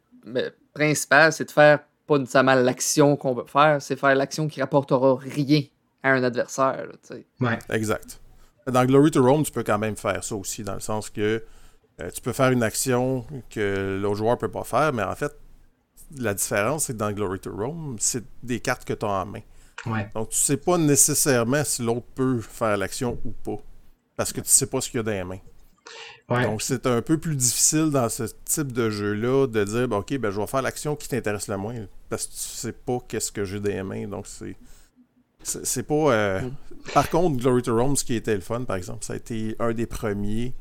principaux, 0.74 1.32
c'est 1.32 1.46
de 1.46 1.52
faire 1.52 1.80
pas 2.08 2.20
nécessairement 2.20 2.56
l'action 2.56 3.16
qu'on 3.16 3.34
veut 3.34 3.46
faire, 3.48 3.82
c'est 3.82 3.96
faire 3.96 4.16
l'action 4.16 4.48
qui 4.48 4.62
rapportera 4.62 5.18
rien 5.20 5.64
à 6.04 6.12
un 6.12 6.24
adversaire. 6.24 6.86
ouais. 7.42 7.60
Exact. 7.70 8.20
Dans 8.68 8.86
Glory 8.86 9.12
to 9.12 9.24
Rome, 9.24 9.44
tu 9.44 9.52
peux 9.52 9.64
quand 9.64 9.80
même 9.80 9.96
faire 9.96 10.24
ça 10.24 10.36
aussi, 10.36 10.64
dans 10.64 10.76
le 10.76 10.80
sens 10.80 11.10
que 11.10 11.44
euh, 12.02 12.10
tu 12.12 12.22
peux 12.22 12.34
faire 12.34 12.52
une 12.52 12.64
action 12.64 13.26
que 13.50 14.00
l'autre 14.02 14.18
joueur 14.18 14.38
peut 14.38 14.52
pas 14.52 14.64
faire, 14.64 14.94
mais 14.94 15.04
en 15.04 15.16
fait, 15.16 15.34
la 16.18 16.34
différence, 16.34 16.86
c'est 16.86 16.94
que 16.94 16.98
dans 16.98 17.12
Glory 17.12 17.40
to 17.40 17.56
Rome, 17.56 17.96
c'est 18.00 18.24
des 18.44 18.60
cartes 18.60 18.86
que 18.86 18.94
tu 18.94 19.06
as 19.06 19.10
en 19.10 19.26
main. 19.26 19.42
Donc, 20.16 20.30
tu 20.30 20.38
sais 20.38 20.58
pas 20.58 20.78
nécessairement 20.78 21.64
si 21.64 21.84
l'autre 21.84 22.08
peut 22.16 22.42
faire 22.42 22.76
l'action 22.78 23.20
ou 23.24 23.32
pas. 23.32 23.62
Parce 24.16 24.34
que 24.34 24.42
tu 24.42 24.50
sais 24.50 24.66
pas 24.66 24.82
ce 24.82 24.90
qu'il 24.90 24.98
y 24.98 25.02
a 25.02 25.04
dans 25.04 25.12
les 25.12 25.24
mains. 25.24 26.44
Donc, 26.44 26.62
c'est 26.62 26.88
un 26.88 27.02
peu 27.02 27.18
plus 27.20 27.36
difficile 27.36 27.92
dans 27.92 28.10
ce 28.10 28.24
type 28.46 28.72
de 28.72 28.90
jeu-là 28.90 29.48
de 29.48 29.64
dire, 29.64 29.92
OK, 29.92 30.18
ben, 30.18 30.32
je 30.32 30.40
vais 30.40 30.48
faire 30.48 30.62
l'action 30.62 30.96
qui 30.96 31.08
t'intéresse 31.08 31.48
le 31.48 31.58
moins. 31.58 31.76
Parce 32.10 32.26
que 32.26 32.32
tu 32.32 32.40
sais 32.40 32.72
pas 32.72 32.98
qu'est-ce 33.08 33.32
que 33.32 33.46
j'ai 33.46 33.60
dans 33.60 33.70
les 33.70 33.84
mains. 33.84 34.08
Donc, 34.08 34.28
c'est. 34.28 34.56
C'est 35.44 35.84
pas. 35.84 35.94
Euh, 35.94 36.42
mm. 36.42 36.52
Par 36.94 37.10
contre, 37.10 37.38
Glory 37.38 37.62
to 37.62 37.76
Rome, 37.76 37.96
ce 37.96 38.04
qui 38.04 38.16
était 38.16 38.34
le 38.34 38.42
fun, 38.42 38.64
par 38.64 38.78
exemple, 38.78 39.06
ça 39.06 39.14
a 39.14 39.16
été 39.16 39.56
un 39.60 39.74
des 39.74 39.86
premiers, 39.86 40.56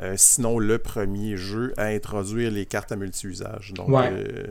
euh, 0.00 0.14
sinon 0.16 0.58
le 0.58 0.78
premier 0.78 1.36
jeu 1.36 1.72
à 1.76 1.86
introduire 1.86 2.50
les 2.50 2.66
cartes 2.66 2.92
à 2.92 2.96
multi-usage. 2.96 3.72
Donc, 3.74 3.90
euh, 3.90 4.46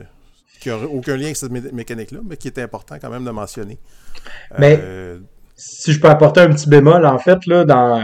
qui 0.60 0.70
aucun 0.70 1.16
lien 1.16 1.24
avec 1.24 1.36
cette 1.36 1.50
mécanique-là, 1.50 2.20
mais 2.24 2.36
qui 2.36 2.46
est 2.46 2.58
important 2.58 2.96
quand 3.00 3.10
même 3.10 3.24
de 3.24 3.30
mentionner. 3.30 3.78
Mais 4.58 4.78
euh, 4.80 5.18
si 5.64 5.92
je 5.92 6.00
peux 6.00 6.08
apporter 6.08 6.40
un 6.40 6.50
petit 6.50 6.68
bémol, 6.68 7.06
en 7.06 7.18
fait, 7.18 7.46
là, 7.46 7.64
dans 7.64 8.02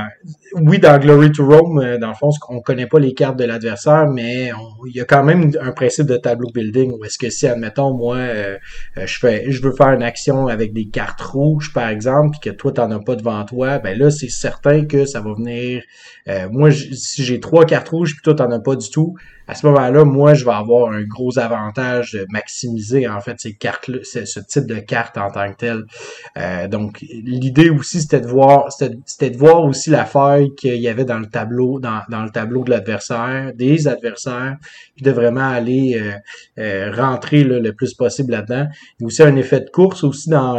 oui, 0.54 0.78
dans 0.78 0.98
Glory 0.98 1.32
to 1.32 1.44
Rome, 1.44 1.78
euh, 1.78 1.98
dans 1.98 2.08
le 2.08 2.14
fond, 2.14 2.30
on 2.48 2.60
connaît 2.60 2.86
pas 2.86 2.98
les 2.98 3.14
cartes 3.14 3.36
de 3.36 3.44
l'adversaire, 3.44 4.06
mais 4.08 4.50
il 4.86 4.96
y 4.96 5.00
a 5.00 5.04
quand 5.04 5.24
même 5.24 5.50
un 5.60 5.72
principe 5.72 6.06
de 6.06 6.16
tableau 6.16 6.50
building 6.54 6.92
où 6.92 7.04
est-ce 7.04 7.18
que 7.18 7.30
si, 7.30 7.46
admettons, 7.46 7.92
moi, 7.92 8.16
euh, 8.16 8.56
je 8.96 9.18
fais 9.18 9.50
je 9.50 9.60
veux 9.62 9.72
faire 9.72 9.90
une 9.90 10.02
action 10.02 10.46
avec 10.46 10.72
des 10.72 10.88
cartes 10.88 11.20
rouges, 11.20 11.72
par 11.72 11.88
exemple, 11.88 12.30
puis 12.40 12.50
que 12.50 12.56
toi, 12.56 12.72
t'en 12.72 12.90
as 12.90 13.00
pas 13.00 13.16
devant 13.16 13.44
toi, 13.44 13.78
ben 13.78 13.98
là, 13.98 14.10
c'est 14.10 14.28
certain 14.28 14.84
que 14.86 15.04
ça 15.04 15.20
va 15.20 15.34
venir. 15.34 15.82
moi, 16.50 16.70
si 16.70 17.24
j'ai 17.24 17.40
trois 17.40 17.64
cartes 17.64 17.88
rouges, 17.88 18.12
puis 18.12 18.22
toi, 18.22 18.34
t'en 18.34 18.50
as 18.52 18.60
pas 18.60 18.76
du 18.76 18.88
tout, 18.90 19.14
à 19.48 19.54
ce 19.54 19.66
moment-là, 19.66 20.04
moi, 20.04 20.34
je 20.34 20.44
vais 20.44 20.52
avoir 20.52 20.92
un 20.92 21.02
gros 21.04 21.38
avantage 21.38 22.12
de 22.12 22.26
maximiser 22.28 23.08
en 23.08 23.20
fait 23.20 23.40
ces 23.40 23.54
cartes 23.54 23.90
ce 24.02 24.40
type 24.40 24.66
de 24.66 24.78
carte 24.78 25.16
en 25.16 25.30
tant 25.30 25.50
que 25.50 25.56
tel. 25.56 25.84
Euh, 26.36 26.68
donc, 26.68 27.00
l'idée 27.00 27.70
aussi, 27.70 28.02
c'était 28.02 28.20
de 28.20 28.26
voir, 28.26 28.70
c'était 28.70 29.30
de 29.30 29.36
voir 29.38 29.64
aussi 29.64 29.88
la 29.88 30.04
faille 30.04 30.54
qu'il 30.54 30.76
y 30.76 30.88
avait 30.88 31.06
dans 31.06 31.18
le 31.18 31.26
tableau, 31.26 31.80
dans, 31.80 32.02
dans 32.10 32.24
le 32.24 32.30
tableau 32.30 32.62
de 32.62 32.70
l'adversaire, 32.70 33.52
des 33.54 33.88
adversaires, 33.88 34.58
puis 34.94 35.04
de 35.04 35.10
vraiment 35.10 35.48
aller 35.48 35.98
euh, 35.98 36.12
euh, 36.62 36.92
rentrer 36.94 37.42
le 37.42 37.72
plus 37.72 37.94
possible 37.94 38.32
là-dedans. 38.32 38.66
Il 38.98 39.02
y 39.02 39.04
a 39.04 39.06
aussi 39.06 39.22
un 39.22 39.36
effet 39.36 39.60
de 39.60 39.70
course 39.70 40.04
aussi 40.04 40.28
dans, 40.28 40.58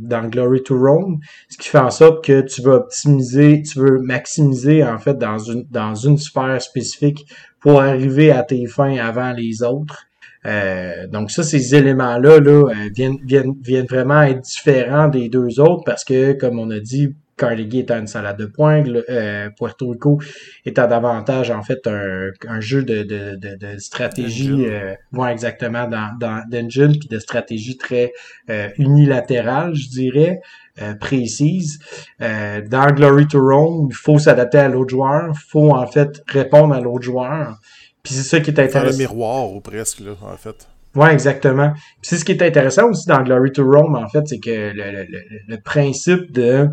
dans 0.00 0.28
Glory 0.28 0.62
to 0.62 0.78
Rome, 0.78 1.20
ce 1.50 1.58
qui 1.58 1.68
fait 1.68 1.78
en 1.78 1.90
sorte 1.90 2.24
que 2.24 2.40
tu 2.40 2.62
veux 2.62 2.72
optimiser, 2.72 3.62
tu 3.62 3.78
veux 3.78 4.00
maximiser 4.00 4.82
en 4.82 4.98
fait 4.98 5.18
dans 5.18 5.38
une 5.38 5.64
dans 5.70 5.94
une 5.94 6.16
sphère 6.16 6.60
spécifique 6.62 7.26
pour 7.62 7.80
arriver 7.80 8.30
à 8.30 8.42
tes 8.42 8.66
fins 8.66 8.96
avant 8.96 9.32
les 9.32 9.62
autres. 9.62 10.06
Euh, 10.44 11.06
donc 11.06 11.30
ça, 11.30 11.44
ces 11.44 11.74
éléments-là 11.76 12.40
là, 12.40 12.50
euh, 12.50 12.74
viennent, 12.94 13.18
viennent, 13.24 13.54
viennent 13.62 13.86
vraiment 13.86 14.22
être 14.22 14.40
différents 14.40 15.08
des 15.08 15.28
deux 15.28 15.60
autres 15.60 15.84
parce 15.86 16.04
que, 16.04 16.32
comme 16.32 16.58
on 16.58 16.68
a 16.70 16.80
dit, 16.80 17.14
Carnegie 17.36 17.80
est 17.80 17.90
une 17.90 18.06
salade 18.06 18.38
de 18.38 18.46
points, 18.46 18.84
euh, 19.08 19.48
Puerto 19.56 19.88
Rico 19.90 20.20
est 20.64 20.76
davantage 20.76 21.50
en 21.50 21.62
fait 21.62 21.86
un, 21.86 22.30
un 22.46 22.60
jeu 22.60 22.84
de, 22.84 23.02
de, 23.02 23.36
de, 23.36 23.56
de 23.56 23.78
stratégie, 23.78 24.66
euh, 24.66 24.94
exactement 25.28 25.88
dans, 25.88 26.16
dans 26.20 26.42
d'engine 26.48 26.98
puis 26.98 27.08
de 27.08 27.18
stratégie 27.18 27.76
très 27.76 28.12
euh, 28.50 28.68
unilatérale, 28.78 29.74
je 29.74 29.88
dirais. 29.88 30.40
Euh, 30.80 30.94
précise. 30.94 31.78
Euh, 32.22 32.62
dans 32.66 32.86
Glory 32.86 33.26
to 33.26 33.38
Rome, 33.38 33.88
il 33.90 33.94
faut 33.94 34.18
s'adapter 34.18 34.56
à 34.56 34.68
l'autre 34.68 34.88
joueur, 34.88 35.28
il 35.28 35.38
faut 35.50 35.72
en 35.72 35.86
fait 35.86 36.22
répondre 36.26 36.72
à 36.72 36.80
l'autre 36.80 37.02
joueur. 37.02 37.58
Puis 38.02 38.14
c'est 38.14 38.22
ça 38.22 38.40
qui 38.40 38.50
est 38.50 38.58
intéressant. 38.58 38.80
Faire 38.80 38.90
le 38.90 38.96
miroir 38.96 39.52
ou 39.52 39.60
presque 39.60 40.00
là, 40.00 40.12
en 40.22 40.36
fait. 40.38 40.66
Ouais, 40.94 41.12
exactement. 41.12 41.72
Puis 41.74 41.84
c'est 42.00 42.16
ce 42.16 42.24
qui 42.24 42.32
est 42.32 42.42
intéressant 42.42 42.88
aussi 42.88 43.06
dans 43.06 43.22
Glory 43.22 43.52
to 43.52 43.70
Rome, 43.70 43.96
en 43.96 44.08
fait, 44.08 44.26
c'est 44.26 44.38
que 44.38 44.50
le, 44.50 45.04
le, 45.04 45.06
le, 45.46 45.60
principe 45.60 46.32
de 46.32 46.68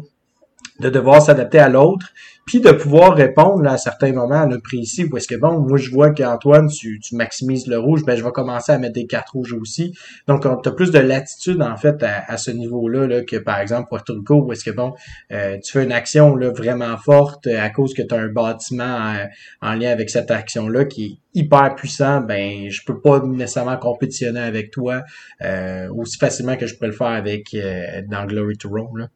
de 0.79 0.89
devoir 0.89 1.21
s'adapter 1.21 1.59
à 1.59 1.69
l'autre, 1.69 2.11
puis 2.49 2.61
de 2.61 2.71
pouvoir 2.71 3.13
répondre 3.13 3.69
à 3.69 3.77
certains 3.77 4.11
moments 4.11 4.41
à 4.41 4.47
notre 4.47 4.63
précis 4.63 5.05
où 5.05 5.15
est-ce 5.17 5.27
que 5.27 5.35
bon, 5.35 5.59
moi 5.59 5.77
je 5.77 5.91
vois 5.91 6.09
qu'Antoine, 6.09 6.67
tu, 6.67 6.99
tu 6.99 7.15
maximises 7.15 7.67
le 7.67 7.77
rouge, 7.77 8.03
ben 8.03 8.15
je 8.15 8.23
vais 8.23 8.31
commencer 8.31 8.71
à 8.71 8.79
mettre 8.79 8.95
des 8.95 9.05
cartes 9.05 9.29
rouges 9.29 9.53
aussi. 9.53 9.93
Donc 10.27 10.41
tu 10.41 10.69
as 10.69 10.71
plus 10.71 10.89
de 10.89 10.97
latitude 10.97 11.61
en 11.61 11.77
fait 11.77 12.01
à, 12.01 12.37
ce 12.37 12.49
niveau-là 12.49 13.05
là, 13.05 13.21
que 13.21 13.35
par 13.35 13.59
exemple 13.59 13.89
Puerto 13.89 14.15
Rico 14.15 14.45
où 14.45 14.51
est-ce 14.51 14.63
que 14.63 14.71
bon, 14.71 14.95
euh, 15.31 15.59
tu 15.63 15.73
fais 15.73 15.83
une 15.83 15.91
action 15.91 16.35
là, 16.35 16.49
vraiment 16.49 16.97
forte 16.97 17.45
à 17.45 17.69
cause 17.69 17.93
que 17.93 18.01
tu 18.01 18.15
as 18.15 18.17
un 18.17 18.29
bâtiment 18.29 19.13
en, 19.61 19.75
lien 19.75 19.91
avec 19.91 20.09
cette 20.09 20.31
action-là 20.31 20.85
qui 20.85 21.05
est 21.05 21.39
hyper 21.39 21.75
puissant, 21.75 22.21
ben 22.21 22.67
je 22.71 22.81
peux 22.83 22.99
pas 22.99 23.21
nécessairement 23.23 23.77
compétitionner 23.77 24.41
avec 24.41 24.71
toi 24.71 25.03
euh, 25.43 25.87
aussi 25.93 26.17
facilement 26.17 26.57
que 26.57 26.65
je 26.65 26.73
pourrais 26.73 26.87
le 26.87 26.93
faire 26.93 27.07
avec 27.09 27.53
euh, 27.53 28.01
dans 28.09 28.25
Glory 28.25 28.57
to 28.57 28.69
Rome. 28.69 28.97
Là. 28.97 29.09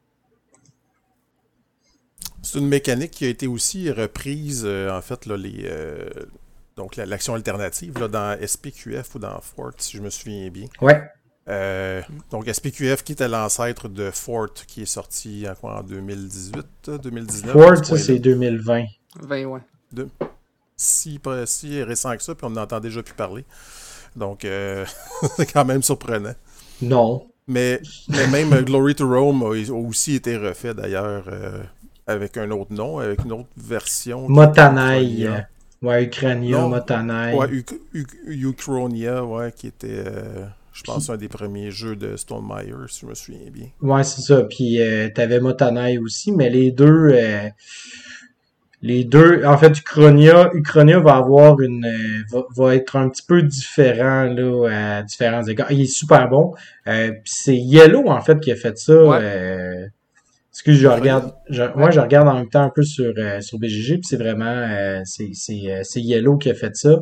C'est 2.44 2.60
une 2.60 2.68
mécanique 2.68 3.12
qui 3.12 3.26
a 3.26 3.30
été 3.30 3.48
aussi 3.48 3.90
reprise, 3.90 4.64
euh, 4.66 4.96
en 4.96 5.02
fait, 5.02 5.26
là, 5.26 5.38
les, 5.38 5.62
euh, 5.64 6.10
donc 6.76 6.98
l'action 6.98 7.36
alternative 7.36 7.98
là, 8.00 8.10
dans 8.10 8.38
SPQF 8.46 9.16
ou 9.16 9.20
dans 9.20 9.40
Fort, 9.40 9.72
si 9.78 9.96
je 9.96 10.02
me 10.02 10.10
souviens 10.10 10.50
bien. 10.50 10.68
Ouais. 10.82 11.02
Euh, 11.48 12.02
donc 12.32 12.48
SPQF 12.48 13.04
qui 13.04 13.14
était 13.14 13.30
l'ancêtre 13.30 13.88
de 13.88 14.12
Fort 14.12 14.54
qui 14.68 14.82
est 14.84 14.86
sorti 14.86 15.46
en, 15.50 15.56
quoi, 15.56 15.80
en 15.80 15.84
2018, 15.84 16.92
2019. 17.02 17.54
Fort, 17.54 17.86
ça 17.86 17.98
c'est 17.98 18.20
2020. 18.20 18.86
20, 19.22 19.46
ouais. 19.46 19.60
De, 19.94 20.10
si, 20.76 21.22
si 21.46 21.82
récent 21.82 22.16
que 22.18 22.24
ça, 22.24 22.36
puis 22.36 22.46
on 22.46 22.50
n'entend 22.50 22.82
déjà 22.82 23.02
plus 23.02 23.16
parler. 23.16 23.46
Donc 24.18 24.46
c'est 25.38 25.52
quand 25.52 25.64
même 25.64 25.82
surprenant. 25.82 26.36
Non. 26.82 27.26
Mais, 27.48 27.82
mais 28.10 28.28
même 28.28 28.64
Glory 28.64 28.96
to 28.96 29.08
Rome 29.08 29.44
a, 29.44 29.72
aussi 29.72 30.16
été 30.16 30.36
refait 30.38 30.74
d'ailleurs 30.74 31.30
avec 32.08 32.38
un 32.38 32.52
autre 32.52 32.74
nom, 32.74 33.00
avec 33.00 33.24
une 33.24 33.34
autre 33.34 33.50
version. 33.58 34.28
Motanai. 34.30 35.28
Ouais, 35.84 36.06
Ukrainia, 36.06 36.66
Motanai. 36.66 37.36
Ouais, 37.36 37.50
Ukronia, 38.26 39.26
ouais, 39.26 39.52
qui 39.52 39.68
était, 39.68 40.04
euh, 40.08 40.46
je 40.72 40.82
pense, 40.84 41.10
un 41.10 41.18
des 41.18 41.28
premiers 41.28 41.72
jeux 41.72 41.98
de 41.98 42.16
Stone 42.16 42.46
Meyer, 42.48 42.74
si 42.88 43.02
je 43.02 43.06
me 43.08 43.14
souviens 43.14 43.52
bien. 43.52 43.68
Ouais, 43.82 44.04
c'est 44.06 44.22
ça. 44.22 44.44
Puis 44.44 44.82
euh, 44.82 45.10
t'avais 45.14 45.42
Motanai 45.42 45.98
aussi, 45.98 46.32
mais 46.32 46.50
les 46.50 46.72
deux. 46.72 47.12
Euh, 47.14 47.50
les 48.82 49.06
deux, 49.06 49.46
en 49.46 49.58
fait, 49.58 49.80
Uchronia, 49.80 50.50
Uchronia 50.54 51.00
va 51.00 51.16
avoir 51.16 51.62
une, 51.62 51.90
va, 52.54 52.76
être 52.76 52.98
un 52.98 53.08
petit 53.08 53.24
peu 53.26 53.42
différent 53.42 54.26
là 54.26 54.98
à 54.98 55.04
différents 55.04 55.44
égards. 55.44 55.72
Il 55.72 55.82
est 55.82 55.86
super 55.86 56.28
bon. 56.28 56.54
puis 56.86 57.22
c'est 57.24 57.56
Yellow 57.56 58.10
en 58.10 58.20
fait 58.20 58.42
qui 58.42 58.52
a 58.52 58.58
fait 58.58 58.78
ça. 58.78 59.06
Ouais. 59.06 59.90
Excuse, 60.54 60.78
je 60.78 60.88
regarde. 60.88 61.34
moi, 61.76 61.90
je 61.90 62.00
regarde 62.00 62.28
en 62.28 62.36
même 62.36 62.50
temps 62.50 62.62
un 62.62 62.70
peu 62.70 62.84
sur, 62.84 63.12
euh, 63.18 63.42
sur 63.42 63.58
BGG, 63.58 63.96
puis 63.96 64.04
c'est 64.04 64.18
vraiment 64.18 64.46
euh, 64.46 65.02
c'est, 65.04 65.32
c'est, 65.34 65.62
euh, 65.68 65.82
c'est 65.82 66.00
Yellow 66.00 66.38
qui 66.38 66.52
a 66.52 66.54
fait 66.54 66.76
ça. 66.76 67.00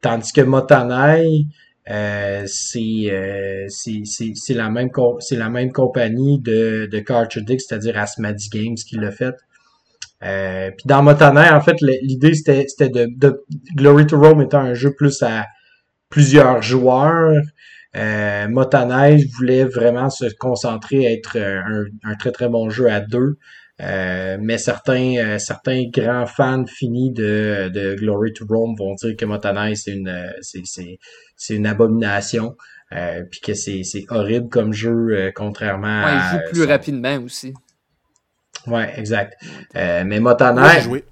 tandis 0.00 0.32
que 0.32 0.40
Motanai, 0.40 1.44
c'est, 1.86 3.66
c'est, 3.68 4.02
c'est, 4.04 4.32
c'est 4.34 4.54
la 4.54 4.68
même 4.68 4.90
c'est 5.20 5.36
la 5.36 5.48
même 5.48 5.70
compagnie 5.70 6.40
de, 6.40 6.88
de 6.90 6.98
Cartridge, 6.98 7.60
c'est-à-dire 7.64 7.96
Asmadi 7.96 8.48
Games 8.48 8.74
qui 8.74 8.96
l'a 8.96 9.12
fait. 9.12 9.36
puis 10.20 10.86
dans 10.86 11.04
Motanai, 11.04 11.50
en 11.50 11.60
fait, 11.60 11.76
l'idée 11.80 12.34
c'était, 12.34 12.66
c'était 12.66 12.88
de, 12.88 13.06
de 13.16 13.44
Glory 13.76 14.08
to 14.08 14.18
Rome 14.18 14.42
étant 14.42 14.58
un 14.58 14.74
jeu 14.74 14.92
plus 14.92 15.22
à 15.22 15.46
plusieurs 16.08 16.62
joueurs. 16.62 17.42
Euh, 17.94 18.48
Motanai 18.48 19.24
voulait 19.36 19.64
vraiment 19.64 20.10
se 20.10 20.26
concentrer 20.38 21.06
à 21.06 21.12
être 21.12 21.36
euh, 21.36 21.84
un, 22.04 22.14
très 22.16 22.32
très 22.32 22.48
bon 22.48 22.68
jeu 22.68 22.90
à 22.90 23.00
deux. 23.00 23.38
Euh, 23.82 24.38
mais 24.40 24.56
certains 24.56 25.16
euh, 25.18 25.38
certains 25.38 25.84
grands 25.90 26.24
fans 26.24 26.64
finis 26.66 27.12
de, 27.12 27.68
de 27.68 27.94
Glory 27.94 28.32
to 28.32 28.46
Rome 28.48 28.74
vont 28.74 28.94
dire 28.94 29.14
que 29.16 29.26
Motanai 29.26 29.76
c'est 29.76 29.92
une 29.92 30.32
c'est, 30.40 30.62
c'est, 30.64 30.98
c'est 31.36 31.56
une 31.56 31.66
abomination 31.66 32.56
euh, 32.92 33.22
puis 33.30 33.40
que 33.40 33.52
c'est, 33.52 33.82
c'est 33.84 34.06
horrible 34.08 34.48
comme 34.48 34.72
jeu 34.72 35.30
contrairement 35.34 36.04
ouais, 36.04 36.10
à 36.10 36.32
il 36.32 36.38
joue 36.38 36.52
plus 36.52 36.64
rapidement 36.64 37.18
aussi. 37.18 37.52
Ouais 38.66 38.94
exact. 38.96 39.34
Mais 39.74 40.20
j'ai 40.20 40.80
joué, 40.80 41.04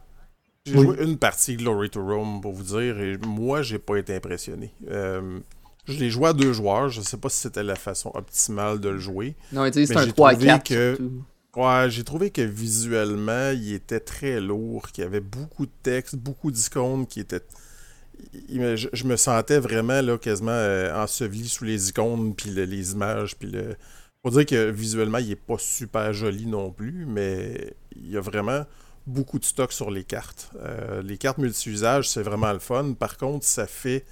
j'ai 0.65 0.73
joué 0.73 1.05
une 1.05 1.19
partie 1.19 1.57
Glory 1.57 1.91
to 1.91 2.03
Rome 2.03 2.41
pour 2.41 2.55
vous 2.55 2.63
dire 2.63 2.99
et 2.99 3.19
moi 3.19 3.61
j'ai 3.61 3.79
pas 3.79 3.97
été 3.97 4.17
impressionné 4.17 4.73
Je 5.87 5.99
l'ai 5.99 6.11
joué 6.11 6.29
à 6.29 6.33
deux 6.33 6.53
joueurs. 6.53 6.89
Je 6.89 7.01
sais 7.01 7.17
pas 7.17 7.29
si 7.29 7.41
c'était 7.41 7.63
la 7.63 7.77
façon 7.77 8.11
optimale 8.15 8.81
de 8.81 8.89
le 8.89 8.99
jouer. 8.99 9.35
Non, 9.53 9.71
c'est 9.73 9.97
un 9.97 10.07
3 10.07 10.35
4 10.37 10.65
que... 10.65 10.99
Ouais, 11.57 11.87
j'ai 11.89 12.03
trouvé 12.03 12.31
que 12.31 12.43
visuellement, 12.43 13.51
il 13.51 13.75
était 13.75 14.01
très 14.01 14.41
lourd, 14.41 14.91
qu'il 14.91 15.05
y 15.05 15.07
avait 15.07 15.21
beaucoup 15.21 15.67
de 15.67 15.73
texte, 15.83 16.17
beaucoup 16.17 16.51
d'icônes 16.51 17.07
qui 17.07 17.21
étaient. 17.21 17.43
Je, 18.49 19.05
me 19.05 19.17
sentais 19.17 19.61
vraiment 19.61 20.01
là, 20.01 20.19
quasiment 20.19 20.51
euh, 20.51 20.93
enseveli 21.01 21.49
sous 21.49 21.65
les 21.65 21.91
icônes, 21.91 22.35
puis 22.35 22.51
les 22.51 22.93
images, 22.93 23.37
puis 23.37 23.51
le. 23.51 23.77
Faut 24.25 24.31
dire 24.31 24.47
que 24.47 24.71
visuellement, 24.71 25.19
il 25.19 25.31
est 25.33 25.37
pas 25.37 25.59
super 25.59 26.13
joli 26.13 26.47
non 26.47 26.73
plus, 26.73 27.05
mais 27.07 27.75
il 27.95 28.11
y 28.11 28.17
a 28.17 28.21
vraiment 28.21 28.65
beaucoup 29.07 29.39
de 29.39 29.45
stock 29.45 29.71
sur 29.73 29.91
les 29.91 30.03
cartes. 30.03 30.51
Euh, 30.61 31.03
les 31.03 31.19
cartes 31.19 31.39
multi-usage, 31.39 32.09
c'est 32.09 32.23
vraiment 32.23 32.53
le 32.53 32.59
fun. 32.59 32.95
Par 32.95 33.17
contre, 33.17 33.45
ça 33.45 33.67
fait 33.67 34.05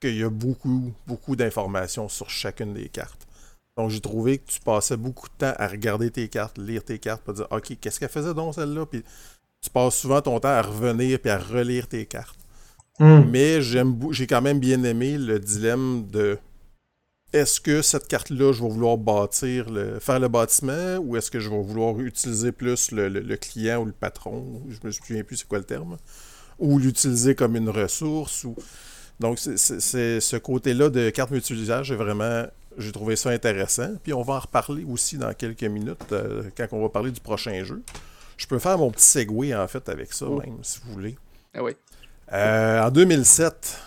qu'il 0.00 0.16
y 0.16 0.22
a 0.22 0.30
beaucoup, 0.30 0.92
beaucoup 1.06 1.36
d'informations 1.36 2.08
sur 2.08 2.30
chacune 2.30 2.74
des 2.74 2.88
cartes. 2.88 3.26
Donc, 3.76 3.90
j'ai 3.90 4.00
trouvé 4.00 4.38
que 4.38 4.50
tu 4.50 4.60
passais 4.60 4.96
beaucoup 4.96 5.28
de 5.28 5.34
temps 5.34 5.54
à 5.58 5.68
regarder 5.68 6.10
tes 6.10 6.28
cartes, 6.28 6.56
lire 6.58 6.82
tes 6.82 6.98
cartes, 6.98 7.22
pour 7.22 7.34
dire 7.34 7.46
OK, 7.50 7.76
qu'est-ce 7.80 8.00
qu'elle 8.00 8.08
faisait 8.08 8.34
donc 8.34 8.54
celle-là? 8.54 8.86
Puis 8.86 9.04
tu 9.60 9.70
passes 9.70 9.96
souvent 9.96 10.22
ton 10.22 10.40
temps 10.40 10.48
à 10.48 10.62
revenir 10.62 11.18
puis 11.20 11.30
à 11.30 11.38
relire 11.38 11.86
tes 11.86 12.06
cartes. 12.06 12.38
Hmm. 12.98 13.24
Mais 13.30 13.60
j'aime, 13.60 13.98
j'ai 14.12 14.26
quand 14.26 14.40
même 14.40 14.60
bien 14.60 14.82
aimé 14.84 15.18
le 15.18 15.38
dilemme 15.38 16.06
de 16.08 16.38
est-ce 17.32 17.60
que 17.60 17.82
cette 17.82 18.08
carte-là, 18.08 18.52
je 18.52 18.62
vais 18.62 18.68
vouloir 18.68 18.96
bâtir, 18.96 19.68
le, 19.68 19.98
faire 19.98 20.20
le 20.20 20.28
bâtiment 20.28 20.96
ou 20.98 21.16
est-ce 21.16 21.30
que 21.30 21.40
je 21.40 21.50
vais 21.50 21.60
vouloir 21.60 21.98
utiliser 22.00 22.52
plus 22.52 22.92
le, 22.92 23.36
client 23.36 23.82
ou 23.82 23.84
le 23.84 23.92
patron? 23.92 24.62
Je 24.68 24.78
me 24.86 24.90
souviens 24.90 25.22
plus 25.22 25.38
c'est 25.38 25.48
quoi 25.48 25.58
le 25.58 25.64
terme. 25.64 25.98
Ou 26.58 26.78
l'utiliser 26.78 27.34
comme 27.34 27.56
une 27.56 27.68
ressource. 27.68 28.44
Ou... 28.44 28.56
Donc, 29.20 29.38
c'est, 29.38 30.20
ce 30.20 30.36
côté-là 30.36 30.90
de 30.90 31.10
carte 31.10 31.30
multi-usage, 31.30 31.92
vraiment 31.92 32.44
j'ai 32.78 32.92
trouvé 32.92 33.16
ça 33.16 33.30
intéressant. 33.30 33.94
Puis 34.02 34.12
on 34.12 34.22
va 34.22 34.34
en 34.34 34.40
reparler 34.40 34.84
aussi 34.84 35.16
dans 35.16 35.32
quelques 35.32 35.64
minutes 35.64 36.12
euh, 36.12 36.42
quand 36.56 36.66
on 36.72 36.82
va 36.82 36.88
parler 36.88 37.10
du 37.10 37.20
prochain 37.20 37.64
jeu. 37.64 37.82
Je 38.36 38.46
peux 38.46 38.58
faire 38.58 38.78
mon 38.78 38.90
petit 38.90 39.06
segway 39.06 39.54
en 39.54 39.66
fait 39.66 39.88
avec 39.88 40.12
ça, 40.12 40.26
oh. 40.28 40.40
même, 40.40 40.58
si 40.62 40.80
vous 40.84 40.92
voulez. 40.92 41.16
Ah 41.54 41.62
oui. 41.62 41.72
Euh, 42.32 42.82
en 42.82 42.90
2007, 42.90 43.78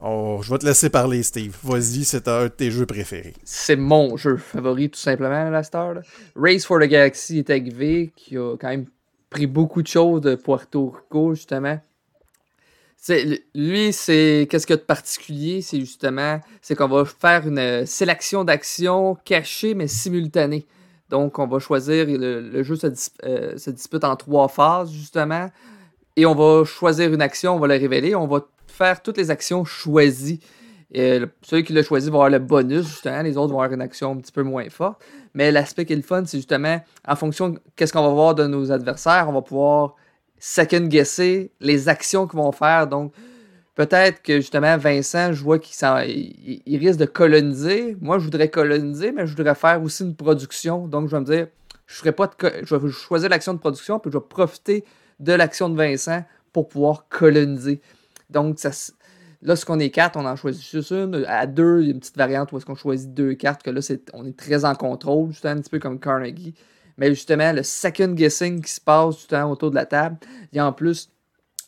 je 0.00 0.50
vais 0.50 0.58
te 0.58 0.66
laisser 0.66 0.90
parler, 0.90 1.22
Steve. 1.22 1.56
Vas-y, 1.62 2.04
c'est 2.04 2.26
un 2.26 2.44
de 2.44 2.48
tes 2.48 2.70
jeux 2.70 2.86
préférés. 2.86 3.34
C'est 3.44 3.76
mon 3.76 4.16
jeu 4.16 4.36
favori, 4.36 4.90
tout 4.90 4.98
simplement, 4.98 5.48
la 5.50 5.62
star. 5.62 5.96
Race 6.34 6.64
for 6.64 6.80
the 6.80 6.84
Galaxy 6.84 7.38
est 7.38 7.50
arrivé, 7.50 8.12
qui 8.16 8.36
a 8.36 8.56
quand 8.56 8.68
même 8.68 8.86
pris 9.30 9.46
beaucoup 9.46 9.82
de 9.82 9.86
choses 9.86 10.22
de 10.22 10.34
Puerto 10.34 10.90
Rico, 10.90 11.34
justement 11.34 11.78
lui, 13.54 13.92
c'est 13.92 14.46
qu'est-ce 14.48 14.66
qu'il 14.66 14.74
y 14.74 14.78
a 14.78 14.80
de 14.80 14.86
particulier, 14.86 15.60
c'est 15.62 15.80
justement, 15.80 16.40
c'est 16.60 16.76
qu'on 16.76 16.88
va 16.88 17.04
faire 17.04 17.46
une 17.46 17.58
euh, 17.58 17.86
sélection 17.86 18.44
d'actions 18.44 19.16
cachées 19.24 19.74
mais 19.74 19.88
simultanées. 19.88 20.66
Donc, 21.08 21.38
on 21.38 21.46
va 21.46 21.58
choisir, 21.58 22.06
le, 22.08 22.62
jeu 22.62 22.76
euh, 23.24 23.58
se, 23.58 23.70
dispute 23.70 24.04
en 24.04 24.16
trois 24.16 24.48
phases, 24.48 24.92
justement, 24.92 25.50
et 26.16 26.26
on 26.26 26.34
va 26.34 26.64
choisir 26.64 27.12
une 27.12 27.22
action, 27.22 27.56
on 27.56 27.58
va 27.58 27.66
la 27.66 27.74
révéler, 27.74 28.14
on 28.14 28.26
va 28.26 28.46
faire 28.66 29.02
toutes 29.02 29.18
les 29.18 29.30
actions 29.30 29.64
choisies. 29.64 30.40
Et 30.94 31.20
celui 31.42 31.64
qui 31.64 31.72
l'a 31.72 31.82
choisi 31.82 32.08
va 32.08 32.16
avoir 32.16 32.30
le 32.30 32.38
bonus, 32.38 32.86
justement, 32.86 33.22
les 33.22 33.36
autres 33.36 33.52
vont 33.52 33.60
avoir 33.60 33.72
une 33.72 33.82
action 33.82 34.12
un 34.12 34.16
petit 34.16 34.32
peu 34.32 34.42
moins 34.42 34.68
forte. 34.70 35.02
Mais 35.34 35.50
l'aspect 35.50 35.86
qui 35.86 35.94
est 35.94 35.96
le 35.96 36.02
fun, 36.02 36.24
c'est 36.24 36.38
justement, 36.38 36.80
en 37.06 37.16
fonction 37.16 37.50
de 37.50 37.58
qu'est-ce 37.76 37.92
qu'on 37.92 38.02
va 38.02 38.12
voir 38.12 38.34
de 38.34 38.46
nos 38.46 38.70
adversaires, 38.70 39.26
on 39.28 39.32
va 39.32 39.42
pouvoir 39.42 39.96
second 40.44 40.88
guesser 40.88 41.52
les 41.60 41.88
actions 41.88 42.26
qu'ils 42.26 42.40
vont 42.40 42.50
faire. 42.50 42.88
Donc, 42.88 43.12
peut-être 43.76 44.22
que 44.22 44.40
justement, 44.40 44.76
Vincent, 44.76 45.32
je 45.32 45.40
vois 45.40 45.60
qu'il 45.60 46.78
risque 46.78 46.98
de 46.98 47.04
coloniser. 47.04 47.96
Moi, 48.00 48.18
je 48.18 48.24
voudrais 48.24 48.48
coloniser, 48.48 49.12
mais 49.12 49.24
je 49.24 49.36
voudrais 49.36 49.54
faire 49.54 49.80
aussi 49.80 50.02
une 50.02 50.16
production. 50.16 50.88
Donc, 50.88 51.08
je 51.08 51.14
vais 51.14 51.20
me 51.20 51.26
dire, 51.26 51.46
je, 51.86 51.94
ferai 51.94 52.10
pas 52.10 52.28
je 52.40 52.74
vais 52.74 52.90
choisir 52.90 53.28
l'action 53.30 53.54
de 53.54 53.60
production, 53.60 54.00
puis 54.00 54.10
je 54.10 54.18
vais 54.18 54.24
profiter 54.28 54.84
de 55.20 55.32
l'action 55.32 55.68
de 55.68 55.76
Vincent 55.76 56.24
pour 56.52 56.66
pouvoir 56.66 57.06
coloniser. 57.08 57.80
Donc, 58.28 58.58
ça, 58.58 58.70
là, 59.42 59.54
ce 59.54 59.64
qu'on 59.64 59.78
est 59.78 59.90
quatre, 59.90 60.16
on 60.16 60.26
en 60.26 60.34
choisit 60.34 60.68
juste 60.68 60.90
une. 60.90 61.24
À 61.28 61.46
deux, 61.46 61.82
il 61.82 61.86
y 61.86 61.90
a 61.90 61.92
une 61.92 62.00
petite 62.00 62.18
variante 62.18 62.50
où 62.50 62.56
est-ce 62.56 62.66
qu'on 62.66 62.74
choisit 62.74 63.14
deux 63.14 63.34
cartes, 63.34 63.62
que 63.62 63.70
là, 63.70 63.80
on 64.12 64.26
est 64.26 64.36
très 64.36 64.64
en 64.64 64.74
contrôle, 64.74 65.30
justement, 65.30 65.52
un 65.52 65.60
petit 65.60 65.70
peu 65.70 65.78
comme 65.78 66.00
Carnegie 66.00 66.56
mais 66.96 67.10
justement, 67.10 67.52
le 67.52 67.62
second 67.62 68.08
guessing 68.08 68.62
qui 68.62 68.70
se 68.70 68.80
passe 68.80 69.18
du 69.18 69.26
temps 69.26 69.50
autour 69.50 69.70
de 69.70 69.74
la 69.76 69.86
table. 69.86 70.16
Il 70.52 70.56
y 70.56 70.58
a 70.58 70.66
en 70.66 70.72
plus 70.72 71.10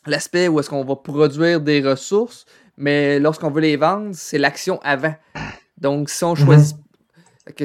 l'aspect 0.06 0.48
où 0.48 0.60
est-ce 0.60 0.70
qu'on 0.70 0.84
va 0.84 0.96
produire 0.96 1.60
des 1.60 1.80
ressources, 1.80 2.46
mais 2.76 3.18
lorsqu'on 3.18 3.50
veut 3.50 3.62
les 3.62 3.76
vendre, 3.76 4.10
c'est 4.12 4.38
l'action 4.38 4.80
avant. 4.82 5.14
Donc, 5.78 6.10
si 6.10 6.24
on 6.24 6.34
choisit 6.34 6.76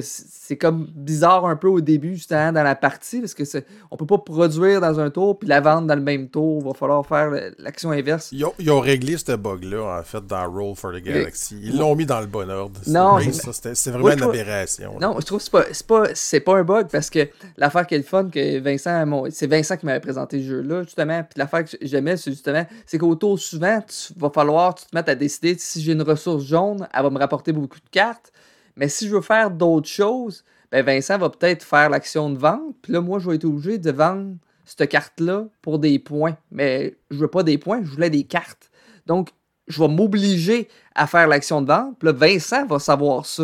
c'est 0.01 0.57
comme 0.57 0.87
bizarre 0.93 1.45
un 1.45 1.55
peu 1.55 1.69
au 1.69 1.79
début, 1.79 2.15
justement, 2.15 2.51
dans 2.51 2.63
la 2.63 2.75
partie, 2.75 3.21
parce 3.21 3.33
que 3.33 3.43
on 3.91 3.95
peut 3.95 4.05
pas 4.05 4.17
produire 4.17 4.81
dans 4.81 4.99
un 4.99 5.09
tour 5.09 5.39
puis 5.39 5.47
la 5.47 5.61
vendre 5.61 5.87
dans 5.87 5.95
le 5.95 6.01
même 6.01 6.27
tour. 6.27 6.59
Il 6.61 6.67
va 6.67 6.73
falloir 6.73 7.05
faire 7.05 7.31
l'action 7.57 7.91
inverse. 7.91 8.31
Ils 8.33 8.71
ont, 8.71 8.79
réglé 8.79 9.17
ce 9.17 9.35
bug-là, 9.35 9.99
en 9.99 10.03
fait, 10.03 10.25
dans 10.25 10.51
Roll 10.51 10.75
for 10.75 10.91
the 10.91 11.01
Galaxy. 11.01 11.59
Ils 11.63 11.77
l'ont 11.77 11.95
mis 11.95 12.05
dans 12.05 12.19
le 12.19 12.27
bon 12.27 12.49
ordre. 12.49 12.79
Non, 12.87 13.19
c'est 13.19 13.91
vraiment 13.91 14.11
une 14.11 14.23
aberration. 14.23 14.99
Non, 14.99 15.15
je 15.19 15.25
trouve 15.25 15.39
que 15.39 15.43
c'est 15.45 15.51
pas, 15.51 15.65
c'est 15.71 15.87
pas, 15.87 16.03
c'est 16.13 16.39
pas 16.41 16.57
un 16.57 16.63
bug 16.63 16.87
parce 16.91 17.09
que 17.09 17.29
l'affaire 17.57 17.87
qui 17.87 17.95
est 17.95 17.99
le 17.99 18.03
fun, 18.03 18.29
que 18.29 18.59
Vincent, 18.59 19.05
c'est 19.31 19.47
Vincent 19.47 19.77
qui 19.77 19.85
m'avait 19.85 19.99
présenté 19.99 20.39
ce 20.39 20.47
jeu-là, 20.47 20.83
justement. 20.83 21.23
Puis 21.23 21.37
l'affaire 21.37 21.63
que 21.63 21.77
j'aimais, 21.81 22.17
c'est 22.17 22.31
justement, 22.31 22.65
c'est 22.85 22.97
qu'au 22.97 23.15
tour 23.15 23.39
suivant, 23.39 23.81
tu 23.81 24.13
vas 24.17 24.29
falloir 24.29 24.75
tu 24.75 24.85
te 24.85 24.95
mettre 24.95 25.09
à 25.09 25.15
décider 25.15 25.55
si 25.57 25.81
j'ai 25.81 25.93
une 25.93 26.01
ressource 26.01 26.43
jaune, 26.43 26.87
elle 26.93 27.03
va 27.03 27.09
me 27.09 27.19
rapporter 27.19 27.53
beaucoup 27.53 27.79
de 27.79 27.89
cartes. 27.91 28.33
Mais 28.79 28.87
si 28.87 29.09
je 29.09 29.15
veux 29.15 29.21
faire 29.21 29.51
d'autres 29.51 29.89
choses, 29.89 30.45
ben 30.71 30.85
Vincent 30.85 31.17
va 31.17 31.29
peut-être 31.29 31.63
faire 31.63 31.89
l'action 31.89 32.29
de 32.29 32.37
vente. 32.37 32.75
Puis 32.81 32.93
là, 32.93 33.01
moi, 33.01 33.19
je 33.19 33.29
vais 33.29 33.35
être 33.35 33.43
obligé 33.43 33.77
de 33.77 33.91
vendre 33.91 34.37
cette 34.63 34.89
carte-là 34.89 35.47
pour 35.61 35.79
des 35.79 35.99
points. 35.99 36.37
Mais 36.49 36.97
je 37.11 37.17
veux 37.17 37.27
pas 37.27 37.43
des 37.43 37.57
points, 37.57 37.81
je 37.83 37.89
voulais 37.91 38.09
des 38.09 38.23
cartes. 38.23 38.71
Donc, 39.05 39.31
je 39.67 39.81
vais 39.81 39.89
m'obliger 39.89 40.69
à 40.95 41.07
faire 41.07 41.27
l'action 41.27 41.61
de 41.61 41.67
vente. 41.67 41.99
Puis 41.99 42.05
là, 42.05 42.13
Vincent 42.13 42.65
va 42.67 42.79
savoir 42.79 43.25
ça. 43.25 43.43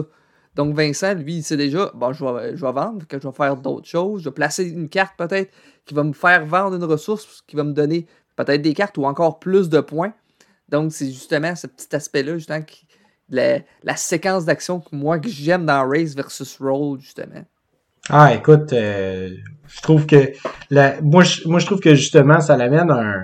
Donc, 0.56 0.74
Vincent, 0.74 1.14
lui, 1.14 1.38
il 1.38 1.44
sait 1.44 1.58
déjà, 1.58 1.92
bon, 1.94 2.14
je 2.14 2.24
vais, 2.24 2.56
je 2.56 2.66
vais 2.66 2.72
vendre, 2.72 3.06
que 3.06 3.20
je 3.20 3.28
vais 3.28 3.34
faire 3.34 3.58
d'autres 3.58 3.90
choses. 3.90 4.22
Je 4.22 4.30
vais 4.30 4.34
placer 4.34 4.70
une 4.70 4.88
carte 4.88 5.18
peut-être 5.18 5.52
qui 5.86 5.94
va 5.94 6.06
me 6.06 6.14
faire 6.14 6.46
vendre 6.46 6.78
une 6.78 6.84
ressource 6.86 7.44
qui 7.46 7.58
va 7.58 7.66
me 7.66 7.74
donner 7.74 8.08
peut-être 8.38 8.62
des 8.62 8.74
cartes 8.74 8.98
ou 8.98 9.04
encore 9.04 9.40
plus 9.40 9.68
de 9.68 9.82
points. 9.82 10.14
Donc, 10.70 10.94
c'est 10.94 11.08
justement 11.08 11.56
ce 11.58 11.68
petit 11.68 11.94
aspect-là, 11.94 12.38
justement, 12.38 12.62
qui, 12.62 12.85
la, 13.30 13.96
séquence 13.96 14.46
d'action 14.46 14.80
que 14.80 14.96
moi 14.96 15.20
que 15.20 15.30
j'aime 15.30 15.66
dans 15.66 15.88
Race 15.88 16.16
versus 16.16 16.58
Roll, 16.60 17.00
justement. 17.00 17.44
Ah, 18.10 18.34
écoute, 18.36 18.72
euh, 18.74 19.30
je 19.68 19.82
trouve 19.82 20.06
que 20.06 20.32
la, 20.70 21.02
moi, 21.02 21.24
je, 21.24 21.48
moi, 21.48 21.60
je 21.60 21.66
trouve 21.66 21.80
que 21.80 21.96
justement, 21.96 22.40
ça 22.40 22.56
l'amène 22.56 22.92
un, 22.92 23.24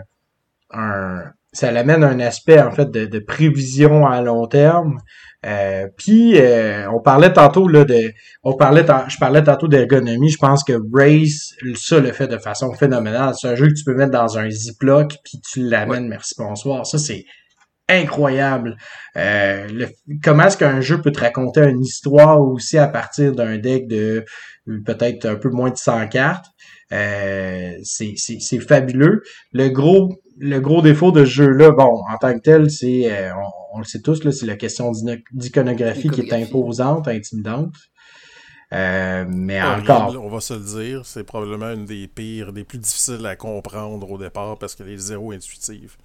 un, 0.71 1.23
ça 1.53 1.71
l'amène 1.71 2.03
un 2.03 2.19
aspect 2.19 2.61
en 2.61 2.71
fait 2.71 2.89
de, 2.89 3.19
prévision 3.19 4.07
à 4.07 4.21
long 4.21 4.47
terme. 4.47 4.99
Euh, 5.43 5.87
puis 5.97 6.39
euh, 6.39 6.87
on 6.91 7.01
parlait 7.01 7.33
tantôt 7.33 7.67
là 7.67 7.83
de, 7.83 8.13
on 8.43 8.55
parlait, 8.55 8.85
je 9.07 9.17
parlais 9.17 9.43
tantôt 9.43 9.67
d'ergonomie. 9.67 10.29
Je 10.29 10.37
pense 10.37 10.63
que 10.63 10.73
Race, 10.93 11.55
ça 11.75 11.99
le 11.99 12.11
fait 12.11 12.27
de 12.27 12.37
façon 12.37 12.73
phénoménale. 12.73 13.33
C'est 13.39 13.49
un 13.49 13.55
jeu 13.55 13.67
que 13.67 13.73
tu 13.73 13.83
peux 13.83 13.95
mettre 13.95 14.11
dans 14.11 14.37
un 14.37 14.49
ziploc 14.49 15.17
puis 15.23 15.41
tu 15.41 15.61
l'amènes. 15.61 16.07
Merci 16.07 16.35
bonsoir. 16.37 16.85
Ça 16.85 16.97
c'est 16.97 17.25
incroyable. 17.91 18.77
Euh, 19.17 19.87
comment 20.23 20.45
est-ce 20.45 20.57
qu'un 20.57 20.81
jeu 20.81 21.01
peut 21.01 21.11
te 21.11 21.19
raconter 21.19 21.61
une 21.61 21.81
histoire 21.81 22.41
aussi 22.41 22.77
à 22.77 22.87
partir 22.87 23.33
d'un 23.33 23.57
deck 23.57 23.87
de 23.87 24.25
peut-être 24.85 25.25
un 25.25 25.35
peu 25.35 25.49
moins 25.49 25.69
de 25.69 25.77
100 25.77 26.07
cartes? 26.07 26.45
Euh, 26.91 27.73
c'est 27.83 28.59
fabuleux. 28.59 29.21
Le 29.53 29.69
gros 29.69 30.21
le 30.43 30.59
gros 30.59 30.81
défaut 30.81 31.11
de 31.11 31.23
ce 31.23 31.29
jeu-là, 31.29 31.69
bon, 31.69 32.01
en 32.09 32.17
tant 32.19 32.33
que 32.33 32.39
tel, 32.39 32.71
c'est, 32.71 33.11
euh, 33.11 33.29
on, 33.73 33.77
le 33.77 33.83
sait 33.83 34.01
tous, 34.01 34.27
c'est 34.31 34.47
la 34.47 34.55
question 34.55 34.91
d'iconographie 35.33 36.09
qui 36.09 36.21
est 36.21 36.33
imposante, 36.33 37.07
intimidante. 37.07 37.75
mais 38.71 39.61
encore. 39.61 40.17
on 40.19 40.29
va 40.29 40.39
se 40.39 40.55
le 40.55 40.83
dire, 40.83 41.05
c'est 41.05 41.23
probablement 41.23 41.71
une 41.71 41.85
des 41.85 42.07
pires, 42.07 42.53
des 42.53 42.63
plus 42.63 42.79
difficiles 42.79 43.23
à 43.27 43.35
comprendre 43.35 44.09
au 44.09 44.17
départ 44.17 44.57
parce 44.57 44.73
qu'elle 44.73 44.89
est 44.89 44.97
zéro 44.97 45.31
intuitive. 45.31 45.95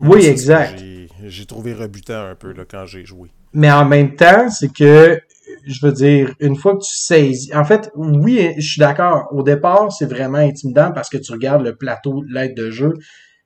Oui, 0.00 0.26
exact. 0.26 0.82
J'ai 1.26 1.44
trouvé 1.44 1.74
rebutant 1.74 2.24
un 2.24 2.34
peu 2.34 2.52
là, 2.52 2.64
quand 2.68 2.86
j'ai 2.86 3.04
joué. 3.04 3.30
Mais 3.52 3.70
en 3.70 3.84
même 3.84 4.16
temps, 4.16 4.48
c'est 4.48 4.72
que, 4.72 5.20
je 5.66 5.86
veux 5.86 5.92
dire, 5.92 6.34
une 6.40 6.56
fois 6.56 6.74
que 6.74 6.82
tu 6.82 6.94
saisis... 6.94 7.54
En 7.54 7.64
fait, 7.64 7.90
oui, 7.94 8.54
je 8.56 8.66
suis 8.66 8.78
d'accord. 8.80 9.28
Au 9.32 9.42
départ, 9.42 9.92
c'est 9.92 10.06
vraiment 10.06 10.38
intimidant 10.38 10.92
parce 10.92 11.10
que 11.10 11.18
tu 11.18 11.32
regardes 11.32 11.62
le 11.62 11.76
plateau 11.76 12.22
l'aide 12.28 12.56
de 12.56 12.70
jeu, 12.70 12.94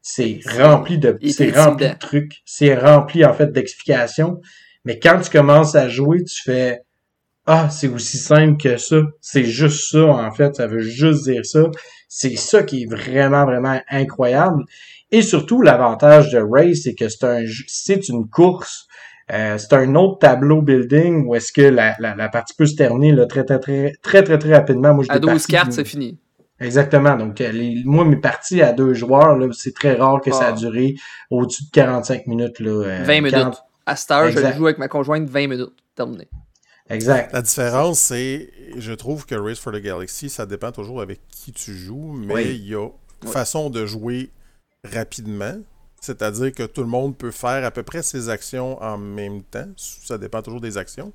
c'est 0.02 0.40
rempli 0.58 0.98
de, 0.98 1.18
c'est 1.30 1.50
rempli 1.50 1.88
de 1.88 1.94
trucs. 1.94 2.42
C'est 2.44 2.74
rempli, 2.74 3.24
en 3.24 3.32
fait, 3.32 3.50
d'explications. 3.50 4.40
Mais 4.84 4.98
quand 4.98 5.18
tu 5.20 5.30
commences 5.30 5.74
à 5.74 5.88
jouer, 5.88 6.22
tu 6.22 6.42
fais, 6.42 6.82
ah, 7.46 7.70
c'est 7.70 7.88
aussi 7.88 8.18
simple 8.18 8.62
que 8.62 8.76
ça. 8.76 9.00
C'est 9.20 9.44
juste 9.44 9.90
ça, 9.90 10.04
en 10.04 10.30
fait. 10.30 10.54
Ça 10.56 10.66
veut 10.66 10.80
juste 10.80 11.24
dire 11.24 11.44
ça. 11.44 11.62
C'est 12.08 12.36
ça 12.36 12.62
qui 12.62 12.82
est 12.82 12.86
vraiment, 12.86 13.44
vraiment 13.46 13.80
incroyable. 13.90 14.62
Et 15.10 15.22
surtout, 15.22 15.62
l'avantage 15.62 16.30
de 16.30 16.38
Race, 16.38 16.78
c'est 16.82 16.94
que 16.94 17.08
c'est 17.08 17.24
un, 17.24 17.44
c'est 17.66 18.08
une 18.08 18.28
course. 18.28 18.86
Euh, 19.32 19.56
c'est 19.56 19.72
un 19.72 19.94
autre 19.94 20.18
tableau 20.18 20.60
building 20.60 21.26
où 21.26 21.34
est-ce 21.34 21.52
que 21.52 21.62
la, 21.62 21.96
la, 21.98 22.28
partie 22.28 22.54
peut 22.54 22.66
se 22.66 22.74
terminer 22.74 23.12
là, 23.12 23.24
très, 23.26 23.44
très, 23.44 23.58
très, 23.58 23.92
très, 24.02 24.22
très, 24.22 24.38
très 24.38 24.54
rapidement. 24.54 24.92
Moi, 24.92 25.04
à 25.08 25.18
12 25.18 25.46
cartes, 25.46 25.72
c'est 25.72 25.84
fini. 25.84 26.18
Exactement. 26.60 27.16
Donc, 27.16 27.38
les, 27.38 27.82
moi, 27.84 28.04
mes 28.04 28.16
parties 28.16 28.60
à 28.60 28.72
deux 28.72 28.92
joueurs, 28.92 29.36
là, 29.36 29.46
c'est 29.52 29.74
très 29.74 29.94
rare 29.94 30.20
que 30.20 30.30
ça 30.30 30.46
a 30.46 30.48
ah. 30.48 30.52
duré 30.52 30.94
au-dessus 31.30 31.64
de 31.64 31.70
45 31.70 32.26
minutes. 32.26 32.60
Là, 32.60 33.02
20 33.04 33.20
minutes. 33.22 33.62
À 33.86 33.96
cette 33.96 34.10
heure, 34.10 34.30
je 34.30 34.38
joue 34.56 34.66
avec 34.66 34.78
ma 34.78 34.88
conjointe 34.88 35.28
20 35.28 35.48
minutes. 35.48 35.74
Terminé. 35.94 36.28
Exact. 36.90 37.32
La 37.32 37.40
différence, 37.40 37.98
c'est, 37.98 38.50
je 38.76 38.92
trouve 38.92 39.24
que 39.26 39.34
Race 39.34 39.58
for 39.58 39.72
the 39.72 39.76
Galaxy, 39.76 40.28
ça 40.28 40.44
dépend 40.44 40.70
toujours 40.70 41.00
avec 41.00 41.20
qui 41.28 41.52
tu 41.52 41.74
joues, 41.74 42.12
mais 42.12 42.54
il 42.54 42.68
y 42.68 42.74
a 42.74 42.88
façon 43.26 43.70
de 43.70 43.86
jouer 43.86 44.30
rapidement. 44.84 45.56
C'est-à-dire 46.00 46.52
que 46.52 46.64
tout 46.64 46.82
le 46.82 46.88
monde 46.88 47.16
peut 47.16 47.30
faire 47.30 47.64
à 47.64 47.70
peu 47.70 47.82
près 47.82 48.02
ses 48.02 48.28
actions 48.28 48.80
en 48.82 48.98
même 48.98 49.42
temps. 49.42 49.68
Ça 49.76 50.18
dépend 50.18 50.42
toujours 50.42 50.60
des 50.60 50.76
actions. 50.76 51.12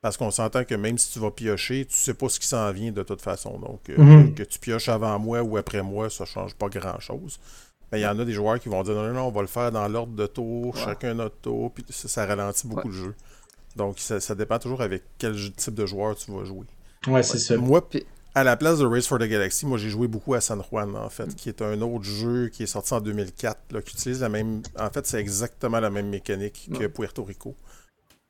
Parce 0.00 0.16
qu'on 0.16 0.30
s'entend 0.30 0.64
que 0.64 0.74
même 0.74 0.96
si 0.96 1.12
tu 1.12 1.18
vas 1.18 1.30
piocher, 1.30 1.84
tu 1.84 1.96
sais 1.96 2.14
pas 2.14 2.28
ce 2.28 2.38
qui 2.38 2.46
s'en 2.46 2.70
vient 2.70 2.92
de 2.92 3.02
toute 3.02 3.20
façon. 3.20 3.58
Donc, 3.58 3.80
euh, 3.90 3.98
mhm. 3.98 4.34
que 4.34 4.44
tu 4.44 4.58
pioches 4.58 4.88
avant 4.88 5.18
moi 5.18 5.42
ou 5.42 5.56
après 5.56 5.82
moi, 5.82 6.08
ça 6.08 6.24
change 6.24 6.54
pas 6.54 6.68
grand-chose. 6.68 7.40
Mais 7.90 8.00
il 8.00 8.02
y 8.02 8.06
en 8.06 8.18
a 8.18 8.24
des 8.24 8.32
joueurs 8.32 8.60
qui 8.60 8.68
vont 8.68 8.82
dire 8.82 8.94
non, 8.94 9.12
non, 9.12 9.22
on 9.22 9.30
va 9.30 9.40
le 9.40 9.48
faire 9.48 9.72
dans 9.72 9.88
l'ordre 9.88 10.14
de 10.14 10.26
tour, 10.26 10.76
chacun 10.76 11.14
notre 11.14 11.36
tour, 11.36 11.72
puis 11.72 11.84
ça, 11.88 12.26
ralentit 12.26 12.68
beaucoup 12.68 12.88
le 12.88 12.94
jeu. 12.94 13.14
Donc, 13.76 13.98
ça, 13.98 14.34
dépend 14.34 14.58
toujours 14.58 14.82
avec 14.82 15.02
quel 15.16 15.34
type 15.52 15.74
de 15.74 15.86
joueur 15.86 16.14
tu 16.14 16.30
vas 16.32 16.44
jouer. 16.44 16.66
Ouais, 17.06 17.22
c'est 17.22 17.38
ça. 17.38 17.56
Moi, 17.56 17.80
à 18.38 18.44
la 18.44 18.56
place 18.56 18.78
de 18.78 18.86
Race 18.86 19.06
for 19.06 19.18
the 19.18 19.24
Galaxy, 19.24 19.66
moi 19.66 19.78
j'ai 19.78 19.90
joué 19.90 20.06
beaucoup 20.06 20.34
à 20.34 20.40
San 20.40 20.62
Juan 20.70 20.94
en 20.94 21.10
fait, 21.10 21.34
qui 21.34 21.48
est 21.48 21.60
un 21.60 21.80
autre 21.82 22.04
jeu 22.04 22.48
qui 22.48 22.62
est 22.62 22.66
sorti 22.66 22.94
en 22.94 23.00
2004, 23.00 23.72
là, 23.72 23.82
qui 23.82 23.94
utilise 23.94 24.20
la 24.20 24.28
même. 24.28 24.62
En 24.78 24.90
fait, 24.90 25.06
c'est 25.06 25.18
exactement 25.18 25.80
la 25.80 25.90
même 25.90 26.08
mécanique 26.08 26.70
que 26.78 26.86
Puerto 26.86 27.24
Rico. 27.24 27.56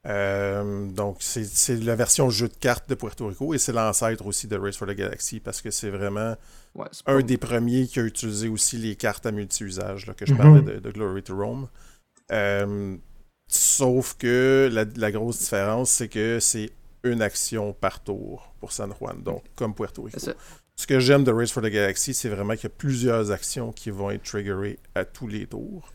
Euh, 0.06 0.86
donc, 0.86 1.18
c'est 1.20 1.76
la 1.82 1.94
version 1.94 2.30
jeu 2.30 2.48
de 2.48 2.54
cartes 2.54 2.88
de 2.88 2.94
Puerto 2.94 3.26
Rico 3.26 3.52
et 3.52 3.58
c'est 3.58 3.72
l'ancêtre 3.72 4.24
aussi 4.24 4.46
de 4.46 4.56
Race 4.56 4.76
for 4.76 4.88
the 4.88 4.92
Galaxy 4.92 5.40
parce 5.40 5.60
que 5.60 5.70
c'est 5.70 5.90
vraiment 5.90 6.36
un 7.06 7.20
des 7.20 7.36
premiers 7.36 7.86
qui 7.86 8.00
a 8.00 8.04
utilisé 8.04 8.48
aussi 8.48 8.78
les 8.78 8.96
cartes 8.96 9.26
à 9.26 9.32
multi-usage 9.32 10.10
que 10.16 10.24
je 10.24 10.32
mhm. 10.32 10.38
parlais 10.38 10.80
de, 10.80 10.90
Glory 10.90 11.22
to 11.22 11.36
Rome. 11.36 11.68
Euh, 12.32 12.96
sauf 13.48 14.14
que 14.14 14.70
la, 14.72 15.12
grosse 15.12 15.40
différence, 15.40 15.90
c'est 15.90 16.08
que 16.08 16.38
c'est 16.40 16.70
une 17.04 17.22
action 17.22 17.72
par 17.72 18.02
tour 18.02 18.54
pour 18.60 18.72
San 18.72 18.92
Juan, 18.98 19.22
donc 19.22 19.44
comme 19.54 19.74
Puerto 19.74 20.02
Rico. 20.02 20.18
Ce 20.76 20.86
que 20.86 21.00
j'aime 21.00 21.24
de 21.24 21.32
Race 21.32 21.50
for 21.50 21.62
the 21.62 21.66
Galaxy, 21.66 22.14
c'est 22.14 22.28
vraiment 22.28 22.54
qu'il 22.54 22.64
y 22.64 22.66
a 22.66 22.76
plusieurs 22.76 23.32
actions 23.32 23.72
qui 23.72 23.90
vont 23.90 24.10
être 24.10 24.22
triggerées 24.22 24.78
à 24.94 25.04
tous 25.04 25.26
les 25.26 25.46
tours 25.46 25.90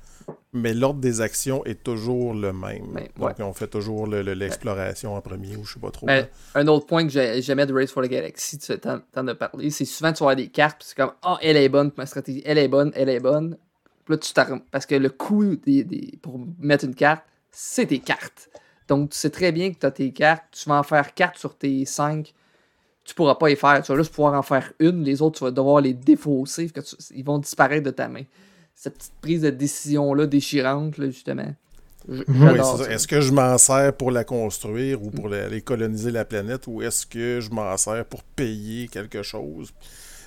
mais 0.54 0.74
l'ordre 0.74 0.99
des 0.99 1.22
actions 1.22 1.66
est 1.66 1.84
toujours 1.84 2.34
le 2.34 2.54
même. 2.54 2.93
Ben, 2.93 3.08
Donc, 3.18 3.39
on 3.39 3.54
fait 3.54 3.68
toujours 3.68 4.08
l'exploration 4.08 5.16
en 5.16 5.22
premier 5.22 5.56
ou 5.56 5.66
je 5.66 5.74
sais 5.74 5.80
pas 5.80 5.91
trop. 5.91 6.06
Ben, 6.06 6.28
un 6.56 6.68
autre 6.68 6.86
point 6.86 7.08
que 7.08 7.41
j'aimais 7.41 7.66
de 7.66 7.74
Race 7.74 7.91
for 7.91 8.04
the 8.04 8.08
Galaxy, 8.08 8.60
tu 8.60 8.74
en 9.16 9.28
as 9.28 9.36
parlé, 9.36 9.70
c'est 9.72 9.86
souvent 9.86 10.14
tu 10.14 10.24
vas 10.24 10.36
des 10.36 10.47
cartes, 10.47 10.84
c'est 10.86 10.95
comme 10.95 11.14
Ah, 11.22 11.34
oh, 11.36 11.38
elle 11.41 11.58
est 11.58 11.70
bonne, 11.70 11.91
ma 11.97 12.06
stratégie, 12.06 12.43
elle 12.45 12.58
est 12.58 12.68
bonne, 12.68 12.91
elle 12.95 13.10
est 13.10 13.20
bonne. 13.20 13.58
Puis 14.06 14.14
là, 14.14 14.18
tu 14.18 14.34
Parce 14.70 14.86
que 14.86 14.95
le 14.95 15.10
coût 15.10 15.56
des, 15.56 16.20
pour 16.22 16.39
mettre 16.60 16.86
une 16.86 16.95
carte, 16.95 17.24
c'est 17.51 17.88
tes 17.88 17.99
cartes. 17.99 18.49
Donc, 18.88 19.12
tu 19.12 19.18
sais 19.18 19.30
très 19.30 19.52
bien 19.52 19.72
que 19.72 19.80
tu 19.80 19.86
as 19.86 19.92
tes 19.92 20.12
cartes, 20.12 20.44
tu 20.52 20.70
vas 20.70 20.76
en 20.76 20.84
faire 20.84 21.14
4 21.14 21.40
sur 21.40 21.56
tes 21.56 21.86
5 21.86 22.34
tu 23.06 23.16
pourras 23.16 23.36
pas 23.36 23.50
y 23.50 23.56
faire. 23.58 23.84
Tu 23.84 23.92
vas 23.92 23.98
juste 23.98 24.14
pouvoir 24.14 24.34
en 24.34 24.44
faire 24.44 24.72
une. 24.80 25.04
Les 25.04 25.22
autres, 25.22 25.40
tu 25.40 25.44
vas 25.44 25.52
devoir 25.52 25.82
les 25.82 25.94
défausser. 25.94 26.72
ils 27.14 27.26
vont 27.26 27.38
disparaître 27.38 27.84
de 27.84 27.92
ta 27.92 28.08
main 28.08 28.24
cette 28.76 28.98
petite 28.98 29.14
prise 29.22 29.42
de 29.42 29.50
décision-là 29.50 30.26
déchirante, 30.26 30.96
justement. 30.98 31.54
Oui, 32.08 32.24
Est-ce 32.90 33.08
que 33.08 33.22
je 33.22 33.32
m'en 33.32 33.58
sers 33.58 33.94
pour 33.96 34.12
la 34.12 34.26
construire 34.26 35.02
ou 35.02 35.10
pour 35.10 35.32
aller 35.32 35.62
coloniser 35.62 36.12
la 36.12 36.26
planète? 36.26 36.68
Ou 36.68 36.82
est-ce 36.82 37.06
que 37.06 37.40
je 37.40 37.50
m'en 37.52 37.78
sers 37.78 38.04
pour 38.06 38.24
payer 38.24 38.88
quelque 38.88 39.24
chose? 39.24 39.74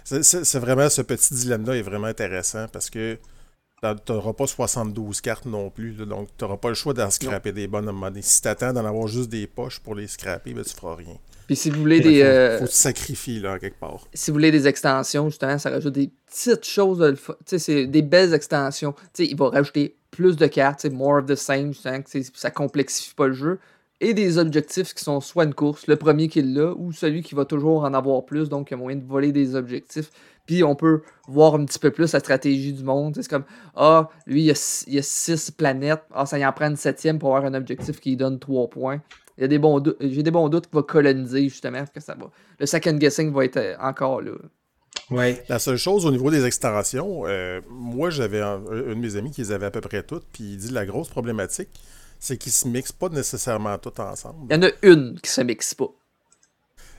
C'est 0.05 0.59
vraiment 0.59 0.89
ce 0.89 1.03
petit 1.03 1.35
dilemme-là 1.35 1.77
est 1.77 1.83
vraiment 1.83 2.07
intéressant 2.07 2.67
parce 2.73 2.89
que 2.89 3.19
tu 3.95 4.13
n'auras 4.13 4.33
pas 4.33 4.47
72 4.47 5.21
cartes 5.21 5.47
non 5.47 5.71
plus. 5.71 5.93
donc, 5.93 6.29
tu 6.37 6.45
n'auras 6.45 6.57
pas 6.57 6.69
le 6.69 6.75
choix 6.75 6.95
d'en 6.95 7.11
scraper 7.11 7.53
des 7.53 7.67
bonnes 7.67 7.87
à 7.87 7.91
un 7.91 7.93
moment 7.93 8.09
donné. 8.09 8.23
Si 8.23 8.43
tu 8.43 8.49
attends 8.49 8.73
d'en 8.73 8.85
avoir 8.85 9.07
juste 9.07 9.29
des 9.31 9.47
poches 9.47 9.81
pour 9.81 9.95
les 9.95 10.07
scraper, 10.07 10.53
ben, 10.55 10.65
tu 10.65 10.75
feras 10.75 10.97
rien. 10.97 11.17
Puis 11.47 11.57
si 11.57 11.71
vous 11.71 11.81
voulez 11.81 12.01
des. 12.01 12.23
Euh, 12.23 12.59
faut, 12.59 12.67
sacrifier 12.67 13.39
là, 13.39 13.59
quelque 13.59 13.79
part. 13.79 14.07
Si 14.13 14.31
vous 14.31 14.35
voulez 14.35 14.51
des 14.51 14.67
extensions, 14.67 15.29
justement, 15.29 15.59
ça 15.59 15.71
rajoute 15.71 15.95
des 15.95 16.11
petites 16.27 16.65
choses. 16.65 16.99
De, 16.99 17.17
c'est 17.59 17.87
des 17.87 18.03
belles 18.03 18.35
extensions. 18.35 18.95
sais, 19.13 19.27
il 19.27 19.37
va 19.37 19.51
rajouter 19.51 19.97
plus 20.11 20.37
de 20.37 20.47
cartes, 20.47 20.85
more 20.87 21.19
of 21.19 21.27
the 21.27 21.35
same, 21.35 21.73
justement, 21.73 22.01
ça 22.35 22.51
complexifie 22.51 23.15
pas 23.15 23.29
le 23.29 23.35
jeu. 23.35 23.59
Et 24.01 24.13
des 24.13 24.39
objectifs 24.39 24.93
qui 24.93 25.05
sont 25.05 25.21
soit 25.21 25.45
une 25.45 25.55
course, 25.55 25.87
le 25.87 25.97
premier 25.97 26.29
qui 26.29 26.41
est 26.41 26.43
là, 26.43 26.75
ou 26.77 26.93
celui 26.93 27.23
qui 27.23 27.35
va 27.35 27.45
toujours 27.45 27.85
en 27.85 27.95
avoir 27.95 28.25
plus, 28.27 28.49
donc 28.49 28.71
il 28.71 28.73
y 28.73 28.75
a 28.75 28.79
moyen 28.79 28.99
de 28.99 29.07
voler 29.07 29.33
des 29.33 29.55
objectifs. 29.55 30.11
Puis 30.47 30.63
on 30.63 30.75
peut 30.75 31.03
voir 31.29 31.55
un 31.55 31.65
petit 31.65 31.79
peu 31.79 31.91
plus 31.91 32.13
la 32.13 32.21
stratégie 32.21 32.73
du 32.73 32.85
monde. 32.85 33.15
C'est 33.17 33.29
comme, 33.29 33.45
ah, 33.75 34.09
lui, 34.27 34.43
il 34.43 34.47
y, 34.47 34.51
a, 34.51 34.85
il 34.87 34.95
y 34.95 34.99
a 34.99 35.03
six 35.03 35.51
planètes. 35.51 36.03
Ah, 36.15 36.25
ça 36.27 36.39
y 36.39 36.47
en 36.47 36.53
prend 36.53 36.69
une 36.69 36.77
septième 36.77 37.19
pour 37.19 37.37
avoir 37.37 37.53
un 37.53 37.55
objectif 37.55 38.01
qui 38.01 38.17
donne 38.17 38.39
trois 38.39 38.69
points. 38.69 39.03
Il 39.39 39.43
y 39.43 39.45
a 39.45 39.49
des 39.49 39.59
bons 39.59 39.83
J'ai 40.01 40.23
des 40.23 40.31
bons 40.31 40.49
doutes 40.49 40.67
qu'il 40.67 40.77
va 40.77 40.83
coloniser 40.83 41.49
justement 41.49 41.85
que 41.93 42.01
ça 42.01 42.15
va. 42.15 42.31
Le 42.59 42.67
second 42.67 42.95
guessing 42.95 43.33
va 43.33 43.45
être 43.45 43.59
euh, 43.59 43.77
encore 43.81 44.23
là. 44.23 44.33
Ouais. 45.11 45.45
La 45.49 45.59
seule 45.59 45.77
chose 45.77 46.07
au 46.07 46.11
niveau 46.11 46.31
des 46.31 46.45
extensions, 46.45 47.23
euh, 47.27 47.61
moi 47.69 48.11
j'avais 48.11 48.41
un, 48.41 48.59
de 48.59 48.95
mes 48.95 49.17
amis 49.17 49.31
qui 49.31 49.43
les 49.43 49.53
avait 49.53 49.67
à 49.67 49.71
peu 49.71 49.81
près 49.81 50.03
toutes, 50.03 50.25
puis 50.33 50.45
il 50.45 50.57
dit 50.57 50.73
la 50.73 50.85
grosse 50.85 51.09
problématique, 51.09 51.69
c'est 52.19 52.37
qu'ils 52.37 52.51
se 52.51 52.67
mixent 52.67 52.93
pas 52.93 53.09
nécessairement 53.09 53.79
toutes 53.79 54.01
ensemble. 54.01 54.47
Il 54.51 54.57
y 54.57 54.59
en 54.59 54.63
a 54.63 54.71
une 54.83 55.21
qui 55.21 55.31
se 55.31 55.43
mixe 55.43 55.75
pas. 55.75 55.91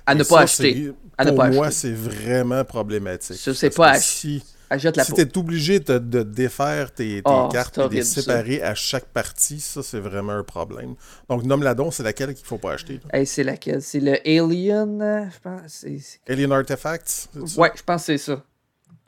À 0.07 0.15
ne 0.15 0.23
pas 0.23 0.39
acheter. 0.41 0.93
pour 1.17 1.45
moi, 1.45 1.69
c'est 1.69 1.91
vraiment 1.91 2.63
problématique. 2.63 3.39
Je 3.43 3.51
sais 3.51 3.69
pas 3.69 3.91
acheter. 3.91 4.41
Achète 4.69 4.97
la 4.97 5.05
si 5.05 5.13
tu 5.13 5.21
es 5.21 5.37
obligé 5.37 5.79
de, 5.79 5.97
de, 5.97 6.23
défaire 6.23 6.91
tes, 6.93 7.21
tes 7.21 7.31
oh, 7.31 7.47
cartes 7.49 7.77
et 7.77 7.87
de 7.87 7.93
les 7.93 8.03
séparer 8.03 8.61
à 8.61 8.75
chaque 8.75 9.05
partie, 9.05 9.61
ça, 9.61 9.81
c'est 9.81 9.99
vraiment 9.99 10.33
un 10.33 10.43
problème. 10.43 10.95
Donc, 11.29 11.43
nomme-la 11.43 11.73
donc, 11.73 11.93
c'est 11.93 12.03
laquelle 12.03 12.33
qu'il 12.33 12.43
ne 12.43 12.47
faut 12.47 12.57
pas 12.57 12.73
acheter? 12.73 12.99
c'est 13.25 13.43
laquelle? 13.43 13.81
C'est 13.81 14.01
le 14.01 14.17
Alien, 14.27 15.01
euh, 15.01 15.25
je 15.29 15.39
pense. 15.39 15.85
Alien 16.27 16.51
Artifacts? 16.51 17.29
Ouais, 17.57 17.71
je 17.75 17.83
pense 17.83 18.01
que 18.01 18.05
c'est 18.05 18.17
ça. 18.17 18.43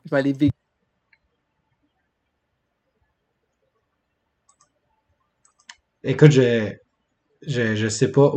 Je 0.06 0.10
vais 0.10 0.16
aller 0.16 0.32
vite. 0.32 0.54
Écoute, 6.02 6.30
je, 6.30 6.72
je, 7.46 7.76
je 7.76 7.88
sais 7.88 8.10
pas. 8.10 8.32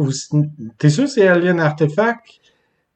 T'es 0.78 0.90
sûr 0.90 1.06
que 1.06 1.10
c'est 1.10 1.26
Alien 1.26 1.62
Artifact? 1.62 2.43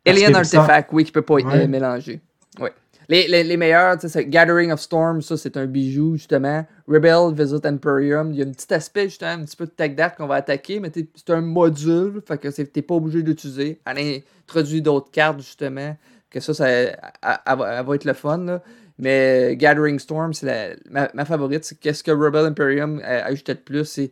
Alien 0.07 0.35
Artifact, 0.35 0.89
oui, 0.93 1.03
qui 1.03 1.11
peut 1.11 1.21
pas 1.21 1.39
être 1.39 1.67
mélangé. 1.67 2.21
Oui. 2.59 2.69
Les, 3.09 3.27
les, 3.27 3.43
les 3.43 3.55
meilleurs, 3.55 3.95
c'est 3.99 4.25
Gathering 4.25 4.71
of 4.71 4.81
Storm, 4.81 5.21
ça 5.21 5.37
c'est 5.37 5.55
un 5.55 5.65
bijou 5.65 6.17
justement. 6.17 6.65
Rebel 6.89 7.33
Visit 7.33 7.65
Imperium, 7.65 8.33
il 8.33 8.39
y 8.39 8.43
a 8.43 8.45
un 8.45 8.51
petit 8.51 8.73
aspect 8.73 9.05
justement, 9.05 9.31
un 9.31 9.45
petit 9.45 9.55
peu 9.55 9.65
de 9.65 9.71
tech 9.71 9.95
dart 9.95 10.15
qu'on 10.15 10.27
va 10.27 10.35
attaquer, 10.35 10.81
mais 10.81 10.91
c'est 10.93 11.29
un 11.29 11.39
module, 11.39 12.21
fait 12.27 12.37
que 12.37 12.49
t'es 12.49 12.81
pas 12.81 12.95
obligé 12.95 13.23
d'utiliser. 13.23 13.79
Elle 13.85 14.23
introduit 14.43 14.81
d'autres 14.81 15.09
cartes 15.09 15.39
justement, 15.39 15.95
que 16.29 16.41
ça, 16.41 16.53
ça 16.53 16.69
elle, 16.69 16.97
va 17.45 17.95
être 17.95 18.05
le 18.05 18.13
fun. 18.13 18.39
Là. 18.39 18.61
Mais 18.99 19.55
Gathering 19.55 19.99
Storm, 19.99 20.33
c'est 20.33 20.77
ma, 20.89 21.09
ma, 21.13 21.23
favorite. 21.23 21.63
C'est 21.63 21.79
qu'est-ce 21.79 22.03
que 22.03 22.11
Rebel 22.11 22.45
Imperium 22.45 22.99
a 23.05 23.25
ajouté 23.25 23.53
de 23.53 23.59
plus, 23.59 23.85
c'est 23.85 24.11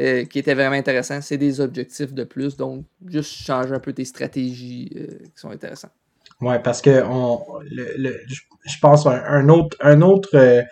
euh, 0.00 0.24
qui 0.24 0.38
était 0.38 0.54
vraiment 0.54 0.76
intéressant. 0.76 1.20
C'est 1.20 1.38
des 1.38 1.60
objectifs 1.60 2.12
de 2.12 2.24
plus, 2.24 2.56
donc 2.56 2.84
juste 3.06 3.32
changer 3.32 3.74
un 3.74 3.80
peu 3.80 3.92
tes 3.92 4.04
stratégies 4.04 4.90
euh, 4.96 5.06
qui 5.24 5.40
sont 5.40 5.50
intéressantes. 5.50 5.92
Ouais, 6.40 6.60
parce 6.60 6.80
que 6.80 7.02
on, 7.04 7.40
le, 7.70 8.16
je 8.28 8.78
pense 8.80 9.06
un, 9.06 9.22
un 9.26 9.48
autre, 9.48 9.76
un 9.80 10.02
autre 10.02 10.30
euh, 10.34 10.62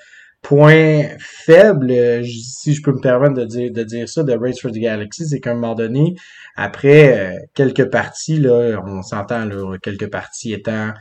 point 0.42 1.02
faible, 1.18 1.92
si 2.24 2.74
je 2.74 2.82
peux 2.82 2.92
me 2.92 3.00
permettre 3.00 3.34
de 3.34 3.44
dire, 3.44 3.72
de 3.72 3.82
dire 3.82 4.08
ça, 4.08 4.22
de 4.22 4.32
Race 4.32 4.60
for 4.60 4.70
the 4.70 4.78
Galaxy, 4.78 5.26
c'est 5.26 5.40
qu'à 5.40 5.50
un 5.50 5.54
moment 5.54 5.74
donné, 5.74 6.14
après 6.54 7.48
quelques 7.54 7.90
parties, 7.90 8.38
là, 8.38 8.80
on 8.86 9.02
s'entend 9.02 9.48
quelques 9.82 10.08
parties 10.08 10.52
étant 10.52 10.92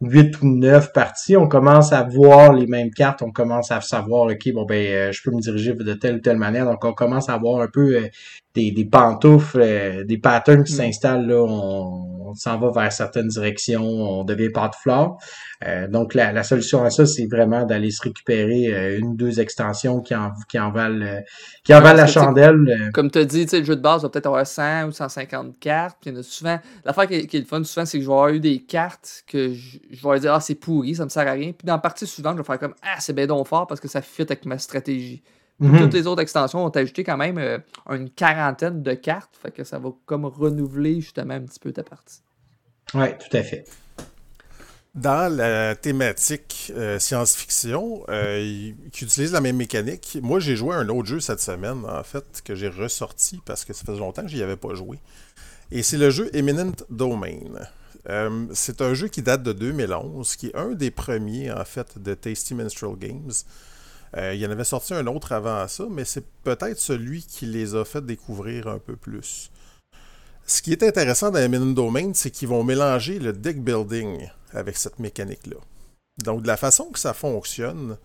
huit 0.00 0.40
ou 0.42 0.46
neuf 0.46 0.92
parties, 0.92 1.36
on 1.36 1.48
commence 1.48 1.92
à 1.92 2.02
voir 2.02 2.52
les 2.52 2.66
mêmes 2.66 2.90
cartes, 2.90 3.22
on 3.22 3.30
commence 3.30 3.70
à 3.70 3.80
savoir, 3.80 4.26
ok, 4.26 4.52
bon 4.52 4.64
ben, 4.64 5.12
je 5.12 5.22
peux 5.22 5.30
me 5.30 5.40
diriger 5.40 5.72
de 5.72 5.94
telle 5.94 6.16
ou 6.16 6.20
telle 6.20 6.36
manière, 6.36 6.66
donc 6.66 6.84
on 6.84 6.92
commence 6.92 7.28
à 7.28 7.36
voir 7.38 7.62
un 7.62 7.68
peu 7.68 8.08
des, 8.56 8.72
des 8.72 8.84
pantoufles, 8.84 10.04
des 10.06 10.18
patterns 10.18 10.64
qui 10.64 10.72
mm. 10.72 10.76
s'installent 10.76 11.26
là, 11.26 11.44
on, 11.44 12.16
on 12.26 12.34
s'en 12.34 12.58
va 12.58 12.70
vers 12.70 12.92
certaines 12.92 13.28
directions, 13.28 13.84
on 13.84 14.24
devient 14.24 14.50
pas 14.50 14.68
de 14.68 14.74
flore. 14.74 15.18
Euh, 15.64 15.88
donc 15.88 16.14
la, 16.14 16.42
solution 16.42 16.84
à 16.84 16.90
ça, 16.90 17.06
c'est 17.06 17.26
vraiment 17.26 17.64
d'aller 17.64 17.90
se 17.90 18.02
récupérer 18.02 18.66
euh, 18.72 18.98
une 18.98 19.08
ou 19.08 19.14
deux 19.14 19.40
extensions 19.40 20.00
qui 20.00 20.14
en, 20.14 20.32
qui 20.48 20.58
en 20.58 20.70
valent, 20.70 21.04
euh, 21.04 21.20
qui 21.64 21.74
en 21.74 21.80
valent 21.80 21.96
la 21.96 22.06
chandelle. 22.06 22.90
Comme 22.92 23.10
tu 23.10 23.18
as 23.18 23.24
dit, 23.24 23.46
le 23.50 23.64
jeu 23.64 23.76
de 23.76 23.80
base 23.80 24.02
va 24.02 24.08
peut-être 24.08 24.26
avoir 24.26 24.46
100 24.46 24.88
ou 24.88 24.92
150 24.92 25.58
cartes. 25.58 25.96
Puis 26.00 26.10
il 26.10 26.14
y 26.14 26.16
en 26.16 26.20
a 26.20 26.22
souvent. 26.22 26.58
L'affaire 26.84 27.06
qui, 27.06 27.26
qui, 27.26 27.36
est 27.36 27.40
le 27.40 27.46
fun 27.46 27.62
souvent, 27.64 27.86
c'est 27.86 27.98
que 27.98 28.04
je 28.04 28.08
vais 28.08 28.14
avoir 28.14 28.28
eu 28.30 28.40
des 28.40 28.58
cartes 28.58 29.24
que 29.26 29.52
je, 29.52 30.08
vais 30.08 30.20
dire 30.20 30.34
Ah, 30.34 30.40
c'est 30.40 30.56
pourri, 30.56 30.94
ça 30.94 31.04
me 31.04 31.10
sert 31.10 31.26
à 31.26 31.32
rien. 31.32 31.52
Puis 31.52 31.64
dans 31.64 31.74
la 31.74 31.78
partie 31.78 32.06
suivante, 32.06 32.34
je 32.34 32.42
vais 32.42 32.46
faire 32.46 32.58
comme 32.58 32.74
Ah, 32.82 32.96
c'est 32.98 33.12
bien 33.12 33.26
donc 33.26 33.46
fort 33.46 33.66
parce 33.66 33.80
que 33.80 33.88
ça 33.88 34.02
fit 34.02 34.22
avec 34.22 34.44
ma 34.44 34.58
stratégie. 34.58 35.22
Mhm. 35.58 35.80
Toutes 35.80 35.94
les 35.94 36.06
autres 36.06 36.22
extensions 36.22 36.64
ont 36.64 36.70
ajouté 36.70 37.02
quand 37.02 37.16
même 37.16 37.38
euh, 37.38 37.58
une 37.90 38.10
quarantaine 38.10 38.82
de 38.82 38.92
cartes. 38.92 39.36
Fait 39.40 39.50
que 39.50 39.64
ça 39.64 39.78
va 39.78 39.90
comme 40.04 40.26
renouveler 40.26 41.00
justement 41.00 41.34
un 41.34 41.40
petit 41.40 41.60
peu 41.60 41.72
ta 41.72 41.82
partie. 41.82 42.20
Oui, 42.94 43.06
tout 43.18 43.34
à 43.36 43.42
fait. 43.42 43.64
Dans 44.94 45.34
la 45.34 45.74
thématique 45.74 46.72
euh, 46.74 46.98
science-fiction, 46.98 48.04
euh, 48.08 48.72
qui 48.92 49.04
utilise 49.04 49.32
la 49.32 49.40
même 49.40 49.56
mécanique, 49.56 50.18
moi 50.22 50.40
j'ai 50.40 50.56
joué 50.56 50.74
à 50.74 50.78
un 50.78 50.88
autre 50.88 51.06
jeu 51.06 51.20
cette 51.20 51.40
semaine, 51.40 51.84
en 51.86 52.02
fait, 52.02 52.42
que 52.44 52.54
j'ai 52.54 52.68
ressorti 52.68 53.40
parce 53.44 53.64
que 53.64 53.72
ça 53.74 53.84
faisait 53.84 53.98
longtemps 53.98 54.22
que 54.22 54.28
j'y 54.28 54.42
avais 54.42 54.56
pas 54.56 54.74
joué. 54.74 54.98
Et 55.70 55.82
c'est 55.82 55.98
le 55.98 56.10
jeu 56.10 56.30
Eminent 56.34 56.72
Domain. 56.88 57.40
c'est 58.52 58.80
un 58.80 58.94
jeu 58.94 59.08
qui 59.08 59.20
date 59.20 59.42
de 59.42 59.52
2011, 59.52 60.36
qui 60.36 60.46
est 60.48 60.56
un 60.56 60.70
des 60.70 60.90
premiers, 60.90 61.50
en 61.50 61.64
fait, 61.64 61.98
de 62.00 62.14
Tasty 62.14 62.54
Minstrel 62.54 62.96
Games. 62.96 63.32
Euh, 64.16 64.34
il 64.34 64.40
y 64.40 64.46
en 64.46 64.50
avait 64.50 64.64
sorti 64.64 64.94
un 64.94 65.06
autre 65.06 65.32
avant 65.32 65.66
ça, 65.68 65.84
mais 65.90 66.04
c'est 66.04 66.24
peut-être 66.44 66.78
celui 66.78 67.22
qui 67.22 67.46
les 67.46 67.74
a 67.74 67.84
fait 67.84 68.04
découvrir 68.04 68.68
un 68.68 68.78
peu 68.78 68.96
plus. 68.96 69.50
Ce 70.46 70.62
qui 70.62 70.72
est 70.72 70.82
intéressant 70.82 71.30
dans 71.30 71.40
Eminent 71.40 71.72
Domain, 71.72 72.12
c'est 72.14 72.30
qu'ils 72.30 72.48
vont 72.48 72.62
mélanger 72.62 73.18
le 73.18 73.32
deck 73.32 73.62
building 73.62 74.28
avec 74.52 74.76
cette 74.76 74.98
mécanique-là. 74.98 75.56
Donc, 76.22 76.42
de 76.42 76.46
la 76.46 76.56
façon 76.56 76.84
que 76.86 76.98
ça 76.98 77.14
fonctionne, 77.14 77.98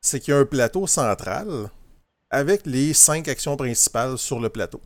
c'est 0.00 0.20
qu'il 0.20 0.34
y 0.34 0.36
a 0.36 0.40
un 0.40 0.44
plateau 0.44 0.86
central 0.86 1.70
avec 2.30 2.66
les 2.66 2.92
cinq 2.92 3.26
actions 3.28 3.56
principales 3.56 4.18
sur 4.18 4.38
le 4.38 4.50
plateau. 4.50 4.80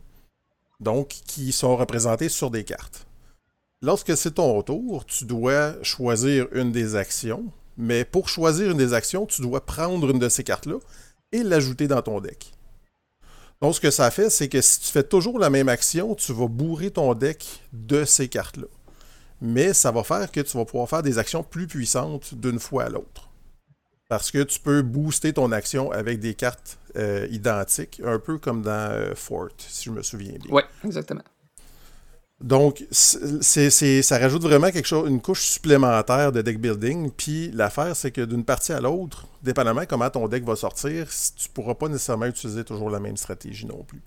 Donc, 0.79 1.09
qui 1.27 1.51
sont 1.51 1.75
représentées 1.75 2.29
sur 2.29 2.49
des 2.49 2.63
cartes. 2.63 3.05
Lorsque 3.81 4.15
c'est 4.15 4.35
ton 4.35 4.61
tour, 4.63 5.05
tu 5.05 5.25
dois 5.25 5.75
choisir 5.83 6.47
une 6.53 6.71
des 6.71 6.95
actions 6.95 7.51
mais 7.77 8.05
pour 8.05 8.29
choisir 8.29 8.71
une 8.71 8.77
des 8.77 8.93
actions, 8.93 9.25
tu 9.25 9.41
dois 9.41 9.65
prendre 9.65 10.09
une 10.09 10.19
de 10.19 10.29
ces 10.29 10.43
cartes-là 10.43 10.77
et 11.31 11.43
l'ajouter 11.43 11.87
dans 11.87 12.01
ton 12.01 12.19
deck. 12.19 12.53
Donc, 13.61 13.75
ce 13.75 13.79
que 13.79 13.91
ça 13.91 14.11
fait, 14.11 14.29
c'est 14.29 14.49
que 14.49 14.61
si 14.61 14.81
tu 14.81 14.87
fais 14.87 15.03
toujours 15.03 15.39
la 15.39 15.49
même 15.49 15.69
action, 15.69 16.15
tu 16.15 16.33
vas 16.33 16.47
bourrer 16.47 16.91
ton 16.91 17.13
deck 17.13 17.63
de 17.71 18.03
ces 18.03 18.27
cartes-là. 18.27 18.67
Mais 19.41 19.73
ça 19.73 19.91
va 19.91 20.03
faire 20.03 20.31
que 20.31 20.41
tu 20.41 20.57
vas 20.57 20.65
pouvoir 20.65 20.89
faire 20.89 21.01
des 21.01 21.17
actions 21.17 21.43
plus 21.43 21.67
puissantes 21.67 22.35
d'une 22.35 22.59
fois 22.59 22.83
à 22.83 22.89
l'autre. 22.89 23.29
Parce 24.09 24.31
que 24.31 24.43
tu 24.43 24.59
peux 24.59 24.81
booster 24.81 25.33
ton 25.33 25.51
action 25.51 25.91
avec 25.91 26.19
des 26.19 26.33
cartes 26.33 26.77
euh, 26.97 27.25
identiques, 27.31 28.01
un 28.05 28.19
peu 28.19 28.37
comme 28.37 28.61
dans 28.61 28.91
euh, 28.91 29.15
Fort, 29.15 29.49
si 29.57 29.85
je 29.85 29.91
me 29.91 30.03
souviens 30.03 30.37
bien. 30.39 30.51
Oui, 30.51 30.61
exactement. 30.83 31.23
Donc, 32.43 32.85
c'est, 32.91 33.69
ça 34.01 34.17
rajoute 34.17 34.43
vraiment 34.43 34.69
quelque 34.69 34.85
chose, 34.85 35.09
une 35.09 35.21
couche 35.21 35.45
supplémentaire 35.45 36.33
de 36.33 36.41
deck 36.41 36.59
building. 36.59 37.09
Puis 37.09 37.49
l'affaire, 37.53 37.95
c'est 37.95 38.11
que 38.11 38.19
d'une 38.19 38.43
partie 38.43 38.73
à 38.73 38.81
l'autre, 38.81 39.27
dépendamment 39.43 39.83
comment 39.87 40.09
ton 40.09 40.27
deck 40.27 40.43
va 40.43 40.57
sortir, 40.57 41.07
tu 41.07 41.47
ne 41.47 41.53
pourras 41.53 41.75
pas 41.75 41.87
nécessairement 41.87 42.25
utiliser 42.25 42.65
toujours 42.65 42.89
la 42.89 42.99
même 42.99 43.15
stratégie 43.15 43.65
non 43.65 43.83
plus. 43.83 44.01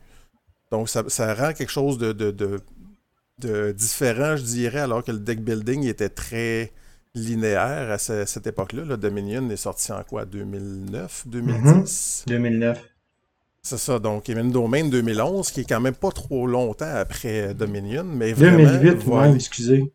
Donc, 0.70 0.90
ça, 0.90 1.34
rend 1.34 1.54
quelque 1.54 1.72
chose 1.72 1.96
de, 1.96 2.12
de, 2.12 3.72
différent, 3.72 4.36
je 4.36 4.42
dirais, 4.42 4.80
alors 4.80 5.02
que 5.02 5.12
le 5.12 5.18
deck 5.18 5.40
building 5.40 5.84
était 5.84 6.10
très 6.10 6.72
linéaire 7.14 7.90
à 7.90 7.96
cette, 7.96 8.46
époque-là. 8.46 8.84
Le 8.84 8.98
Dominion 8.98 9.48
est 9.48 9.56
sorti 9.56 9.92
en 9.92 10.02
quoi? 10.02 10.26
2009 10.26 11.22
2010 11.26 12.24
2009. 12.26 12.95
C'est 13.66 13.78
ça, 13.78 13.98
donc 13.98 14.30
Emin 14.30 14.44
Domain 14.44 14.84
2011, 14.84 15.50
qui 15.50 15.62
est 15.62 15.64
quand 15.64 15.80
même 15.80 15.96
pas 15.96 16.12
trop 16.12 16.46
longtemps 16.46 16.94
après 16.94 17.52
Dominion, 17.52 18.04
mais 18.04 18.32
vraiment... 18.32 18.58
2008, 18.58 19.34
excusez. 19.34 19.92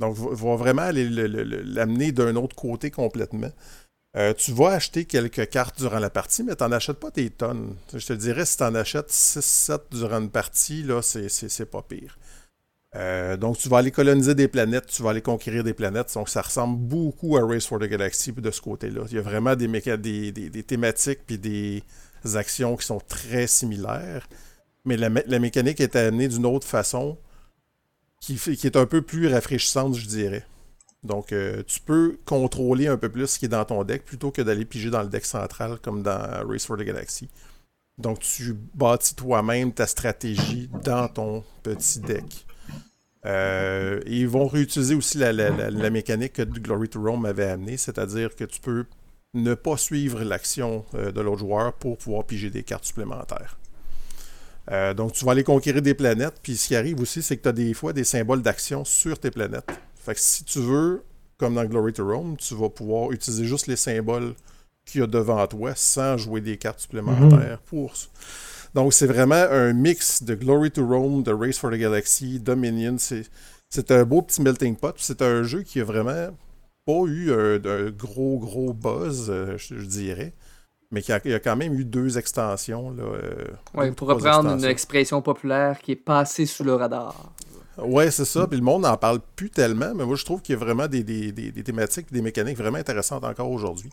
Donc, 0.00 0.16
va 0.16 0.56
vraiment 0.56 0.82
aller 0.82 1.08
l'amener 1.08 2.10
d'un 2.10 2.34
autre 2.34 2.56
côté 2.56 2.90
complètement. 2.90 3.52
Euh, 4.16 4.34
tu 4.34 4.50
vas 4.50 4.70
acheter 4.70 5.04
quelques 5.04 5.48
cartes 5.48 5.78
durant 5.78 6.00
la 6.00 6.10
partie, 6.10 6.42
mais 6.42 6.56
tu 6.56 6.64
n'en 6.64 6.72
achètes 6.72 6.98
pas 6.98 7.12
des 7.12 7.30
tonnes. 7.30 7.76
Je 7.94 8.04
te 8.04 8.12
dirais, 8.12 8.44
si 8.44 8.56
tu 8.56 8.64
en 8.64 8.74
achètes 8.74 9.10
6-7 9.10 9.78
durant 9.92 10.20
une 10.20 10.30
partie, 10.30 10.82
là, 10.82 11.02
c'est 11.02 11.70
pas 11.70 11.82
pire. 11.82 12.18
Euh, 12.96 13.36
donc, 13.36 13.58
tu 13.58 13.68
vas 13.68 13.78
aller 13.78 13.92
coloniser 13.92 14.34
des 14.34 14.48
planètes, 14.48 14.86
tu 14.86 15.04
vas 15.04 15.10
aller 15.10 15.22
conquérir 15.22 15.62
des 15.62 15.74
planètes. 15.74 16.12
Donc, 16.14 16.28
ça 16.28 16.42
ressemble 16.42 16.78
beaucoup 16.78 17.36
à 17.36 17.46
Race 17.46 17.66
for 17.66 17.78
the 17.78 17.84
Galaxy 17.84 18.32
de 18.32 18.50
ce 18.50 18.60
côté-là. 18.60 19.02
Il 19.08 19.14
y 19.14 19.18
a 19.18 19.22
vraiment 19.22 19.54
des, 19.54 19.68
des, 19.68 20.32
des 20.32 20.62
thématiques 20.64 21.20
puis 21.24 21.38
des, 21.38 21.84
actions 22.34 22.76
qui 22.76 22.86
sont 22.86 23.00
très 23.06 23.46
similaires, 23.46 24.28
mais 24.84 24.96
la, 24.96 25.38
mécanique 25.38 25.80
est 25.80 25.94
amenée 25.94 26.28
d'une 26.28 26.46
autre 26.46 26.66
façon 26.66 27.18
qui, 28.20 28.34
est 28.64 28.76
un 28.76 28.86
peu 28.86 29.02
plus 29.02 29.28
rafraîchissante, 29.28 29.96
je 29.96 30.06
dirais. 30.06 30.44
Donc, 31.04 31.32
euh, 31.32 31.62
tu 31.66 31.80
peux 31.80 32.18
contrôler 32.24 32.88
un 32.88 32.96
peu 32.96 33.08
plus 33.08 33.26
ce 33.26 33.38
qui 33.38 33.44
est 33.44 33.48
dans 33.48 33.64
ton 33.64 33.84
deck 33.84 34.04
plutôt 34.04 34.30
que 34.30 34.42
d'aller 34.42 34.64
piger 34.64 34.90
dans 34.90 35.02
le 35.02 35.08
deck 35.08 35.24
central 35.24 35.78
comme 35.80 36.02
dans 36.02 36.18
Race 36.48 36.66
for 36.66 36.76
the 36.76 36.82
Galaxy. 36.82 37.28
Donc, 37.98 38.20
tu 38.20 38.54
bâtis 38.74 39.14
toi-même 39.14 39.72
ta 39.72 39.86
stratégie 39.86 40.68
dans 40.82 41.08
ton 41.08 41.44
petit 41.62 42.00
deck. 42.00 42.46
Euh, 43.26 44.00
ils 44.06 44.28
vont 44.28 44.46
réutiliser 44.46 44.94
aussi 44.94 45.18
la, 45.18 45.90
mécanique 45.90 46.34
que 46.34 46.42
Glory 46.42 46.88
to 46.88 47.02
Rome 47.02 47.26
avait 47.26 47.46
amenée, 47.46 47.76
c'est-à-dire 47.76 48.36
que 48.36 48.44
tu 48.44 48.60
peux 48.60 48.84
ne 49.42 49.54
pas 49.54 49.76
suivre 49.76 50.22
l'action 50.22 50.84
euh, 50.94 51.12
de 51.12 51.20
l'autre 51.20 51.40
joueur 51.40 51.72
pour 51.74 51.98
pouvoir 51.98 52.24
piger 52.24 52.50
des 52.50 52.62
cartes 52.62 52.84
supplémentaires. 52.84 53.58
Euh, 54.70 54.94
donc, 54.94 55.12
tu 55.12 55.24
vas 55.24 55.32
aller 55.32 55.44
conquérir 55.44 55.82
des 55.82 55.94
planètes. 55.94 56.40
Puis, 56.42 56.56
ce 56.56 56.68
qui 56.68 56.76
arrive 56.76 57.00
aussi, 57.00 57.22
c'est 57.22 57.36
que 57.36 57.42
tu 57.42 57.48
as 57.48 57.52
des 57.52 57.72
fois 57.74 57.92
des 57.92 58.04
symboles 58.04 58.42
d'action 58.42 58.84
sur 58.84 59.18
tes 59.18 59.30
planètes. 59.30 59.70
Fait 59.94 60.14
que 60.14 60.20
si 60.20 60.44
tu 60.44 60.58
veux, 60.60 61.04
comme 61.38 61.54
dans 61.54 61.64
Glory 61.64 61.92
to 61.92 62.06
Rome, 62.06 62.36
tu 62.36 62.54
vas 62.54 62.68
pouvoir 62.68 63.12
utiliser 63.12 63.44
juste 63.44 63.66
les 63.66 63.76
symboles 63.76 64.34
qu'il 64.84 65.00
y 65.00 65.04
a 65.04 65.06
devant 65.06 65.46
toi 65.46 65.72
sans 65.74 66.16
jouer 66.16 66.40
des 66.40 66.56
cartes 66.56 66.80
supplémentaires 66.80 67.58
mhm. 67.60 67.66
pour. 67.66 67.92
Donc, 68.74 68.92
c'est 68.92 69.06
vraiment 69.06 69.34
un 69.34 69.72
mix 69.72 70.22
de 70.22 70.34
Glory 70.34 70.70
to 70.70 70.86
Rome, 70.86 71.22
de 71.22 71.32
Race 71.32 71.58
for 71.58 71.70
the 71.70 71.74
Galaxy, 71.74 72.40
Dominion. 72.40 72.96
C'est 72.98 73.90
un 73.90 74.04
beau 74.04 74.22
petit 74.22 74.42
melting 74.42 74.76
pot. 74.76 74.94
C'est 74.98 75.22
un 75.22 75.42
jeu 75.42 75.62
qui 75.62 75.80
a 75.80 75.84
vraiment 75.84 76.30
pas 76.86 77.02
eu 77.06 77.32
un, 77.32 77.90
gros, 77.90 78.38
gros 78.38 78.72
buzz, 78.72 79.26
euh, 79.28 79.58
je, 79.58 79.74
dirais. 79.74 80.32
Mais 80.92 81.00
il 81.00 81.08
y, 81.30 81.34
a, 81.34 81.40
quand 81.40 81.56
même 81.56 81.74
eu 81.74 81.84
deux 81.84 82.16
extensions. 82.16 82.90
Là, 82.90 83.02
euh, 83.02 83.92
pour 83.92 84.08
reprendre 84.08 84.50
une 84.50 84.64
expression 84.64 85.20
populaire 85.20 85.80
qui 85.80 85.92
est 85.92 85.96
passée 85.96 86.46
sous 86.46 86.62
le 86.62 86.74
radar. 86.74 87.32
Ouais, 87.76 88.10
c'est 88.10 88.24
ça. 88.24 88.46
Puis 88.46 88.56
le 88.56 88.64
monde 88.64 88.82
n'en 88.82 88.96
parle 88.96 89.18
plus 89.34 89.50
tellement, 89.50 89.94
mais 89.94 90.06
moi 90.06 90.16
je 90.16 90.24
trouve 90.24 90.40
qu'il 90.40 90.54
y 90.54 90.56
a 90.56 90.60
vraiment 90.60 90.86
des, 90.86 91.02
des, 91.02 91.32
des, 91.32 91.50
des 91.50 91.62
thématiques, 91.62 92.10
des 92.12 92.22
mécaniques 92.22 92.56
vraiment 92.56 92.78
intéressantes 92.78 93.24
encore 93.24 93.50
aujourd'hui. 93.50 93.90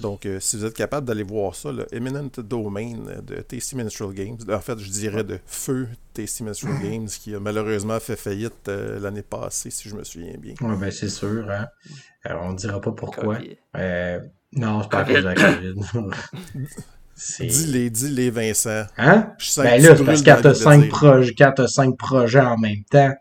Donc, 0.00 0.26
euh, 0.26 0.40
si 0.40 0.56
vous 0.56 0.64
êtes 0.64 0.74
capable 0.74 1.06
d'aller 1.06 1.22
voir 1.22 1.54
ça, 1.54 1.72
le 1.72 1.86
Eminent 1.94 2.30
Domain 2.38 2.94
de 3.22 3.36
Tasty 3.36 3.76
Minstrel 3.76 4.12
Games, 4.12 4.38
en 4.50 4.60
fait, 4.60 4.78
je 4.78 4.90
dirais 4.90 5.24
de 5.24 5.38
feu 5.46 5.88
Tasty 6.14 6.42
Minstrel 6.42 6.74
Games, 6.82 7.06
qui 7.06 7.34
a 7.34 7.40
malheureusement 7.40 8.00
fait 8.00 8.16
faillite 8.16 8.68
euh, 8.68 8.98
l'année 8.98 9.22
passée, 9.22 9.70
si 9.70 9.88
je 9.88 9.94
me 9.94 10.04
souviens 10.04 10.36
bien. 10.38 10.54
Oui, 10.60 10.76
ben 10.78 10.90
c'est 10.90 11.08
sûr. 11.08 11.46
Hein? 11.50 11.68
Alors, 12.24 12.44
on 12.44 12.52
ne 12.52 12.56
dira 12.56 12.80
pas 12.80 12.92
pourquoi. 12.92 13.38
Euh, 13.76 14.20
non, 14.52 14.82
c'est 14.82 14.90
pas 14.90 15.00
à 15.00 15.04
cause 15.04 15.16
de 15.16 15.20
la 15.20 15.34
COVID. 15.34 15.74
Dis-les, 17.38 17.90
dis-les, 17.90 18.30
Vincent. 18.30 18.86
Hein? 18.96 19.34
ben 19.58 19.82
là, 19.82 19.94
c'est 19.94 20.04
parce 20.04 20.22
que 20.22 20.30
quand 20.30 20.40
tu 21.54 21.60
as 21.60 21.68
cinq 21.68 21.98
projets 21.98 22.40
en 22.40 22.56
même 22.56 22.82
temps, 22.90 23.12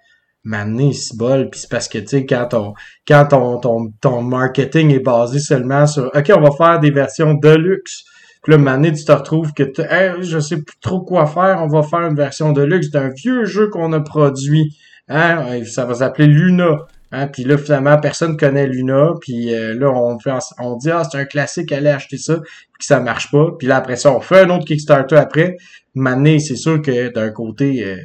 m'amener 0.43 0.93
si 0.93 1.17
bol 1.17 1.49
puis 1.49 1.59
c'est 1.59 1.69
parce 1.69 1.87
que 1.87 1.97
tu 1.97 2.07
sais 2.07 2.25
quand 2.25 2.47
ton 2.49 2.73
quand 3.07 3.25
ton, 3.29 3.59
ton, 3.59 3.91
ton 4.01 4.21
marketing 4.21 4.91
est 4.93 4.99
basé 4.99 5.39
seulement 5.39 5.85
sur 5.85 6.11
OK, 6.13 6.31
on 6.35 6.41
va 6.41 6.51
faire 6.51 6.79
des 6.79 6.91
versions 6.91 7.33
de 7.33 7.49
luxe. 7.49 8.03
Puis 8.43 8.53
là, 8.53 8.57
maintenant, 8.57 8.91
tu 8.91 9.03
te 9.03 9.11
retrouves 9.11 9.53
que 9.53 9.63
tu 9.63 9.81
hey, 9.81 10.11
je 10.21 10.39
sais 10.39 10.61
plus 10.61 10.79
trop 10.79 11.01
quoi 11.01 11.27
faire, 11.27 11.61
on 11.61 11.67
va 11.67 11.83
faire 11.83 12.07
une 12.07 12.15
version 12.15 12.53
de 12.53 12.61
luxe 12.61 12.89
d'un 12.89 13.09
vieux 13.09 13.45
jeu 13.45 13.67
qu'on 13.69 13.91
a 13.91 13.99
produit. 13.99 14.77
Hein? 15.09 15.63
Ça 15.65 15.85
va 15.85 15.95
s'appeler 15.95 16.27
Luna. 16.27 16.77
Hein? 17.11 17.27
Puis 17.27 17.43
là, 17.43 17.57
finalement, 17.57 17.97
personne 17.97 18.37
connaît 18.37 18.67
Luna. 18.67 19.11
Puis 19.19 19.53
euh, 19.53 19.73
là, 19.73 19.89
on, 19.89 20.17
on 20.59 20.75
dit 20.77 20.89
Ah, 20.89 21.03
c'est 21.09 21.17
un 21.17 21.25
classique, 21.25 21.71
allez 21.71 21.89
acheter 21.89 22.17
ça, 22.17 22.37
puis 22.37 22.85
ça 22.85 23.01
marche 23.01 23.29
pas. 23.29 23.47
Puis 23.57 23.67
là, 23.67 23.77
après 23.77 23.97
ça, 23.97 24.15
on 24.15 24.21
fait 24.21 24.41
un 24.41 24.49
autre 24.51 24.65
Kickstarter 24.65 25.17
après. 25.17 25.57
Maintenant, 25.95 26.37
c'est 26.39 26.55
sûr 26.55 26.81
que 26.81 27.11
d'un 27.11 27.31
côté, 27.31 27.83
euh, 27.83 27.97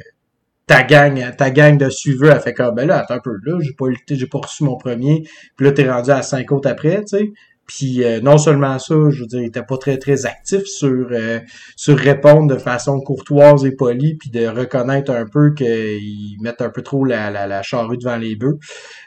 ta 0.67 0.83
gang, 0.83 1.35
ta 1.37 1.51
gang 1.51 1.77
de 1.77 1.89
suiveurs 1.89 2.35
a 2.35 2.39
fait 2.39 2.53
comme 2.53 2.75
ben 2.75 2.87
là, 2.87 2.99
attends 2.99 3.15
un 3.15 3.19
peu, 3.19 3.37
là, 3.43 3.59
j'ai 3.61 3.73
pas 3.73 3.85
j'ai 4.09 4.27
pas 4.27 4.39
reçu 4.39 4.63
mon 4.63 4.77
premier, 4.77 5.23
puis 5.55 5.65
là, 5.65 5.71
t'es 5.71 5.89
rendu 5.89 6.11
à 6.11 6.21
cinq 6.21 6.51
autres 6.51 6.69
après, 6.69 7.03
tu 7.03 7.17
sais. 7.17 7.31
Puis 7.67 8.03
euh, 8.03 8.21
non 8.21 8.37
seulement 8.37 8.77
ça, 8.77 8.95
je 9.09 9.21
veux 9.21 9.25
dire, 9.27 9.41
il 9.41 9.47
était 9.47 9.63
pas 9.63 9.77
très 9.77 9.97
très 9.97 10.25
actif 10.27 10.63
sur 10.65 11.07
euh, 11.11 11.39
sur 11.75 11.97
répondre 11.97 12.53
de 12.53 12.59
façon 12.59 12.99
courtoise 12.99 13.65
et 13.65 13.71
polie, 13.71 14.15
puis 14.15 14.29
de 14.29 14.45
reconnaître 14.47 15.11
un 15.11 15.25
peu 15.25 15.53
qu'ils 15.53 16.37
mettent 16.41 16.61
un 16.61 16.69
peu 16.69 16.83
trop 16.83 17.05
la, 17.05 17.31
la, 17.31 17.47
la 17.47 17.63
charrue 17.63 17.97
devant 17.97 18.17
les 18.17 18.35
bœufs. 18.35 18.59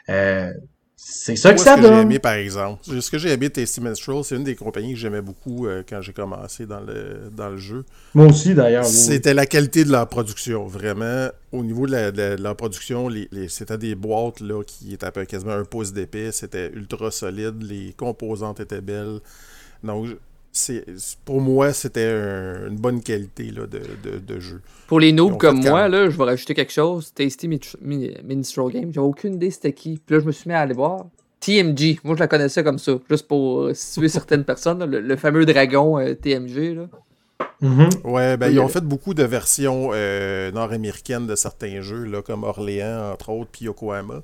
Euh, 0.09 0.51
c'est 1.01 1.37
ça 1.37 1.53
que 1.53 1.61
ça 1.61 1.77
ce 1.77 1.81
que 1.81 1.87
j'ai 1.87 2.01
aimé, 2.01 2.19
par 2.19 2.33
exemple. 2.33 2.81
Ce 2.83 3.09
que 3.09 3.17
j'ai 3.17 3.29
aimé 3.29 3.47
de 3.47 3.53
Tasty 3.53 3.79
Minstrel, 3.79 4.21
c'est 4.25 4.35
une 4.35 4.43
des 4.43 4.55
compagnies 4.55 4.93
que 4.93 4.99
j'aimais 4.99 5.21
beaucoup 5.21 5.65
euh, 5.65 5.81
quand 5.87 6.01
j'ai 6.01 6.11
commencé 6.11 6.65
dans 6.65 6.81
le, 6.81 7.29
dans 7.31 7.49
le 7.49 7.57
jeu. 7.57 7.85
Moi 8.13 8.25
aussi, 8.25 8.53
d'ailleurs. 8.53 8.83
C'était 8.83 9.33
la 9.33 9.45
qualité 9.45 9.85
de 9.85 9.91
leur 9.91 10.09
production. 10.09 10.65
Vraiment, 10.65 11.29
au 11.53 11.63
niveau 11.63 11.87
de, 11.87 11.91
la, 11.91 12.35
leur 12.35 12.55
production, 12.57 13.07
les, 13.07 13.29
c'était 13.47 13.77
des 13.77 13.95
boîtes 13.95 14.41
là, 14.41 14.61
qui 14.63 14.93
étaient 14.93 15.05
à 15.05 15.11
peu, 15.11 15.23
quasiment 15.23 15.53
un 15.53 15.63
pouce 15.63 15.93
d'épais. 15.93 16.33
C'était 16.33 16.69
ultra 16.73 17.11
solide. 17.11 17.63
Les 17.63 17.93
composantes 17.93 18.59
étaient 18.59 18.81
belles. 18.81 19.19
Donc, 19.81 20.09
pour 21.25 21.41
moi, 21.41 21.73
c'était 21.73 22.09
une 22.09 22.75
bonne 22.75 23.01
qualité 23.01 23.51
là, 23.51 23.63
de, 23.67 24.39
jeu. 24.39 24.61
Pour 24.87 24.99
les 24.99 25.11
noobs 25.11 25.37
comme 25.37 25.61
moi, 25.61 25.87
là, 25.87 26.09
je 26.09 26.17
vais 26.17 26.23
rajouter 26.23 26.53
quelque 26.53 26.73
chose. 26.73 27.13
Tasty 27.13 27.47
Minstrel 27.47 28.71
Game. 28.71 28.91
J'avais 28.93 29.07
aucune 29.07 29.35
idée 29.35 29.51
c'était 29.51 29.73
qui. 29.73 30.01
Puis 30.05 30.15
là, 30.15 30.21
je 30.21 30.25
me 30.25 30.31
suis 30.31 30.47
mis 30.47 30.55
à 30.55 30.61
aller 30.61 30.73
voir. 30.73 31.05
TMG. 31.39 31.99
Moi, 32.03 32.15
je 32.15 32.19
la 32.19 32.27
connaissais 32.27 32.63
comme 32.63 32.79
ça. 32.79 32.93
Juste 33.09 33.27
pour 33.27 33.69
situer 33.73 34.09
certaines 34.09 34.43
personnes. 34.43 34.83
le, 34.83 35.15
fameux 35.15 35.45
dragon 35.45 35.97
euh, 35.99 36.13
TMG. 36.13 36.75
Là. 36.75 36.87
Mm-hmm. 37.61 38.01
Ouais, 38.05 38.37
ben, 38.37 38.49
ils 38.49 38.59
ont 38.59 38.67
fait 38.67 38.83
beaucoup 38.83 39.13
de 39.13 39.23
versions 39.23 39.89
euh, 39.93 40.51
nord-américaines 40.51 41.27
de 41.27 41.35
certains 41.35 41.81
jeux, 41.81 42.03
là, 42.05 42.21
comme 42.21 42.43
Orléans, 42.43 43.11
entre 43.11 43.29
autres, 43.29 43.49
puis 43.51 43.65
Yokohama. 43.65 44.21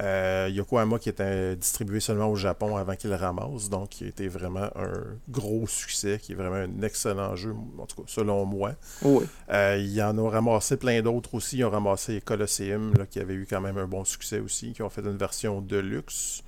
Euh, 0.00 0.48
Yokohama 0.50 0.98
qui 0.98 1.10
était 1.10 1.56
distribué 1.56 2.00
seulement 2.00 2.28
au 2.28 2.36
Japon 2.36 2.76
avant 2.76 2.96
qu'il 2.96 3.10
le 3.10 3.16
ramasse, 3.16 3.68
donc 3.68 3.90
qui 3.90 4.04
a 4.04 4.06
été 4.06 4.28
vraiment 4.28 4.70
un 4.76 5.18
gros 5.28 5.66
succès, 5.66 6.18
qui 6.20 6.32
est 6.32 6.34
vraiment 6.34 6.56
un 6.56 6.82
excellent 6.82 7.36
jeu, 7.36 7.54
en 7.78 7.86
tout 7.86 7.96
cas 7.96 8.02
selon 8.06 8.46
moi. 8.46 8.72
Oui. 9.02 9.24
Euh, 9.50 9.76
il 9.78 10.02
en 10.02 10.16
a 10.16 10.30
ramassé 10.30 10.76
plein 10.76 11.02
d'autres 11.02 11.34
aussi. 11.34 11.58
Ils 11.58 11.64
ont 11.64 11.70
ramassé 11.70 12.20
Colosseum, 12.20 12.94
là, 12.96 13.06
qui 13.06 13.20
avait 13.20 13.34
eu 13.34 13.46
quand 13.48 13.60
même 13.60 13.78
un 13.78 13.86
bon 13.86 14.04
succès 14.04 14.40
aussi, 14.40 14.72
qui 14.72 14.82
ont 14.82 14.88
fait 14.88 15.02
une 15.02 15.18
version 15.18 15.60
de 15.60 15.76
luxe. 15.76 16.42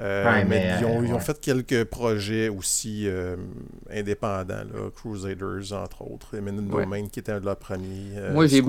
Euh, 0.00 0.44
mais, 0.48 0.74
ils, 0.80 1.12
ont, 1.12 1.18
fait 1.18 1.40
quelques 1.40 1.84
projets 1.84 2.48
aussi 2.48 3.08
indépendants, 3.90 4.64
là, 4.72 4.90
Crusaders 4.94 5.72
entre 5.72 6.02
autres, 6.02 6.36
Eminent 6.36 6.62
Domain 6.62 7.08
qui 7.08 7.18
était 7.18 7.32
un 7.32 7.40
de 7.40 7.44
leurs 7.44 7.56
premiers, 7.56 8.30
Moi, 8.32 8.46
j'ai 8.46 8.62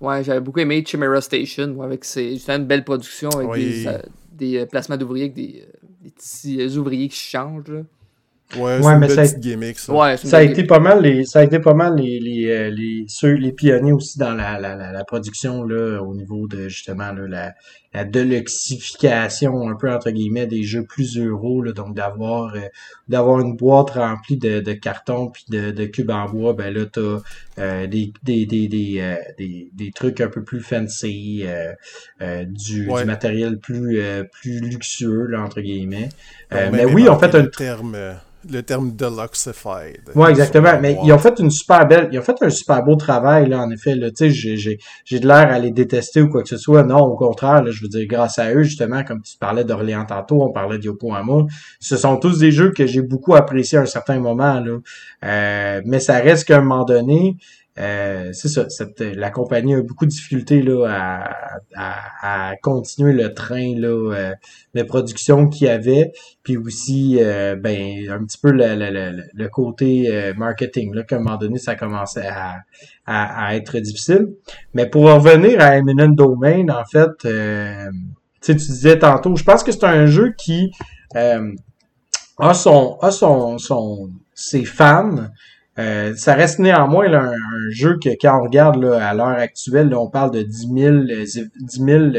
Ouais, 0.00 0.22
j'avais 0.22 0.40
beaucoup 0.40 0.60
aimé 0.60 0.84
Chimera 0.86 1.20
Station, 1.20 1.80
avec 1.80 2.04
ses, 2.04 2.38
une 2.48 2.66
belle 2.66 2.84
production, 2.84 3.30
avec 3.30 3.54
des, 3.54 3.88
des 4.34 4.58
euh, 4.58 4.66
placements 4.66 4.96
d'ouvriers, 4.96 5.24
avec 5.24 5.34
des, 5.34 5.62
euh, 5.62 5.88
des, 6.02 6.10
petits 6.10 6.60
euh, 6.60 6.78
ouvriers 6.78 7.08
qui 7.08 7.16
changent. 7.16 7.68
Là. 7.68 7.82
Ouais, 8.56 8.78
ouais 8.78 8.98
mais 8.98 9.08
ça 9.08 9.22
a, 9.22 9.26
gimmick, 9.26 9.78
ça. 9.78 9.92
Ouais, 9.92 10.16
ça, 10.16 10.38
a 10.38 10.42
été 10.42 10.64
pas 10.64 10.78
mal 10.78 11.02
les, 11.02 11.24
ça 11.24 11.40
a 11.40 11.44
été 11.44 11.58
pas 11.58 11.74
mal 11.74 11.96
les, 11.96 12.20
les, 12.20 12.46
euh, 12.48 12.70
les, 12.70 13.04
ceux, 13.08 13.32
les 13.32 13.52
pionniers 13.52 13.92
aussi 13.92 14.18
dans 14.18 14.34
la, 14.34 14.58
la, 14.58 14.74
la, 14.76 15.04
production 15.04 15.64
là, 15.64 16.00
au 16.00 16.14
niveau 16.14 16.46
de 16.46 16.68
justement 16.68 17.12
là, 17.12 17.26
la, 17.26 17.54
la 17.92 18.04
deluxification 18.04 19.68
un 19.68 19.76
peu 19.76 19.92
entre 19.92 20.10
guillemets 20.10 20.46
des 20.46 20.62
jeux 20.62 20.84
plus 20.84 21.18
euros 21.18 21.62
là, 21.62 21.72
donc 21.72 21.94
d'avoir 21.94 22.54
euh, 22.54 22.60
d'avoir 23.08 23.40
une 23.40 23.56
boîte 23.56 23.90
remplie 23.90 24.36
de, 24.36 24.60
de 24.60 24.72
carton 24.72 25.30
puis 25.30 25.44
de, 25.48 25.70
de 25.70 25.84
cubes 25.86 26.10
en 26.10 26.28
bois 26.28 26.54
ben 26.54 26.72
là 26.72 26.86
t'as 26.86 27.20
euh, 27.58 27.86
des, 27.86 28.12
des, 28.22 28.46
des, 28.46 28.68
des, 28.68 29.16
des, 29.38 29.68
des, 29.72 29.90
trucs 29.92 30.20
un 30.20 30.28
peu 30.28 30.42
plus 30.42 30.60
fancy 30.60 31.44
du, 32.48 32.86
du 32.86 33.04
matériel 33.04 33.58
plus 33.58 34.00
plus 34.32 34.60
luxueux 34.60 35.26
là, 35.26 35.42
entre 35.42 35.60
guillemets. 35.60 36.08
Mais, 36.50 36.84
oui 36.84 37.08
en 37.08 37.18
fait 37.18 37.34
un 37.34 37.46
terme 37.46 37.96
le 38.50 38.62
terme 38.62 38.92
deluxified. 38.92 40.00
Oui, 40.14 40.30
exactement. 40.30 40.78
Mais 40.80 40.96
ils 41.04 41.12
ont 41.12 41.18
fait 41.18 41.38
une 41.38 41.50
super 41.50 41.86
belle, 41.86 42.08
ils 42.12 42.18
ont 42.18 42.22
fait 42.22 42.42
un 42.42 42.50
super 42.50 42.82
beau 42.82 42.96
travail, 42.96 43.48
là, 43.48 43.60
en 43.60 43.70
effet. 43.70 43.94
Là, 43.94 44.08
j'ai, 44.18 44.56
j'ai, 44.56 44.78
j'ai 45.04 45.20
de 45.20 45.26
l'air 45.26 45.52
à 45.52 45.58
les 45.58 45.70
détester 45.70 46.22
ou 46.22 46.28
quoi 46.28 46.42
que 46.42 46.48
ce 46.48 46.56
soit. 46.56 46.82
Non, 46.82 47.00
au 47.00 47.16
contraire, 47.16 47.62
là, 47.62 47.70
je 47.70 47.82
veux 47.82 47.88
dire, 47.88 48.06
grâce 48.06 48.38
à 48.38 48.52
eux, 48.52 48.62
justement, 48.62 49.04
comme 49.04 49.22
tu 49.22 49.36
parlais 49.38 49.64
d'Orléans 49.64 50.06
tantôt, 50.06 50.42
on 50.42 50.52
parlait 50.52 50.78
de 50.78 50.84
Yokohama, 50.84 51.46
ce 51.80 51.96
sont 51.96 52.16
tous 52.16 52.38
des 52.38 52.50
jeux 52.50 52.70
que 52.70 52.86
j'ai 52.86 53.02
beaucoup 53.02 53.34
appréciés 53.34 53.78
à 53.78 53.82
un 53.82 53.86
certain 53.86 54.18
moment. 54.18 54.60
Là. 54.60 54.78
Euh, 55.24 55.82
mais 55.84 56.00
ça 56.00 56.18
reste 56.18 56.46
qu'à 56.46 56.58
un 56.58 56.62
moment 56.62 56.84
donné, 56.84 57.36
euh, 57.76 58.30
c'est 58.32 58.48
ça, 58.48 58.68
cette, 58.68 59.00
la 59.00 59.30
compagnie 59.30 59.74
a 59.74 59.82
beaucoup 59.82 60.04
de 60.04 60.10
difficultés 60.10 60.62
là, 60.62 60.86
à, 60.86 61.58
à, 61.74 62.50
à 62.50 62.56
continuer 62.56 63.12
le 63.12 63.34
train 63.34 63.74
là, 63.76 63.88
euh, 63.88 64.32
de 64.74 64.82
production 64.84 65.48
qu'il 65.48 65.66
y 65.66 65.70
avait, 65.70 66.12
puis 66.44 66.56
aussi 66.56 67.18
euh, 67.20 67.56
ben, 67.56 68.08
un 68.10 68.24
petit 68.24 68.38
peu 68.38 68.52
le, 68.52 68.76
le, 68.76 69.24
le, 69.32 69.48
côté 69.48 70.32
marketing, 70.36 70.94
là, 70.94 71.02
qu'à 71.02 71.16
un 71.16 71.20
moment 71.20 71.36
donné, 71.36 71.58
ça 71.58 71.74
commençait 71.74 72.26
à, 72.26 72.58
à, 73.06 73.46
à, 73.46 73.56
être 73.56 73.78
difficile. 73.78 74.28
Mais 74.72 74.88
pour 74.88 75.04
revenir 75.04 75.60
à 75.60 75.76
Eminent 75.76 76.08
Domain, 76.08 76.68
en 76.68 76.84
fait, 76.84 77.28
tu 78.40 78.54
disais 78.54 79.00
tantôt, 79.00 79.34
je 79.34 79.42
pense 79.42 79.64
que 79.64 79.72
c'est 79.72 79.84
un 79.84 80.06
jeu 80.06 80.32
qui 80.38 80.70
a 81.16 82.54
son 82.54 82.98
a 83.00 83.10
son, 83.10 83.58
son 83.58 84.10
ses 84.34 84.64
fans, 84.64 85.28
euh, 85.78 86.14
ça 86.16 86.34
reste 86.34 86.60
néanmoins 86.60 87.12
un, 87.12 87.32
jeu 87.70 87.98
que 88.02 88.10
quand 88.20 88.38
on 88.38 88.44
regarde 88.44 88.82
là, 88.82 89.08
à 89.08 89.14
l'heure 89.14 89.26
actuelle, 89.26 89.92
on 89.94 90.08
parle 90.08 90.30
de 90.30 90.42
10 90.42 90.68
000, 90.72 90.96
10 91.60 92.14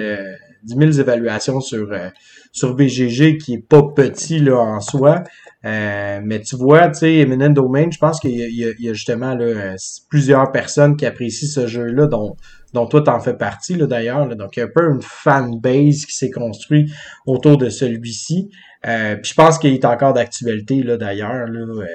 000, 0.68 0.91
évaluations 0.99 1.61
sur, 1.61 1.91
euh, 1.91 2.10
sur 2.52 2.76
BGG, 2.76 3.38
qui 3.38 3.53
est 3.53 3.65
pas 3.65 3.84
petit 3.95 4.40
là, 4.40 4.57
en 4.57 4.82
soi. 4.82 5.23
Euh, 5.65 6.19
mais 6.23 6.41
tu 6.41 6.57
vois, 6.57 6.90
tu 6.90 6.99
sais, 6.99 7.15
Eminent 7.15 7.49
Domain, 7.49 7.90
je 7.90 7.98
pense 7.98 8.19
qu'il 8.19 8.32
y, 8.32 8.76
y, 8.77 8.90
a 8.90 8.94
justement 8.94 9.34
là, 9.34 9.76
plusieurs 10.10 10.52
personnes 10.52 10.98
qui 10.98 11.06
apprécient 11.06 11.48
ce 11.48 11.65
jeu-là, 11.65 12.07
dont, 12.07 12.36
dont 12.73 12.86
toi 12.88 13.02
t'en 13.02 13.19
fais 13.19 13.36
partie 13.36 13.76
là, 13.76 13.88
d'ailleurs. 13.88 14.27
Donc 14.36 14.57
il 14.57 14.60
y 14.60 14.64
a 14.64 14.65
un 14.65 14.72
peu 14.73 14.91
une 14.91 15.02
fan 15.02 15.60
base 15.60 16.06
qui 16.06 16.15
s'est 16.15 16.30
construit 16.30 16.91
autour 17.26 17.57
de 17.57 17.69
celui-ci. 17.69 18.49
puis 18.84 18.91
je 19.23 19.34
pense 19.34 19.57
qu'il 19.57 19.73
est 19.73 19.86
encore 19.86 20.14
d'actualité 20.14 20.84
là 20.84 20.98
d'ailleurs. 20.98 21.48
Là, 21.48 21.86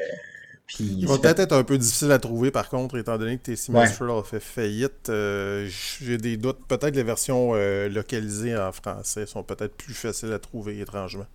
il 0.79 1.07
va 1.07 1.19
peut-être 1.19 1.41
être 1.41 1.53
un 1.53 1.65
peu 1.65 1.79
difficile 1.79 2.13
à 2.13 2.19
trouver, 2.19 2.51
par 2.51 2.69
contre, 2.69 2.97
étant 2.97 3.19
donné 3.19 3.39
que 3.39 3.51
Tasty 3.51 3.73
ouais. 3.73 3.85
a 3.85 4.23
fait 4.23 4.41
faillite. 4.41 5.09
Euh, 5.09 5.69
j'ai 6.01 6.19
des 6.19 6.37
doutes. 6.37 6.65
Peut-être 6.69 6.95
les 6.95 7.03
versions 7.03 7.53
euh, 7.55 7.89
localisées 7.89 8.57
en 8.57 8.73
français 8.73 9.27
sont 9.27 9.43
peut-être 9.43 9.75
plus 9.77 9.95
faciles 9.95 10.33
à 10.33 10.39
trouver, 10.39 10.81
étrangement. 10.81 11.27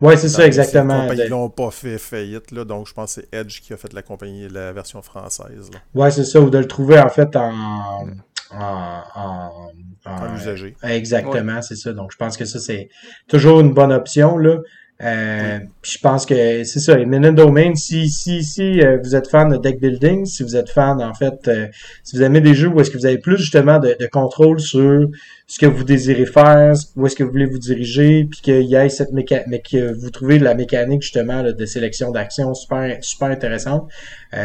Oui, 0.00 0.14
c'est 0.16 0.28
ça, 0.28 0.46
exactement. 0.46 1.10
Ils 1.12 1.28
n'ont 1.28 1.50
pas 1.50 1.70
fait 1.70 1.98
faillite, 1.98 2.52
là, 2.52 2.64
donc 2.64 2.86
je 2.86 2.94
pense 2.94 3.16
que 3.16 3.22
c'est 3.22 3.38
Edge 3.38 3.60
qui 3.60 3.72
a 3.72 3.76
fait 3.76 3.92
la 3.92 4.02
compagnie, 4.02 4.48
la 4.48 4.72
version 4.72 5.02
française. 5.02 5.70
Oui, 5.94 6.12
c'est 6.12 6.24
ça, 6.24 6.40
ou 6.40 6.48
de 6.48 6.58
le 6.58 6.66
trouver 6.68 6.98
en 6.98 7.08
fait 7.08 7.34
en. 7.36 8.06
En, 8.50 9.02
en, 9.14 9.72
en, 10.06 10.34
usager. 10.34 10.74
Exactement, 10.82 11.60
c'est 11.60 11.76
ça. 11.76 11.92
Donc, 11.92 12.12
je 12.12 12.16
pense 12.16 12.38
que 12.38 12.46
ça, 12.46 12.58
c'est 12.58 12.88
toujours 13.28 13.60
une 13.60 13.74
bonne 13.74 13.92
option. 13.92 14.38
Là. 14.38 14.56
Euh, 15.00 15.60
je 15.82 15.98
pense 15.98 16.26
que 16.26 16.64
c'est 16.64 16.80
ça. 16.80 16.98
Eminent 16.98 17.32
Domain, 17.32 17.76
si, 17.76 18.08
si, 18.08 18.42
si 18.42 18.80
euh, 18.80 18.98
vous 19.00 19.14
êtes 19.14 19.28
fan 19.28 19.48
de 19.48 19.56
deck 19.56 19.80
building, 19.80 20.26
si 20.26 20.42
vous 20.42 20.56
êtes 20.56 20.70
fan, 20.70 21.00
en 21.00 21.14
fait, 21.14 21.46
euh, 21.46 21.68
si 22.02 22.16
vous 22.16 22.22
aimez 22.22 22.40
des 22.40 22.54
jeux 22.54 22.66
où 22.66 22.80
est-ce 22.80 22.90
que 22.90 22.98
vous 22.98 23.06
avez 23.06 23.18
plus 23.18 23.38
justement 23.38 23.78
de, 23.78 23.96
de, 23.98 24.06
contrôle 24.06 24.58
sur 24.58 25.06
ce 25.46 25.58
que 25.60 25.66
vous 25.66 25.84
désirez 25.84 26.26
faire, 26.26 26.72
où 26.96 27.06
est-ce 27.06 27.14
que 27.14 27.22
vous 27.22 27.30
voulez 27.30 27.46
vous 27.46 27.58
diriger, 27.58 28.24
puis 28.24 28.40
qu'il 28.40 28.62
y 28.62 28.74
ait 28.74 28.88
cette 28.88 29.12
mécanique, 29.12 29.46
mais 29.46 29.62
que 29.62 29.94
vous 29.94 30.10
trouvez 30.10 30.40
la 30.40 30.54
mécanique 30.54 31.02
justement 31.02 31.44
de 31.44 31.64
sélection 31.64 32.10
d'action 32.10 32.52
super, 32.54 32.98
super 33.02 33.28
intéressante, 33.28 33.88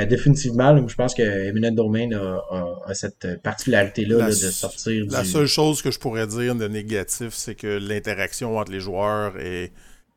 définitivement, 0.07 0.77
je 0.87 0.95
pense 0.95 1.13
que 1.13 1.23
Eminent 1.23 1.73
Domain 1.73 2.09
a, 2.13 2.41
a, 2.87 2.93
cette 2.93 3.41
particularité-là 3.41 4.27
de 4.27 4.31
sortir 4.31 5.05
La 5.09 5.25
seule 5.25 5.47
chose 5.47 5.81
que 5.81 5.91
je 5.91 5.99
pourrais 5.99 6.27
dire 6.27 6.55
de 6.55 6.67
négatif, 6.69 7.29
c'est 7.31 7.55
que 7.55 7.67
l'interaction 7.67 8.57
entre 8.57 8.71
les 8.71 8.79
joueurs 8.79 9.37
est 9.39 9.73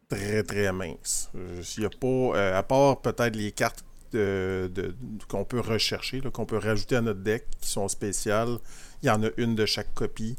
très 0.08 0.42
très 0.42 0.72
mince. 0.72 1.30
Il 1.34 1.80
n'y 1.80 1.86
a 1.86 1.90
pas, 1.90 2.06
euh, 2.06 2.58
à 2.58 2.62
part 2.62 3.00
peut-être 3.00 3.36
les 3.36 3.52
cartes 3.52 3.84
de, 4.12 4.70
qu'on 5.28 5.44
peut 5.44 5.60
rechercher, 5.60 6.20
qu'on 6.32 6.46
peut 6.46 6.58
rajouter 6.58 6.96
à 6.96 7.00
notre 7.00 7.20
deck 7.20 7.44
qui 7.60 7.68
sont 7.68 7.88
spéciales, 7.88 8.58
il 9.02 9.06
y 9.06 9.10
en 9.10 9.22
a 9.22 9.28
une 9.36 9.54
de 9.54 9.66
chaque 9.66 9.92
copie. 9.94 10.36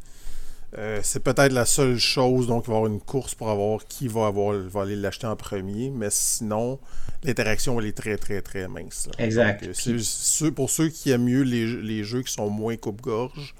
Euh, 0.77 0.99
c'est 1.01 1.21
peut-être 1.21 1.53
la 1.53 1.65
seule 1.65 1.97
chose, 1.97 2.47
donc 2.47 2.65
il 2.65 2.67
va 2.67 2.73
y 2.73 2.77
avoir 2.77 2.91
une 2.91 2.99
course 2.99 3.35
pour 3.35 3.49
avoir 3.49 3.85
qui 3.85 4.07
va 4.07 4.27
avoir 4.27 4.57
va 4.57 4.81
aller 4.81 4.95
l'acheter 4.97 5.27
en 5.27 5.35
premier, 5.35 5.89
mais 5.89 6.09
sinon, 6.09 6.79
l'interaction 7.23 7.79
elle 7.79 7.87
est 7.87 7.97
très 7.97 8.17
très 8.17 8.41
très 8.41 8.67
mince. 8.67 9.09
Exact. 9.17 9.65
pour 10.55 10.69
ceux 10.69 10.89
qui 10.89 11.11
aiment 11.11 11.23
mieux 11.23 11.43
les, 11.43 11.65
les 11.81 12.03
jeux 12.03 12.21
qui 12.21 12.33
sont 12.33 12.49
moins 12.49 12.75
coupe-gorge, 12.75 13.55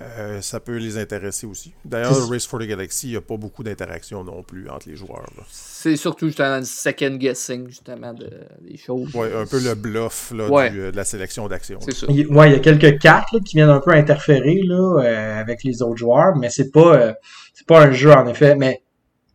euh, 0.00 0.40
ça 0.40 0.60
peut 0.60 0.76
les 0.76 0.98
intéresser 0.98 1.46
aussi. 1.46 1.72
D'ailleurs, 1.84 2.28
Race 2.28 2.46
for 2.46 2.60
the 2.60 2.64
Galaxy, 2.64 3.08
il 3.08 3.10
n'y 3.10 3.16
a 3.16 3.20
pas 3.20 3.36
beaucoup 3.36 3.62
d'interaction 3.62 4.22
non 4.24 4.42
plus 4.42 4.68
entre 4.68 4.88
les 4.88 4.96
joueurs. 4.96 5.26
C'est 5.48 5.96
surtout 5.96 6.26
justement 6.26 6.58
le 6.58 6.64
second 6.64 7.16
guessing 7.16 7.68
justement 7.68 8.14
de, 8.14 8.30
des 8.60 8.76
choses. 8.76 9.10
Oui, 9.14 9.28
un 9.34 9.46
peu 9.46 9.60
le 9.60 9.74
bluff 9.74 10.32
là, 10.34 10.44
euh, 10.44 10.92
de 10.92 10.96
la 10.96 11.04
sélection 11.04 11.48
d'actions. 11.48 11.80
C'est 11.80 11.94
ça. 11.94 12.06
Il, 12.08 12.26
ouais, 12.28 12.50
il 12.50 12.52
y 12.52 12.56
a 12.56 12.60
quelques 12.60 13.00
cartes 13.00 13.40
qui 13.44 13.56
viennent 13.56 13.70
un 13.70 13.80
peu 13.80 13.92
interférer 13.92 14.60
là, 14.64 15.02
euh, 15.02 15.40
avec 15.40 15.64
les 15.64 15.82
autres 15.82 15.96
joueurs, 15.96 16.36
mais 16.36 16.50
c'est 16.50 16.70
pas 16.70 17.14
c'est 17.54 17.66
pas 17.66 17.82
un 17.82 17.92
jeu 17.92 18.12
en 18.12 18.26
effet. 18.26 18.54
Mais 18.54 18.82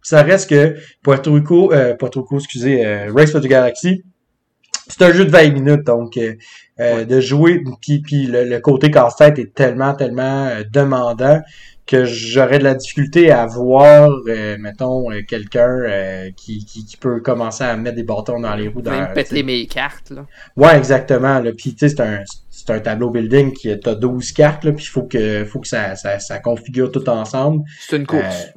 ça 0.01 0.23
reste 0.23 0.49
que 0.49 0.75
Puerto 1.03 1.33
Rico, 1.33 1.69
Puerto 1.99 2.21
Rico, 2.21 2.37
excusez, 2.37 3.07
Race 3.09 3.31
for 3.31 3.41
the 3.41 3.47
Galaxy, 3.47 4.03
c'est 4.87 5.01
un 5.01 5.11
jeu 5.11 5.25
de 5.25 5.31
20 5.31 5.51
minutes, 5.51 5.83
donc 5.83 6.17
euh, 6.17 6.33
euh, 6.79 7.05
de 7.05 7.19
jouer, 7.19 7.63
puis, 7.81 7.99
puis 7.99 8.27
le, 8.27 8.59
côté 8.59 8.91
casse-tête 8.91 9.39
est 9.39 9.53
tellement, 9.53 9.93
tellement 9.93 10.47
euh, 10.47 10.63
demandant 10.71 11.41
que 11.85 12.03
j'aurais 12.05 12.57
de 12.57 12.63
la 12.63 12.73
difficulté 12.73 13.31
à 13.31 13.45
voir, 13.45 14.09
mettons, 14.57 15.05
quelqu'un 15.27 16.31
qui, 16.35 16.65
qui, 16.65 16.97
peut 16.97 17.21
commencer 17.21 17.63
à 17.63 17.77
mettre 17.77 17.97
des 17.97 18.03
bâtons 18.03 18.39
dans 18.39 18.55
les 18.55 18.69
roues. 18.69 18.81
Dans, 18.81 19.13
péter 19.13 19.43
mes 19.43 19.67
cartes, 19.67 20.09
là. 20.09 20.25
Ouais, 20.57 20.75
exactement. 20.75 21.39
Là. 21.39 21.51
Puis, 21.55 21.75
tu 21.75 21.87
sais, 21.87 21.89
c'est 21.89 22.01
un, 22.01 22.23
c'est 22.49 22.71
un 22.71 22.79
tableau 22.79 23.11
building 23.11 23.53
qui 23.53 23.69
a 23.69 23.75
12 23.75 24.31
cartes, 24.31 24.63
là, 24.63 24.71
puis 24.71 24.83
il 24.83 24.89
faut 24.89 25.03
que, 25.03 25.45
faut 25.45 25.59
que 25.59 25.67
ça, 25.67 25.95
ça, 25.95 26.17
ça 26.17 26.39
configure 26.39 26.91
tout 26.91 27.07
ensemble. 27.07 27.61
C'est 27.87 27.97
une 27.97 28.07
course. 28.07 28.47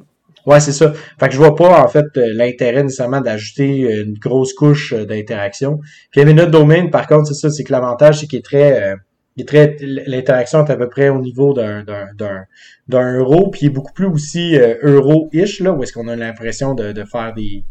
Ouais, 0.49 0.59
c'est 0.59 0.73
ça. 0.73 0.91
Fait 1.19 1.27
que 1.27 1.33
je 1.33 1.37
vois 1.37 1.55
pas, 1.55 1.83
en 1.83 1.87
fait, 1.87 2.05
euh, 2.17 2.33
l'intérêt 2.33 2.83
nécessairement 2.83 3.21
d'ajouter 3.21 4.01
une 4.01 4.17
grosse 4.17 4.53
couche 4.53 4.93
d'interaction. 4.93 5.79
Puis 6.11 6.25
Minute 6.25 6.49
Domain, 6.49 6.87
par 6.87 7.07
contre, 7.07 7.27
c'est 7.27 7.35
ça, 7.35 7.49
c'est 7.49 7.63
que 7.63 7.71
l'avantage, 7.71 8.19
c'est 8.19 8.27
qu'il 8.27 8.39
est 8.39 8.43
très, 8.43 8.95
il 9.35 9.43
est 9.43 9.45
très, 9.45 9.77
l'interaction 9.81 10.65
est 10.65 10.71
à 10.71 10.75
peu 10.75 10.89
près 10.89 11.09
au 11.09 11.21
niveau 11.21 11.53
d'un, 11.53 11.83
d'un, 11.83 12.45
d'un, 12.87 13.17
euro, 13.17 13.49
puis 13.49 13.61
il 13.63 13.65
est 13.67 13.69
beaucoup 13.69 13.93
plus 13.93 14.07
aussi 14.07 14.57
euro-ish, 14.81 15.59
là, 15.59 15.71
où 15.71 15.83
est-ce 15.83 15.93
qu'on 15.93 16.07
a 16.07 16.15
l'impression 16.15 16.73
de, 16.73 17.03
faire 17.05 17.33
des, 17.35 17.63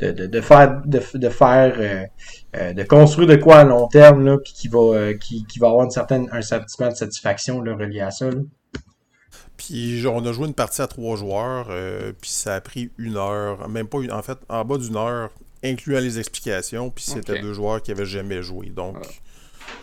de, 0.00 0.12
de, 0.12 0.26
de, 0.26 0.40
faire 0.40 0.82
de, 0.84 1.00
de 1.14 1.28
faire 1.28 1.74
euh, 1.78 2.04
euh, 2.56 2.72
de 2.72 2.82
construire 2.82 3.28
de 3.28 3.36
quoi 3.36 3.58
à 3.58 3.64
long 3.64 3.86
terme 3.86 4.24
là 4.24 4.38
puis 4.42 4.52
qui 4.52 4.68
va 4.68 4.78
euh, 4.78 5.14
qui, 5.14 5.44
qui 5.44 5.58
va 5.58 5.68
avoir 5.68 5.84
une 5.84 5.90
certaine 5.90 6.28
un 6.32 6.42
sentiment 6.42 6.88
de 6.88 6.94
satisfaction 6.94 7.60
là, 7.60 7.74
relié 7.76 8.00
à 8.00 8.10
ça 8.10 8.30
là. 8.30 8.40
Puis 9.70 10.04
on 10.06 10.24
a 10.26 10.32
joué 10.32 10.48
une 10.48 10.54
partie 10.54 10.82
à 10.82 10.88
trois 10.88 11.16
joueurs, 11.16 11.68
puis 12.20 12.30
ça 12.30 12.56
a 12.56 12.60
pris 12.60 12.90
une 12.98 13.16
heure, 13.16 13.68
même 13.68 13.86
pas 13.86 13.98
une, 14.00 14.10
en 14.10 14.22
fait, 14.22 14.38
en 14.48 14.64
bas 14.64 14.78
d'une 14.78 14.96
heure, 14.96 15.30
incluant 15.62 16.00
les 16.00 16.18
explications, 16.18 16.90
puis 16.90 17.04
c'était 17.04 17.40
deux 17.40 17.52
joueurs 17.52 17.80
qui 17.82 17.92
avaient 17.92 18.06
jamais 18.06 18.42
joué. 18.42 18.70
Donc, 18.70 18.96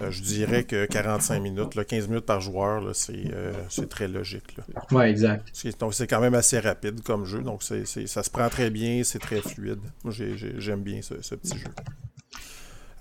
euh, 0.01 0.11
je 0.11 0.21
dirais 0.21 0.63
que 0.63 0.85
45 0.85 1.39
minutes, 1.39 1.75
là, 1.75 1.83
15 1.83 2.07
minutes 2.07 2.25
par 2.25 2.41
joueur, 2.41 2.83
euh, 2.85 3.53
c'est 3.69 3.89
très 3.89 4.07
logique. 4.07 4.55
Là. 4.57 4.63
Ouais, 4.91 5.09
exact. 5.09 5.47
Donc 5.79 5.93
c'est 5.93 6.07
quand 6.07 6.19
même 6.19 6.35
assez 6.35 6.59
rapide 6.59 7.01
comme 7.03 7.25
jeu, 7.25 7.41
donc 7.41 7.63
ça 7.63 8.23
se 8.23 8.29
prend 8.29 8.49
très 8.49 8.69
bien, 8.69 9.03
c'est 9.03 9.19
très 9.19 9.41
fluide. 9.41 9.79
Moi 10.03 10.13
j'aime 10.57 10.81
bien 10.81 11.01
ce, 11.01 11.35
petit 11.35 11.57
jeu. 11.57 11.67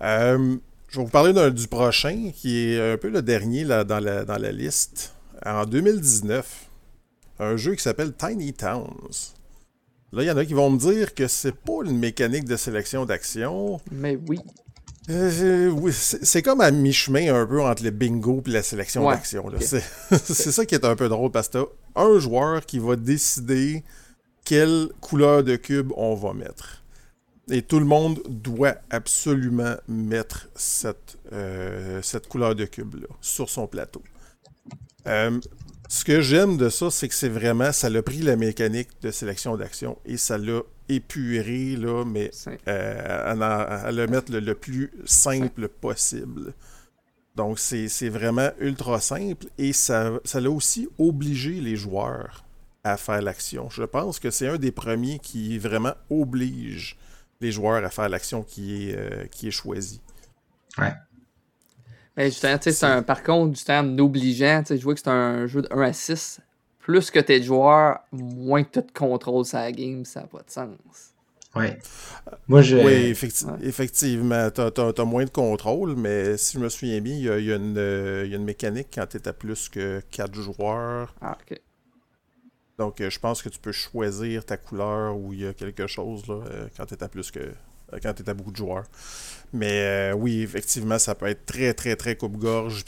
Euh, 0.01 0.57
je 0.89 0.97
vais 0.99 1.03
vous 1.03 1.11
parler 1.11 1.51
du 1.51 1.67
prochain, 1.67 2.31
qui 2.33 2.73
est 2.73 2.93
un 2.93 2.97
peu 2.97 3.09
le 3.09 3.21
dernier 3.21 3.63
là, 3.63 3.83
dans, 3.83 3.99
la, 3.99 4.25
dans 4.25 4.37
la 4.37 4.51
liste. 4.51 5.13
En 5.45 5.65
2019, 5.65 6.66
un 7.39 7.57
jeu 7.57 7.75
qui 7.75 7.83
s'appelle 7.83 8.13
Tiny 8.13 8.53
Towns. 8.53 9.33
Là, 10.13 10.23
il 10.23 10.25
y 10.25 10.31
en 10.31 10.37
a 10.37 10.45
qui 10.45 10.53
vont 10.53 10.69
me 10.69 10.77
dire 10.77 11.13
que 11.13 11.27
c'est 11.27 11.55
pas 11.55 11.83
une 11.83 11.97
mécanique 11.97 12.45
de 12.45 12.55
sélection 12.55 13.05
d'action. 13.05 13.79
Mais 13.91 14.17
oui. 14.27 14.39
Euh, 15.09 15.69
oui, 15.69 15.93
c'est 15.93 16.41
comme 16.41 16.59
à 16.59 16.69
mi-chemin 16.69 17.33
un 17.33 17.45
peu 17.45 17.61
entre 17.61 17.83
le 17.83 17.91
bingo 17.91 18.43
et 18.45 18.49
la 18.49 18.61
sélection 18.61 19.09
d'action. 19.09 19.49
C'est 19.59 20.51
ça 20.51 20.65
qui 20.65 20.75
est 20.75 20.83
un 20.83 20.97
peu 20.97 21.07
drôle 21.07 21.31
parce 21.31 21.47
que 21.47 21.59
t'as 21.59 22.01
un 22.01 22.19
joueur 22.19 22.65
qui 22.65 22.79
va 22.79 22.97
décider 22.97 23.85
quelle 24.43 24.89
couleur 24.99 25.45
de 25.45 25.55
cube 25.55 25.93
on 25.95 26.13
va 26.15 26.33
mettre. 26.33 26.83
Et 27.49 27.61
tout 27.61 27.79
le 27.79 27.85
monde 27.85 28.21
doit 28.27 28.75
absolument 28.89 29.75
mettre 29.87 30.49
cette, 30.55 31.17
euh, 31.31 32.01
cette 32.01 32.27
couleur 32.27 32.55
de 32.55 32.65
cube-là 32.65 33.07
sur 33.21 33.49
son 33.49 33.65
plateau. 33.65 34.01
Euh, 35.07 35.39
ce 35.89 36.03
que 36.03 36.21
j'aime 36.21 36.57
de 36.57 36.69
ça, 36.69 36.91
c'est 36.91 37.07
que 37.07 37.13
c'est 37.13 37.29
vraiment, 37.29 37.71
ça 37.71 37.89
l'a 37.89 38.01
pris 38.01 38.19
la 38.19 38.35
mécanique 38.35 38.89
de 39.01 39.11
sélection 39.11 39.55
d'action 39.55 39.97
et 40.05 40.17
ça 40.17 40.37
l'a 40.37 40.61
épuré, 40.89 41.75
là, 41.75 42.03
mais 42.05 42.31
euh, 42.67 43.33
à, 43.33 43.91
le 43.91 44.07
mettre 44.07 44.31
le, 44.31 44.55
plus 44.55 44.91
simple 45.05 45.67
possible. 45.67 46.53
Donc, 47.35 47.59
c'est 47.59 48.09
vraiment 48.09 48.49
ultra 48.59 48.99
simple 48.99 49.47
et 49.57 49.71
ça 49.73 50.19
l'a 50.33 50.49
aussi 50.49 50.89
obligé 50.97 51.61
les 51.61 51.75
joueurs 51.75 52.43
à 52.83 52.97
faire 52.97 53.21
l'action. 53.21 53.69
Je 53.69 53.83
pense 53.83 54.19
que 54.19 54.31
c'est 54.31 54.47
un 54.47 54.57
des 54.57 54.71
premiers 54.71 55.19
qui 55.19 55.57
vraiment 55.57 55.93
oblige 56.09 56.97
les 57.41 57.51
joueurs 57.51 57.83
à 57.83 57.89
faire 57.89 58.09
l'action 58.09 58.43
qui 58.43 58.89
est, 58.89 58.97
euh, 58.97 59.25
qui 59.27 59.47
est 59.47 59.51
choisie. 59.51 60.01
Ouais. 60.77 60.93
Mais 62.17 62.25
justement, 62.25 62.57
c'est 62.59 62.83
un, 62.83 63.03
par 63.03 63.23
contre, 63.23 63.53
du 63.53 63.63
terme 63.63 63.97
obligeant, 63.99 64.63
je 64.69 64.75
vois 64.83 64.95
que 64.95 64.99
c'est 64.99 65.09
un 65.09 65.47
jeu 65.47 65.61
de 65.61 65.67
1 65.71 65.81
à 65.81 65.93
6 65.93 66.41
plus 66.79 67.11
que 67.11 67.19
t'es 67.19 67.43
joueur, 67.43 67.99
moins 68.13 68.63
que 68.63 68.79
tu 68.79 68.85
te 68.87 68.97
contrôles 68.97 69.43
sa 69.43 69.69
game, 69.73 70.05
ça 70.05 70.21
n'a 70.21 70.27
pas 70.27 70.37
de 70.39 70.49
sens. 70.49 70.69
Ouais. 71.53 71.77
Moi, 72.47 72.61
je... 72.61 72.77
Oui, 72.77 73.13
effectivement, 73.61 74.49
tu 74.49 74.61
as, 74.61 75.05
moins 75.05 75.25
de 75.25 75.29
contrôle, 75.29 75.95
mais 75.97 76.37
si 76.37 76.57
je 76.57 76.63
me 76.63 76.69
souviens 76.69 77.01
bien, 77.01 77.15
il 77.15 77.23
y 77.23 77.29
a, 77.29 77.39
y 77.39 77.51
a, 77.51 77.55
une, 77.57 78.43
mécanique 78.45 78.87
quand 78.93 79.05
tu 79.05 79.17
es 79.17 79.27
à 79.27 79.33
plus 79.33 79.67
que 79.67 80.01
4 80.11 80.33
joueurs. 80.33 81.13
Ah, 81.21 81.37
ok. 81.41 81.59
Donc, 82.77 83.01
euh, 83.01 83.09
je 83.09 83.19
pense 83.19 83.41
que 83.41 83.49
tu 83.49 83.59
peux 83.59 83.73
choisir 83.73 84.45
ta 84.45 84.55
couleur 84.55 85.17
ou 85.17 85.33
il 85.33 85.41
y 85.41 85.47
a 85.47 85.53
quelque 85.53 85.87
chose 85.87 86.25
là, 86.27 86.35
euh, 86.35 86.67
quand 86.77 86.85
tu 86.85 86.93
es 86.93 87.03
à 87.03 87.09
plus 87.09 87.31
que. 87.31 87.51
Euh, 87.93 87.99
quand 88.01 88.13
tu 88.13 88.29
à 88.29 88.33
beaucoup 88.33 88.51
de 88.51 88.57
joueurs. 88.57 88.85
Mais 89.53 90.11
oui, 90.13 90.41
effectivement, 90.41 90.99
ça 90.99 91.15
peut 91.15 91.27
être 91.27 91.45
très, 91.45 91.73
très, 91.73 91.95
très 91.95 92.15
coupe-gorge. 92.15 92.83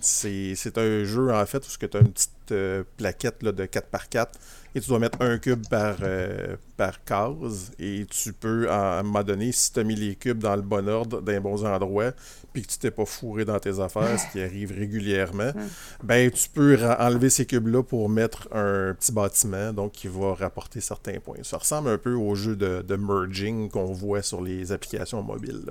C'est, 0.00 0.78
un 0.78 1.04
jeu, 1.04 1.32
en 1.32 1.46
fait, 1.46 1.58
où 1.58 1.86
tu 1.86 1.96
as 1.96 2.00
une 2.00 2.12
petite 2.12 2.35
euh, 2.52 2.84
plaquette 2.96 3.42
là, 3.42 3.52
de 3.52 3.64
4x4 3.64 4.28
et 4.76 4.80
tu 4.80 4.88
dois 4.90 4.98
mettre 4.98 5.22
un 5.22 5.38
cube 5.38 5.66
par, 5.70 5.96
euh, 6.02 6.54
par 6.76 7.02
case. 7.02 7.72
Et 7.78 8.04
tu 8.10 8.34
peux, 8.34 8.70
à 8.70 8.98
un 8.98 9.02
moment 9.04 9.22
donné, 9.22 9.50
si 9.50 9.72
tu 9.72 9.80
as 9.80 9.84
mis 9.84 9.94
les 9.94 10.16
cubes 10.16 10.38
dans 10.38 10.54
le 10.54 10.60
bon 10.60 10.86
ordre, 10.86 11.22
dans 11.22 11.32
les 11.32 11.40
bons 11.40 11.64
endroits, 11.64 12.12
puis 12.52 12.60
que 12.60 12.68
tu 12.68 12.78
t'es 12.78 12.90
pas 12.90 13.06
fourré 13.06 13.46
dans 13.46 13.58
tes 13.58 13.80
affaires, 13.80 14.20
ce 14.20 14.30
qui 14.30 14.42
arrive 14.42 14.76
régulièrement, 14.76 15.50
ben 16.04 16.30
tu 16.30 16.50
peux 16.50 16.78
enlever 16.98 17.30
ces 17.30 17.46
cubes-là 17.46 17.82
pour 17.84 18.10
mettre 18.10 18.48
un 18.52 18.92
petit 18.92 19.12
bâtiment, 19.12 19.72
donc 19.72 19.92
qui 19.92 20.08
va 20.08 20.34
rapporter 20.34 20.82
certains 20.82 21.20
points. 21.20 21.38
Ça 21.42 21.56
ressemble 21.56 21.88
un 21.88 21.98
peu 21.98 22.12
au 22.12 22.34
jeu 22.34 22.54
de, 22.54 22.96
merging 22.96 23.70
qu'on 23.70 23.94
voit 23.94 24.20
sur 24.20 24.42
les 24.42 24.72
applications 24.72 25.22
mobiles. 25.22 25.70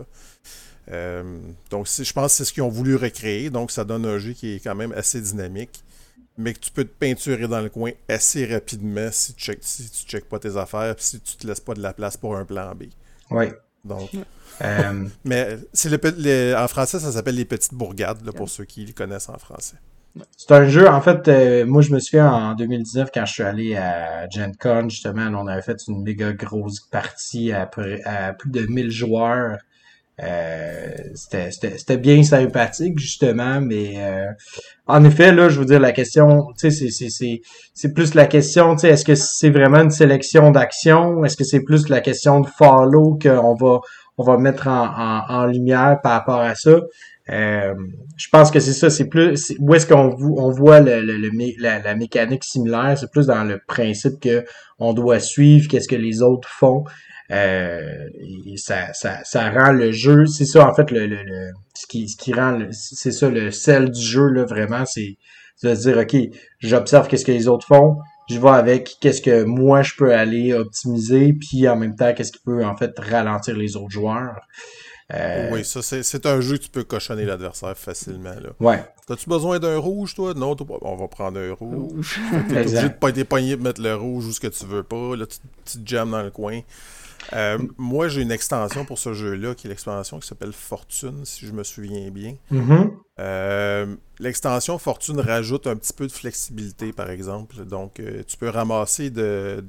Euh, 0.91 1.39
donc, 1.69 1.87
je 1.87 2.11
pense 2.11 2.31
que 2.31 2.37
c'est 2.37 2.45
ce 2.45 2.53
qu'ils 2.53 2.63
ont 2.63 2.69
voulu 2.69 2.95
recréer. 2.95 3.51
Donc, 3.51 3.69
ça 3.69 3.83
donne 3.83 4.07
un 4.07 4.17
jeu 4.17 4.33
qui 4.33 4.55
est 4.55 4.59
quand 4.63 4.75
même 4.75 4.93
assez 4.93 5.21
dynamique 5.21 5.83
mais 6.37 6.53
que 6.53 6.59
tu 6.59 6.71
peux 6.71 6.83
te 6.83 6.93
peinturer 6.93 7.47
dans 7.47 7.61
le 7.61 7.69
coin 7.69 7.91
assez 8.09 8.45
rapidement 8.45 9.09
si 9.11 9.33
tu 9.33 9.45
checkes 9.45 9.63
si 9.63 9.89
tu 9.89 10.05
checkes 10.05 10.27
pas 10.27 10.39
tes 10.39 10.57
affaires 10.57 10.95
si 10.97 11.19
tu 11.19 11.37
te 11.37 11.47
laisses 11.47 11.61
pas 11.61 11.73
de 11.73 11.81
la 11.81 11.93
place 11.93 12.17
pour 12.17 12.35
un 12.35 12.45
plan 12.45 12.73
B. 12.75 12.85
Oui. 13.31 13.45
Donc. 13.83 14.09
Euh, 14.61 15.05
mais 15.25 15.57
c'est 15.73 15.89
le, 15.89 16.55
en 16.57 16.67
français, 16.67 16.99
ça 16.99 17.11
s'appelle 17.11 17.35
les 17.35 17.45
petites 17.45 17.73
bourgades, 17.73 18.29
pour 18.31 18.49
ceux 18.49 18.65
qui 18.65 18.85
le 18.85 18.93
connaissent 18.93 19.29
en 19.29 19.37
français. 19.37 19.77
C'est 20.37 20.51
un 20.51 20.65
jeu, 20.65 20.87
en 20.87 21.01
fait, 21.01 21.27
euh, 21.27 21.65
moi 21.65 21.81
je 21.81 21.91
me 21.91 21.99
souviens 21.99 22.31
en 22.31 22.55
2019 22.55 23.09
quand 23.13 23.25
je 23.25 23.33
suis 23.33 23.43
allé 23.43 23.75
à 23.75 24.29
Gen 24.29 24.55
Con, 24.55 24.87
justement, 24.87 25.27
on 25.37 25.47
avait 25.47 25.61
fait 25.61 25.77
une 25.89 26.03
méga 26.03 26.31
grosse 26.31 26.79
partie 26.79 27.51
à, 27.51 27.69
à 28.05 28.33
plus 28.33 28.49
de 28.49 28.61
1000 28.61 28.91
joueurs 28.91 29.57
euh, 30.23 30.91
c'était 31.13 31.97
bien 31.97 32.23
sympathique 32.23 32.97
justement 32.97 33.59
mais 33.59 33.95
euh, 33.97 34.31
en 34.87 35.03
effet 35.03 35.33
là 35.33 35.49
je 35.49 35.59
veux 35.59 35.65
dire 35.65 35.81
la 35.81 35.91
question 35.91 36.53
tu 36.57 36.71
sais 36.71 37.41
c'est 37.73 37.93
plus 37.93 38.13
la 38.13 38.25
question 38.25 38.75
tu 38.75 38.81
sais 38.81 38.89
est-ce 38.91 39.03
que 39.03 39.15
c'est 39.15 39.49
vraiment 39.49 39.81
une 39.81 39.91
sélection 39.91 40.51
d'actions 40.51 41.25
est-ce 41.25 41.35
que 41.35 41.43
c'est 41.43 41.63
plus 41.63 41.89
la 41.89 41.99
question 41.99 42.39
de 42.39 42.47
follow 42.47 43.19
qu'on 43.21 43.55
va 43.55 43.81
on 44.17 44.23
va 44.23 44.37
mettre 44.37 44.69
en, 44.69 45.25
en, 45.27 45.45
lumière 45.47 45.99
par 46.01 46.13
rapport 46.13 46.39
à 46.39 46.55
ça? 46.55 46.79
Euh, 47.29 47.73
je 48.15 48.29
pense 48.31 48.51
que 48.51 48.61
c'est 48.61 48.71
ça 48.71 48.89
c'est 48.89 49.09
plus 49.09 49.53
où 49.59 49.73
est-ce 49.73 49.85
qu'on 49.85 50.15
on 50.37 50.51
voit 50.51 50.79
le, 50.79 51.01
le, 51.01 51.29
la, 51.59 51.79
la 51.79 51.95
mécanique 51.95 52.43
similaire 52.43 52.95
c'est 52.97 53.11
plus 53.11 53.25
dans 53.25 53.43
le 53.43 53.59
principe 53.67 54.21
que 54.21 54.45
on 54.77 54.93
doit 54.93 55.19
suivre 55.19 55.67
qu'est-ce 55.67 55.87
que 55.87 55.95
les 55.95 56.21
autres 56.21 56.47
font 56.47 56.85
euh, 57.31 58.07
et 58.19 58.57
ça, 58.57 58.93
ça, 58.93 59.23
ça 59.23 59.49
rend 59.49 59.71
le 59.71 59.91
jeu, 59.91 60.25
c'est 60.27 60.45
ça 60.45 60.69
en 60.69 60.73
fait 60.75 60.91
le, 60.91 61.07
le, 61.07 61.51
ce 61.73 61.87
qui 61.87 62.07
ce 62.07 62.17
qui 62.17 62.33
rend 62.33 62.59
c'est 62.71 63.11
ça 63.11 63.29
le 63.29 63.51
sel 63.51 63.89
du 63.89 64.01
jeu 64.01 64.27
là 64.27 64.45
vraiment 64.45 64.85
c'est 64.85 65.17
de 65.63 65.73
se 65.73 65.81
dire 65.81 65.97
ok 65.97 66.15
j'observe 66.59 67.07
qu'est-ce 67.07 67.25
que 67.25 67.31
les 67.31 67.47
autres 67.47 67.65
font 67.65 67.97
je 68.29 68.39
vais 68.39 68.49
avec 68.49 68.97
qu'est-ce 69.01 69.21
que 69.21 69.43
moi 69.43 69.81
je 69.81 69.93
peux 69.97 70.13
aller 70.13 70.53
optimiser 70.53 71.33
puis 71.33 71.67
en 71.67 71.77
même 71.77 71.95
temps 71.95 72.13
qu'est-ce 72.13 72.31
qui 72.31 72.43
peut 72.45 72.63
en 72.63 72.77
fait 72.77 72.93
ralentir 72.99 73.57
les 73.57 73.75
autres 73.75 73.91
joueurs 73.91 74.41
euh... 75.13 75.49
Oui, 75.51 75.63
ça, 75.63 75.81
c'est 75.83 76.25
un 76.25 76.41
jeu 76.41 76.57
que 76.57 76.63
tu 76.63 76.69
peux 76.69 76.83
cochonner 76.83 77.25
l'adversaire 77.25 77.77
facilement. 77.77 78.33
Là. 78.33 78.49
Ouais. 78.59 78.83
As-tu 79.07 79.29
besoin 79.29 79.59
d'un 79.59 79.77
rouge, 79.77 80.15
toi? 80.15 80.33
Non, 80.33 80.55
on 80.81 80.95
va 80.95 81.07
prendre 81.07 81.39
un 81.39 81.53
rouge. 81.53 82.19
T'es 82.49 82.61
obligé 82.61 82.89
de 82.89 82.93
pas 82.93 83.09
être 83.09 83.15
de 83.15 83.55
mettre 83.63 83.81
le 83.81 83.95
rouge 83.95 84.25
où 84.25 84.31
ce 84.31 84.39
que 84.39 84.47
tu 84.47 84.65
veux 84.65 84.81
pas. 84.81 85.15
Là, 85.15 85.27
tu, 85.27 85.37
tu 85.63 85.83
te 85.83 85.87
jammes 85.87 86.09
dans 86.09 86.23
le 86.23 86.31
coin. 86.31 86.61
Euh, 87.33 87.57
moi, 87.77 88.07
j'ai 88.07 88.21
une 88.21 88.31
extension 88.31 88.85
pour 88.85 88.99
ce 88.99 89.13
jeu-là, 89.13 89.55
qui 89.55 89.67
est 89.67 89.69
l'extension 89.69 90.19
qui 90.19 90.27
s'appelle 90.27 90.53
Fortune, 90.53 91.25
si 91.25 91.45
je 91.45 91.51
me 91.51 91.63
souviens 91.63 92.09
bien. 92.09 92.35
Mm-hmm. 92.51 92.91
Euh, 93.19 93.95
l'extension 94.19 94.77
Fortune 94.77 95.19
rajoute 95.19 95.67
un 95.67 95.75
petit 95.75 95.93
peu 95.93 96.07
de 96.07 96.11
flexibilité, 96.11 96.93
par 96.93 97.09
exemple. 97.09 97.65
Donc, 97.65 97.99
euh, 97.99 98.23
tu 98.27 98.37
peux 98.37 98.49
ramasser 98.49 99.09
des, 99.09 99.61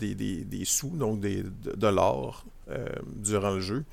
sous, 0.65 0.91
donc 0.91 1.21
des, 1.21 1.43
de, 1.43 1.89
l'or, 1.89 2.45
durant 3.17 3.51
le 3.51 3.61
jeu. 3.61 3.85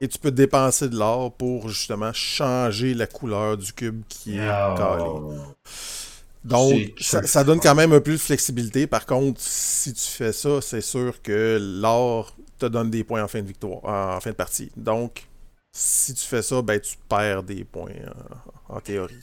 Et 0.00 0.08
tu 0.08 0.18
peux 0.18 0.32
dépenser 0.32 0.88
de 0.88 0.96
l'or 0.96 1.32
pour 1.32 1.68
justement 1.68 2.12
changer 2.12 2.92
la 2.92 3.06
couleur 3.06 3.56
du 3.56 3.72
cube 3.72 4.02
qui 4.08 4.36
est 4.36 4.50
oh. 4.50 4.74
calé. 4.76 5.04
Donc, 6.44 6.92
ça, 7.00 7.44
donne 7.44 7.60
quand 7.60 7.76
même 7.76 7.92
un 7.92 8.00
peu 8.00 8.12
de 8.12 8.16
flexibilité. 8.16 8.88
Par 8.88 9.06
contre, 9.06 9.40
si 9.40 9.92
tu 9.92 10.08
fais 10.08 10.32
ça, 10.32 10.60
c'est 10.60 10.80
sûr 10.80 11.22
que 11.22 11.58
l'or 11.60 12.34
te 12.62 12.72
donne 12.72 12.90
des 12.90 13.04
points 13.04 13.22
en 13.22 13.28
fin 13.28 13.40
de 13.42 13.46
victoire, 13.46 13.84
en 13.84 14.20
fin 14.20 14.30
de 14.30 14.36
partie. 14.36 14.70
Donc, 14.76 15.26
si 15.72 16.14
tu 16.14 16.24
fais 16.24 16.42
ça, 16.42 16.62
ben 16.62 16.78
tu 16.80 16.96
perds 17.08 17.42
des 17.42 17.64
points 17.64 17.92
en, 18.68 18.80
théorie. 18.80 19.20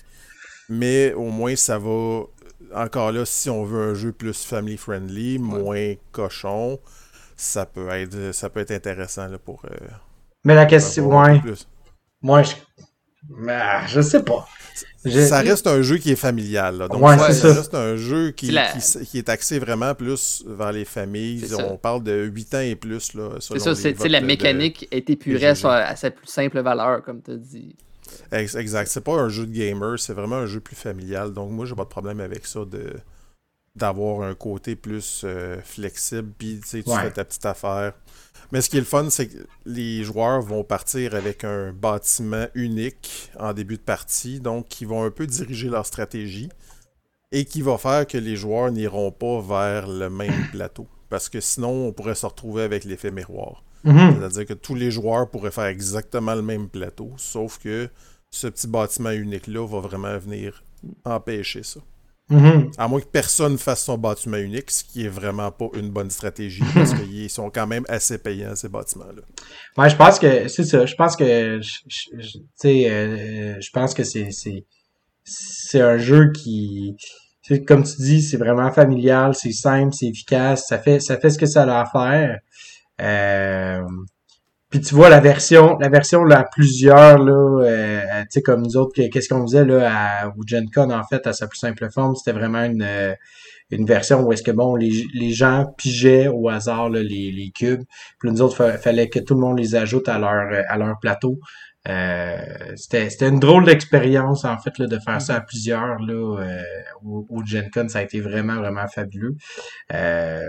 Mais 0.68 1.14
au 1.14 1.30
moins, 1.30 1.56
ça 1.56 1.78
va 1.78 2.24
encore 2.76 3.12
là, 3.12 3.26
si 3.26 3.50
on 3.50 3.64
veut 3.64 3.92
un 3.92 3.94
jeu 3.94 4.12
plus 4.12 4.44
family 4.44 4.78
friendly, 4.78 5.40
moins 5.40 5.94
cochon, 6.12 6.80
ça 7.36 7.66
peut 7.66 7.90
être 7.90 8.34
ça 8.34 8.50
peut 8.50 8.60
être 8.60 8.72
intéressant 8.72 9.28
là, 9.28 9.38
pour. 9.38 9.64
Euh, 9.66 9.88
mais 10.44 10.56
la 10.56 10.66
question, 10.66 11.08
ouais. 11.08 11.42
Moi, 12.22 12.44
je, 12.44 12.54
ah, 13.48 13.86
je 13.88 14.02
sais 14.02 14.24
pas. 14.24 14.48
Ça 15.06 15.40
reste 15.40 15.68
un 15.68 15.82
jeu 15.82 15.98
qui 15.98 16.12
est 16.12 16.18
familial. 16.18 16.78
Là. 16.78 16.88
Donc, 16.88 17.02
ça, 17.34 17.54
reste 17.54 17.76
un 17.76 17.96
jeu 17.96 18.32
qui, 18.32 18.56
qui, 19.10 19.18
est 19.18 19.30
axé 19.30 19.60
vraiment 19.60 19.96
plus 19.96 20.44
vers 20.48 20.72
les 20.72 20.86
familles. 20.86 21.46
On 21.58 21.78
parle 21.78 22.04
de 22.04 22.24
8 22.24 22.56
ans 22.56 22.60
et 22.60 22.76
plus. 22.76 23.12
C'est 23.40 23.60
ça, 23.60 23.76
c'est 23.76 24.10
la 24.10 24.22
mécanique 24.22 24.88
est 24.92 25.10
épurée 25.10 25.48
à 25.48 25.56
sa, 25.56 26.12
plus 26.12 26.28
simple 26.28 26.60
valeur, 26.62 27.04
comme 27.04 27.22
tu 27.22 27.32
as 27.32 27.36
dit. 27.36 27.76
Exact. 28.32 28.88
C'est 28.88 29.04
pas 29.04 29.14
un 29.14 29.30
jeu 29.30 29.46
de 29.46 29.54
gamer, 29.54 30.00
c'est 30.00 30.14
vraiment 30.14 30.38
un 30.38 30.46
jeu 30.48 30.60
plus 30.60 30.76
familial. 30.76 31.32
Donc, 31.32 31.52
moi, 31.52 31.66
j'ai 31.66 31.76
pas 31.76 31.84
de 31.84 31.90
problème 31.90 32.20
avec 32.20 32.46
ça 32.46 32.66
de 32.66 32.94
d'avoir 33.76 34.24
un 34.24 34.34
côté 34.34 34.76
plus 34.76 35.22
euh, 35.24 35.62
flexible, 35.64 36.32
puis 36.38 36.60
tu 36.60 36.82
fais 36.82 37.12
ta 37.12 37.24
petite 37.24 37.46
affaire. 37.46 37.94
Mais 38.52 38.62
ce 38.62 38.70
qui 38.70 38.78
est 38.78 38.82
le 38.82 38.86
fun, 38.86 39.10
c'est 39.10 39.28
que 39.28 39.38
les 39.66 40.04
joueurs 40.04 40.42
vont 40.42 40.64
partir 40.64 41.14
avec 41.14 41.44
un 41.44 41.72
bâtiment 41.72 42.48
unique 42.56 43.32
en 43.40 43.54
début 43.54 43.78
de 43.78 43.82
partie, 43.82 44.40
donc 44.40 44.68
qui 44.68 44.86
vont 44.86 45.04
un 45.04 45.12
peu 45.12 45.28
diriger 45.28 45.70
leur 45.70 45.86
stratégie 45.86 46.50
et 47.32 47.46
qui 47.46 47.62
va 47.62 47.78
faire 47.78 48.08
que 48.08 48.18
les 48.18 48.36
joueurs 48.36 48.72
n'iront 48.72 49.12
pas 49.12 49.42
vers 49.42 49.88
le 49.88 50.10
même 50.10 50.48
plateau. 50.52 50.88
Parce 51.10 51.30
que 51.30 51.40
sinon, 51.40 51.88
on 51.88 51.92
pourrait 51.92 52.16
se 52.16 52.26
retrouver 52.26 52.64
avec 52.64 52.86
l'effet 52.86 53.12
miroir. 53.12 53.64
Mhm. 53.84 54.16
C'est-à-dire 54.18 54.46
que 54.46 54.54
tous 54.54 54.76
les 54.76 54.92
joueurs 54.92 55.30
pourraient 55.30 55.52
faire 55.52 55.66
exactement 55.66 56.36
le 56.36 56.42
même 56.42 56.70
plateau, 56.70 57.14
sauf 57.18 57.60
que 57.60 57.90
ce 58.30 58.48
petit 58.48 58.68
bâtiment 58.68 59.12
unique-là 59.12 59.66
va 59.66 59.80
vraiment 59.80 60.18
venir 60.18 60.64
empêcher 61.06 61.64
ça. 61.64 61.80
Mm-hmm. 62.30 62.74
À 62.78 62.88
moins 62.88 63.02
que 63.02 63.08
personne 63.08 63.58
fasse 63.58 63.84
son 63.84 63.98
bâtiment 63.98 64.38
unique, 64.38 64.70
ce 64.70 64.84
qui 64.84 65.06
est 65.06 65.10
vraiment 65.10 65.52
pas 65.52 65.70
une 65.74 65.90
bonne 65.90 66.12
stratégie 66.12 66.64
parce 66.76 66.94
qu'ils 67.02 67.30
sont 67.30 67.50
quand 67.50 67.66
même 67.66 67.86
assez 67.90 68.20
payants, 68.20 68.56
ces 68.56 68.70
bâtiments-là. 68.70 69.24
Ouais, 69.78 69.90
je 69.90 69.96
pense 69.96 70.20
que 70.20 70.48
c'est 70.48 70.64
ça. 70.64 70.86
Je 70.86 70.96
pense 70.96 71.16
que 71.16 71.60
tu 71.60 72.20
sais, 72.56 72.90
euh, 72.90 73.60
je 73.60 73.70
pense 73.72 73.94
que 73.94 74.04
c'est 74.04 74.30
c'est 75.24 75.82
un 75.82 75.98
jeu 75.98 76.32
qui 76.32 76.96
comme 77.66 77.84
tu 77.84 77.96
dis, 77.98 78.22
c'est 78.22 78.38
vraiment 78.38 78.72
familial, 78.72 79.34
c'est 79.34 79.52
simple, 79.52 79.94
c'est 79.94 80.08
efficace, 80.08 80.68
ça 80.68 80.78
fait 80.78 81.00
ça 81.00 81.18
fait 81.18 81.32
ce 81.32 81.40
que 81.40 81.48
ça 81.48 81.64
a 81.64 81.82
à 81.82 81.86
faire. 81.86 82.40
Euh, 83.02 83.88
puis 84.70 84.82
tu 84.82 84.94
vois 84.94 85.10
la 85.10 85.20
version, 85.20 85.78
la 85.80 85.90
version 85.90 86.24
là, 86.24 86.40
à 86.40 86.44
plusieurs, 86.44 87.18
là, 87.18 87.64
euh, 87.64 88.22
tu 88.22 88.28
sais, 88.30 88.42
comme 88.42 88.62
nous 88.62 88.78
autres, 88.78 88.94
qu'est-ce 88.94 89.28
qu'on 89.28 89.42
faisait 89.42 89.66
là 89.66 89.92
à, 89.92 90.28
au 90.28 90.42
Gen 90.46 90.70
Con, 90.70 90.92
en 90.92 91.04
fait, 91.04 91.26
à 91.26 91.34
sa 91.34 91.48
plus 91.48 91.58
simple 91.58 91.90
forme, 91.92 92.16
c'était 92.16 92.38
vraiment 92.38 92.64
une, 92.64 92.84
euh, 92.84 93.16
une 93.72 93.86
version 93.86 94.22
où 94.22 94.32
est-ce 94.32 94.44
que 94.44 94.52
bon, 94.52 94.76
les, 94.76 95.06
les 95.14 95.32
gens 95.32 95.66
pigeaient 95.78 96.28
au 96.28 96.50
hasard 96.50 96.90
là, 96.90 97.02
les, 97.02 97.32
les 97.32 97.52
cubes. 97.52 97.84
Puis 98.20 98.30
nous 98.30 98.42
autres, 98.42 98.78
fallait 98.78 99.10
que 99.10 99.20
tout 99.20 99.34
le 99.34 99.42
monde 99.42 99.58
les 99.58 99.76
ajoute 99.76 100.08
à 100.08 100.20
leur 100.20 100.64
à 100.68 100.78
leur 100.78 101.00
plateau. 101.00 101.40
Euh, 101.88 102.38
c'était 102.76 103.08
une 103.22 103.40
drôle 103.40 103.64
d'expérience 103.64 104.44
en 104.44 104.58
fait 104.58 104.78
là, 104.80 104.86
de 104.86 105.00
faire 105.00 105.22
ça 105.22 105.36
à 105.36 105.42
plusieurs 105.42 105.98
là 106.00 106.38
euh, 106.42 106.62
au, 107.04 107.26
au, 107.30 107.46
Gen 107.46 107.70
Con. 107.74 107.88
Ça 107.88 108.00
a 108.00 108.02
été 108.04 108.20
vraiment 108.20 108.56
vraiment 108.56 108.88
fabuleux. 108.88 109.36
Euh, 109.94 110.44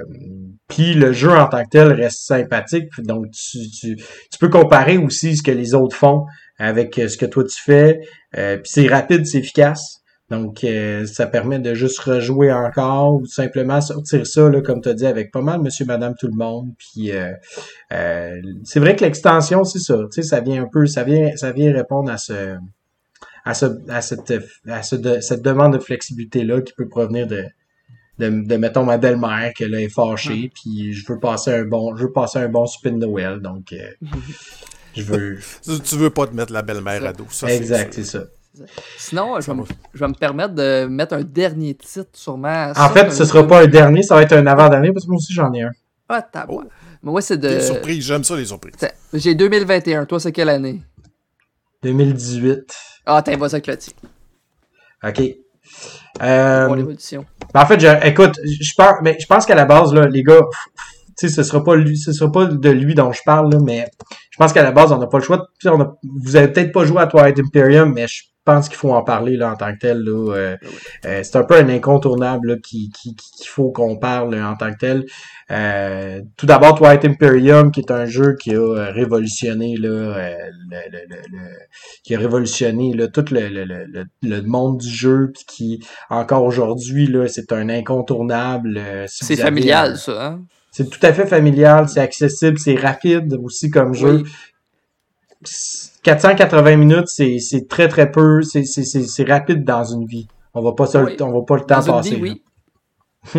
puis 0.69 0.95
le 0.95 1.13
jeu 1.13 1.31
en 1.31 1.47
tant 1.47 1.63
que 1.63 1.71
tel 1.71 1.93
reste 1.93 2.27
sympathique. 2.27 2.89
Donc 2.99 3.31
tu, 3.31 3.59
tu, 3.71 3.97
tu 3.97 4.39
peux 4.41 4.49
comparer 4.49 4.99
aussi 4.99 5.37
ce 5.37 5.43
que 5.43 5.53
les 5.53 5.75
autres 5.75 5.97
font 5.97 6.27
avec 6.59 6.95
ce 6.97 7.17
que 7.17 7.27
toi 7.27 7.45
tu 7.45 7.61
fais. 7.61 8.01
Euh, 8.37 8.57
puis 8.57 8.71
c'est 8.73 8.89
rapide 8.89 9.25
c'est 9.25 9.39
efficace 9.39 10.00
donc, 10.31 10.63
euh, 10.63 11.07
ça 11.07 11.27
permet 11.27 11.59
de 11.59 11.75
juste 11.75 11.99
rejouer 11.99 12.53
encore 12.53 13.17
ou 13.17 13.27
simplement 13.27 13.81
sortir 13.81 14.25
ça, 14.25 14.49
là, 14.49 14.61
comme 14.61 14.81
tu 14.81 14.89
as 14.89 14.95
dit, 14.95 15.07
avec 15.07 15.33
pas 15.33 15.43
mal 15.43 15.61
monsieur, 15.61 15.85
madame, 15.85 16.15
tout 16.19 16.29
le 16.29 16.37
monde. 16.37 16.69
Puis 16.79 17.11
euh, 17.11 17.33
euh, 17.93 18.41
c'est 18.63 18.79
vrai 18.79 18.95
que 18.95 19.05
l'extension, 19.05 19.65
c'est 19.65 19.81
ça. 19.81 19.97
Tu 19.97 20.23
sais, 20.23 20.23
ça 20.23 20.41
vient 20.41 20.63
un 20.63 20.69
peu, 20.73 20.87
ça 20.87 21.03
vient, 21.03 21.37
ça 21.37 21.51
vient 21.51 21.73
répondre 21.73 22.11
à 22.13 22.17
ce 22.17 22.57
à 23.45 23.55
ce 23.55 23.67
à 23.89 24.03
cette 24.03 24.33
à 24.69 24.83
cette 24.83 25.43
demande 25.43 25.73
de 25.73 25.79
flexibilité-là 25.81 26.61
qui 26.61 26.75
peut 26.75 26.87
provenir 26.87 27.27
de, 27.27 27.45
de, 28.21 28.47
de 28.47 28.57
mettons 28.57 28.85
ma 28.85 28.99
belle-mère 28.99 29.53
qui 29.57 29.65
est 29.65 29.89
fâchée, 29.89 30.53
puis 30.55 30.93
je 30.93 31.13
veux 31.13 31.19
passer 31.19 31.53
un 31.53 31.65
bon 31.65 31.97
je 31.97 32.05
veux 32.05 32.13
passer 32.13 32.39
un 32.39 32.49
bon 32.49 32.67
spin 32.67 32.93
de 32.93 32.99
Noël. 32.99 33.41
Donc 33.41 33.75
je 34.97 35.03
veux. 35.03 35.39
tu 35.65 35.97
veux 35.97 36.11
pas 36.11 36.29
te 36.29 36.37
mettre 36.37 36.53
la 36.53 36.63
belle-mère 36.63 37.05
à 37.05 37.13
dos. 37.13 37.27
Ça, 37.31 37.53
exact, 37.53 37.95
c'est 37.95 38.05
ça. 38.05 38.27
Sinon, 38.99 39.41
je 39.41 39.51
vais, 39.51 40.09
me, 40.09 40.15
permettre 40.15 40.55
de 40.55 40.87
mettre 40.87 41.15
un 41.15 41.23
dernier 41.23 41.75
titre 41.75 42.11
sûrement. 42.13 42.73
En 42.77 42.89
fait, 42.89 43.11
ce 43.13 43.25
sera 43.25 43.47
pas 43.47 43.63
un 43.63 43.67
dernier, 43.67 44.03
ça 44.03 44.17
va 44.17 44.23
être 44.23 44.33
un 44.33 44.47
avant-dernier 44.47 44.93
parce 44.93 45.05
que 45.05 45.11
moi 45.11 45.19
aussi 45.19 45.33
j'en 45.33 45.53
ai 45.53 45.63
un. 45.63 45.71
Ah, 46.09 46.23
t'as 46.23 46.47
oh. 46.49 46.63
Mais 47.03 47.11
moi, 47.13 47.23
c'est 47.23 47.39
de. 47.39 47.49
Des 47.49 47.61
surprises, 47.61 48.05
j'aime 48.05 48.25
ça 48.25 48.37
les 48.37 48.47
surprises. 48.47 48.75
J'ai 49.13 49.35
2021. 49.35 50.07
Toi, 50.07 50.19
c'est 50.19 50.33
quelle 50.33 50.49
année? 50.49 50.83
2018. 51.83 52.75
Ah, 53.07 53.23
t'as 53.23 53.49
ça 53.49 53.57
avec 53.57 53.67
le 53.67 53.77
Ok. 55.09 55.23
Euh... 56.21 56.67
Bon, 56.67 56.75
l'évolution. 56.75 57.25
Ben, 57.55 57.63
en 57.63 57.67
fait, 57.67 57.81
je, 57.81 58.07
écoute, 58.07 58.39
je 58.45 58.75
pense, 58.77 58.97
mais 59.03 59.17
je 59.19 59.27
pense 59.27 59.47
qu'à 59.47 59.55
la 59.55 59.65
base, 59.65 59.95
là, 59.95 60.07
les 60.07 60.23
gars, 60.23 60.43
tu 61.17 61.29
sais, 61.29 61.35
ce 61.35 61.43
sera 61.43 61.63
pas 61.65 61.77
lui, 61.77 61.97
ce 61.97 62.13
sera 62.13 62.31
pas 62.31 62.47
de 62.47 62.71
lui 62.71 62.95
dont 62.95 63.13
je 63.13 63.23
parle, 63.25 63.53
là, 63.53 63.59
mais 63.65 63.89
je 64.31 64.37
pense 64.37 64.53
qu'à 64.53 64.63
la 64.63 64.73
base, 64.73 64.93
on 64.93 64.99
n'a 64.99 65.07
pas 65.07 65.19
le 65.19 65.25
choix. 65.25 65.47
On 65.65 65.81
a, 65.81 65.97
vous 66.03 66.37
avez 66.37 66.49
peut-être 66.49 66.73
pas 66.73 66.85
joué 66.85 67.01
à 67.01 67.07
Twilight 67.07 67.39
Imperium, 67.39 67.93
mais 67.95 68.09
je 68.09 68.25
pense 68.51 68.69
qu'il 68.69 68.79
faut 68.79 68.93
en 68.93 69.03
parler 69.03 69.37
là, 69.37 69.53
en 69.53 69.57
tant 69.57 69.73
que 69.73 69.79
tel. 69.79 69.99
Là, 69.99 70.35
euh, 70.35 70.57
ah 70.63 71.07
euh, 71.07 71.21
c'est 71.23 71.37
un 71.37 71.45
peu 71.45 71.57
un 71.57 71.69
incontournable 71.69 72.61
qu'il 72.61 72.91
qui, 72.91 73.15
qui, 73.15 73.47
faut 73.47 73.71
qu'on 73.71 73.97
parle 73.97 74.35
en 74.43 74.57
tant 74.57 74.73
que 74.73 74.79
tel. 74.79 75.07
Euh, 75.51 76.21
tout 76.37 76.47
d'abord, 76.47 76.75
Twilight 76.77 77.05
Imperium, 77.05 77.71
qui 77.71 77.81
est 77.81 77.91
un 77.91 78.07
jeu 78.07 78.35
qui 78.35 78.55
a 78.55 78.91
révolutionné 78.91 79.77
là, 79.77 80.35
le, 80.71 81.09
qui 82.03 82.15
a 82.15 82.19
révolutionné 82.19 82.93
là, 82.95 83.09
tout 83.09 83.25
le, 83.31 84.41
monde 84.43 84.79
du 84.79 84.89
jeu, 84.89 85.31
puis 85.33 85.45
qui 85.47 85.85
encore 86.09 86.45
aujourd'hui 86.45 87.07
là, 87.07 87.29
c'est 87.29 87.53
un 87.53 87.69
incontournable. 87.69 88.81
c'est 89.07 89.37
familial, 89.37 89.97
ça. 89.97 90.27
Hein? 90.27 90.41
C'est 90.73 90.89
tout 90.89 91.05
à 91.05 91.13
fait 91.13 91.27
familial, 91.27 91.89
c'est 91.89 92.01
accessible, 92.01 92.59
c'est 92.59 92.77
rapide 92.77 93.37
aussi 93.43 93.71
comme 93.71 93.93
jeu. 93.93 94.23
480 96.03 96.77
minutes, 96.77 97.09
c'est 97.09 97.69
très 97.69 97.89
très 97.89 98.11
peu, 98.11 98.43
c'est 98.43 99.25
rapide 99.29 99.65
dans 99.65 99.85
une 99.85 100.07
vie. 100.07 100.29
On 100.55 100.63
va 100.63 100.73
pas 100.73 100.85
on 100.97 101.33
va 101.33 101.43
pas 101.47 101.57
le 101.57 101.65
temps 101.65 101.83
passer. 101.83 102.19
oui. 102.21 102.43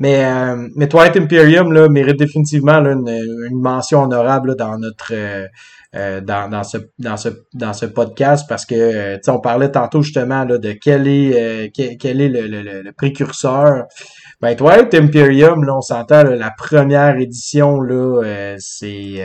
mais 0.00 0.24
euh, 0.26 0.68
mais 0.76 0.88
Twilight 0.88 1.16
Imperium 1.16 1.72
là 1.72 1.88
mérite 1.88 2.18
définitivement 2.18 2.80
là, 2.80 2.92
une, 2.92 3.48
mention 3.52 4.02
honorable 4.02 4.56
dans 4.56 4.78
notre 4.78 5.12
euh, 5.14 5.46
euh, 5.94 6.20
dans, 6.20 6.50
dans 6.50 6.62
ce 6.62 6.76
dans 6.98 7.16
ce 7.16 7.30
dans 7.54 7.72
ce 7.72 7.86
podcast 7.86 8.44
parce 8.46 8.66
que 8.66 8.74
euh, 8.74 9.18
on 9.28 9.40
parlait 9.40 9.70
tantôt 9.70 10.02
justement 10.02 10.44
là, 10.44 10.58
de 10.58 10.72
quel 10.72 11.08
est 11.08 11.72
quel, 11.72 12.20
est 12.20 12.28
le, 12.28 12.46
le, 12.46 12.82
le, 12.82 12.92
précurseur 12.92 13.84
ben 14.42 14.54
Twilight 14.54 14.92
Imperium 14.94 15.64
là 15.64 15.78
on 15.78 15.80
s'entend 15.80 16.22
la 16.22 16.50
première 16.50 17.16
édition 17.16 17.80
là 17.80 18.54
c'est 18.58 19.24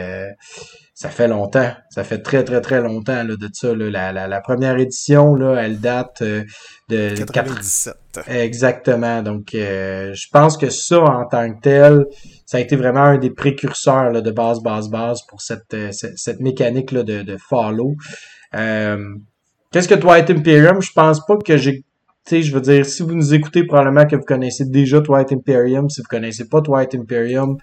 ça 1.02 1.10
fait 1.10 1.28
longtemps. 1.28 1.72
Ça 1.90 2.04
fait 2.04 2.20
très, 2.20 2.44
très, 2.44 2.62
très 2.62 2.80
longtemps 2.80 3.24
là, 3.24 3.36
de 3.36 3.50
ça. 3.52 3.74
Là. 3.74 4.12
La, 4.12 4.28
la, 4.28 4.42
première 4.42 4.78
édition, 4.78 5.34
là, 5.34 5.56
elle 5.56 5.80
date 5.80 6.22
euh, 6.22 6.44
de... 6.90 7.16
97. 7.16 7.96
Exactement. 8.28 9.24
Donc, 9.24 9.56
euh, 9.56 10.14
je 10.14 10.28
pense 10.32 10.58
que 10.58 10.70
ça, 10.70 11.02
en 11.02 11.26
tant 11.26 11.52
que 11.56 11.60
tel, 11.60 12.06
ça 12.46 12.58
a 12.58 12.60
été 12.60 12.76
vraiment 12.76 13.02
un 13.02 13.18
des 13.18 13.32
précurseurs 13.32 14.12
là, 14.12 14.22
de 14.22 14.30
base, 14.30 14.62
base, 14.62 14.92
base 14.92 15.22
pour 15.28 15.42
cette, 15.42 15.74
euh, 15.74 15.90
cette, 15.92 16.40
mécanique 16.40 16.92
là, 16.92 17.02
de, 17.02 17.24
de 17.24 17.36
follow. 17.50 17.96
Qu'est-ce 18.54 19.88
que 19.88 19.96
Twilight 19.96 20.30
Imperium? 20.30 20.84
Je 20.84 20.92
pense 20.94 21.26
pas 21.26 21.38
que 21.38 21.58
j'ai 21.58 21.84
sais, 22.26 22.44
je 22.44 22.54
veux 22.54 22.62
dire, 22.62 22.86
si 22.86 23.02
vous 23.02 23.16
nous 23.16 23.34
écoutez, 23.34 23.64
probablement 23.64 24.06
que 24.06 24.16
vous 24.16 24.22
connaissez 24.22 24.66
déjà 24.66 25.02
Twilight 25.02 25.32
Imperium. 25.32 25.90
Si 25.90 26.02
vous 26.02 26.08
connaissez 26.08 26.48
pas 26.48 26.62
Twilight 26.62 26.94
Imperium, 26.94 27.58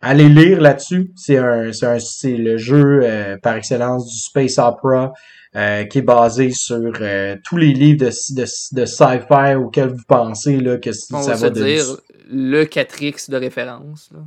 allez 0.00 0.28
lire 0.28 0.60
là-dessus. 0.60 1.12
C'est 1.16 1.38
un, 1.38 1.72
c'est 1.72 1.86
un, 1.86 1.98
c'est 1.98 2.36
le 2.36 2.56
jeu 2.56 3.00
euh, 3.02 3.36
par 3.42 3.56
excellence 3.56 4.06
du 4.06 4.18
space 4.18 4.58
opera 4.58 5.12
euh, 5.56 5.84
qui 5.84 5.98
est 5.98 6.02
basé 6.02 6.50
sur 6.50 6.92
euh, 7.00 7.36
tous 7.44 7.56
les 7.56 7.72
livres 7.72 8.06
de, 8.06 8.10
de, 8.34 8.80
de 8.80 8.86
sci-fi 8.86 9.54
auxquels 9.56 9.88
vous 9.88 10.04
pensez 10.06 10.58
là 10.58 10.78
que 10.78 10.90
On 11.12 11.22
ça 11.22 11.34
va, 11.34 11.50
dire 11.50 11.84
le 12.30 12.64
4X 12.64 13.30
de 13.30 13.36
référence. 13.36 14.10
Là. 14.12 14.20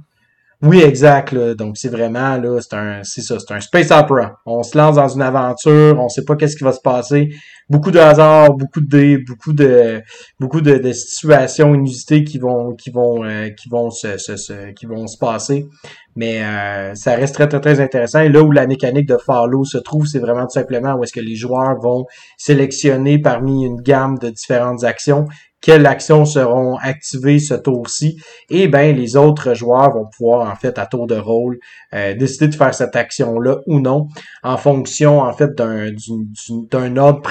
Oui, 0.62 0.82
exact. 0.82 1.36
Donc 1.36 1.78
c'est 1.78 1.90
vraiment 1.90 2.38
là, 2.38 2.60
c'est 2.62 2.74
un, 2.74 3.02
c'est 3.04 3.22
ça, 3.22 3.38
c'est 3.40 3.54
un 3.54 3.60
space 3.60 3.92
opera. 3.92 4.40
On 4.46 4.64
se 4.64 4.78
lance 4.78 4.96
dans 4.96 5.10
une 5.10 5.22
aventure, 5.22 6.00
on 6.00 6.08
sait 6.08 6.24
pas 6.24 6.38
qu'est-ce 6.38 6.56
qui 6.56 6.64
va 6.64 6.72
se 6.72 6.80
passer, 6.80 7.36
beaucoup 7.70 7.92
de 7.92 8.00
hasard, 8.00 8.54
beaucoup 8.54 8.82
de 8.82 8.88
dés, 8.88 9.18
beaucoup 9.18 9.54
de 9.54 10.02
beaucoup 10.40 10.62
de, 10.62 10.92
situations 10.92 11.74
inusitées 11.74 12.24
qui 12.24 12.40
vont 12.40 12.74
qui 12.76 12.92
vont 12.92 13.24
euh, 13.24 13.50
qui 13.50 13.70
vont 13.70 13.90
se, 13.90 14.18
se, 14.18 14.72
qui 14.72 14.86
vont 14.86 15.08
se 15.08 15.18
passer. 15.18 15.68
Mais 16.16 16.44
euh, 16.44 16.94
ça 16.94 17.16
reste 17.16 17.34
très, 17.34 17.48
très, 17.48 17.60
très 17.60 17.80
intéressant. 17.80 18.20
Et 18.20 18.30
là 18.30 18.44
où 18.44 18.52
la 18.52 18.68
mécanique 18.68 19.08
de 19.08 19.18
follow 19.18 19.64
se 19.64 19.80
trouve, 19.80 20.06
c'est 20.06 20.20
vraiment 20.20 20.44
tout 20.44 20.52
simplement 20.52 20.94
où 20.94 21.04
est-ce 21.04 21.14
que 21.14 21.20
les 21.20 21.36
joueurs 21.36 21.80
vont 21.82 22.06
sélectionner 22.38 23.18
parmi 23.20 23.66
une 23.66 23.82
gamme 23.82 24.20
de 24.20 24.30
différentes 24.30 24.84
actions 24.84 25.26
quelles 25.64 25.86
actions 25.86 26.26
seront 26.26 26.76
activées 26.76 27.40
ce 27.40 27.54
tour-ci. 27.54 28.22
Et 28.50 28.68
ben 28.68 28.96
les 28.96 29.16
autres 29.16 29.54
joueurs 29.54 29.94
vont 29.94 30.06
pouvoir, 30.06 30.52
en 30.52 30.56
fait, 30.56 30.78
à 30.78 30.86
tour 30.86 31.08
de 31.08 31.16
rôle, 31.16 31.58
euh, 31.94 32.14
décider 32.14 32.50
de 32.50 32.56
faire 32.56 32.76
cette 32.76 32.98
action-là 32.98 33.60
ou 33.66 33.80
non, 33.80 34.10
en 34.44 34.58
fonction, 34.58 35.22
en 35.22 35.32
fait, 35.32 35.56
d'un, 35.56 36.98
ordre 36.98 37.22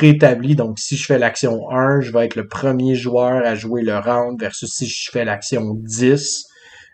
Donc, 0.54 0.78
si 0.78 0.96
je 0.96 1.04
fais 1.04 1.18
l'action 1.18 1.70
1, 1.70 2.00
je 2.00 2.12
vais 2.12 2.26
être 2.26 2.36
le 2.36 2.46
premier 2.46 2.94
joueur 2.94 3.44
à 3.44 3.54
jouer 3.54 3.82
le 3.82 3.98
round 3.98 4.40
versus 4.40 4.72
si 4.72 4.86
je 4.86 5.10
fais 5.10 5.24
l'action 5.24 5.74
10 5.74 6.46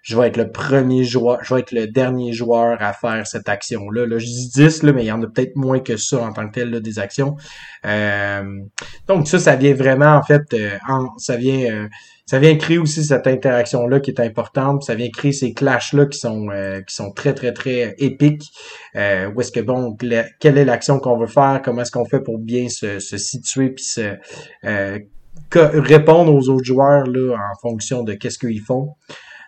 je 0.08 0.16
vais 0.16 0.28
être 0.28 0.38
le 0.38 0.50
premier 0.50 1.04
joueur, 1.04 1.38
je 1.42 1.52
vais 1.52 1.60
être 1.60 1.72
le 1.72 1.86
dernier 1.86 2.32
joueur 2.32 2.80
à 2.80 2.94
faire 2.94 3.26
cette 3.26 3.48
action-là. 3.48 4.06
Là, 4.06 4.18
je 4.18 4.24
dis 4.24 4.48
10, 4.54 4.82
là, 4.84 4.92
mais 4.92 5.04
il 5.04 5.08
y 5.08 5.12
en 5.12 5.22
a 5.22 5.26
peut-être 5.26 5.54
moins 5.56 5.80
que 5.80 5.98
ça 5.98 6.20
en 6.20 6.32
tant 6.32 6.48
que 6.48 6.54
tel, 6.54 6.70
là, 6.70 6.80
des 6.80 6.98
actions. 6.98 7.36
Euh, 7.84 8.60
donc 9.06 9.28
ça, 9.28 9.38
ça 9.38 9.56
vient 9.56 9.74
vraiment, 9.74 10.16
en 10.16 10.22
fait, 10.22 10.42
euh, 10.54 10.78
ça 11.18 11.36
vient 11.36 11.70
euh, 11.70 11.88
ça 12.28 12.38
vient 12.38 12.56
créer 12.56 12.78
aussi 12.78 13.04
cette 13.04 13.26
interaction-là 13.26 14.00
qui 14.00 14.10
est 14.10 14.20
importante. 14.20 14.82
Ça 14.84 14.94
vient 14.94 15.08
créer 15.10 15.32
ces 15.32 15.52
clashs-là 15.52 16.06
qui 16.06 16.18
sont 16.18 16.48
qui 16.86 16.94
sont 16.94 17.10
très, 17.10 17.34
très, 17.34 17.52
très 17.52 17.94
épiques. 17.98 18.44
où 18.94 19.40
est-ce 19.40 19.50
que, 19.50 19.60
bon, 19.60 19.96
quelle 20.38 20.58
est 20.58 20.64
l'action 20.64 20.98
qu'on 20.98 21.18
veut 21.18 21.26
faire? 21.26 21.60
Comment 21.64 21.82
est-ce 21.82 21.92
qu'on 21.92 22.04
fait 22.04 22.20
pour 22.20 22.38
bien 22.38 22.68
se, 22.68 22.98
se 22.98 23.16
situer 23.16 23.70
puis 23.70 23.84
se 23.84 24.16
répondre 25.52 26.34
aux 26.34 26.48
autres 26.48 26.64
joueurs 26.64 27.06
là, 27.06 27.36
en 27.36 27.58
fonction 27.60 28.04
de 28.04 28.14
qu'est-ce 28.14 28.38
qu'ils 28.38 28.60
font? 28.60 28.94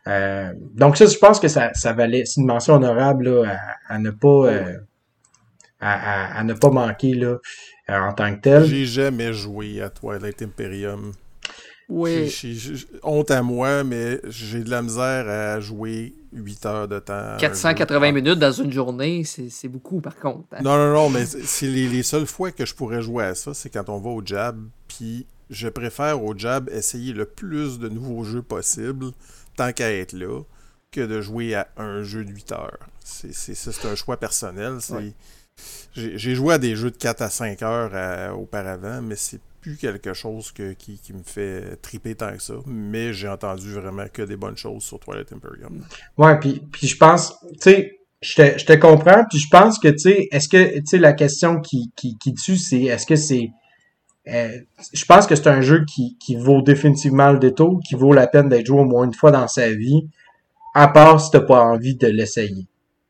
Euh, 0.07 0.53
donc 0.75 0.97
ça, 0.97 1.07
je 1.07 1.19
pense 1.19 1.41
que 1.41 1.49
ça, 1.49 1.73
ça 1.75 1.93
valait, 1.93 2.25
c'est 2.25 2.41
une 2.41 2.47
mention 2.47 2.75
honorable 2.75 3.29
là, 3.29 3.59
à, 3.89 3.99
ne 3.99 4.11
pas 4.11 4.47
euh, 4.47 4.79
à, 5.81 6.39
à, 6.39 6.45
ne 6.45 6.55
pas 6.55 6.71
manquer 6.71 7.15
là, 7.15 7.37
euh, 7.91 7.99
en 7.99 8.13
tant 8.13 8.35
que 8.35 8.41
tel. 8.41 8.65
J'ai 8.65 8.87
jamais 8.87 9.33
joué 9.33 9.81
à 9.83 9.91
Twilight 9.91 10.43
Imperium. 10.43 11.13
Oui. 11.91 12.33
honte 13.03 13.31
à 13.31 13.43
moi, 13.43 13.85
mais 13.85 14.21
j'ai 14.29 14.61
de 14.61 14.71
la 14.71 14.81
misère 14.81 15.29
à 15.29 15.61
jouer 15.61 16.15
8 16.33 16.67
heures 16.67 16.89
de 16.89 17.01
temps. 17.01 17.37
480 17.39 18.13
minutes 18.13 18.39
dans 18.39 18.53
une 18.53 18.73
journée, 18.73 19.25
c'est 19.25 19.69
beaucoup 19.69 20.01
par 20.01 20.17
contre. 20.17 20.47
Hein. 20.53 20.61
Non, 20.63 20.77
non, 20.77 20.93
non, 20.93 21.11
mais 21.11 21.27
c'est 21.27 21.67
les, 21.67 21.89
les, 21.89 22.03
seules 22.03 22.27
fois 22.27 22.53
que 22.53 22.65
je 22.65 22.75
pourrais 22.75 23.03
jouer 23.03 23.25
à 23.25 23.35
ça, 23.35 23.55
c'est 23.55 23.71
quand 23.71 23.89
on 23.89 23.99
va 23.99 24.11
au 24.11 24.25
jab, 24.25 24.61
puis 24.87 25.27
je 25.51 25.69
préfère 25.69 26.23
au 26.23 26.37
jab 26.37 26.71
essayer 26.71 27.13
le 27.13 27.25
plus 27.25 27.79
de 27.79 27.89
nouveaux 27.89 28.23
jeux 28.23 28.43
possible 28.43 29.07
tant 29.57 29.73
qu'à 29.73 29.91
être 29.93 30.13
là 30.13 30.43
que 30.93 31.01
de 31.01 31.21
jouer 31.21 31.55
à 31.55 31.69
un 31.77 32.03
jeu 32.03 32.25
de 32.25 32.31
8 32.31 32.53
heures. 32.53 32.79
C'est, 33.05 33.87
un 33.87 33.95
choix 33.95 34.17
personnel. 34.17 34.79
J'ai, 35.95 36.35
joué 36.35 36.55
à 36.55 36.59
des 36.59 36.77
jeux 36.77 36.91
de 36.91 36.97
4 36.97 37.23
à 37.23 37.31
5 37.31 37.63
heures 37.63 37.91
euh, 37.93 38.31
auparavant, 38.31 39.03
mais 39.03 39.17
c'est 39.17 39.41
plus 39.61 39.77
quelque 39.77 40.13
chose 40.13 40.53
que, 40.53 40.73
qui, 40.73 41.01
me 41.13 41.23
fait 41.23 41.77
triper 41.83 42.15
tant 42.15 42.33
que 42.33 42.43
ça. 42.43 42.55
Mais 42.67 43.13
j'ai 43.13 43.29
entendu 43.29 43.73
vraiment 43.73 44.07
que 44.13 44.23
des 44.23 44.37
bonnes 44.37 44.57
choses 44.57 44.83
sur 44.83 44.99
Twilight 44.99 45.33
Imperium. 45.33 45.85
Ouais, 46.19 46.39
puis, 46.39 46.63
puis 46.73 46.87
je 46.87 46.97
pense, 46.97 47.35
tu 47.53 47.59
sais, 47.61 48.01
je 48.23 48.35
te, 48.35 48.59
je 48.59 48.67
te 48.67 48.73
comprends, 48.75 49.25
puis 49.29 49.39
je 49.39 49.49
pense 49.51 49.79
que, 49.79 49.89
tu 49.89 49.99
sais, 49.99 50.29
est-ce 50.31 50.49
que, 50.49 50.79
tu 50.79 50.87
sais, 50.87 50.99
la 50.99 51.13
question 51.13 51.61
qui, 51.61 51.91
qui, 51.97 52.19
qui 52.19 52.35
tue, 52.35 52.57
c'est 52.57 52.83
est-ce 52.83 53.07
que 53.07 53.17
c'est 53.17 53.51
euh, 54.29 54.59
je 54.93 55.05
pense 55.07 55.27
que 55.27 55.35
c'est 55.35 55.49
un 55.49 55.61
jeu 55.61 55.85
qui, 55.87 56.17
qui 56.19 56.37
vaut 56.37 56.63
définitivement 56.63 57.33
le 57.33 57.39
détour, 57.39 57.81
qui 57.87 57.95
vaut 57.95 58.13
la 58.13 58.27
peine 58.27 58.49
d'être 58.49 58.67
joué 58.67 58.81
au 58.81 58.85
moins 58.85 59.05
une 59.05 59.15
fois 59.15 59.31
dans 59.31 59.49
sa 59.49 59.71
vie, 59.71 60.09
à 60.75 60.89
part 60.89 61.21
si 61.21 61.31
t'as 61.31 61.41
pas 61.41 61.63
envie 61.63 61.97
de 61.97 62.07
l'essayer. 62.07 62.67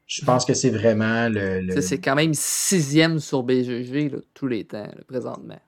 Je 0.06 0.24
pense 0.24 0.44
que 0.44 0.54
c'est 0.54 0.70
vraiment 0.70 1.28
le. 1.28 1.80
C'est 1.80 2.00
quand 2.00 2.16
même 2.16 2.34
sixième 2.34 3.20
sur 3.20 3.42
BGG 3.42 4.12
tous 4.34 4.46
les 4.46 4.64
temps, 4.64 4.90
présentement. 5.06 5.60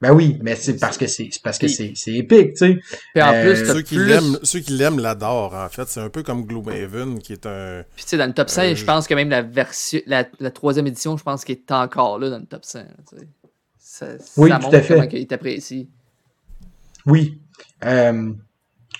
Ben 0.00 0.12
oui, 0.12 0.38
mais 0.40 0.56
c'est 0.56 0.78
parce 0.78 0.96
que 0.96 1.06
c'est 1.06 1.28
parce 1.44 1.58
que 1.58 1.68
c'est 1.68 1.92
épique, 2.06 2.54
tu 2.54 2.80
sais. 3.14 3.22
en 3.22 3.32
plus, 3.42 3.60
euh, 3.60 3.74
ceux 3.74 3.82
qui 3.82 3.96
l'aiment 3.96 4.38
ceux 4.42 4.60
qui 4.60 4.72
l'aiment 4.72 4.98
l'adorent 4.98 5.54
en 5.54 5.68
fait, 5.68 5.86
c'est 5.88 6.00
un 6.00 6.08
peu 6.08 6.22
comme 6.22 6.46
Gloomhaven 6.46 7.18
qui 7.18 7.34
est 7.34 7.44
un 7.44 7.84
Puis 7.94 8.04
tu 8.04 8.10
sais 8.10 8.16
dans 8.16 8.26
le 8.26 8.32
top 8.32 8.48
5, 8.48 8.74
je 8.74 8.84
pense 8.84 9.06
que 9.06 9.14
même 9.14 9.28
la 9.28 9.42
version 9.42 10.00
la, 10.06 10.26
la 10.38 10.50
troisième 10.50 10.86
édition, 10.86 11.18
je 11.18 11.22
pense 11.22 11.44
qu'il 11.44 11.56
est 11.56 11.72
encore 11.72 12.18
là 12.18 12.30
dans 12.30 12.38
le 12.38 12.46
top 12.46 12.64
5, 12.64 12.86
oui, 14.36 14.50
tout 14.60 14.68
à 14.72 14.80
fait. 14.80 15.08
il 15.12 15.26
t'apprécie. 15.26 15.88
Oui. 17.06 17.40
Euh, 17.84 18.32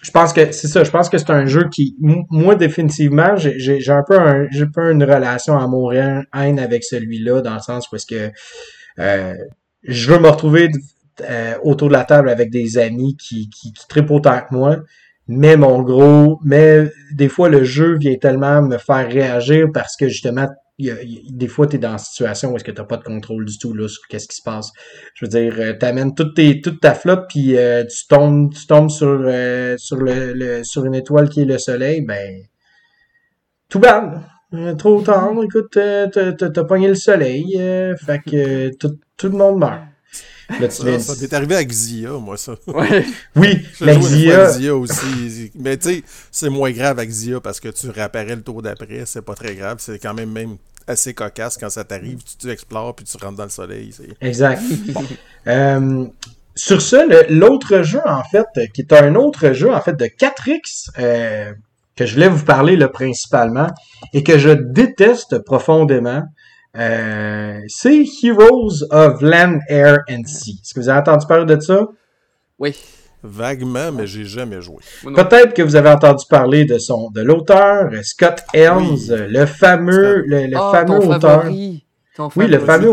je 0.03 0.11
pense 0.11 0.33
que 0.33 0.53
c'est 0.53 0.69
ça. 0.69 0.85
Je 0.85 0.91
pense 0.91 1.09
que 1.09 1.19
c'est 1.19 1.31
un 1.31 1.47
jeu 1.47 1.69
qui, 1.71 1.97
moi, 2.01 2.55
définitivement, 2.55 3.37
j'ai 3.37 3.91
un 3.91 4.03
peu 4.03 4.19
un, 4.19 4.47
j'ai 4.51 4.67
peu 4.67 4.91
une 4.91 5.05
relation 5.05 5.59
amour-haine 5.59 6.27
avec 6.33 6.85
celui-là, 6.85 7.43
dans 7.43 7.55
le 7.55 7.61
sens 7.61 7.91
où 7.91 7.97
est-ce 7.97 8.07
que 8.07 8.33
euh, 8.99 9.35
je 9.83 10.13
veux 10.13 10.19
me 10.19 10.29
retrouver 10.29 10.71
euh, 11.23 11.55
autour 11.63 11.89
de 11.89 11.93
la 11.93 12.05
table 12.05 12.29
avec 12.29 12.51
des 12.51 12.79
amis 12.79 13.17
qui, 13.17 13.51
qui, 13.51 13.73
qui 13.73 13.89
trippent 13.89 14.11
autant 14.11 14.41
que 14.41 14.55
moi. 14.55 14.77
Mais 15.29 15.57
mon 15.57 15.83
gros, 15.83 16.41
mais 16.45 16.91
des 17.13 17.29
fois 17.29 17.49
le 17.49 17.63
jeu 17.63 17.97
vient 17.99 18.17
tellement 18.17 18.63
me 18.63 18.79
faire 18.79 19.09
réagir 19.09 19.69
parce 19.73 19.97
que 19.97 20.09
justement 20.09 20.49
des 21.31 21.49
fois, 21.49 21.67
tu 21.67 21.77
es 21.77 21.79
dans 21.79 21.93
une 21.93 21.99
situation 21.99 22.53
où 22.53 22.57
est-ce 22.57 22.65
que 22.65 22.71
tu 22.71 22.85
pas 22.85 22.97
de 22.97 23.03
contrôle 23.03 23.45
du 23.45 23.59
tout 23.59 23.75
là, 23.75 23.89
sur 23.89 24.07
qu'est-ce 24.09 24.29
qui 24.29 24.37
se 24.37 24.43
passe. 24.43 24.71
Je 25.15 25.25
veux 25.25 25.29
dire, 25.29 25.55
euh, 25.59 25.75
tu 25.79 25.85
amènes 25.85 26.15
toute, 26.15 26.35
tes, 26.35 26.61
toute 26.61 26.81
ta 26.81 26.95
flotte, 26.95 27.27
puis 27.29 27.57
euh, 27.57 27.85
tu 27.85 28.07
tombes, 28.07 28.53
tu 28.53 28.67
tombes 28.67 28.91
sur, 28.91 29.09
euh, 29.09 29.77
sur, 29.77 29.97
le, 29.97 30.63
sur 30.65 30.85
une 30.85 30.95
étoile 30.95 31.29
qui 31.29 31.43
est 31.43 31.45
le 31.45 31.59
soleil, 31.59 32.03
ben 32.03 32.43
tout 33.69 33.79
bad. 33.79 34.23
Trop 34.79 35.01
tard, 35.03 35.33
écoute, 35.43 35.73
t'as 35.73 36.65
pogné 36.65 36.89
le 36.89 36.95
soleil, 36.95 37.57
fait 38.05 38.21
que 38.21 38.75
tout, 38.77 38.99
tout 39.17 39.29
le 39.29 39.37
monde 39.37 39.59
meurt. 39.59 39.81
Là, 40.59 40.69
tu 40.69 41.01
ça, 41.01 41.15
t'es 41.17 41.33
arrivé 41.35 41.55
à 41.55 41.65
Xia, 41.65 42.11
moi, 42.13 42.37
ça. 42.37 42.55
Ouais. 42.67 43.05
oui, 43.37 43.67
la 43.81 43.95
Xia. 43.95 44.51
Xia 44.51 44.75
aussi. 44.75 45.53
Mais 45.55 45.77
tu 45.77 45.89
sais, 45.89 46.03
c'est 46.31 46.49
moins 46.49 46.73
grave 46.73 46.99
à 46.99 47.07
Xia 47.07 47.41
parce 47.41 47.61
que 47.61 47.69
tu 47.69 47.89
réapparais 47.89 48.35
le 48.35 48.43
tour 48.43 48.63
d'après. 48.63 49.03
C'est 49.07 49.23
pas 49.23 49.35
très 49.35 49.55
grave. 49.55 49.77
C'est 49.79 49.99
quand 49.99 50.15
même 50.15 50.31
même 50.31 50.57
assez 50.87 51.15
cocasse 51.15 51.57
quand 51.57 51.71
ça 51.71 51.85
t'arrive. 51.85 52.19
Tu, 52.25 52.37
tu, 52.37 52.51
explores 52.51 52.97
puis 52.97 53.05
tu 53.05 53.17
rentres 53.23 53.37
dans 53.37 53.45
le 53.45 53.51
soleil. 53.51 53.95
Exact. 54.21 54.63
euh, 55.47 56.07
sur 56.57 56.83
ce, 56.83 57.33
l'autre 57.33 57.83
jeu, 57.83 58.01
en 58.05 58.25
fait, 58.25 58.47
qui 58.75 58.81
est 58.83 58.93
un 58.93 59.15
autre 59.15 59.53
jeu, 59.53 59.73
en 59.73 59.81
fait, 59.81 59.95
de 59.95 60.07
4X, 60.07 60.91
euh, 60.99 61.53
que 62.01 62.07
je 62.07 62.15
voulais 62.15 62.29
vous 62.29 62.47
parler 62.47 62.77
là, 62.77 62.89
principalement, 62.89 63.67
et 64.15 64.23
que 64.25 64.39
je 64.39 64.49
déteste 64.49 65.45
profondément, 65.45 66.23
euh, 66.79 67.59
c'est 67.69 68.05
Heroes 68.23 68.87
of 68.91 69.21
Land, 69.21 69.59
Air 69.69 69.99
and 70.09 70.23
Sea. 70.25 70.59
Est-ce 70.63 70.73
que 70.73 70.81
vous 70.81 70.89
avez 70.89 71.01
entendu 71.01 71.27
parler 71.27 71.55
de 71.55 71.61
ça? 71.61 71.87
Oui. 72.59 72.75
Vaguement, 73.23 73.93
mais 73.93 74.07
j'ai 74.07 74.25
jamais 74.25 74.63
joué. 74.63 74.79
Peut-être 75.03 75.53
que 75.53 75.61
vous 75.61 75.77
avez 75.77 75.91
entendu 75.91 76.25
parler 76.27 76.65
de 76.65 76.79
son 76.79 77.11
de 77.11 77.21
l'auteur 77.21 77.91
Scott 78.03 78.45
Helms, 78.55 78.97
le 79.11 79.45
fameux 79.45 80.23
le, 80.27 80.49
ah, 80.57 80.71
fameux 80.73 81.07
auteur. 81.07 81.45
Oui, 82.37 82.47
le 82.47 82.59
fameux. 82.67 82.91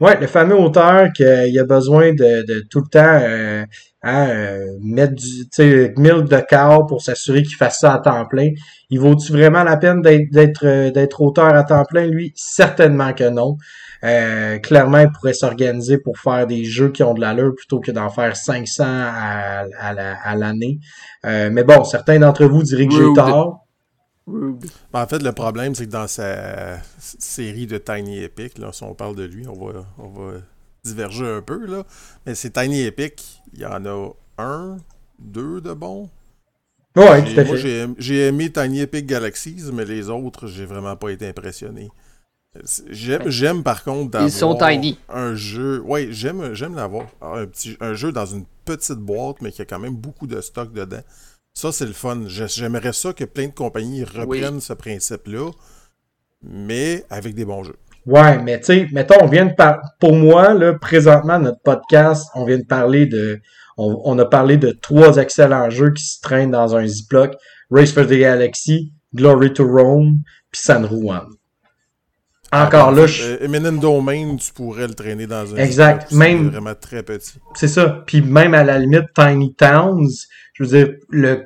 Ouais, 0.00 0.20
le 0.20 0.26
fameux 0.26 0.56
auteur 0.56 1.12
qu'il 1.14 1.58
a 1.58 1.64
besoin 1.64 2.12
de, 2.12 2.44
de 2.46 2.64
tout 2.70 2.80
le 2.80 2.88
temps 2.88 3.18
euh, 3.22 3.64
à 4.02 4.26
euh, 4.26 4.66
mettre 4.82 5.14
du 5.14 5.48
tu 5.48 5.92
mille 5.96 6.24
de 6.24 6.42
corps 6.48 6.86
pour 6.86 7.00
s'assurer 7.02 7.42
qu'il 7.42 7.56
fasse 7.56 7.78
ça 7.80 7.94
à 7.94 7.98
temps 7.98 8.26
plein. 8.26 8.48
Il 8.90 8.98
vaut-tu 9.00 9.32
vraiment 9.32 9.62
la 9.64 9.76
peine 9.76 10.02
d'être 10.02 10.64
euh, 10.66 10.90
d'être 10.90 11.20
auteur 11.22 11.54
à 11.54 11.62
temps 11.64 11.84
plein? 11.84 12.06
Lui 12.06 12.32
Certainement 12.36 13.12
que 13.12 13.28
non. 13.28 13.56
Euh, 14.04 14.58
clairement, 14.58 14.98
il 14.98 15.10
pourrait 15.12 15.32
s'organiser 15.32 15.98
pour 15.98 16.18
faire 16.18 16.46
des 16.48 16.64
jeux 16.64 16.90
qui 16.90 17.04
ont 17.04 17.14
de 17.14 17.20
l'allure 17.20 17.54
plutôt 17.56 17.78
que 17.78 17.92
d'en 17.92 18.08
faire 18.10 18.34
500 18.36 18.82
à, 18.84 19.64
à 19.80 20.34
l'année. 20.36 20.78
euh, 21.24 21.50
mais 21.52 21.62
bon, 21.62 21.84
certains 21.84 22.18
d'entre 22.18 22.44
vous 22.46 22.64
diraient 22.64 22.86
que 22.88 22.94
j'ai 22.94 23.12
tort. 23.14 23.61
Ben, 24.26 24.56
en 24.92 25.06
fait, 25.06 25.22
le 25.22 25.32
problème, 25.32 25.74
c'est 25.74 25.86
que 25.86 25.90
dans 25.90 26.06
sa 26.06 26.80
série 26.98 27.66
de 27.66 27.78
Tiny 27.78 28.22
Epic, 28.22 28.58
là, 28.58 28.72
si 28.72 28.82
on 28.84 28.94
parle 28.94 29.16
de 29.16 29.24
lui, 29.24 29.46
on 29.48 29.54
va, 29.54 29.84
on 29.98 30.08
va 30.08 30.32
diverger 30.84 31.26
un 31.26 31.42
peu, 31.42 31.66
là. 31.66 31.84
Mais 32.24 32.34
c'est 32.34 32.50
Tiny 32.50 32.82
Epic, 32.82 33.42
il 33.52 33.60
y 33.60 33.66
en 33.66 33.84
a 33.84 34.12
un, 34.38 34.76
deux 35.18 35.60
de 35.60 35.72
bons. 35.72 36.08
Ouais, 36.94 37.24
tout 37.24 37.40
à 37.40 37.44
fait. 37.44 37.88
j'ai 37.98 38.26
aimé 38.26 38.52
Tiny 38.52 38.80
Epic 38.80 39.06
Galaxies, 39.06 39.70
mais 39.72 39.84
les 39.84 40.08
autres, 40.10 40.46
j'ai 40.46 40.66
vraiment 40.66 40.94
pas 40.94 41.10
été 41.10 41.26
impressionné. 41.26 41.90
J'aime 42.90 43.62
par 43.62 43.82
contre 43.82 44.10
d'avoir 44.10 44.28
Ils 44.28 44.32
sont 44.32 44.54
tiny. 44.56 44.98
un 45.08 45.34
jeu. 45.34 45.80
Ouais, 45.86 46.08
j'aime 46.10 46.52
j'aime 46.52 46.74
l'avoir 46.74 47.06
un 47.22 47.46
petit 47.46 47.78
un 47.80 47.94
jeu 47.94 48.12
dans 48.12 48.26
une 48.26 48.44
petite 48.66 48.98
boîte 48.98 49.40
mais 49.40 49.50
qui 49.52 49.62
a 49.62 49.64
quand 49.64 49.78
même 49.78 49.96
beaucoup 49.96 50.26
de 50.26 50.38
stock 50.42 50.70
dedans. 50.70 51.00
Ça 51.54 51.72
c'est 51.72 51.86
le 51.86 51.92
fun. 51.92 52.22
J'aimerais 52.26 52.92
ça 52.92 53.12
que 53.12 53.24
plein 53.24 53.48
de 53.48 53.52
compagnies 53.52 54.04
reprennent 54.04 54.60
ce 54.60 54.72
principe 54.72 55.26
là 55.26 55.50
mais 56.42 57.04
avec 57.10 57.34
des 57.34 57.44
bons 57.44 57.64
jeux. 57.64 57.76
Ouais, 58.04 58.38
mais 58.42 58.58
tu 58.58 58.66
sais, 58.66 58.88
mettons, 58.92 59.22
on 59.22 59.26
vient 59.26 59.46
de 59.46 59.54
par... 59.54 59.80
pour 60.00 60.14
moi, 60.14 60.54
là, 60.54 60.74
présentement, 60.74 61.38
notre 61.38 61.60
podcast, 61.62 62.26
on 62.34 62.44
vient 62.44 62.58
de 62.58 62.64
parler 62.64 63.06
de, 63.06 63.40
on, 63.76 64.18
a 64.18 64.24
parlé 64.24 64.56
de 64.56 64.72
trois 64.72 65.18
excellents 65.18 65.70
jeux 65.70 65.92
qui 65.92 66.04
se 66.04 66.20
traînent 66.20 66.50
dans 66.50 66.74
un 66.74 66.86
Ziploc. 66.86 67.36
Race 67.70 67.92
for 67.92 68.04
the 68.04 68.18
Galaxy, 68.18 68.92
Glory 69.14 69.52
to 69.52 69.64
Rome, 69.64 70.18
puis 70.50 70.60
San 70.60 70.86
Juan. 70.86 71.26
Encore 72.52 72.92
là, 72.92 73.06
je... 73.06 73.24
Euh, 73.24 73.44
Eminent 73.44 73.72
Domain, 73.72 74.36
tu 74.36 74.52
pourrais 74.52 74.86
le 74.86 74.94
traîner 74.94 75.26
dans 75.26 75.54
un 75.54 75.56
Exact, 75.56 76.12
même 76.12 76.50
vraiment 76.50 76.74
très 76.74 77.02
petit. 77.02 77.38
C'est 77.54 77.68
ça. 77.68 78.02
Puis 78.06 78.20
même 78.20 78.52
à 78.52 78.62
la 78.62 78.78
limite 78.78 79.06
Tiny 79.14 79.54
Towns, 79.54 80.10
je 80.52 80.64
veux 80.64 80.68
dire 80.68 80.94
le 81.08 81.44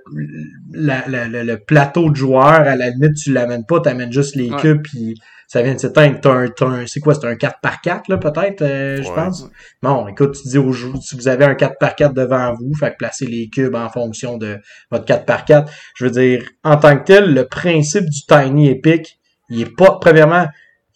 le 0.73 1.55
plateau 1.57 2.11
de 2.11 2.16
joueurs 2.16 2.47
à 2.47 2.74
la 2.74 2.91
limite 2.91 3.15
tu 3.15 3.33
l'amènes 3.33 3.65
pas, 3.65 3.81
tu 3.81 3.89
amènes 3.89 4.12
juste 4.12 4.35
les 4.35 4.51
cubes 4.51 4.83
puis 4.83 5.15
ça 5.47 5.62
vient 5.62 5.74
de 5.74 5.78
s'éteindre. 5.78 6.19
T'as 6.20 6.66
un, 6.66 6.87
c'est 6.87 7.01
quoi, 7.01 7.15
c'est 7.15 7.27
un 7.27 7.37
4 7.37 7.61
par 7.61 7.81
4 7.81 8.09
là 8.09 8.19
peut-être, 8.19 8.62
euh, 8.62 9.03
je 9.03 9.12
pense? 9.12 9.49
Bon, 9.83 10.09
écoute, 10.09 10.37
tu 10.43 10.49
dis 10.49 10.59
aux 10.59 10.73
si 10.73 11.16
vous 11.16 11.28
avez 11.28 11.45
un 11.45 11.55
4 11.55 11.77
par 11.78 11.95
4 11.95 12.15
devant 12.15 12.53
vous, 12.55 12.74
fait 12.74 12.91
que 12.91 12.97
placez 12.99 13.27
les 13.27 13.49
cubes 13.49 13.74
en 13.74 13.89
fonction 13.89 14.39
de 14.39 14.59
votre 14.91 15.05
4 15.05 15.24
par 15.24 15.45
4 15.45 15.70
Je 15.95 16.05
veux 16.05 16.11
dire, 16.11 16.45
en 16.65 16.77
tant 16.77 16.99
que 16.99 17.05
tel, 17.05 17.33
le 17.33 17.47
principe 17.47 18.07
du 18.07 18.23
tiny 18.27 18.70
epic, 18.70 19.20
il 19.49 19.61
est 19.61 19.77
pas 19.77 19.99
premièrement 20.01 20.47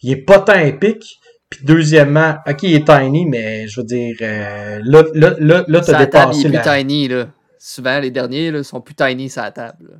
il 0.01 0.11
est 0.11 0.23
pas 0.23 0.39
tant 0.39 0.59
épique. 0.59 1.19
Puis 1.49 1.65
deuxièmement, 1.65 2.35
ok, 2.47 2.63
il 2.63 2.75
est 2.75 2.87
tiny, 2.87 3.25
mais 3.25 3.67
je 3.67 3.81
veux 3.81 3.85
dire, 3.85 4.15
euh, 4.21 4.79
là, 4.83 5.03
là, 5.13 5.33
là, 5.37 5.65
là 5.67 5.81
t'as 5.81 6.05
dépassé 6.05 6.39
il 6.39 6.55
est 6.55 6.61
plus 6.61 6.69
tiny, 6.69 7.07
là. 7.09 7.27
Souvent, 7.59 7.99
les 7.99 8.09
derniers, 8.09 8.51
là, 8.51 8.63
sont 8.63 8.79
plus 8.79 8.95
tiny 8.95 9.29
sur 9.29 9.41
la 9.41 9.51
table. 9.51 9.99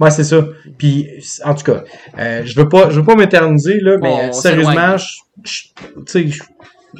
Ouais, 0.00 0.10
c'est 0.10 0.24
ça. 0.24 0.42
Puis, 0.78 1.06
en 1.44 1.54
tout 1.54 1.64
cas, 1.64 1.84
euh, 2.18 2.42
je 2.46 2.58
veux 2.58 2.68
pas, 2.68 2.88
je 2.90 3.00
veux 3.00 3.04
pas 3.04 3.14
m'éterniser, 3.14 3.78
là, 3.80 3.98
mais 4.00 4.32
sérieusement, 4.32 4.96
tu 5.44 5.72
sais, 6.06 6.28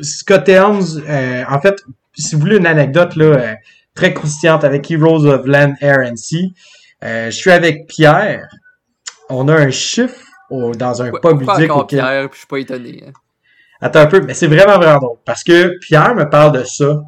Scott 0.02 0.47
Helms, 0.47 1.02
euh, 1.09 1.44
en 1.48 1.60
fait, 1.60 1.82
si 2.14 2.35
vous 2.35 2.43
voulez 2.43 2.59
une 2.59 2.66
anecdote, 2.66 3.16
là, 3.16 3.56
très 3.94 4.12
croustillante 4.12 4.62
avec 4.62 4.90
Heroes 4.90 5.24
of 5.24 5.47
Land, 5.47 5.73
Air 5.81 6.01
and 6.01 6.16
Sea, 6.16 6.52
je 7.02 7.31
suis 7.31 7.51
avec 7.51 7.86
Pierre. 7.86 8.47
On 9.31 9.48
a 9.48 9.55
un 9.55 9.70
chiffre 9.70 10.26
dans 10.51 11.02
un 11.02 11.10
pub 11.10 11.40
ludique. 11.40 11.70
Encore 11.70 11.86
Pierre, 11.86 12.28
puis 12.31 12.35
je 12.35 12.39
suis 12.39 12.47
pas 12.47 12.59
étonné. 12.59 13.05
Hein. 13.06 13.12
Attends 13.81 14.01
un 14.01 14.06
peu, 14.06 14.20
mais 14.20 14.35
c'est 14.35 14.47
vraiment 14.47 14.78
vraiment 14.78 14.98
drôle. 14.98 15.18
Parce 15.24 15.44
que 15.44 15.78
Pierre 15.81 16.14
me 16.14 16.28
parle 16.28 16.59
de 16.59 16.64
ça 16.64 17.02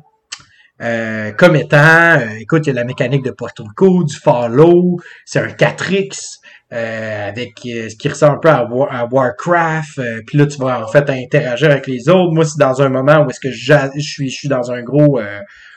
euh, 0.80 1.32
comme 1.32 1.56
étant, 1.56 2.18
euh, 2.18 2.38
écoute, 2.40 2.66
il 2.66 2.68
y 2.68 2.70
a 2.70 2.74
la 2.74 2.84
mécanique 2.84 3.24
de 3.24 3.32
Puerto 3.32 3.64
Rico, 3.64 4.04
du 4.04 4.14
follow, 4.14 4.98
c'est 5.24 5.40
un 5.40 5.48
4X. 5.48 6.38
Euh, 6.70 7.28
avec 7.30 7.60
ce 7.64 7.96
qui 7.96 8.10
ressemble 8.10 8.34
un 8.34 8.38
peu 8.40 8.50
à, 8.90 9.06
Warcraft, 9.10 10.02
puis 10.26 10.36
là 10.36 10.44
tu 10.44 10.58
vas 10.58 10.84
en 10.84 10.86
fait 10.86 11.08
interagir 11.08 11.70
avec 11.70 11.86
les 11.86 12.10
autres. 12.10 12.34
Moi, 12.34 12.44
c'est 12.44 12.58
dans 12.58 12.82
un 12.82 12.90
moment 12.90 13.24
où 13.24 13.30
est-ce 13.30 13.40
que 13.40 13.50
je 13.50 13.72
suis, 14.00 14.28
je 14.28 14.36
suis 14.36 14.48
dans 14.48 14.70
un 14.70 14.82
gros, 14.82 15.18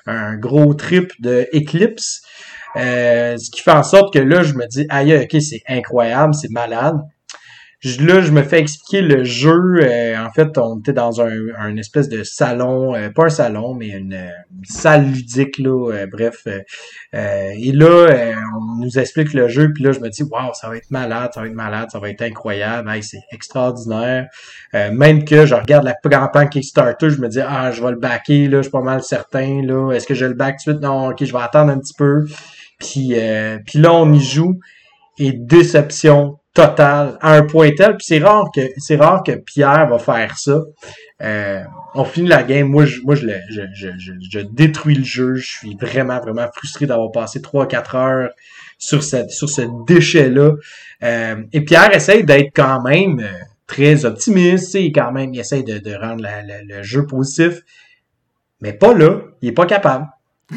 un 0.05 0.35
gros 0.35 0.73
trip 0.73 1.13
de 1.21 1.47
Eclipse, 1.53 2.23
ce 2.75 3.51
qui 3.51 3.61
fait 3.61 3.71
en 3.71 3.83
sorte 3.83 4.13
que 4.13 4.19
là 4.19 4.43
je 4.43 4.53
me 4.53 4.67
dis, 4.67 4.85
aïe, 4.89 5.15
ok, 5.15 5.41
c'est 5.41 5.61
incroyable, 5.69 6.33
c'est 6.33 6.51
malade 6.51 6.97
là, 7.83 8.21
je 8.21 8.31
me 8.31 8.43
fais 8.43 8.59
expliquer 8.59 9.01
le 9.01 9.23
jeu. 9.23 9.79
Euh, 9.81 10.15
en 10.23 10.31
fait, 10.31 10.55
on 10.59 10.79
était 10.79 10.93
dans 10.93 11.19
un, 11.19 11.33
un 11.57 11.75
espèce 11.77 12.09
de 12.09 12.23
salon, 12.23 12.93
euh, 12.95 13.09
pas 13.09 13.25
un 13.25 13.29
salon, 13.29 13.73
mais 13.73 13.89
une, 13.89 14.29
salle 14.63 15.07
ludique, 15.07 15.57
là, 15.57 15.91
euh, 15.91 16.05
bref. 16.05 16.45
et 17.13 17.71
là, 17.71 18.35
on 18.55 18.83
nous 18.83 18.99
explique 18.99 19.33
le 19.33 19.47
jeu, 19.47 19.73
puis 19.73 19.83
là, 19.83 19.91
je 19.91 19.99
me 19.99 20.09
dis, 20.09 20.21
waouh, 20.21 20.53
ça 20.53 20.69
va 20.69 20.77
être 20.77 20.91
malade, 20.91 21.31
ça 21.33 21.41
va 21.41 21.47
être 21.47 21.53
malade, 21.53 21.89
ça 21.91 21.99
va 21.99 22.09
être 22.09 22.21
incroyable, 22.21 22.91
c'est 23.01 23.21
extraordinaire. 23.31 24.27
même 24.73 25.25
que 25.25 25.47
je 25.47 25.55
regarde 25.55 25.85
la 25.85 25.95
campagne 25.95 26.49
Kickstarter, 26.49 27.09
je 27.09 27.19
me 27.19 27.27
dis, 27.27 27.41
ah, 27.41 27.71
je 27.71 27.83
vais 27.83 27.91
le 27.91 27.97
backer, 27.97 28.47
là, 28.47 28.57
je 28.57 28.63
suis 28.63 28.71
pas 28.71 28.81
mal 28.81 29.01
certain, 29.01 29.61
là. 29.63 29.91
Est-ce 29.91 30.05
que 30.05 30.13
je 30.13 30.25
le 30.25 30.35
back 30.35 30.57
tout 30.63 30.71
de 30.71 30.77
suite? 30.77 30.83
Non, 30.83 31.09
ok, 31.09 31.23
je 31.23 31.31
vais 31.31 31.41
attendre 31.41 31.71
un 31.71 31.79
petit 31.79 31.95
peu. 31.95 32.25
Puis, 32.77 33.13
puis 33.65 33.79
là, 33.79 33.93
on 33.93 34.13
y 34.13 34.21
joue. 34.21 34.59
Et 35.17 35.33
déception 35.33 36.39
total 36.53 37.17
à 37.21 37.33
un 37.33 37.43
point 37.43 37.71
tel. 37.75 37.97
Puis 37.97 38.05
c'est 38.07 38.19
rare 38.19 38.49
que 38.53 38.61
c'est 38.77 38.95
rare 38.95 39.23
que 39.23 39.33
Pierre 39.33 39.87
va 39.89 39.99
faire 39.99 40.37
ça. 40.37 40.61
Euh, 41.21 41.63
on 41.93 42.03
finit 42.03 42.27
la 42.27 42.43
game. 42.43 42.67
Moi, 42.67 42.85
je, 42.85 43.01
moi, 43.01 43.15
je, 43.15 43.27
je, 43.49 43.61
je, 43.73 44.11
je, 44.29 44.39
détruis 44.39 44.95
le 44.95 45.03
jeu. 45.03 45.35
Je 45.35 45.49
suis 45.49 45.77
vraiment, 45.79 46.19
vraiment 46.19 46.47
frustré 46.53 46.85
d'avoir 46.85 47.11
passé 47.11 47.39
3-4 47.39 47.97
heures 47.97 48.29
sur 48.77 49.03
cette, 49.03 49.29
sur 49.29 49.49
ce 49.49 49.61
déchet-là. 49.85 50.53
Euh, 51.03 51.43
et 51.53 51.61
Pierre 51.61 51.95
essaye 51.95 52.23
d'être 52.23 52.51
quand 52.55 52.81
même 52.81 53.19
euh, 53.19 53.31
très 53.67 54.05
optimiste. 54.05 54.75
Quand 54.93 55.11
même, 55.11 55.33
il 55.33 55.39
essaye 55.39 55.63
de, 55.63 55.77
de 55.77 55.95
rendre 55.95 56.25
le 56.47 56.83
jeu 56.83 57.05
positif. 57.05 57.61
Mais 58.61 58.73
pas 58.73 58.93
là. 58.93 59.21
Il 59.41 59.49
est 59.49 59.53
pas 59.53 59.65
capable. 59.65 60.07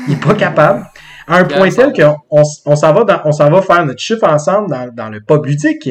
Il 0.08 0.14
est 0.14 0.24
pas 0.24 0.34
capable 0.34 0.86
à 1.26 1.38
un 1.38 1.44
point 1.44 1.70
tel 1.70 1.92
qu'on 1.92 2.16
on, 2.30 2.76
s'en 2.76 2.92
va 2.92 3.22
on 3.24 3.32
s'en 3.32 3.50
va 3.50 3.62
faire 3.62 3.84
notre 3.84 4.00
chiffre 4.00 4.24
ensemble 4.24 4.70
dans, 4.70 4.88
dans 4.92 5.08
le 5.08 5.20
pub 5.20 5.44
ludique. 5.46 5.88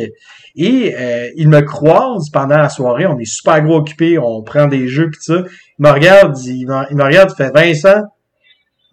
Et 0.56 0.96
euh, 0.96 1.30
il 1.36 1.50
me 1.50 1.62
croise 1.62 2.30
pendant 2.32 2.58
la 2.58 2.70
soirée. 2.70 3.08
On 3.08 3.18
est 3.18 3.26
super 3.26 3.64
gros 3.64 3.78
occupé 3.78 4.20
on 4.20 4.44
prend 4.44 4.68
des 4.68 4.88
jeux 4.88 5.10
pis 5.10 5.20
ça. 5.22 5.44
Il 5.80 5.86
me 5.86 5.90
regarde 5.90 6.38
il 6.46 6.68
me, 6.68 6.84
il 6.92 6.98
me 6.98 7.04
regarde 7.04 7.32
il 7.32 7.36
fait 7.36 7.52
Vincent 7.54 8.04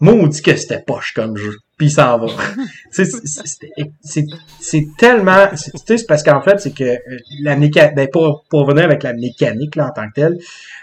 moi 0.01 0.15
on 0.15 0.27
dit 0.27 0.43
que 0.43 0.57
c'était 0.57 0.83
poche 0.83 1.13
comme 1.15 1.37
jeu 1.37 1.57
puis 1.81 1.87
il 1.87 1.93
s'en 1.93 2.19
va. 2.19 2.27
c'est 2.91 4.87
tellement... 4.99 5.47
C'est 5.55 6.07
parce 6.07 6.23
qu'en 6.23 6.43
fait, 6.43 6.61
c'est 6.61 6.75
que 6.75 6.85
euh, 6.85 6.99
la 7.41 7.57
mécanique... 7.57 7.95
Ben, 7.97 8.07
pour, 8.13 8.45
pour 8.51 8.67
revenir 8.67 8.85
avec 8.85 9.03
la 9.03 9.15
mécanique 9.15 9.77
là, 9.77 9.87
en 9.87 9.91
tant 9.91 10.07
que 10.09 10.13
telle, 10.15 10.37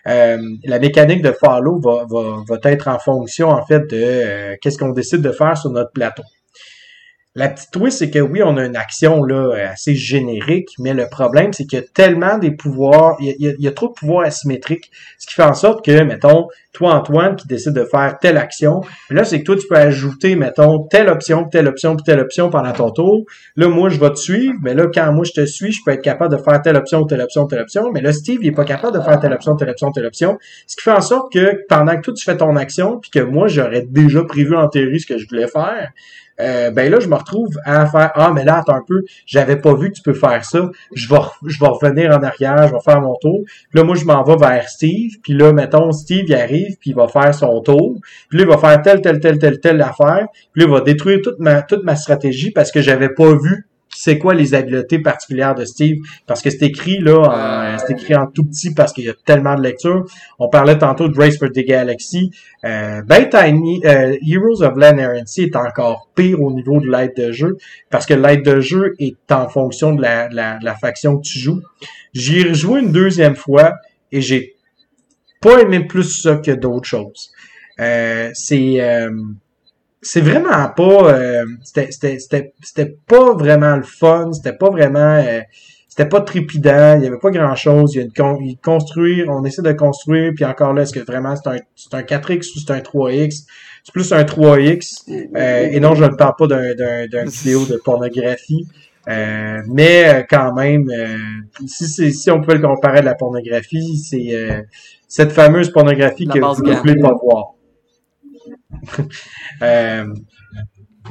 euh, 0.07 0.39
la 0.63 0.79
mécanique 0.79 1.21
de 1.21 1.31
follow 1.33 1.79
va, 1.79 2.07
va, 2.09 2.43
va 2.49 2.71
être 2.71 2.87
en 2.87 2.97
fonction 2.97 3.49
en 3.49 3.63
fait 3.63 3.81
de 3.81 3.93
euh, 3.93 4.55
qu'est-ce 4.59 4.79
qu'on 4.79 4.89
décide 4.89 5.21
de 5.21 5.31
faire 5.31 5.55
sur 5.55 5.69
notre 5.69 5.91
plateau. 5.91 6.23
La 7.37 7.49
petite 7.49 7.69
twist, 7.69 7.99
c'est 7.99 8.09
que 8.09 8.17
oui, 8.17 8.41
on 8.43 8.57
a 8.57 8.65
une 8.65 8.75
action 8.75 9.23
là 9.23 9.69
assez 9.69 9.93
générique, 9.93 10.69
mais 10.79 10.95
le 10.95 11.05
problème, 11.07 11.53
c'est 11.53 11.65
qu'il 11.65 11.77
y 11.77 11.81
a 11.83 11.85
tellement 11.93 12.39
des 12.39 12.49
pouvoirs, 12.49 13.15
il 13.19 13.27
y, 13.27 13.47
a, 13.47 13.53
il 13.59 13.63
y, 13.63 13.67
a, 13.67 13.71
trop 13.71 13.89
de 13.89 13.93
pouvoirs 13.93 14.25
asymétriques, 14.25 14.89
ce 15.19 15.27
qui 15.27 15.35
fait 15.35 15.43
en 15.43 15.53
sorte 15.53 15.85
que, 15.85 16.01
mettons, 16.01 16.47
toi, 16.73 16.95
Antoine, 16.95 17.35
qui 17.35 17.47
décide 17.47 17.73
de 17.73 17.83
faire 17.83 18.17
telle 18.19 18.37
action, 18.37 18.81
là, 19.11 19.23
c'est 19.23 19.41
que 19.41 19.43
toi, 19.43 19.55
tu 19.55 19.67
peux 19.67 19.75
ajouter, 19.75 20.35
mettons, 20.35 20.87
telle 20.87 21.09
option, 21.09 21.43
telle 21.43 21.67
option, 21.67 21.95
puis 21.95 22.03
telle 22.03 22.19
option 22.19 22.49
pendant 22.49 22.71
ton 22.71 22.89
tour. 22.89 23.25
Là, 23.55 23.67
moi, 23.67 23.89
je 23.89 23.99
vais 23.99 24.09
te 24.09 24.17
suivre, 24.17 24.55
mais 24.63 24.73
là, 24.73 24.87
quand 24.91 25.13
moi, 25.13 25.23
je 25.23 25.33
te 25.39 25.45
suis, 25.45 25.71
je 25.71 25.81
peux 25.85 25.91
être 25.91 26.01
capable 26.01 26.35
de 26.35 26.41
faire 26.41 26.59
telle 26.63 26.75
option, 26.75 27.05
telle 27.05 27.21
option, 27.21 27.45
telle 27.45 27.61
option, 27.61 27.91
mais 27.93 28.01
là, 28.01 28.13
Steve, 28.13 28.39
il 28.41 28.47
est 28.47 28.51
pas 28.51 28.65
capable 28.65 28.97
de 28.97 29.03
faire 29.03 29.19
telle 29.19 29.33
option, 29.33 29.55
telle 29.55 29.69
option, 29.69 29.91
telle 29.91 30.07
option, 30.07 30.39
ce 30.65 30.75
qui 30.75 30.81
fait 30.81 30.91
en 30.91 31.01
sorte 31.01 31.31
que 31.31 31.65
pendant 31.69 31.95
que 31.97 32.01
toi, 32.01 32.15
tu 32.15 32.23
fais 32.23 32.37
ton 32.37 32.55
action, 32.55 32.99
puis 32.99 33.11
que 33.11 33.19
moi, 33.19 33.47
j'aurais 33.47 33.83
déjà 33.83 34.23
prévu 34.23 34.55
en 34.55 34.67
théorie 34.69 34.99
ce 34.99 35.05
que 35.05 35.19
je 35.19 35.27
voulais 35.27 35.47
faire, 35.47 35.91
euh, 36.39 36.71
ben 36.71 36.91
là, 36.91 36.99
je 36.99 37.07
me 37.07 37.15
retrouve 37.15 37.57
à 37.65 37.85
faire 37.87 38.11
Ah, 38.15 38.31
mais 38.33 38.43
là, 38.43 38.59
attends 38.59 38.75
un 38.75 38.83
peu, 38.85 39.03
j'avais 39.25 39.57
pas 39.57 39.73
vu 39.73 39.89
que 39.89 39.95
tu 39.95 40.01
peux 40.01 40.13
faire 40.13 40.43
ça. 40.45 40.69
Je 40.93 41.09
vais, 41.09 41.19
je 41.45 41.59
vais 41.59 41.67
revenir 41.67 42.11
en 42.11 42.21
arrière, 42.23 42.67
je 42.67 42.73
vais 42.73 42.81
faire 42.83 43.01
mon 43.01 43.15
tour. 43.15 43.41
Puis 43.45 43.79
là, 43.79 43.83
moi, 43.83 43.95
je 43.95 44.05
m'en 44.05 44.23
vais 44.23 44.35
vers 44.37 44.69
Steve. 44.69 45.13
Puis 45.23 45.33
là, 45.33 45.53
mettons, 45.53 45.91
Steve, 45.91 46.25
il 46.27 46.35
arrive, 46.35 46.77
puis 46.79 46.91
il 46.91 46.95
va 46.95 47.07
faire 47.07 47.33
son 47.33 47.61
tour. 47.61 47.99
Puis 48.29 48.39
là, 48.39 48.45
il 48.45 48.49
va 48.49 48.57
faire 48.57 48.81
telle, 48.81 49.01
telle, 49.01 49.19
telle, 49.19 49.39
telle, 49.39 49.59
telle 49.59 49.81
affaire. 49.81 50.27
Puis 50.53 50.61
là, 50.61 50.67
il 50.67 50.71
va 50.71 50.81
détruire 50.81 51.19
toute 51.23 51.39
ma, 51.39 51.61
toute 51.61 51.83
ma 51.83 51.95
stratégie 51.95 52.51
parce 52.51 52.71
que 52.71 52.81
j'avais 52.81 53.09
pas 53.09 53.33
vu 53.33 53.66
c'est 53.89 54.17
quoi 54.17 54.33
les 54.33 54.53
habiletés 54.53 54.99
particulières 54.99 55.55
de 55.55 55.65
Steve? 55.65 55.97
Parce 56.25 56.41
que 56.41 56.49
c'est 56.49 56.63
écrit 56.63 56.99
là 56.99 57.77
c'est 57.85 57.93
écrit 57.93 58.15
en 58.15 58.27
tout 58.27 58.43
petit 58.43 58.73
parce 58.73 58.93
qu'il 58.93 59.05
y 59.05 59.09
a 59.09 59.13
tellement 59.25 59.55
de 59.55 59.63
lectures. 59.63 60.05
On 60.39 60.49
parlait 60.49 60.77
tantôt 60.77 61.07
de 61.07 61.17
Race 61.17 61.37
for 61.37 61.49
the 61.49 61.65
Galaxy 61.65 62.31
euh, 62.65 63.01
ben 63.03 63.29
Tiny 63.29 63.81
euh, 63.85 64.15
Heroes 64.25 64.63
of 64.63 64.75
Land 64.75 64.97
est 64.97 65.55
encore 65.55 66.09
pire 66.15 66.41
au 66.41 66.51
niveau 66.51 66.79
de 66.79 66.89
l'aide 66.89 67.13
de 67.15 67.31
jeu 67.31 67.57
parce 67.89 68.05
que 68.05 68.13
l'aide 68.13 68.43
de 68.43 68.59
jeu 68.59 68.95
est 68.99 69.31
en 69.31 69.47
fonction 69.47 69.93
de 69.93 70.01
la, 70.01 70.27
la, 70.29 70.57
la 70.61 70.75
faction 70.75 71.17
que 71.17 71.23
tu 71.23 71.39
joues. 71.39 71.61
J'y 72.13 72.39
ai 72.39 72.49
rejoué 72.49 72.81
une 72.81 72.91
deuxième 72.91 73.35
fois 73.35 73.73
et 74.11 74.21
j'ai 74.21 74.55
pas 75.41 75.61
aimé 75.61 75.81
plus 75.85 76.21
ça 76.21 76.37
que 76.37 76.51
d'autres 76.51 76.87
choses. 76.87 77.31
Euh, 77.79 78.31
c'est 78.33 78.81
euh, 78.81 79.11
c'est 80.07 80.21
vraiment 80.21 80.69
pas 80.69 81.13
euh, 81.13 81.45
c'était 81.63 82.97
pas 83.07 83.33
vraiment 83.33 83.75
le 83.75 83.83
fun 83.83 84.31
c'était 84.31 84.55
pas 84.55 84.69
vraiment 84.69 85.21
euh, 85.21 85.41
c'était 85.89 86.07
pas 86.07 86.21
trépidant 86.21 86.97
il 86.97 87.03
y 87.03 87.07
avait 87.07 87.19
pas 87.19 87.29
grand 87.29 87.55
chose 87.55 87.93
il 87.93 87.97
y 87.97 88.01
a 88.01 88.05
une 88.05 88.57
construire 88.57 89.27
on 89.29 89.43
essaie 89.43 89.61
de 89.61 89.73
construire 89.73 90.31
puis 90.33 90.45
encore 90.45 90.73
là 90.73 90.83
est-ce 90.83 90.93
que 90.93 91.01
vraiment 91.01 91.35
c'est 91.35 91.49
un 91.49 91.57
c'est 91.75 91.93
un 91.93 92.01
4x 92.01 92.55
ou 92.55 92.59
c'est 92.59 92.71
un 92.71 92.79
3x 92.79 93.43
c'est 93.83 93.91
plus 93.91 94.13
un 94.13 94.23
3x 94.23 95.03
euh, 95.35 95.69
et 95.71 95.79
non 95.81 95.93
je 95.93 96.05
ne 96.05 96.15
parle 96.15 96.35
pas 96.37 96.47
d'un 96.47 96.73
d'un 96.73 97.25
vidéo 97.25 97.65
de 97.65 97.75
pornographie 97.75 98.65
euh, 99.09 99.61
mais 99.67 100.25
quand 100.29 100.53
même 100.53 100.89
si 101.65 102.13
si 102.13 102.31
on 102.31 102.41
peut 102.41 102.53
le 102.53 102.65
comparer 102.65 102.99
à 102.99 103.01
la 103.01 103.15
pornographie 103.15 103.97
c'est 103.97 104.65
cette 105.09 105.33
fameuse 105.33 105.69
pornographie 105.71 106.27
que 106.27 106.39
vous 106.39 106.63
ne 106.63 106.75
voulez 106.75 106.95
pas 106.95 107.13
voir 107.21 107.56
euh, 109.61 110.05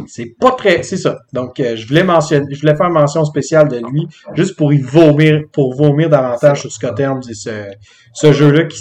c'est 0.06 0.34
pas 0.38 0.52
très, 0.52 0.82
c'est 0.82 0.96
ça. 0.96 1.20
Donc, 1.32 1.58
euh, 1.60 1.76
je 1.76 1.86
voulais 1.86 2.76
faire 2.76 2.90
mention 2.90 3.24
spéciale 3.24 3.68
de 3.68 3.78
lui, 3.78 4.06
juste 4.34 4.56
pour 4.56 4.72
y 4.72 4.78
vomir, 4.78 5.42
pour 5.52 5.74
vomir 5.74 6.10
davantage 6.10 6.60
sur 6.60 6.72
Scott 6.72 6.98
Helms 7.00 7.22
et 7.28 7.34
ce, 7.34 7.70
ce 8.12 8.32
jeu-là 8.32 8.64
qui, 8.64 8.80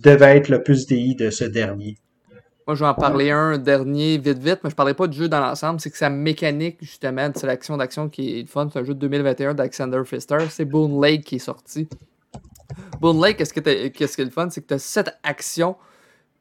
devait 0.00 0.36
être 0.36 0.48
le 0.48 0.62
plus 0.62 0.86
DI 0.86 1.16
de 1.16 1.30
ce 1.30 1.44
dernier. 1.44 1.96
Moi, 2.66 2.74
je 2.76 2.80
vais 2.82 2.88
en 2.88 2.94
parler 2.94 3.30
un 3.30 3.58
dernier 3.58 4.16
vite 4.16 4.38
vite, 4.38 4.60
mais 4.64 4.70
je 4.70 4.74
ne 4.74 4.76
parlerai 4.76 4.94
pas 4.94 5.06
du 5.06 5.18
jeu 5.18 5.28
dans 5.28 5.40
l'ensemble. 5.40 5.80
C'est 5.80 5.90
que 5.90 5.98
sa 5.98 6.08
mécanique, 6.08 6.78
justement, 6.80 7.28
de 7.28 7.36
sélection 7.36 7.76
d'action 7.76 8.08
qui 8.08 8.40
est 8.40 8.48
fun, 8.48 8.68
c'est 8.72 8.78
un 8.78 8.84
jeu 8.84 8.94
de 8.94 9.00
2021 9.00 9.52
d'Alexander 9.52 10.00
Pfister. 10.02 10.38
C'est 10.48 10.64
Boone 10.64 11.02
Lake 11.02 11.24
qui 11.24 11.36
est 11.36 11.40
sorti. 11.40 11.86
Boone 13.00 13.22
Lake, 13.22 13.36
qu'est-ce 13.36 13.52
qui 13.52 13.60
est 14.22 14.24
le 14.24 14.30
fun? 14.30 14.48
C'est 14.48 14.62
que 14.62 14.68
tu 14.68 14.74
as 14.74 14.78
sept 14.78 15.10
actions 15.22 15.76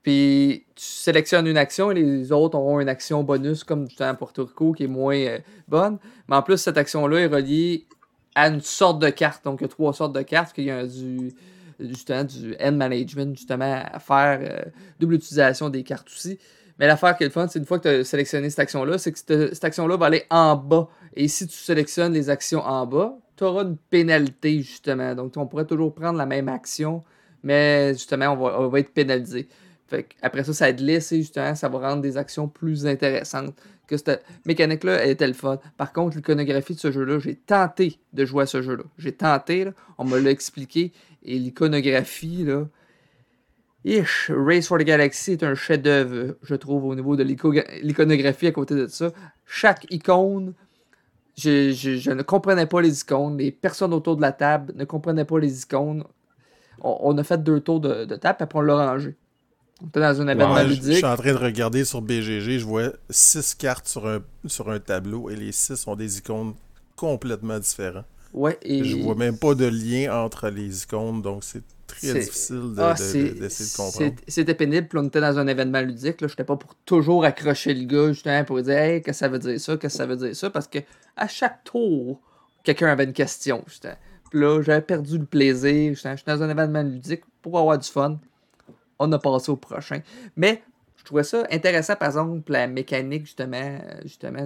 puis 0.03 0.65
tu 0.75 0.83
sélectionnes 0.83 1.47
une 1.47 1.57
action 1.57 1.89
et 1.89 1.93
les 1.93 2.31
autres 2.33 2.57
auront 2.57 2.81
une 2.81 2.89
action 2.89 3.23
bonus, 3.23 3.63
comme 3.63 3.87
du 3.87 3.95
temps 3.95 4.13
Puerto 4.15 4.43
Rico, 4.43 4.73
qui 4.73 4.83
est 4.83 4.87
moins 4.87 5.15
euh, 5.15 5.39
bonne. 5.69 5.97
Mais 6.27 6.35
en 6.35 6.41
plus, 6.41 6.57
cette 6.57 6.77
action-là 6.77 7.21
est 7.21 7.27
reliée 7.27 7.87
à 8.35 8.49
une 8.49 8.59
sorte 8.59 8.99
de 8.99 9.09
carte. 9.09 9.45
Donc, 9.45 9.61
il 9.61 9.63
y 9.63 9.65
a 9.65 9.69
trois 9.69 9.93
sortes 9.93 10.13
de 10.13 10.21
cartes. 10.21 10.53
Il 10.57 10.65
y 10.65 10.71
a 10.71 10.85
du, 10.85 11.31
justement, 11.79 12.25
du 12.25 12.53
end 12.61 12.73
management, 12.73 13.37
justement, 13.37 13.81
à 13.91 13.99
faire 13.99 14.39
euh, 14.41 14.69
double 14.99 15.15
utilisation 15.15 15.69
des 15.69 15.83
cartes 15.83 16.09
aussi. 16.09 16.37
Mais 16.79 16.87
l'affaire 16.87 17.15
qui 17.15 17.23
est 17.23 17.27
le 17.27 17.31
fun, 17.31 17.47
c'est 17.47 17.59
une 17.59 17.65
fois 17.65 17.79
que 17.79 17.83
tu 17.83 18.01
as 18.01 18.03
sélectionné 18.03 18.49
cette 18.49 18.59
action-là, 18.59 18.97
c'est 18.97 19.13
que 19.13 19.19
cette, 19.19 19.63
action-là 19.63 19.95
va 19.95 20.07
aller 20.07 20.23
en 20.29 20.57
bas. 20.57 20.89
Et 21.15 21.29
si 21.29 21.47
tu 21.47 21.55
sélectionnes 21.55 22.11
les 22.11 22.29
actions 22.29 22.61
en 22.61 22.85
bas, 22.85 23.15
tu 23.37 23.45
auras 23.45 23.63
une 23.63 23.77
pénalité, 23.77 24.61
justement. 24.61 25.15
Donc, 25.15 25.37
on 25.37 25.47
pourrait 25.47 25.65
toujours 25.65 25.95
prendre 25.95 26.17
la 26.17 26.25
même 26.25 26.49
action, 26.49 27.03
mais 27.41 27.93
justement, 27.93 28.33
on 28.33 28.67
va 28.67 28.79
être 28.79 28.93
pénalisé 28.93 29.47
après 30.21 30.43
ça, 30.43 30.53
ça 30.53 30.71
glisse 30.71 31.11
et 31.11 31.17
justement, 31.17 31.55
ça 31.55 31.69
va 31.69 31.89
rendre 31.89 32.01
des 32.01 32.17
actions 32.17 32.47
plus 32.47 32.85
intéressantes. 32.85 33.55
Que 33.87 33.97
cette 33.97 34.23
mécanique-là, 34.45 35.03
elle 35.03 35.09
était 35.11 35.27
le 35.27 35.33
fun. 35.33 35.59
Par 35.77 35.91
contre, 35.91 36.15
l'iconographie 36.15 36.73
de 36.73 36.79
ce 36.79 36.91
jeu-là, 36.91 37.19
j'ai 37.19 37.35
tenté 37.35 37.99
de 38.13 38.23
jouer 38.25 38.43
à 38.43 38.45
ce 38.45 38.61
jeu-là. 38.61 38.83
J'ai 38.97 39.11
tenté, 39.11 39.67
on 39.97 40.05
me 40.05 40.17
l'a 40.19 40.31
expliqué. 40.31 40.93
Et 41.23 41.37
l'iconographie, 41.37 42.45
là. 42.45 42.65
Race 44.29 44.67
for 44.67 44.77
the 44.77 44.83
Galaxy 44.83 45.33
est 45.33 45.43
un 45.43 45.55
chef-d'œuvre, 45.55 46.35
je 46.41 46.55
trouve, 46.55 46.85
au 46.85 46.95
niveau 46.95 47.17
de 47.17 47.23
l'iconographie 47.23 48.47
à 48.47 48.51
côté 48.53 48.75
de 48.75 48.87
ça. 48.87 49.11
Chaque 49.45 49.85
icône, 49.91 50.53
je, 51.35 52.09
ne 52.13 52.21
comprenais 52.21 52.65
pas 52.65 52.81
les 52.81 53.01
icônes. 53.01 53.37
Les 53.37 53.51
personnes 53.51 53.93
autour 53.93 54.15
de 54.15 54.21
la 54.21 54.31
table 54.31 54.73
ne 54.75 54.85
comprenaient 54.85 55.25
pas 55.25 55.39
les 55.39 55.63
icônes. 55.63 56.05
On, 56.79 57.17
a 57.17 57.23
fait 57.23 57.41
deux 57.43 57.59
tours 57.59 57.79
de, 57.79 58.05
de 58.05 58.15
table, 58.15 58.37
après 58.39 58.59
on 58.59 58.61
l'a 58.61 58.91
rangé. 58.91 59.15
On 59.81 59.99
dans 59.99 60.21
un 60.21 60.27
événement 60.27 60.63
ludique. 60.63 60.83
Je 60.83 60.97
suis 60.97 61.05
en 61.05 61.17
train 61.17 61.33
de 61.33 61.37
regarder 61.37 61.83
sur 61.83 62.01
BGG, 62.01 62.59
je 62.59 62.65
vois 62.65 62.91
six 63.09 63.55
cartes 63.55 63.87
sur 63.87 64.07
un, 64.07 64.19
sur 64.45 64.69
un 64.69 64.79
tableau 64.79 65.29
et 65.29 65.35
les 65.35 65.51
six 65.51 65.87
ont 65.87 65.95
des 65.95 66.19
icônes 66.19 66.53
complètement 66.95 67.59
différentes. 67.59 68.05
Ouais, 68.33 68.57
et... 68.63 68.83
Je 68.83 68.97
vois 68.97 69.15
même 69.15 69.37
pas 69.37 69.53
de 69.55 69.65
lien 69.65 70.23
entre 70.23 70.49
les 70.49 70.83
icônes, 70.83 71.21
donc 71.21 71.43
c'est 71.43 71.63
très 71.85 72.13
difficile 72.13 72.73
ah, 72.77 72.93
d'essayer 72.93 73.31
de, 73.31 73.77
comprendre. 73.77 74.15
C'était 74.27 74.55
pénible, 74.55 74.87
puis 74.87 74.99
on 74.99 75.07
était 75.07 75.21
dans 75.21 75.37
un 75.37 75.47
événement 75.47 75.81
ludique. 75.81 76.15
Je 76.19 76.25
n'étais 76.25 76.43
pas 76.43 76.55
pour 76.55 76.75
toujours 76.85 77.25
accrocher 77.25 77.73
le 77.73 77.85
gars, 77.85 78.07
justement, 78.07 78.43
pour 78.43 78.61
dire 78.61 78.77
Hey, 78.77 79.01
qu'est-ce 79.01 79.19
que 79.19 79.25
ça 79.25 79.27
veut 79.27 79.39
dire 79.39 79.59
ça, 79.59 79.77
qu'est-ce 79.77 79.93
que 79.93 79.97
ça 79.97 80.05
veut 80.05 80.15
dire 80.15 80.35
ça, 80.35 80.49
parce 80.49 80.67
que 80.67 80.79
à 81.15 81.27
chaque 81.27 81.63
tour, 81.63 82.19
quelqu'un 82.63 82.87
avait 82.87 83.03
une 83.03 83.13
question. 83.13 83.63
Puis 83.67 84.39
là, 84.39 84.61
j'avais 84.61 84.81
perdu 84.81 85.19
le 85.19 85.25
plaisir. 85.25 85.95
J'étais 85.95 86.15
dans 86.25 86.41
un 86.41 86.49
événement 86.49 86.81
ludique 86.81 87.21
pour 87.41 87.59
avoir 87.59 87.77
du 87.77 87.87
fun 87.87 88.19
on 89.03 89.11
a 89.11 89.19
passé 89.19 89.51
au 89.51 89.55
prochain. 89.55 90.01
Mais 90.35 90.63
je 90.97 91.03
trouvais 91.03 91.23
ça 91.23 91.45
intéressant, 91.51 91.95
par 91.95 92.09
exemple, 92.09 92.51
la 92.51 92.67
mécanique, 92.67 93.25
justement, 93.25 93.57
euh, 93.57 94.01
justement 94.03 94.45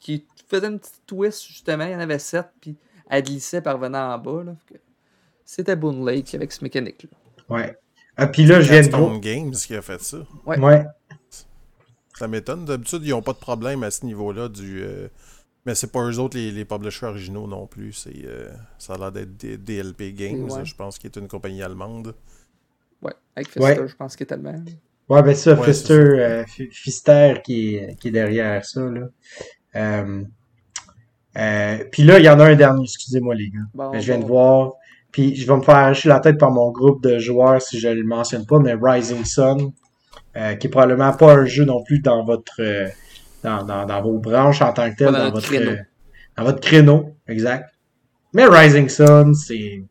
qui, 0.00 0.24
faisait 0.48 0.68
une 0.68 0.78
petite 0.78 1.02
twist, 1.06 1.46
justement. 1.46 1.84
Il 1.84 1.92
y 1.92 1.94
en 1.94 2.00
avait 2.00 2.18
sept, 2.18 2.46
puis 2.60 2.74
elle 3.10 3.22
glissait 3.22 3.60
par 3.60 3.76
venant 3.78 4.14
en 4.14 4.18
bas. 4.18 4.44
C'était 5.44 5.76
Boone 5.76 6.06
Lake 6.06 6.34
avec 6.34 6.52
ce 6.52 6.64
mécanique-là. 6.64 7.10
Ouais. 7.54 7.76
Ah, 8.16 8.26
puis 8.26 8.46
là, 8.46 8.62
je 8.62 8.72
viens 8.72 8.80
de. 8.80 9.18
Games 9.18 9.50
qui 9.50 9.76
a 9.76 9.82
fait 9.82 10.00
ça. 10.00 10.18
Ouais. 10.46 10.58
ouais. 10.58 10.84
Ça 12.18 12.26
m'étonne. 12.26 12.64
D'habitude, 12.64 13.02
ils 13.04 13.10
n'ont 13.10 13.22
pas 13.22 13.34
de 13.34 13.38
problème 13.38 13.82
à 13.82 13.90
ce 13.90 14.06
niveau-là 14.06 14.48
du. 14.48 14.82
Euh, 14.82 15.08
mais 15.66 15.74
c'est 15.74 15.92
pas 15.92 16.02
eux 16.02 16.18
autres 16.18 16.38
les, 16.38 16.50
les 16.50 16.64
publishers 16.64 17.06
originaux 17.06 17.46
non 17.46 17.66
plus. 17.66 17.92
C'est, 17.92 18.24
euh, 18.24 18.50
ça 18.78 18.94
a 18.94 18.98
l'air 18.98 19.12
d'être 19.12 19.36
DLP 19.36 20.14
Games, 20.14 20.48
je 20.64 20.74
pense, 20.74 20.98
qui 20.98 21.06
est 21.06 21.16
une 21.16 21.28
compagnie 21.28 21.62
allemande. 21.62 22.14
Ouais, 23.02 23.12
avec 23.36 23.48
Fister, 23.48 23.86
je 23.86 23.96
pense 23.96 24.16
qu'il 24.16 24.24
est 24.24 24.26
tellement. 24.26 24.54
Ouais, 25.08 25.22
ben 25.22 25.34
ça, 25.34 25.56
Fister, 25.56 25.94
euh, 25.94 26.44
Fister 26.70 27.40
qui 27.42 27.76
est, 27.76 27.96
qui 27.98 28.08
est 28.08 28.12
derrière 28.12 28.64
ça, 28.64 28.82
là. 28.82 29.06
Euh, 29.76 30.22
euh, 31.36 31.84
puis 31.92 32.02
là, 32.02 32.18
il 32.18 32.24
y 32.24 32.28
en 32.28 32.40
a 32.40 32.44
un 32.44 32.54
dernier, 32.56 32.84
excusez-moi 32.84 33.34
les 33.34 33.50
gars. 33.50 33.60
Ben, 33.74 33.98
je 33.98 34.04
viens 34.04 34.18
de 34.18 34.26
voir. 34.26 34.72
Puis 35.12 35.36
je 35.36 35.46
vais 35.46 35.56
me 35.56 35.62
faire 35.62 35.76
arracher 35.76 36.08
la 36.10 36.20
tête 36.20 36.38
par 36.38 36.50
mon 36.50 36.70
groupe 36.70 37.02
de 37.02 37.18
joueurs 37.18 37.62
si 37.62 37.78
je 37.78 37.88
le 37.88 38.04
mentionne 38.04 38.44
pas, 38.44 38.58
mais 38.58 38.74
Rising 38.80 39.24
Sun, 39.24 39.72
qui 40.34 40.66
est 40.66 40.70
probablement 40.70 41.12
pas 41.12 41.34
un 41.34 41.44
jeu 41.46 41.64
non 41.64 41.82
plus 41.82 42.00
dans 42.00 42.24
votre 42.24 42.60
dans, 43.42 43.62
dans, 43.62 43.86
dans 43.86 44.02
vos 44.02 44.18
branches 44.18 44.60
en 44.60 44.72
tant 44.72 44.90
que 44.90 44.96
tel, 44.96 45.12
dans, 45.12 45.30
votre 45.30 45.50
dans 46.36 46.44
votre 46.44 46.60
créneau, 46.60 47.16
exact. 47.26 47.70
Mais 48.34 48.46
Rising 48.46 48.88
Sun, 48.88 49.34
c'est 49.34 49.82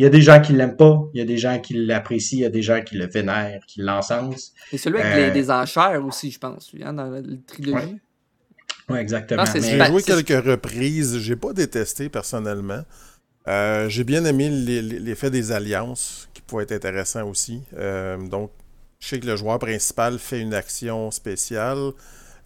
il 0.00 0.04
y 0.04 0.06
a 0.06 0.08
des 0.08 0.22
gens 0.22 0.40
qui 0.40 0.54
l'aiment 0.54 0.78
pas, 0.78 1.10
il 1.12 1.18
y 1.18 1.20
a 1.20 1.26
des 1.26 1.36
gens 1.36 1.58
qui 1.58 1.74
l'apprécient, 1.74 2.38
il 2.38 2.42
y 2.42 2.46
a 2.46 2.48
des 2.48 2.62
gens 2.62 2.80
qui 2.80 2.96
le 2.96 3.06
vénèrent, 3.06 3.60
qui 3.66 3.82
l'encensent. 3.82 4.54
Et 4.72 4.78
celui 4.78 4.98
avec 4.98 5.34
les, 5.34 5.50
euh, 5.50 5.52
enchères 5.52 6.02
aussi, 6.02 6.30
je 6.30 6.38
pense, 6.38 6.72
hein, 6.82 6.94
dans 6.94 7.10
la 7.10 7.20
trilogie. 7.46 8.00
Oui, 8.88 8.98
exactement. 8.98 9.44
J'ai 9.44 9.84
joué 9.84 10.02
quelques 10.02 10.42
reprises, 10.42 11.18
j'ai 11.18 11.36
pas 11.36 11.52
détesté 11.52 12.08
personnellement. 12.08 12.80
Euh, 13.46 13.90
j'ai 13.90 14.04
bien 14.04 14.24
aimé 14.24 14.48
l'effet 14.48 15.30
des 15.30 15.52
alliances, 15.52 16.30
qui 16.32 16.40
pourrait 16.40 16.64
être 16.64 16.72
intéressant 16.72 17.28
aussi. 17.28 17.60
Euh, 17.76 18.16
donc, 18.26 18.52
je 19.00 19.08
sais 19.08 19.20
que 19.20 19.26
le 19.26 19.36
joueur 19.36 19.58
principal 19.58 20.18
fait 20.18 20.40
une 20.40 20.54
action 20.54 21.10
spéciale. 21.10 21.92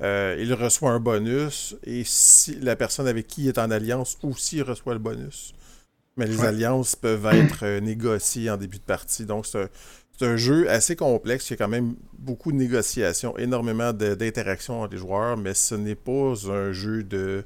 il 0.01 0.52
reçoit 0.55 0.90
un 0.90 0.98
bonus. 0.98 1.76
Et 1.85 2.02
si 2.05 2.56
la 2.56 2.74
personne 2.74 3.06
avec 3.06 3.28
qui 3.28 3.44
il 3.44 3.48
est 3.51 3.59
en 3.59 3.70
alliance 3.70 4.18
aussi 4.24 4.60
reçoit 4.60 4.94
le 4.94 4.98
bonus. 4.98 5.55
Mais 6.16 6.27
les 6.27 6.45
alliances 6.45 6.95
peuvent 6.95 7.27
être 7.27 7.65
euh, 7.65 7.81
négociées 7.81 8.49
en 8.51 8.57
début 8.57 8.78
de 8.78 8.85
partie. 8.85 9.27
Donc, 9.27 9.47
c'est 9.47 10.24
un, 10.24 10.36
jeu 10.36 10.70
assez 10.70 10.95
complexe. 10.95 11.51
Il 11.51 11.55
y 11.55 11.55
a 11.55 11.57
quand 11.57 11.69
même 11.69 11.97
beaucoup 12.19 12.53
de 12.53 12.57
négociations, 12.57 13.36
énormément 13.36 13.93
d'interactions 13.93 14.82
entre 14.82 14.93
les 14.93 14.99
joueurs, 14.99 15.36
mais 15.36 15.55
ce 15.55 15.74
n'est 15.74 15.97
pas 15.97 16.35
un 16.51 16.70
jeu 16.70 17.03
de 17.03 17.45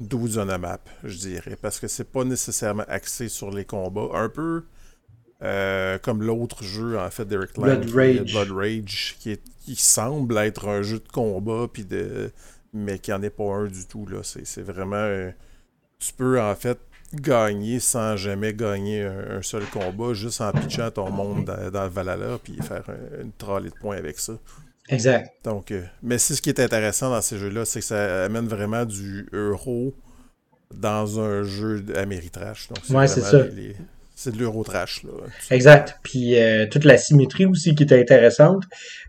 12 0.00 0.38
on 0.38 0.48
a 0.48 0.58
map, 0.58 0.80
je 1.04 1.16
dirais, 1.16 1.56
parce 1.60 1.78
que 1.78 1.86
c'est 1.86 2.10
pas 2.10 2.24
nécessairement 2.24 2.84
axé 2.88 3.28
sur 3.28 3.50
les 3.50 3.64
combats. 3.64 4.08
Un 4.14 4.28
peu 4.28 4.64
euh, 5.42 5.98
comme 5.98 6.22
l'autre 6.22 6.62
jeu, 6.62 6.98
en 6.98 7.10
fait, 7.10 7.24
d'Eric 7.24 7.54
Blood 7.54 7.90
Rage. 7.90 8.32
Blood 8.32 8.50
Rage, 8.52 9.16
qui, 9.18 9.38
qui 9.64 9.74
semble 9.74 10.38
être 10.38 10.68
un 10.68 10.82
jeu 10.82 11.00
de 11.00 11.08
combat, 11.08 11.66
puis 11.72 11.84
de... 11.84 12.30
mais 12.72 12.98
qui 12.98 13.10
n'en 13.10 13.22
est 13.22 13.30
pas 13.30 13.52
un 13.52 13.66
du 13.66 13.86
tout. 13.86 14.06
là. 14.06 14.20
C'est 14.22 14.62
vraiment... 14.62 14.96
Euh, 14.96 15.30
tu 15.98 16.12
peux, 16.12 16.40
en 16.40 16.54
fait, 16.54 16.78
gagner 17.14 17.80
sans 17.80 18.16
jamais 18.16 18.54
gagner 18.54 19.02
un, 19.02 19.42
seul 19.42 19.64
combat, 19.66 20.14
juste 20.14 20.40
en 20.40 20.52
pitchant 20.52 20.90
ton 20.90 21.10
monde 21.10 21.44
dans, 21.44 21.84
le 21.84 21.88
Valhalla, 21.90 22.38
puis 22.42 22.56
faire 22.62 22.84
une 23.20 23.32
trolley 23.32 23.70
de 23.70 23.74
points 23.74 23.96
avec 23.96 24.18
ça. 24.18 24.34
Exact. 24.88 25.32
Donc, 25.44 25.70
euh, 25.70 25.82
mais 26.02 26.18
c'est 26.18 26.34
ce 26.34 26.42
qui 26.42 26.50
est 26.50 26.60
intéressant 26.60 27.10
dans 27.10 27.20
ces 27.20 27.38
jeux-là, 27.38 27.64
c'est 27.64 27.80
que 27.80 27.86
ça 27.86 28.24
amène 28.24 28.46
vraiment 28.46 28.84
du 28.84 29.26
euro 29.32 29.94
dans 30.74 31.20
un 31.20 31.42
jeu 31.42 31.80
d'Améritrash. 31.80 32.68
Ouais, 32.90 33.06
c'est 33.06 33.20
ça. 33.20 33.44
c'est 34.14 34.32
de 34.32 34.38
l'euro-trash. 34.38 35.02
Exact. 35.50 35.98
Puis 36.02 36.38
euh, 36.38 36.66
toute 36.66 36.84
la 36.84 36.98
symétrie 36.98 37.46
aussi 37.46 37.74
qui 37.74 37.84
est 37.84 37.92
intéressante. 37.92 38.64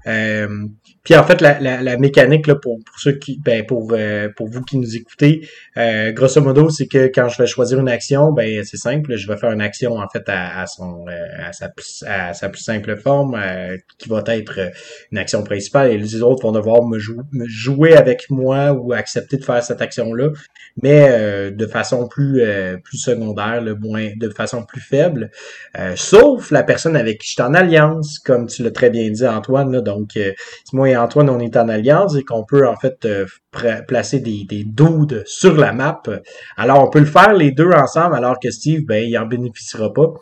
Euh, 0.08 0.68
puis 1.04 1.16
en 1.16 1.24
fait, 1.24 1.42
la, 1.42 1.60
la, 1.60 1.82
la 1.82 1.98
mécanique 1.98 2.48
là, 2.48 2.56
pour, 2.56 2.80
pour 2.84 3.00
ceux 3.00 3.14
qui, 3.14 3.40
ben 3.44 3.66
pour 3.66 3.92
euh, 3.92 4.30
pour 4.36 4.48
vous 4.48 4.62
qui 4.62 4.78
nous 4.78 4.96
écoutez, 4.96 5.48
euh, 5.78 6.12
grosso 6.12 6.40
modo, 6.42 6.70
c'est 6.70 6.88
que 6.88 7.08
quand 7.08 7.28
je 7.30 7.42
vais 7.42 7.48
choisir 7.48 7.80
une 7.80 7.90
action, 7.90 8.32
ben 8.32 8.64
c'est 8.64 8.78
simple, 8.78 9.16
je 9.16 9.28
vais 9.28 9.38
faire 9.38 9.52
une 9.52 9.62
action 9.62 9.98
en 9.98 10.08
fait 10.08 10.24
à, 10.28 10.62
à 10.62 10.66
son 10.66 11.06
euh, 11.10 11.48
à 11.48 11.52
sa 11.52 11.70
plus 11.70 12.04
à 12.08 12.34
sa 12.34 12.50
plus 12.50 12.62
simple 12.62 12.96
forme, 12.96 13.38
qui 13.98 14.08
va 14.08 14.24
être 14.28 14.72
une 15.12 15.18
action 15.18 15.44
principale, 15.44 15.92
et 15.92 15.98
les 15.98 16.22
autres 16.22 16.44
vont 16.44 16.52
devoir 16.54 16.84
me, 16.84 16.98
me 17.32 17.46
jouer 17.48 17.96
avec 17.96 18.30
moi 18.30 18.72
ou 18.72 18.94
accepter 18.94 19.38
de 19.38 19.44
faire 19.44 19.62
cette 19.64 19.82
action 19.82 20.14
là, 20.14 20.30
mais 20.82 21.52
de 21.52 21.68
façon 21.68 22.08
plus 22.08 22.42
plus 22.84 22.98
secondaire, 22.98 23.62
le 23.62 23.76
moins 23.76 24.12
de 24.16 24.30
façon 24.30 24.64
plus 24.64 24.82
faible, 24.82 25.32
euh, 25.78 25.94
sauf 25.96 26.52
la 26.52 26.64
personne 26.64 26.96
avec 26.96 27.20
qui 27.20 27.28
je 27.28 27.34
suis 27.34 27.42
en 27.42 27.54
alliance, 27.54 28.20
comme 28.20 28.48
tu 28.48 28.64
l'as 28.64 28.72
très 28.72 28.90
bien 28.90 29.10
dit 29.10 29.28
Antoine. 29.28 29.72
Là, 29.72 29.82
donc, 29.82 30.12
si 30.14 30.76
moi 30.76 30.93
et 30.94 30.98
Antoine, 30.98 31.30
on 31.30 31.40
est 31.40 31.58
en 31.58 31.68
alliance 31.70 32.16
et 32.16 32.24
qu'on 32.24 32.44
peut 32.44 32.68
en 32.68 32.76
fait 32.76 33.08
placer 33.88 34.20
des, 34.20 34.46
des 34.48 34.64
doudes 34.64 35.24
sur 35.26 35.56
la 35.56 35.74
map, 35.74 36.02
alors 36.58 36.84
on 36.84 36.90
peut 36.90 37.00
le 37.00 37.06
faire 37.06 37.34
les 37.34 37.52
deux 37.52 37.70
ensemble, 37.72 38.16
alors 38.16 38.40
que 38.40 38.50
Steve, 38.50 38.86
ben, 38.86 39.04
il 39.04 39.18
en 39.18 39.26
bénéficiera 39.26 39.92
pas. 39.94 40.14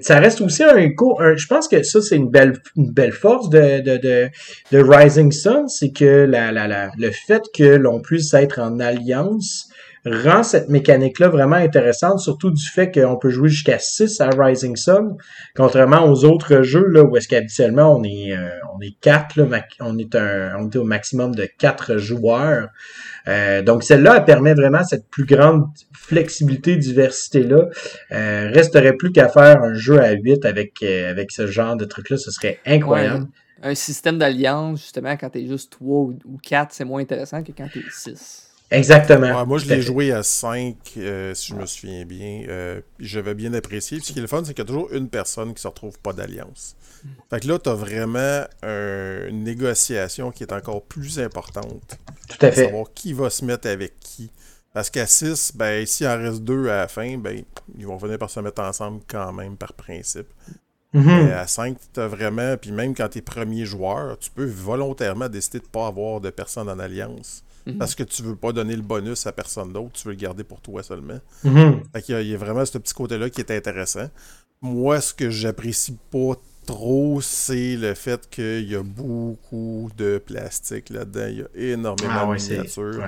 ça 0.00 0.18
reste 0.18 0.40
aussi 0.40 0.62
un 0.62 0.90
coup, 0.94 1.16
je 1.36 1.46
pense 1.46 1.68
que 1.68 1.82
ça, 1.82 2.00
c'est 2.00 2.16
une 2.16 2.30
belle, 2.30 2.54
une 2.76 2.92
belle 2.92 3.12
force 3.12 3.48
de, 3.50 3.80
de, 3.80 3.96
de, 3.96 4.28
de 4.72 4.78
Rising 4.78 5.32
Sun, 5.32 5.68
c'est 5.68 5.92
que 5.92 6.24
la, 6.24 6.52
la, 6.52 6.68
la, 6.68 6.90
le 6.96 7.10
fait 7.10 7.42
que 7.54 7.64
l'on 7.64 8.00
puisse 8.00 8.32
être 8.34 8.60
en 8.60 8.80
alliance 8.80 9.67
rend 10.06 10.42
cette 10.42 10.68
mécanique-là 10.68 11.28
vraiment 11.28 11.56
intéressante, 11.56 12.20
surtout 12.20 12.50
du 12.50 12.64
fait 12.64 12.92
qu'on 12.92 13.16
peut 13.16 13.30
jouer 13.30 13.48
jusqu'à 13.48 13.78
6 13.78 14.20
à 14.20 14.30
Rising 14.30 14.76
Sun, 14.76 15.16
contrairement 15.56 16.04
aux 16.04 16.24
autres 16.24 16.62
jeux 16.62 16.86
là, 16.86 17.02
où 17.02 17.16
est-ce 17.16 17.28
qu'habituellement 17.28 17.96
on 17.96 18.02
est 18.04 18.36
euh, 18.36 18.48
on 18.74 18.80
est 18.80 18.96
4, 19.00 19.40
on 19.80 19.98
est 19.98 20.14
un 20.14 20.56
on 20.58 20.70
est 20.70 20.76
au 20.76 20.84
maximum 20.84 21.34
de 21.34 21.48
4 21.58 21.96
joueurs. 21.98 22.68
Euh, 23.26 23.62
donc 23.62 23.82
celle-là 23.82 24.16
elle 24.18 24.24
permet 24.24 24.54
vraiment 24.54 24.84
cette 24.84 25.08
plus 25.08 25.24
grande 25.24 25.66
flexibilité, 25.92 26.76
diversité-là. 26.76 27.68
Euh, 28.12 28.50
resterait 28.52 28.94
plus 28.94 29.12
qu'à 29.12 29.28
faire 29.28 29.62
un 29.62 29.74
jeu 29.74 30.00
à 30.00 30.12
8 30.12 30.44
avec, 30.44 30.82
avec 30.82 31.32
ce 31.32 31.46
genre 31.46 31.76
de 31.76 31.84
truc-là, 31.84 32.16
ce 32.16 32.30
serait 32.30 32.60
incroyable. 32.64 33.26
un 33.62 33.74
système 33.74 34.18
d'alliance, 34.18 34.80
justement, 34.80 35.16
quand 35.16 35.30
t'es 35.30 35.46
juste 35.46 35.72
3 35.72 35.98
ou 35.98 36.38
4, 36.42 36.72
c'est 36.72 36.84
moins 36.84 37.02
intéressant 37.02 37.42
que 37.42 37.52
quand 37.52 37.68
t'es 37.72 37.82
6. 37.90 38.47
Exactement. 38.70 39.46
moi, 39.46 39.58
je 39.58 39.66
l'ai 39.66 39.80
joué 39.80 40.12
à 40.12 40.22
5, 40.22 40.76
euh, 40.98 41.34
si 41.34 41.48
je 41.48 41.54
me 41.54 41.66
souviens 41.66 42.04
bien. 42.04 42.44
Euh, 42.48 42.80
J'avais 42.98 43.34
bien 43.34 43.54
apprécié. 43.54 44.00
ce 44.00 44.12
qui 44.12 44.18
est 44.18 44.22
le 44.22 44.28
fun, 44.28 44.42
c'est 44.44 44.52
qu'il 44.52 44.62
y 44.62 44.66
a 44.66 44.68
toujours 44.68 44.92
une 44.92 45.08
personne 45.08 45.54
qui 45.54 45.62
se 45.62 45.68
retrouve 45.68 45.98
pas 45.98 46.12
d'alliance. 46.12 46.76
Fait 47.30 47.40
que 47.40 47.48
là, 47.48 47.58
tu 47.58 47.70
as 47.70 47.74
vraiment 47.74 48.44
une 48.62 49.44
négociation 49.44 50.30
qui 50.30 50.42
est 50.42 50.52
encore 50.52 50.82
plus 50.82 51.18
importante. 51.18 51.98
Tout 52.28 52.46
à 52.46 52.52
fait. 52.52 52.64
Savoir 52.66 52.86
qui 52.94 53.12
va 53.12 53.30
se 53.30 53.44
mettre 53.44 53.68
avec 53.68 53.98
qui. 54.00 54.30
Parce 54.74 54.90
qu'à 54.90 55.06
6, 55.06 55.52
ben, 55.54 55.86
s'il 55.86 56.06
en 56.06 56.18
reste 56.18 56.42
deux 56.42 56.68
à 56.68 56.76
la 56.76 56.88
fin, 56.88 57.16
ben, 57.16 57.42
ils 57.76 57.86
vont 57.86 57.96
venir 57.96 58.18
par 58.18 58.30
se 58.30 58.38
mettre 58.40 58.62
ensemble 58.62 59.00
quand 59.08 59.32
même, 59.32 59.56
par 59.56 59.72
principe. 59.72 60.28
Mm-hmm. 60.94 61.32
à 61.32 61.46
5, 61.46 61.76
tu 61.92 62.00
as 62.00 62.08
vraiment, 62.08 62.56
puis 62.56 62.72
même 62.72 62.94
quand 62.94 63.08
tu 63.08 63.18
es 63.18 63.22
premier 63.22 63.66
joueur, 63.66 64.18
tu 64.18 64.30
peux 64.30 64.46
volontairement 64.46 65.28
décider 65.28 65.58
de 65.58 65.64
ne 65.64 65.68
pas 65.68 65.86
avoir 65.86 66.20
de 66.20 66.30
personne 66.30 66.68
en 66.68 66.78
alliance. 66.78 67.44
Mhm. 67.68 67.78
Parce 67.78 67.94
que 67.94 68.02
tu 68.02 68.22
veux 68.22 68.36
pas 68.36 68.52
donner 68.52 68.74
le 68.74 68.82
bonus 68.82 69.26
à 69.26 69.32
personne 69.32 69.72
d'autre, 69.72 69.92
tu 69.92 70.08
veux 70.08 70.14
le 70.14 70.20
garder 70.20 70.44
pour 70.44 70.60
toi 70.60 70.82
seulement. 70.82 71.20
Mhm. 71.44 71.82
il, 72.08 72.28
y 72.28 72.34
a, 72.34 72.36
vraiment 72.36 72.64
ce 72.64 72.78
petit 72.78 72.94
côté-là 72.94 73.30
qui 73.30 73.40
est 73.40 73.50
intéressant. 73.50 74.08
Moi, 74.60 75.00
ce 75.00 75.14
que 75.14 75.30
j'apprécie 75.30 75.96
pas 76.10 76.34
trop, 76.66 77.20
c'est 77.20 77.76
le 77.76 77.94
fait 77.94 78.28
qu'il 78.28 78.68
y 78.68 78.74
a 78.74 78.82
beaucoup 78.82 79.90
de 79.96 80.18
plastique 80.18 80.90
là-dedans. 80.90 81.26
Il 81.28 81.38
y 81.38 81.42
a 81.42 81.72
énormément 81.72 82.32
ah 82.32 82.36
de 82.36 82.42
miniatures. 82.42 83.04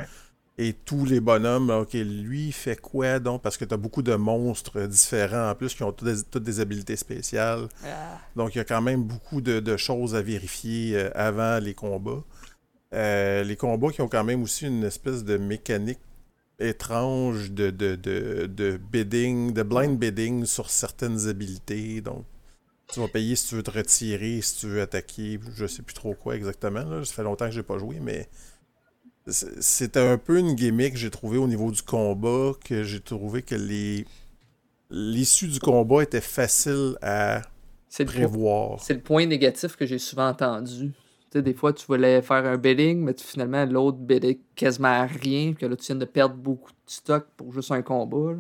Et 0.62 0.74
tous 0.74 1.06
les 1.06 1.20
bonhommes, 1.20 1.70
ok, 1.70 1.94
lui, 1.94 2.52
fait 2.52 2.76
quoi 2.76 3.18
donc? 3.18 3.40
Parce 3.40 3.56
que 3.56 3.64
tu 3.64 3.72
as 3.72 3.78
beaucoup 3.78 4.02
de 4.02 4.14
monstres 4.14 4.82
différents 4.82 5.48
en 5.50 5.54
plus 5.54 5.74
qui 5.74 5.82
ont 5.82 5.90
toutes 5.90 6.42
des, 6.42 6.60
habiletés 6.60 6.96
spéciales. 6.96 7.66
Ah. 7.82 8.18
Donc 8.36 8.54
il 8.54 8.58
y 8.58 8.60
a 8.60 8.64
quand 8.64 8.82
même 8.82 9.02
beaucoup 9.02 9.40
de, 9.40 9.76
choses 9.78 10.14
à 10.14 10.20
vérifier 10.20 10.96
euh, 10.96 11.10
avant 11.14 11.58
les 11.60 11.72
combats. 11.72 12.22
Euh, 12.92 13.44
les 13.44 13.56
combats 13.56 13.90
qui 13.90 14.02
ont 14.02 14.08
quand 14.08 14.24
même 14.24 14.42
aussi 14.42 14.66
une 14.66 14.82
espèce 14.84 15.24
de 15.24 15.36
mécanique 15.36 16.00
étrange 16.58 17.52
de, 17.52 17.70
de, 17.70 17.94
de, 17.94 18.46
de 18.46 18.76
bidding, 18.76 19.52
de 19.52 19.62
blind 19.62 19.98
bidding 19.98 20.44
sur 20.44 20.70
certaines 20.70 21.28
habilités. 21.28 22.00
Donc, 22.00 22.24
tu 22.92 23.00
vas 23.00 23.08
payer 23.08 23.36
si 23.36 23.48
tu 23.48 23.54
veux 23.54 23.62
te 23.62 23.70
retirer, 23.70 24.40
si 24.42 24.58
tu 24.60 24.66
veux 24.66 24.82
attaquer, 24.82 25.38
je 25.54 25.66
sais 25.66 25.82
plus 25.82 25.94
trop 25.94 26.14
quoi 26.14 26.36
exactement. 26.36 26.82
Là. 26.82 27.04
Ça 27.04 27.14
fait 27.14 27.22
longtemps 27.22 27.46
que 27.46 27.52
j'ai 27.52 27.62
pas 27.62 27.78
joué, 27.78 27.98
mais 28.00 28.28
c'était 29.28 30.00
un 30.00 30.18
peu 30.18 30.38
une 30.38 30.54
gimmick 30.54 30.94
que 30.94 30.98
j'ai 30.98 31.10
trouvé 31.10 31.38
au 31.38 31.46
niveau 31.46 31.70
du 31.70 31.82
combat, 31.82 32.52
que 32.64 32.82
j'ai 32.82 33.00
trouvé 33.00 33.42
que 33.42 33.54
les 33.54 34.04
l'issue 34.90 35.46
du 35.46 35.60
combat 35.60 36.02
était 36.02 36.20
facile 36.20 36.96
à 37.00 37.42
prévoir. 38.06 38.82
C'est 38.82 38.94
le 38.94 39.00
point 39.00 39.24
négatif 39.24 39.76
que 39.76 39.86
j'ai 39.86 39.98
souvent 39.98 40.28
entendu 40.28 40.92
sais, 41.38 41.42
des 41.42 41.54
fois, 41.54 41.72
tu 41.72 41.86
voulais 41.86 42.22
faire 42.22 42.44
un 42.46 42.56
bidding, 42.56 43.00
mais 43.02 43.14
finalement, 43.18 43.64
l'autre 43.64 43.98
biddait 43.98 44.40
quasiment 44.54 45.06
rien, 45.06 45.52
puis 45.52 45.56
que 45.56 45.66
là, 45.66 45.76
tu 45.76 45.86
viens 45.86 45.96
de 45.96 46.04
perdre 46.04 46.34
beaucoup 46.34 46.70
de 46.70 46.76
stock 46.86 47.26
pour 47.36 47.52
juste 47.52 47.70
un 47.70 47.82
combat. 47.82 48.36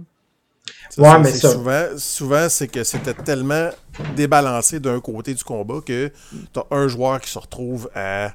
Ouais, 0.98 1.18
mais 1.18 1.32
Souvent, 1.32 1.86
souvent 1.96 2.48
c'est 2.48 2.68
que 2.68 2.84
c'était 2.84 3.14
tellement 3.14 3.70
débalancé 4.14 4.78
d'un 4.78 5.00
côté 5.00 5.34
du 5.34 5.42
combat 5.42 5.80
que 5.84 6.12
tu 6.52 6.60
as 6.60 6.66
un 6.70 6.86
joueur 6.86 7.20
qui 7.20 7.30
se 7.30 7.38
retrouve 7.38 7.90
à, 7.94 8.34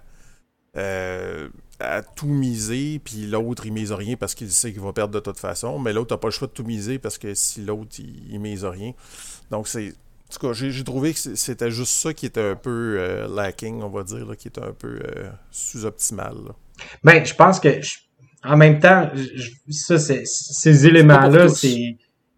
euh, 0.76 1.48
à 1.80 2.02
tout 2.02 2.28
miser, 2.28 3.00
puis 3.00 3.28
l'autre, 3.28 3.66
il 3.66 3.74
mise 3.74 3.92
rien 3.92 4.16
parce 4.16 4.36
qu'il 4.36 4.52
sait 4.52 4.72
qu'il 4.72 4.82
va 4.82 4.92
perdre 4.94 5.14
de 5.14 5.20
toute 5.20 5.40
façon, 5.40 5.80
mais 5.80 5.94
l'autre 5.94 6.14
n'a 6.14 6.18
pas 6.18 6.28
le 6.28 6.32
choix 6.32 6.48
de 6.48 6.54
tout 6.54 6.64
miser 6.64 7.00
parce 7.00 7.18
que 7.18 7.34
si 7.34 7.62
l'autre, 7.62 7.96
il, 8.00 8.34
il 8.34 8.40
mise 8.40 8.66
rien. 8.66 8.94
Donc, 9.52 9.68
c'est 9.68 9.94
en 10.28 10.34
tout 10.34 10.48
cas, 10.48 10.54
j'ai 10.54 10.84
trouvé 10.84 11.14
que 11.14 11.20
c'était 11.20 11.72
juste 11.72 11.92
ça 11.92 12.14
qui 12.14 12.26
était 12.26 12.42
un 12.42 12.56
peu 12.56 12.98
euh, 12.98 13.28
lacking, 13.28 13.82
on 13.82 13.90
va 13.90 14.04
dire, 14.04 14.36
qui 14.38 14.48
était 14.48 14.64
un 14.64 14.74
peu 14.74 15.00
euh, 15.04 15.30
sous-optimal. 15.52 16.36
Ben, 17.04 17.24
je 17.24 17.34
pense 17.34 17.60
que, 17.60 17.80
en 18.44 18.58
même 18.58 18.80
temps, 18.80 19.10
ça, 19.70 20.00
ces 20.00 20.88
éléments-là, 20.88 21.50
c'est. 21.50 21.98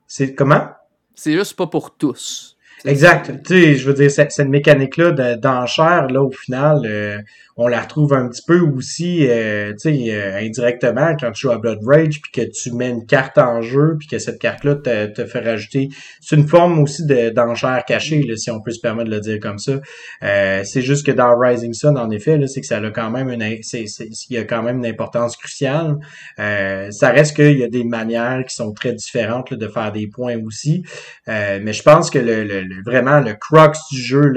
C'est 0.09 0.33
comment? 0.33 0.69
C'est 1.15 1.33
juste 1.33 1.55
pas 1.55 1.67
pour 1.67 1.97
tous. 1.97 2.56
Exact. 2.85 3.31
Tu 3.43 3.53
sais, 3.53 3.75
je 3.75 3.87
veux 3.87 3.93
dire, 3.93 4.11
cette, 4.11 4.31
cette 4.31 4.49
mécanique-là 4.49 5.35
d'enchère, 5.35 6.07
là, 6.07 6.21
au 6.21 6.31
final, 6.31 6.81
euh, 6.85 7.17
on 7.59 7.67
la 7.67 7.81
retrouve 7.81 8.13
un 8.13 8.29
petit 8.29 8.43
peu 8.45 8.59
aussi, 8.59 9.27
euh, 9.27 9.73
tu 9.73 9.89
sais, 9.89 10.13
euh, 10.13 10.37
indirectement 10.37 11.15
quand 11.19 11.31
tu 11.31 11.41
joues 11.41 11.51
à 11.51 11.57
Blood 11.57 11.79
Rage, 11.83 12.21
puis 12.21 12.31
que 12.31 12.41
tu 12.51 12.71
mets 12.71 12.89
une 12.89 13.07
carte 13.07 13.39
en 13.39 13.63
jeu, 13.63 13.95
puis 13.97 14.07
que 14.07 14.19
cette 14.19 14.39
carte-là 14.39 14.75
te, 14.75 15.07
te 15.07 15.25
fait 15.25 15.39
rajouter. 15.39 15.89
C'est 16.21 16.35
une 16.35 16.47
forme 16.47 16.79
aussi 16.79 17.03
d'enchère 17.07 17.83
cachée, 17.85 18.21
là, 18.21 18.37
si 18.37 18.51
on 18.51 18.61
peut 18.61 18.69
se 18.69 18.79
permettre 18.79 19.09
de 19.09 19.15
le 19.15 19.21
dire 19.21 19.39
comme 19.39 19.57
ça. 19.57 19.79
Euh, 20.21 20.61
c'est 20.63 20.83
juste 20.83 21.03
que 21.03 21.11
dans 21.11 21.35
Rising 21.35 21.73
Sun, 21.73 21.97
en 21.97 22.11
effet, 22.11 22.37
là, 22.37 22.45
c'est 22.45 22.61
que 22.61 22.67
ça 22.67 22.77
a 22.77 22.91
quand 22.91 23.09
même 23.09 23.29
une, 23.29 23.43
c'est, 23.63 23.85
il 23.85 24.35
y 24.35 24.37
a 24.37 24.43
quand 24.43 24.61
même 24.61 24.77
une 24.77 24.85
importance 24.85 25.35
cruciale. 25.35 25.97
ça 26.37 27.09
reste 27.09 27.35
qu'il 27.35 27.57
y 27.57 27.63
a 27.63 27.69
des 27.69 27.83
manières 27.83 28.43
qui 28.47 28.53
sont 28.53 28.71
très 28.71 28.93
différentes 28.93 29.51
de 29.51 29.67
faire 29.67 29.91
des 29.91 30.05
points 30.07 30.37
aussi. 30.45 30.83
mais 31.27 31.73
je 31.73 31.81
pense 31.81 32.11
que 32.11 32.19
le, 32.19 32.43
le, 32.43 32.66
vraiment 32.85 33.19
le 33.19 33.33
crux 33.33 33.77
du 33.91 33.97
jeu, 33.97 34.31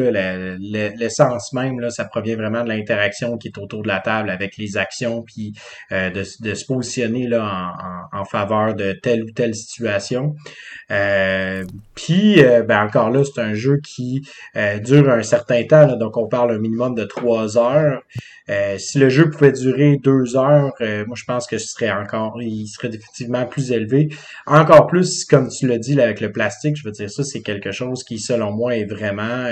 l'essence 0.59 1.52
même, 1.52 1.81
là, 1.81 1.90
ça 1.90 2.05
provient 2.05 2.36
vraiment 2.36 2.62
de 2.62 2.69
l'interaction 2.69 3.36
qui 3.39 3.48
est 3.48 3.59
autour 3.59 3.82
de 3.82 3.89
la 3.89 4.01
table 4.01 4.31
avec 4.31 4.57
les 4.57 4.77
actions, 4.77 5.23
puis 5.23 5.55
euh, 5.93 6.11
de, 6.11 6.24
se 6.24 6.65
positionner 6.65 7.27
là 7.27 7.74
en, 8.12 8.24
faveur 8.24 8.74
de 8.74 8.93
telle 8.93 9.24
ou 9.24 9.31
telle 9.31 9.55
situation. 9.55 10.35
Euh, 10.91 11.65
puis, 11.95 12.43
euh, 12.43 12.62
ben 12.62 12.83
encore 12.85 13.11
là, 13.11 13.23
c'est 13.25 13.41
un 13.41 13.55
jeu 13.55 13.79
qui 13.79 14.27
dure 14.83 15.11
un 15.11 15.23
certain 15.23 15.65
temps, 15.65 15.97
donc 15.97 16.17
on 16.17 16.27
parle 16.27 16.53
un 16.53 16.59
minimum 16.59 16.95
de 16.95 17.05
trois 17.05 17.57
heures. 17.59 18.03
si 18.79 18.99
le 18.99 19.09
jeu 19.09 19.31
pouvait 19.31 19.53
durer 19.53 19.97
deux 20.03 20.37
heures, 20.37 20.73
moi 21.07 21.17
je 21.17 21.25
pense 21.25 21.47
que 21.47 21.59
ce 21.59 21.69
serait 21.69 21.91
encore, 21.91 22.43
il 22.43 22.67
serait 22.67 22.89
définitivement 22.89 23.47
plus 23.47 23.73
élevé. 23.73 24.09
Encore 24.47 24.87
plus, 24.87 25.25
comme 25.25 25.49
tu 25.49 25.67
l'as 25.67 25.79
dit 25.79 26.01
avec 26.01 26.21
le 26.21 26.33
plastique, 26.33 26.77
je 26.77 26.85
veux 26.85 26.93
dire 26.93 27.11
ça, 27.11 27.25
c'est 27.25 27.43
quelque 27.43 27.73
chose 27.73 28.03
qui, 28.05 28.19
selon 28.19 28.53
moi, 28.53 28.77
est 28.77 28.87
vraiment 28.87 29.47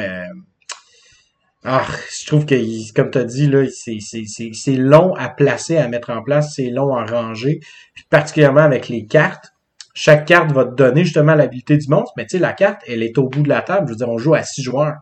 ah, 1.65 1.87
je 2.19 2.27
trouve 2.27 2.47
que, 2.47 2.93
comme 2.95 3.11
tu 3.11 3.19
as 3.19 3.25
dit, 3.25 3.47
là, 3.47 3.65
c'est 3.69 4.77
long 4.77 5.15
à 5.15 5.29
placer, 5.29 5.77
à 5.77 5.89
mettre 5.89 6.11
en 6.11 6.23
place, 6.23 6.55
c'est 6.55 6.71
long 6.71 6.95
à 6.95 7.05
ranger. 7.05 7.61
Puis 7.95 8.05
particulièrement 8.09 8.61
avec 8.61 8.89
les 8.89 9.07
cartes. 9.07 9.53
Chaque 10.01 10.27
carte 10.27 10.53
va 10.53 10.65
te 10.65 10.77
donner 10.77 11.03
justement 11.03 11.35
l'habilité 11.35 11.77
du 11.77 11.89
monstre, 11.89 12.13
mais 12.17 12.25
tu 12.25 12.37
sais, 12.37 12.39
la 12.39 12.53
carte, 12.53 12.83
elle 12.87 13.03
est 13.03 13.19
au 13.19 13.29
bout 13.29 13.43
de 13.43 13.49
la 13.49 13.63
table. 13.63 13.89
Je 13.89 13.93
veux 13.95 13.97
dire, 13.97 14.09
on 14.09 14.17
joue 14.17 14.33
à 14.33 14.45
six 14.45 14.63
joueurs. 14.63 14.95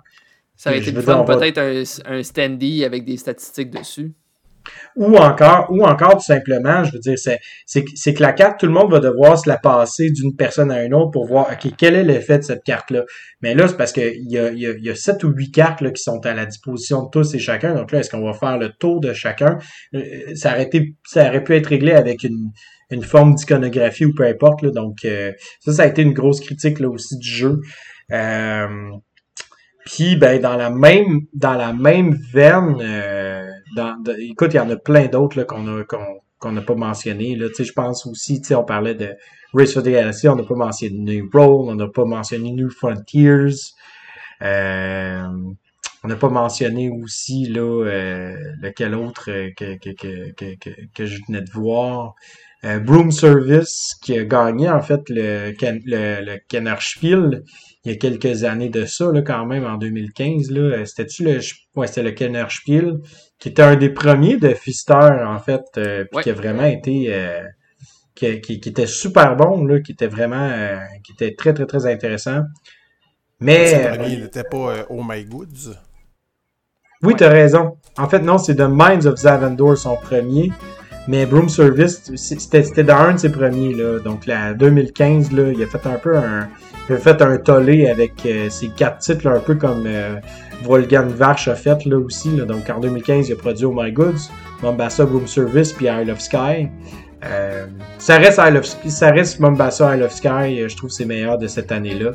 Ça 0.57 0.71
aurait 0.71 0.79
été 0.79 0.91
peut-être 0.91 1.59
un, 1.59 1.83
un 2.07 2.23
standy 2.23 2.83
avec 2.83 3.05
des 3.05 3.19
statistiques 3.19 3.71
dessus. 3.71 4.15
Ou 4.97 5.19
encore, 5.19 5.67
ou 5.71 5.85
encore 5.85 6.15
tout 6.15 6.25
simplement, 6.25 6.83
je 6.83 6.93
veux 6.93 6.99
dire, 6.99 7.19
c'est, 7.19 7.41
c'est, 7.67 8.15
que 8.15 8.23
la 8.23 8.33
carte, 8.33 8.59
tout 8.59 8.65
le 8.65 8.73
monde 8.73 8.91
va 8.91 8.99
devoir 8.99 9.39
se 9.39 9.47
la 9.47 9.59
passer 9.59 10.11
d'une 10.11 10.35
personne 10.35 10.71
à 10.71 10.83
une 10.83 10.95
autre 10.95 11.11
pour 11.11 11.27
voir, 11.27 11.51
OK, 11.53 11.73
quel 11.77 11.95
est 11.95 12.03
l'effet 12.03 12.39
de 12.39 12.45
cette 12.45 12.65
carte-là? 12.65 13.05
Mais 13.43 13.55
là, 13.55 13.69
c'est 13.69 13.77
parce 13.77 13.93
qu'il 13.93 14.31
y 14.31 14.39
a, 14.39 14.51
y, 14.51 14.67
a, 14.67 14.73
y 14.79 14.89
a 14.89 14.95
sept 14.95 15.23
ou 15.25 15.29
huit 15.29 15.51
cartes 15.51 15.83
là, 15.83 15.91
qui 15.91 16.03
sont 16.03 16.25
à 16.25 16.33
la 16.33 16.47
disposition 16.47 17.03
de 17.03 17.11
tous 17.11 17.35
et 17.35 17.39
chacun. 17.39 17.75
Donc 17.75 17.93
là, 17.93 17.99
est-ce 17.99 18.09
qu'on 18.09 18.25
va 18.25 18.33
faire 18.33 18.57
le 18.57 18.71
tour 18.71 19.01
de 19.01 19.13
chacun? 19.13 19.59
Euh, 19.95 20.35
ça 20.35 20.53
aurait, 20.53 20.65
été, 20.65 20.95
ça 21.05 21.29
aurait 21.29 21.45
pu 21.45 21.55
être 21.55 21.67
réglé 21.67 21.93
avec 21.93 22.25
une, 22.25 22.51
une 22.91 23.03
forme 23.03 23.35
d'iconographie 23.35 24.05
ou 24.05 24.15
peu 24.15 24.25
importe. 24.25 24.63
Là. 24.63 24.71
Donc, 24.71 25.05
euh, 25.05 25.33
ça, 25.61 25.73
ça 25.73 25.83
a 25.83 25.87
été 25.87 26.03
une 26.03 26.13
grosse 26.13 26.41
critique 26.41 26.81
là 26.81 26.89
aussi 26.89 27.19
du 27.19 27.29
jeu. 27.29 27.61
Euh, 28.13 28.91
puis, 29.85 30.17
ben, 30.17 30.41
dans 30.41 30.57
la 30.57 30.71
même, 30.71 31.23
dans 31.33 31.55
la 31.55 31.73
même 31.73 32.17
veine, 32.33 32.79
euh, 32.81 33.47
écoute, 34.19 34.55
il 34.55 34.57
y 34.57 34.61
en 34.61 34.71
a 34.71 34.77
plein 34.77 35.07
d'autres 35.07 35.43
qu'on 35.45 35.81
a, 35.81 35.85
qu'on 35.85 36.53
n'a 36.53 36.63
pas 36.63 36.75
mentionné. 36.75 37.37
Là, 37.37 37.49
je 37.59 37.73
pense 37.73 38.07
aussi, 38.07 38.43
on 38.51 38.65
parlait 38.65 38.95
de 38.95 39.15
Race 39.55 39.73
for 39.73 39.83
the 39.83 39.89
Galaxy, 39.89 40.29
on 40.29 40.37
n'a 40.37 40.43
pas 40.43 40.55
mentionné 40.55 41.23
Roll, 41.33 41.71
on 41.71 41.75
n'a 41.75 41.89
pas 41.89 42.05
mentionné 42.05 42.51
New 42.53 42.71
Frontiers. 42.71 43.55
On 44.41 46.09
n'a 46.09 46.17
pas 46.17 46.29
mentionné 46.29 46.91
aussi 46.91 47.47
là, 47.47 47.85
lequel 48.61 48.95
autre 48.95 49.25
que, 49.57 49.77
que, 49.79 49.91
que, 49.91 50.71
que 50.95 51.07
je 51.07 51.21
venais 51.27 51.43
de 51.43 51.51
voir. 51.51 52.15
Euh, 52.67 52.81
Broom 52.81 53.11
Service 53.11 53.95
qui 54.03 54.19
a 54.19 54.25
gagné 54.25 54.69
en 54.69 54.83
fait 54.83 55.01
le, 55.09 55.53
le, 55.61 56.25
le 56.25 56.39
Kennerspiel 56.49 57.45
il 57.87 57.93
y 57.93 57.95
a 57.95 57.99
quelques 57.99 58.43
années 58.43 58.69
de 58.69 58.85
ça, 58.85 59.13
là, 59.13 59.23
quand 59.23 59.47
même, 59.47 59.65
en 59.65 59.77
2015. 59.77 60.51
Là, 60.51 60.85
c'était-tu 60.85 61.23
le, 61.23 61.39
ouais, 61.77 61.87
c'était 61.87 62.03
le 62.03 62.11
Kennerspiel, 62.11 62.99
qui 63.39 63.51
était 63.51 63.63
un 63.63 63.77
des 63.77 63.91
premiers 63.91 64.39
de 64.39 64.49
Fister, 64.55 64.93
en 65.25 65.39
fait, 65.39 65.63
euh, 65.77 66.05
puis 66.11 66.25
qui 66.25 66.31
a 66.31 66.33
vraiment 66.33 66.65
été, 66.65 67.15
euh, 67.15 67.45
qui, 68.17 68.41
qui, 68.41 68.55
était 68.55 68.89
super 68.89 69.37
bon, 69.37 69.65
là, 69.65 69.79
qui 69.79 69.93
était 69.93 70.09
vraiment, 70.09 70.49
euh, 70.51 70.79
qui 71.05 71.13
était 71.13 71.37
très, 71.37 71.55
très, 71.55 71.67
très 71.67 71.87
intéressant. 71.87 72.41
Mais... 73.39 73.91
Le 73.91 73.97
premier 73.97 74.17
n'était 74.17 74.43
pas 74.43 74.85
Oh 74.91 75.05
My 75.07 75.25
Goods? 75.25 75.77
Oui, 77.03 77.15
tu 77.17 77.23
as 77.23 77.29
raison. 77.29 77.77
En 77.97 78.09
fait, 78.09 78.19
non, 78.19 78.39
c'est 78.39 78.57
The 78.57 78.69
Minds 78.69 79.07
of 79.07 79.21
Zavendor, 79.21 79.79
son 79.79 79.95
premier. 79.95 80.51
Mais 81.09 81.25
Broom 81.25 81.49
Service, 81.49 82.11
c'était 82.17 82.83
dans 82.83 82.97
un 82.97 83.15
de 83.15 83.19
ses 83.19 83.31
premiers, 83.31 83.75
là. 83.75 84.01
Donc, 84.01 84.27
là, 84.27 84.55
2015, 84.55 85.33
là, 85.33 85.53
il 85.53 85.63
a 85.63 85.67
fait 85.67 85.87
un 85.87 85.99
peu 85.99 86.17
un, 86.17 86.49
il 86.89 86.97
a 86.97 86.99
fait 86.99 87.23
un 87.23 87.37
tollé 87.37 87.89
avec 87.89 88.13
euh, 88.27 88.51
ses 88.51 88.69
quatre 88.69 88.99
titres, 88.99 89.29
un 89.29 89.39
peu 89.39 89.55
comme 89.55 89.85
euh, 89.87 90.17
Volgan 90.65 91.07
Vache 91.07 91.47
a 91.47 91.55
fait, 91.55 91.85
là, 91.85 91.99
aussi, 91.99 92.31
là. 92.31 92.45
Donc, 92.45 92.69
en 92.71 92.81
2015, 92.81 93.29
il 93.29 93.35
a 93.35 93.37
produit 93.37 93.67
Oh 93.67 93.75
My 93.77 93.93
Goods, 93.93 94.31
Mombasa 94.63 95.05
Broom 95.05 95.29
Service, 95.29 95.73
puis 95.73 95.87
Isle 95.87 96.11
of 96.11 96.21
Sky. 96.21 96.69
Euh, 97.25 97.67
ça 97.99 98.19
reste 98.19 98.41
Isle 98.45 98.57
of, 98.57 98.65
ça 98.65 99.11
reste 99.11 99.39
Mombasa 99.39 99.97
Isle 99.97 100.03
of 100.03 100.13
Sky, 100.13 100.69
je 100.69 100.77
trouve 100.77 100.91
c'est 100.91 101.07
meilleur 101.07 101.39
de 101.39 101.47
cette 101.47 101.71
année-là. 101.71 102.11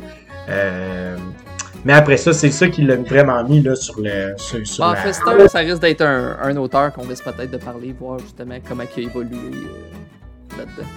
Mais 1.83 1.93
après 1.93 2.17
ça, 2.17 2.31
c'est 2.33 2.51
ça 2.51 2.67
qui 2.67 2.83
l'a 2.83 2.95
vraiment 2.97 3.43
mis 3.43 3.61
là, 3.61 3.75
sur 3.75 3.99
le. 3.99 4.33
Sur, 4.37 4.65
sur 4.65 4.85
bah, 4.85 4.95
la... 5.03 5.47
ça 5.47 5.59
risque 5.59 5.81
d'être 5.81 6.01
un, 6.01 6.37
un, 6.41 6.57
auteur 6.57 6.93
qu'on 6.93 7.07
risque 7.07 7.23
peut-être 7.23 7.51
de 7.51 7.57
parler, 7.57 7.93
voir 7.99 8.19
justement 8.19 8.55
comment 8.67 8.83
il 8.95 9.03
a 9.03 9.07
évolué 9.07 9.37
euh, 9.37 10.57
là-dedans. 10.57 10.87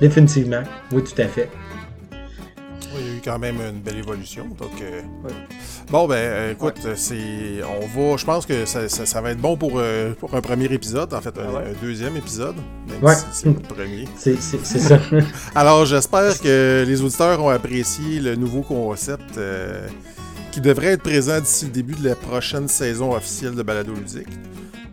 Définitivement, 0.00 0.62
oui, 0.92 1.02
tout 1.02 1.20
à 1.20 1.26
fait. 1.26 1.48
Il 2.98 3.06
y 3.06 3.10
a 3.10 3.16
eu 3.16 3.20
quand 3.24 3.38
même 3.38 3.56
une 3.60 3.80
belle 3.80 3.98
évolution. 3.98 4.46
Donc, 4.58 4.70
euh... 4.80 5.00
Bon, 5.90 6.06
ben, 6.06 6.14
euh, 6.16 6.52
écoute, 6.52 6.78
c'est, 6.96 7.60
on 7.62 7.86
va, 7.86 8.16
je 8.16 8.24
pense 8.24 8.46
que 8.46 8.64
ça, 8.66 8.88
ça, 8.88 9.06
ça 9.06 9.20
va 9.20 9.32
être 9.32 9.40
bon 9.40 9.56
pour, 9.56 9.72
euh, 9.76 10.12
pour, 10.14 10.34
un 10.34 10.40
premier 10.40 10.66
épisode, 10.66 11.12
en 11.12 11.20
fait, 11.20 11.34
un, 11.38 11.56
un 11.56 11.72
deuxième 11.82 12.16
épisode, 12.16 12.56
même 12.88 13.02
ouais. 13.02 13.14
si 13.14 13.24
c'est 13.32 13.48
le 13.48 13.54
premier. 13.54 14.08
C'est, 14.16 14.40
c'est, 14.40 14.64
c'est 14.64 14.78
ça. 14.78 14.98
Alors, 15.54 15.84
j'espère 15.84 16.38
que 16.40 16.84
les 16.86 17.02
auditeurs 17.02 17.42
ont 17.42 17.48
apprécié 17.48 18.20
le 18.20 18.36
nouveau 18.36 18.62
concept 18.62 19.36
euh, 19.38 19.86
qui 20.52 20.60
devrait 20.60 20.92
être 20.92 21.02
présent 21.02 21.40
d'ici 21.40 21.64
le 21.66 21.72
début 21.72 21.94
de 21.94 22.08
la 22.08 22.14
prochaine 22.14 22.68
saison 22.68 23.14
officielle 23.14 23.54
de 23.54 23.62
Balado 23.62 23.92
Ludique. 23.92 24.28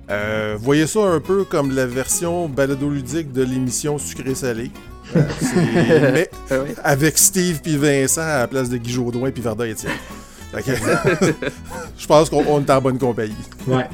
Euh, 0.09 0.57
voyez 0.59 0.87
ça 0.87 1.01
un 1.01 1.19
peu 1.19 1.43
comme 1.43 1.71
la 1.71 1.85
version 1.85 2.49
Balado 2.49 2.89
Ludique 2.89 3.31
de 3.31 3.43
l'émission 3.43 3.97
Sucré-Salé. 3.97 4.71
Euh, 5.15 6.11
mais 6.13 6.29
Ah 6.51 6.55
avec 6.83 7.17
Steve 7.17 7.61
puis 7.61 7.77
Vincent 7.77 8.21
à 8.21 8.39
la 8.39 8.47
place 8.47 8.69
de 8.69 8.77
Guy 8.77 8.91
Jodoin 8.91 9.31
puis 9.31 9.41
Varda 9.41 9.67
Étienne. 9.67 9.93
je 11.97 12.07
pense 12.07 12.29
qu'on 12.29 12.61
est 12.61 12.69
en 12.69 12.81
bonne 12.81 12.97
compagnie. 12.97 13.35
Ouais. 13.67 13.85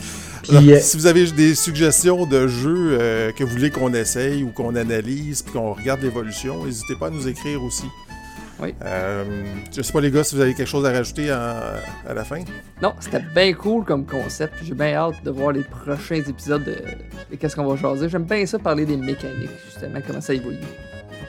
Alors, 0.50 0.62
puis, 0.62 0.74
euh... 0.74 0.80
Si 0.80 0.96
vous 0.96 1.06
avez 1.08 1.30
des 1.32 1.56
suggestions 1.56 2.26
de 2.26 2.48
jeux 2.48 2.98
euh, 3.00 3.32
que 3.32 3.44
vous 3.44 3.52
voulez 3.52 3.72
qu'on 3.72 3.94
essaye 3.94 4.44
ou 4.44 4.50
qu'on 4.52 4.76
analyse 4.76 5.42
puis 5.42 5.54
qu'on 5.54 5.74
regarde 5.74 6.02
l'évolution, 6.02 6.66
n'hésitez 6.66 6.96
pas 6.96 7.08
à 7.08 7.10
nous 7.10 7.28
écrire 7.28 7.62
aussi. 7.64 7.88
Oui. 8.60 8.74
Euh, 8.86 9.44
je 9.76 9.82
sais 9.82 9.92
pas 9.92 10.00
les 10.00 10.12
gars 10.12 10.24
si 10.24 10.36
vous 10.36 10.42
avez 10.42 10.54
quelque 10.54 10.70
chose 10.70 10.86
à 10.86 10.92
rajouter 10.92 11.32
en, 11.34 11.36
à 12.08 12.14
la 12.14 12.24
fin. 12.24 12.40
Non, 12.82 12.94
c'était 13.02 13.20
bien 13.20 13.54
cool 13.54 13.84
comme 13.84 14.06
concept. 14.06 14.54
J'ai 14.64 14.74
bien 14.74 14.94
hâte 14.94 15.22
de 15.26 15.32
voir 15.32 15.52
les 15.52 15.64
prochains 15.64 16.24
épisodes 16.26 16.64
de, 16.64 16.78
de 17.32 17.36
qu'est-ce 17.36 17.56
qu'on 17.56 17.66
va 17.66 17.76
jaser. 17.76 18.08
J'aime 18.08 18.24
bien 18.24 18.46
ça 18.46 18.58
parler 18.58 18.86
des 18.86 18.96
mécaniques, 18.96 19.50
justement, 19.66 20.00
comment 20.08 20.22
ça 20.22 20.34
évolue. 20.34 20.58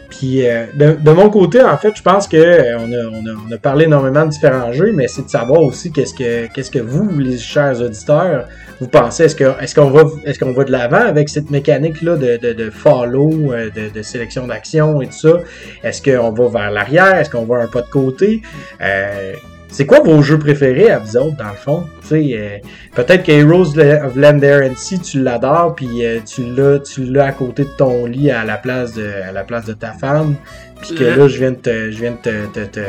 Puis 0.09 0.47
euh, 0.47 0.67
de, 0.75 0.97
de, 1.01 1.11
mon 1.11 1.31
côté, 1.31 1.63
en 1.63 1.77
fait, 1.77 1.97
je 1.97 2.03
pense 2.03 2.29
que 2.29 2.37
euh, 2.37 2.79
on, 2.79 2.93
a, 2.93 2.97
on, 3.11 3.27
a, 3.27 3.39
on, 3.49 3.53
a, 3.53 3.59
parlé 3.59 3.85
énormément 3.85 4.25
de 4.25 4.31
différents 4.31 4.73
jeux, 4.73 4.93
mais 4.93 5.09
c'est 5.09 5.25
de 5.25 5.31
savoir 5.31 5.61
aussi 5.63 5.91
qu'est-ce 5.91 6.15
que 6.15 6.47
qu'est-ce 6.53 6.71
que 6.71 6.79
vous, 6.79 7.19
les 7.19 7.39
chers 7.39 7.81
auditeurs, 7.81 8.47
vous 8.81 8.89
pensez. 8.89 9.25
Est-ce 9.25 9.37
que 9.37 9.61
est-ce 9.61 9.75
qu'on 9.75 9.91
va 9.91 10.05
est-ce 10.25 10.39
qu'on 10.39 10.53
va 10.53 10.65
de 10.65 10.73
l'avant 10.73 11.05
avec 11.05 11.29
cette 11.29 11.51
mécanique 11.51 12.03
là 12.03 12.17
de, 12.17 12.37
de, 12.37 12.53
de 12.53 12.71
follow, 12.71 13.53
de, 13.53 13.93
de 13.93 14.03
sélection 14.03 14.47
d'action 14.47 15.03
et 15.03 15.07
tout 15.07 15.13
ça? 15.13 15.41
Est-ce 15.83 16.03
qu'on 16.03 16.31
va 16.31 16.49
vers 16.49 16.71
l'arrière? 16.71 17.17
Est-ce 17.17 17.31
qu'on 17.31 17.45
va 17.45 17.59
un 17.59 17.67
pas 17.67 17.83
de 17.83 17.89
côté? 17.89 18.43
Euh, 18.81 19.33
c'est 19.69 19.87
quoi 19.87 20.01
vos 20.01 20.23
jeux 20.23 20.39
préférés 20.39 20.91
à 20.91 20.99
vous 20.99 21.17
autres, 21.17 21.37
dans 21.37 21.49
le 21.49 21.57
fond? 21.57 21.87
Euh, 22.13 22.59
Peut-être 22.95 23.25
que 23.25 23.33
Heroes 23.33 23.79
of 23.79 24.79
Sea, 24.79 24.99
tu 24.99 25.21
l'adores, 25.21 25.75
puis 25.75 26.05
euh, 26.05 26.21
tu 26.25 26.45
l'as 26.45 26.79
tu 26.79 27.05
l'as 27.05 27.27
à 27.27 27.33
côté 27.33 27.65
de 27.65 27.71
ton 27.77 28.07
lit 28.07 28.31
à 28.31 28.45
la 28.45 28.57
place 28.57 28.95
de, 28.95 29.09
à 29.29 29.33
la 29.33 29.45
place 29.45 29.67
de 29.67 29.73
ta 29.73 29.93
femme. 29.93 30.37
Puis 30.81 30.95
que 30.95 31.05
là, 31.05 31.27
je 31.27 31.39
viens 31.39 31.53
de 31.53 31.57
te, 31.57 31.91
je 31.91 31.99
viens 31.99 32.13
de 32.13 32.17
te, 32.17 32.47
te, 32.53 32.67
te 32.67 32.81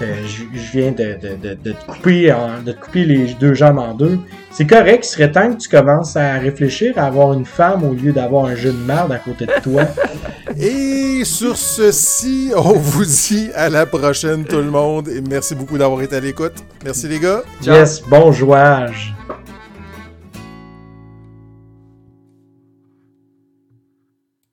je 0.00 0.72
viens 0.72 0.92
de, 0.92 1.16
de, 1.20 1.36
de, 1.36 1.54
de, 1.54 1.72
te 1.72 1.86
couper 1.86 2.32
en, 2.32 2.62
de 2.64 2.72
te 2.72 2.80
couper 2.80 3.04
les 3.04 3.34
deux 3.34 3.54
jambes 3.54 3.78
en 3.78 3.94
deux. 3.94 4.18
C'est 4.50 4.66
correct, 4.66 5.06
il 5.06 5.08
serait 5.08 5.30
temps 5.30 5.52
que 5.52 5.60
tu 5.60 5.68
commences 5.68 6.16
à 6.16 6.34
réfléchir 6.34 6.98
à 6.98 7.06
avoir 7.06 7.32
une 7.32 7.44
femme 7.44 7.84
au 7.84 7.92
lieu 7.94 8.12
d'avoir 8.12 8.46
un 8.46 8.56
jeu 8.56 8.72
de 8.72 8.84
merde 8.84 9.12
à 9.12 9.18
côté 9.18 9.46
de 9.46 9.60
toi. 9.62 9.82
Et 10.56 11.24
sur 11.24 11.56
ceci, 11.56 12.50
on 12.56 12.72
vous 12.72 13.04
dit 13.04 13.50
à 13.54 13.68
la 13.68 13.86
prochaine 13.86 14.44
tout 14.44 14.56
le 14.56 14.70
monde 14.70 15.08
et 15.08 15.20
merci 15.20 15.54
beaucoup 15.54 15.78
d'avoir 15.78 16.02
été 16.02 16.16
à 16.16 16.20
l'écoute. 16.20 16.54
Merci 16.84 17.08
les 17.08 17.20
gars. 17.20 17.42
Ciao. 17.62 17.74
Yes, 17.76 18.02
bon 18.02 18.32
jouage. 18.32 19.14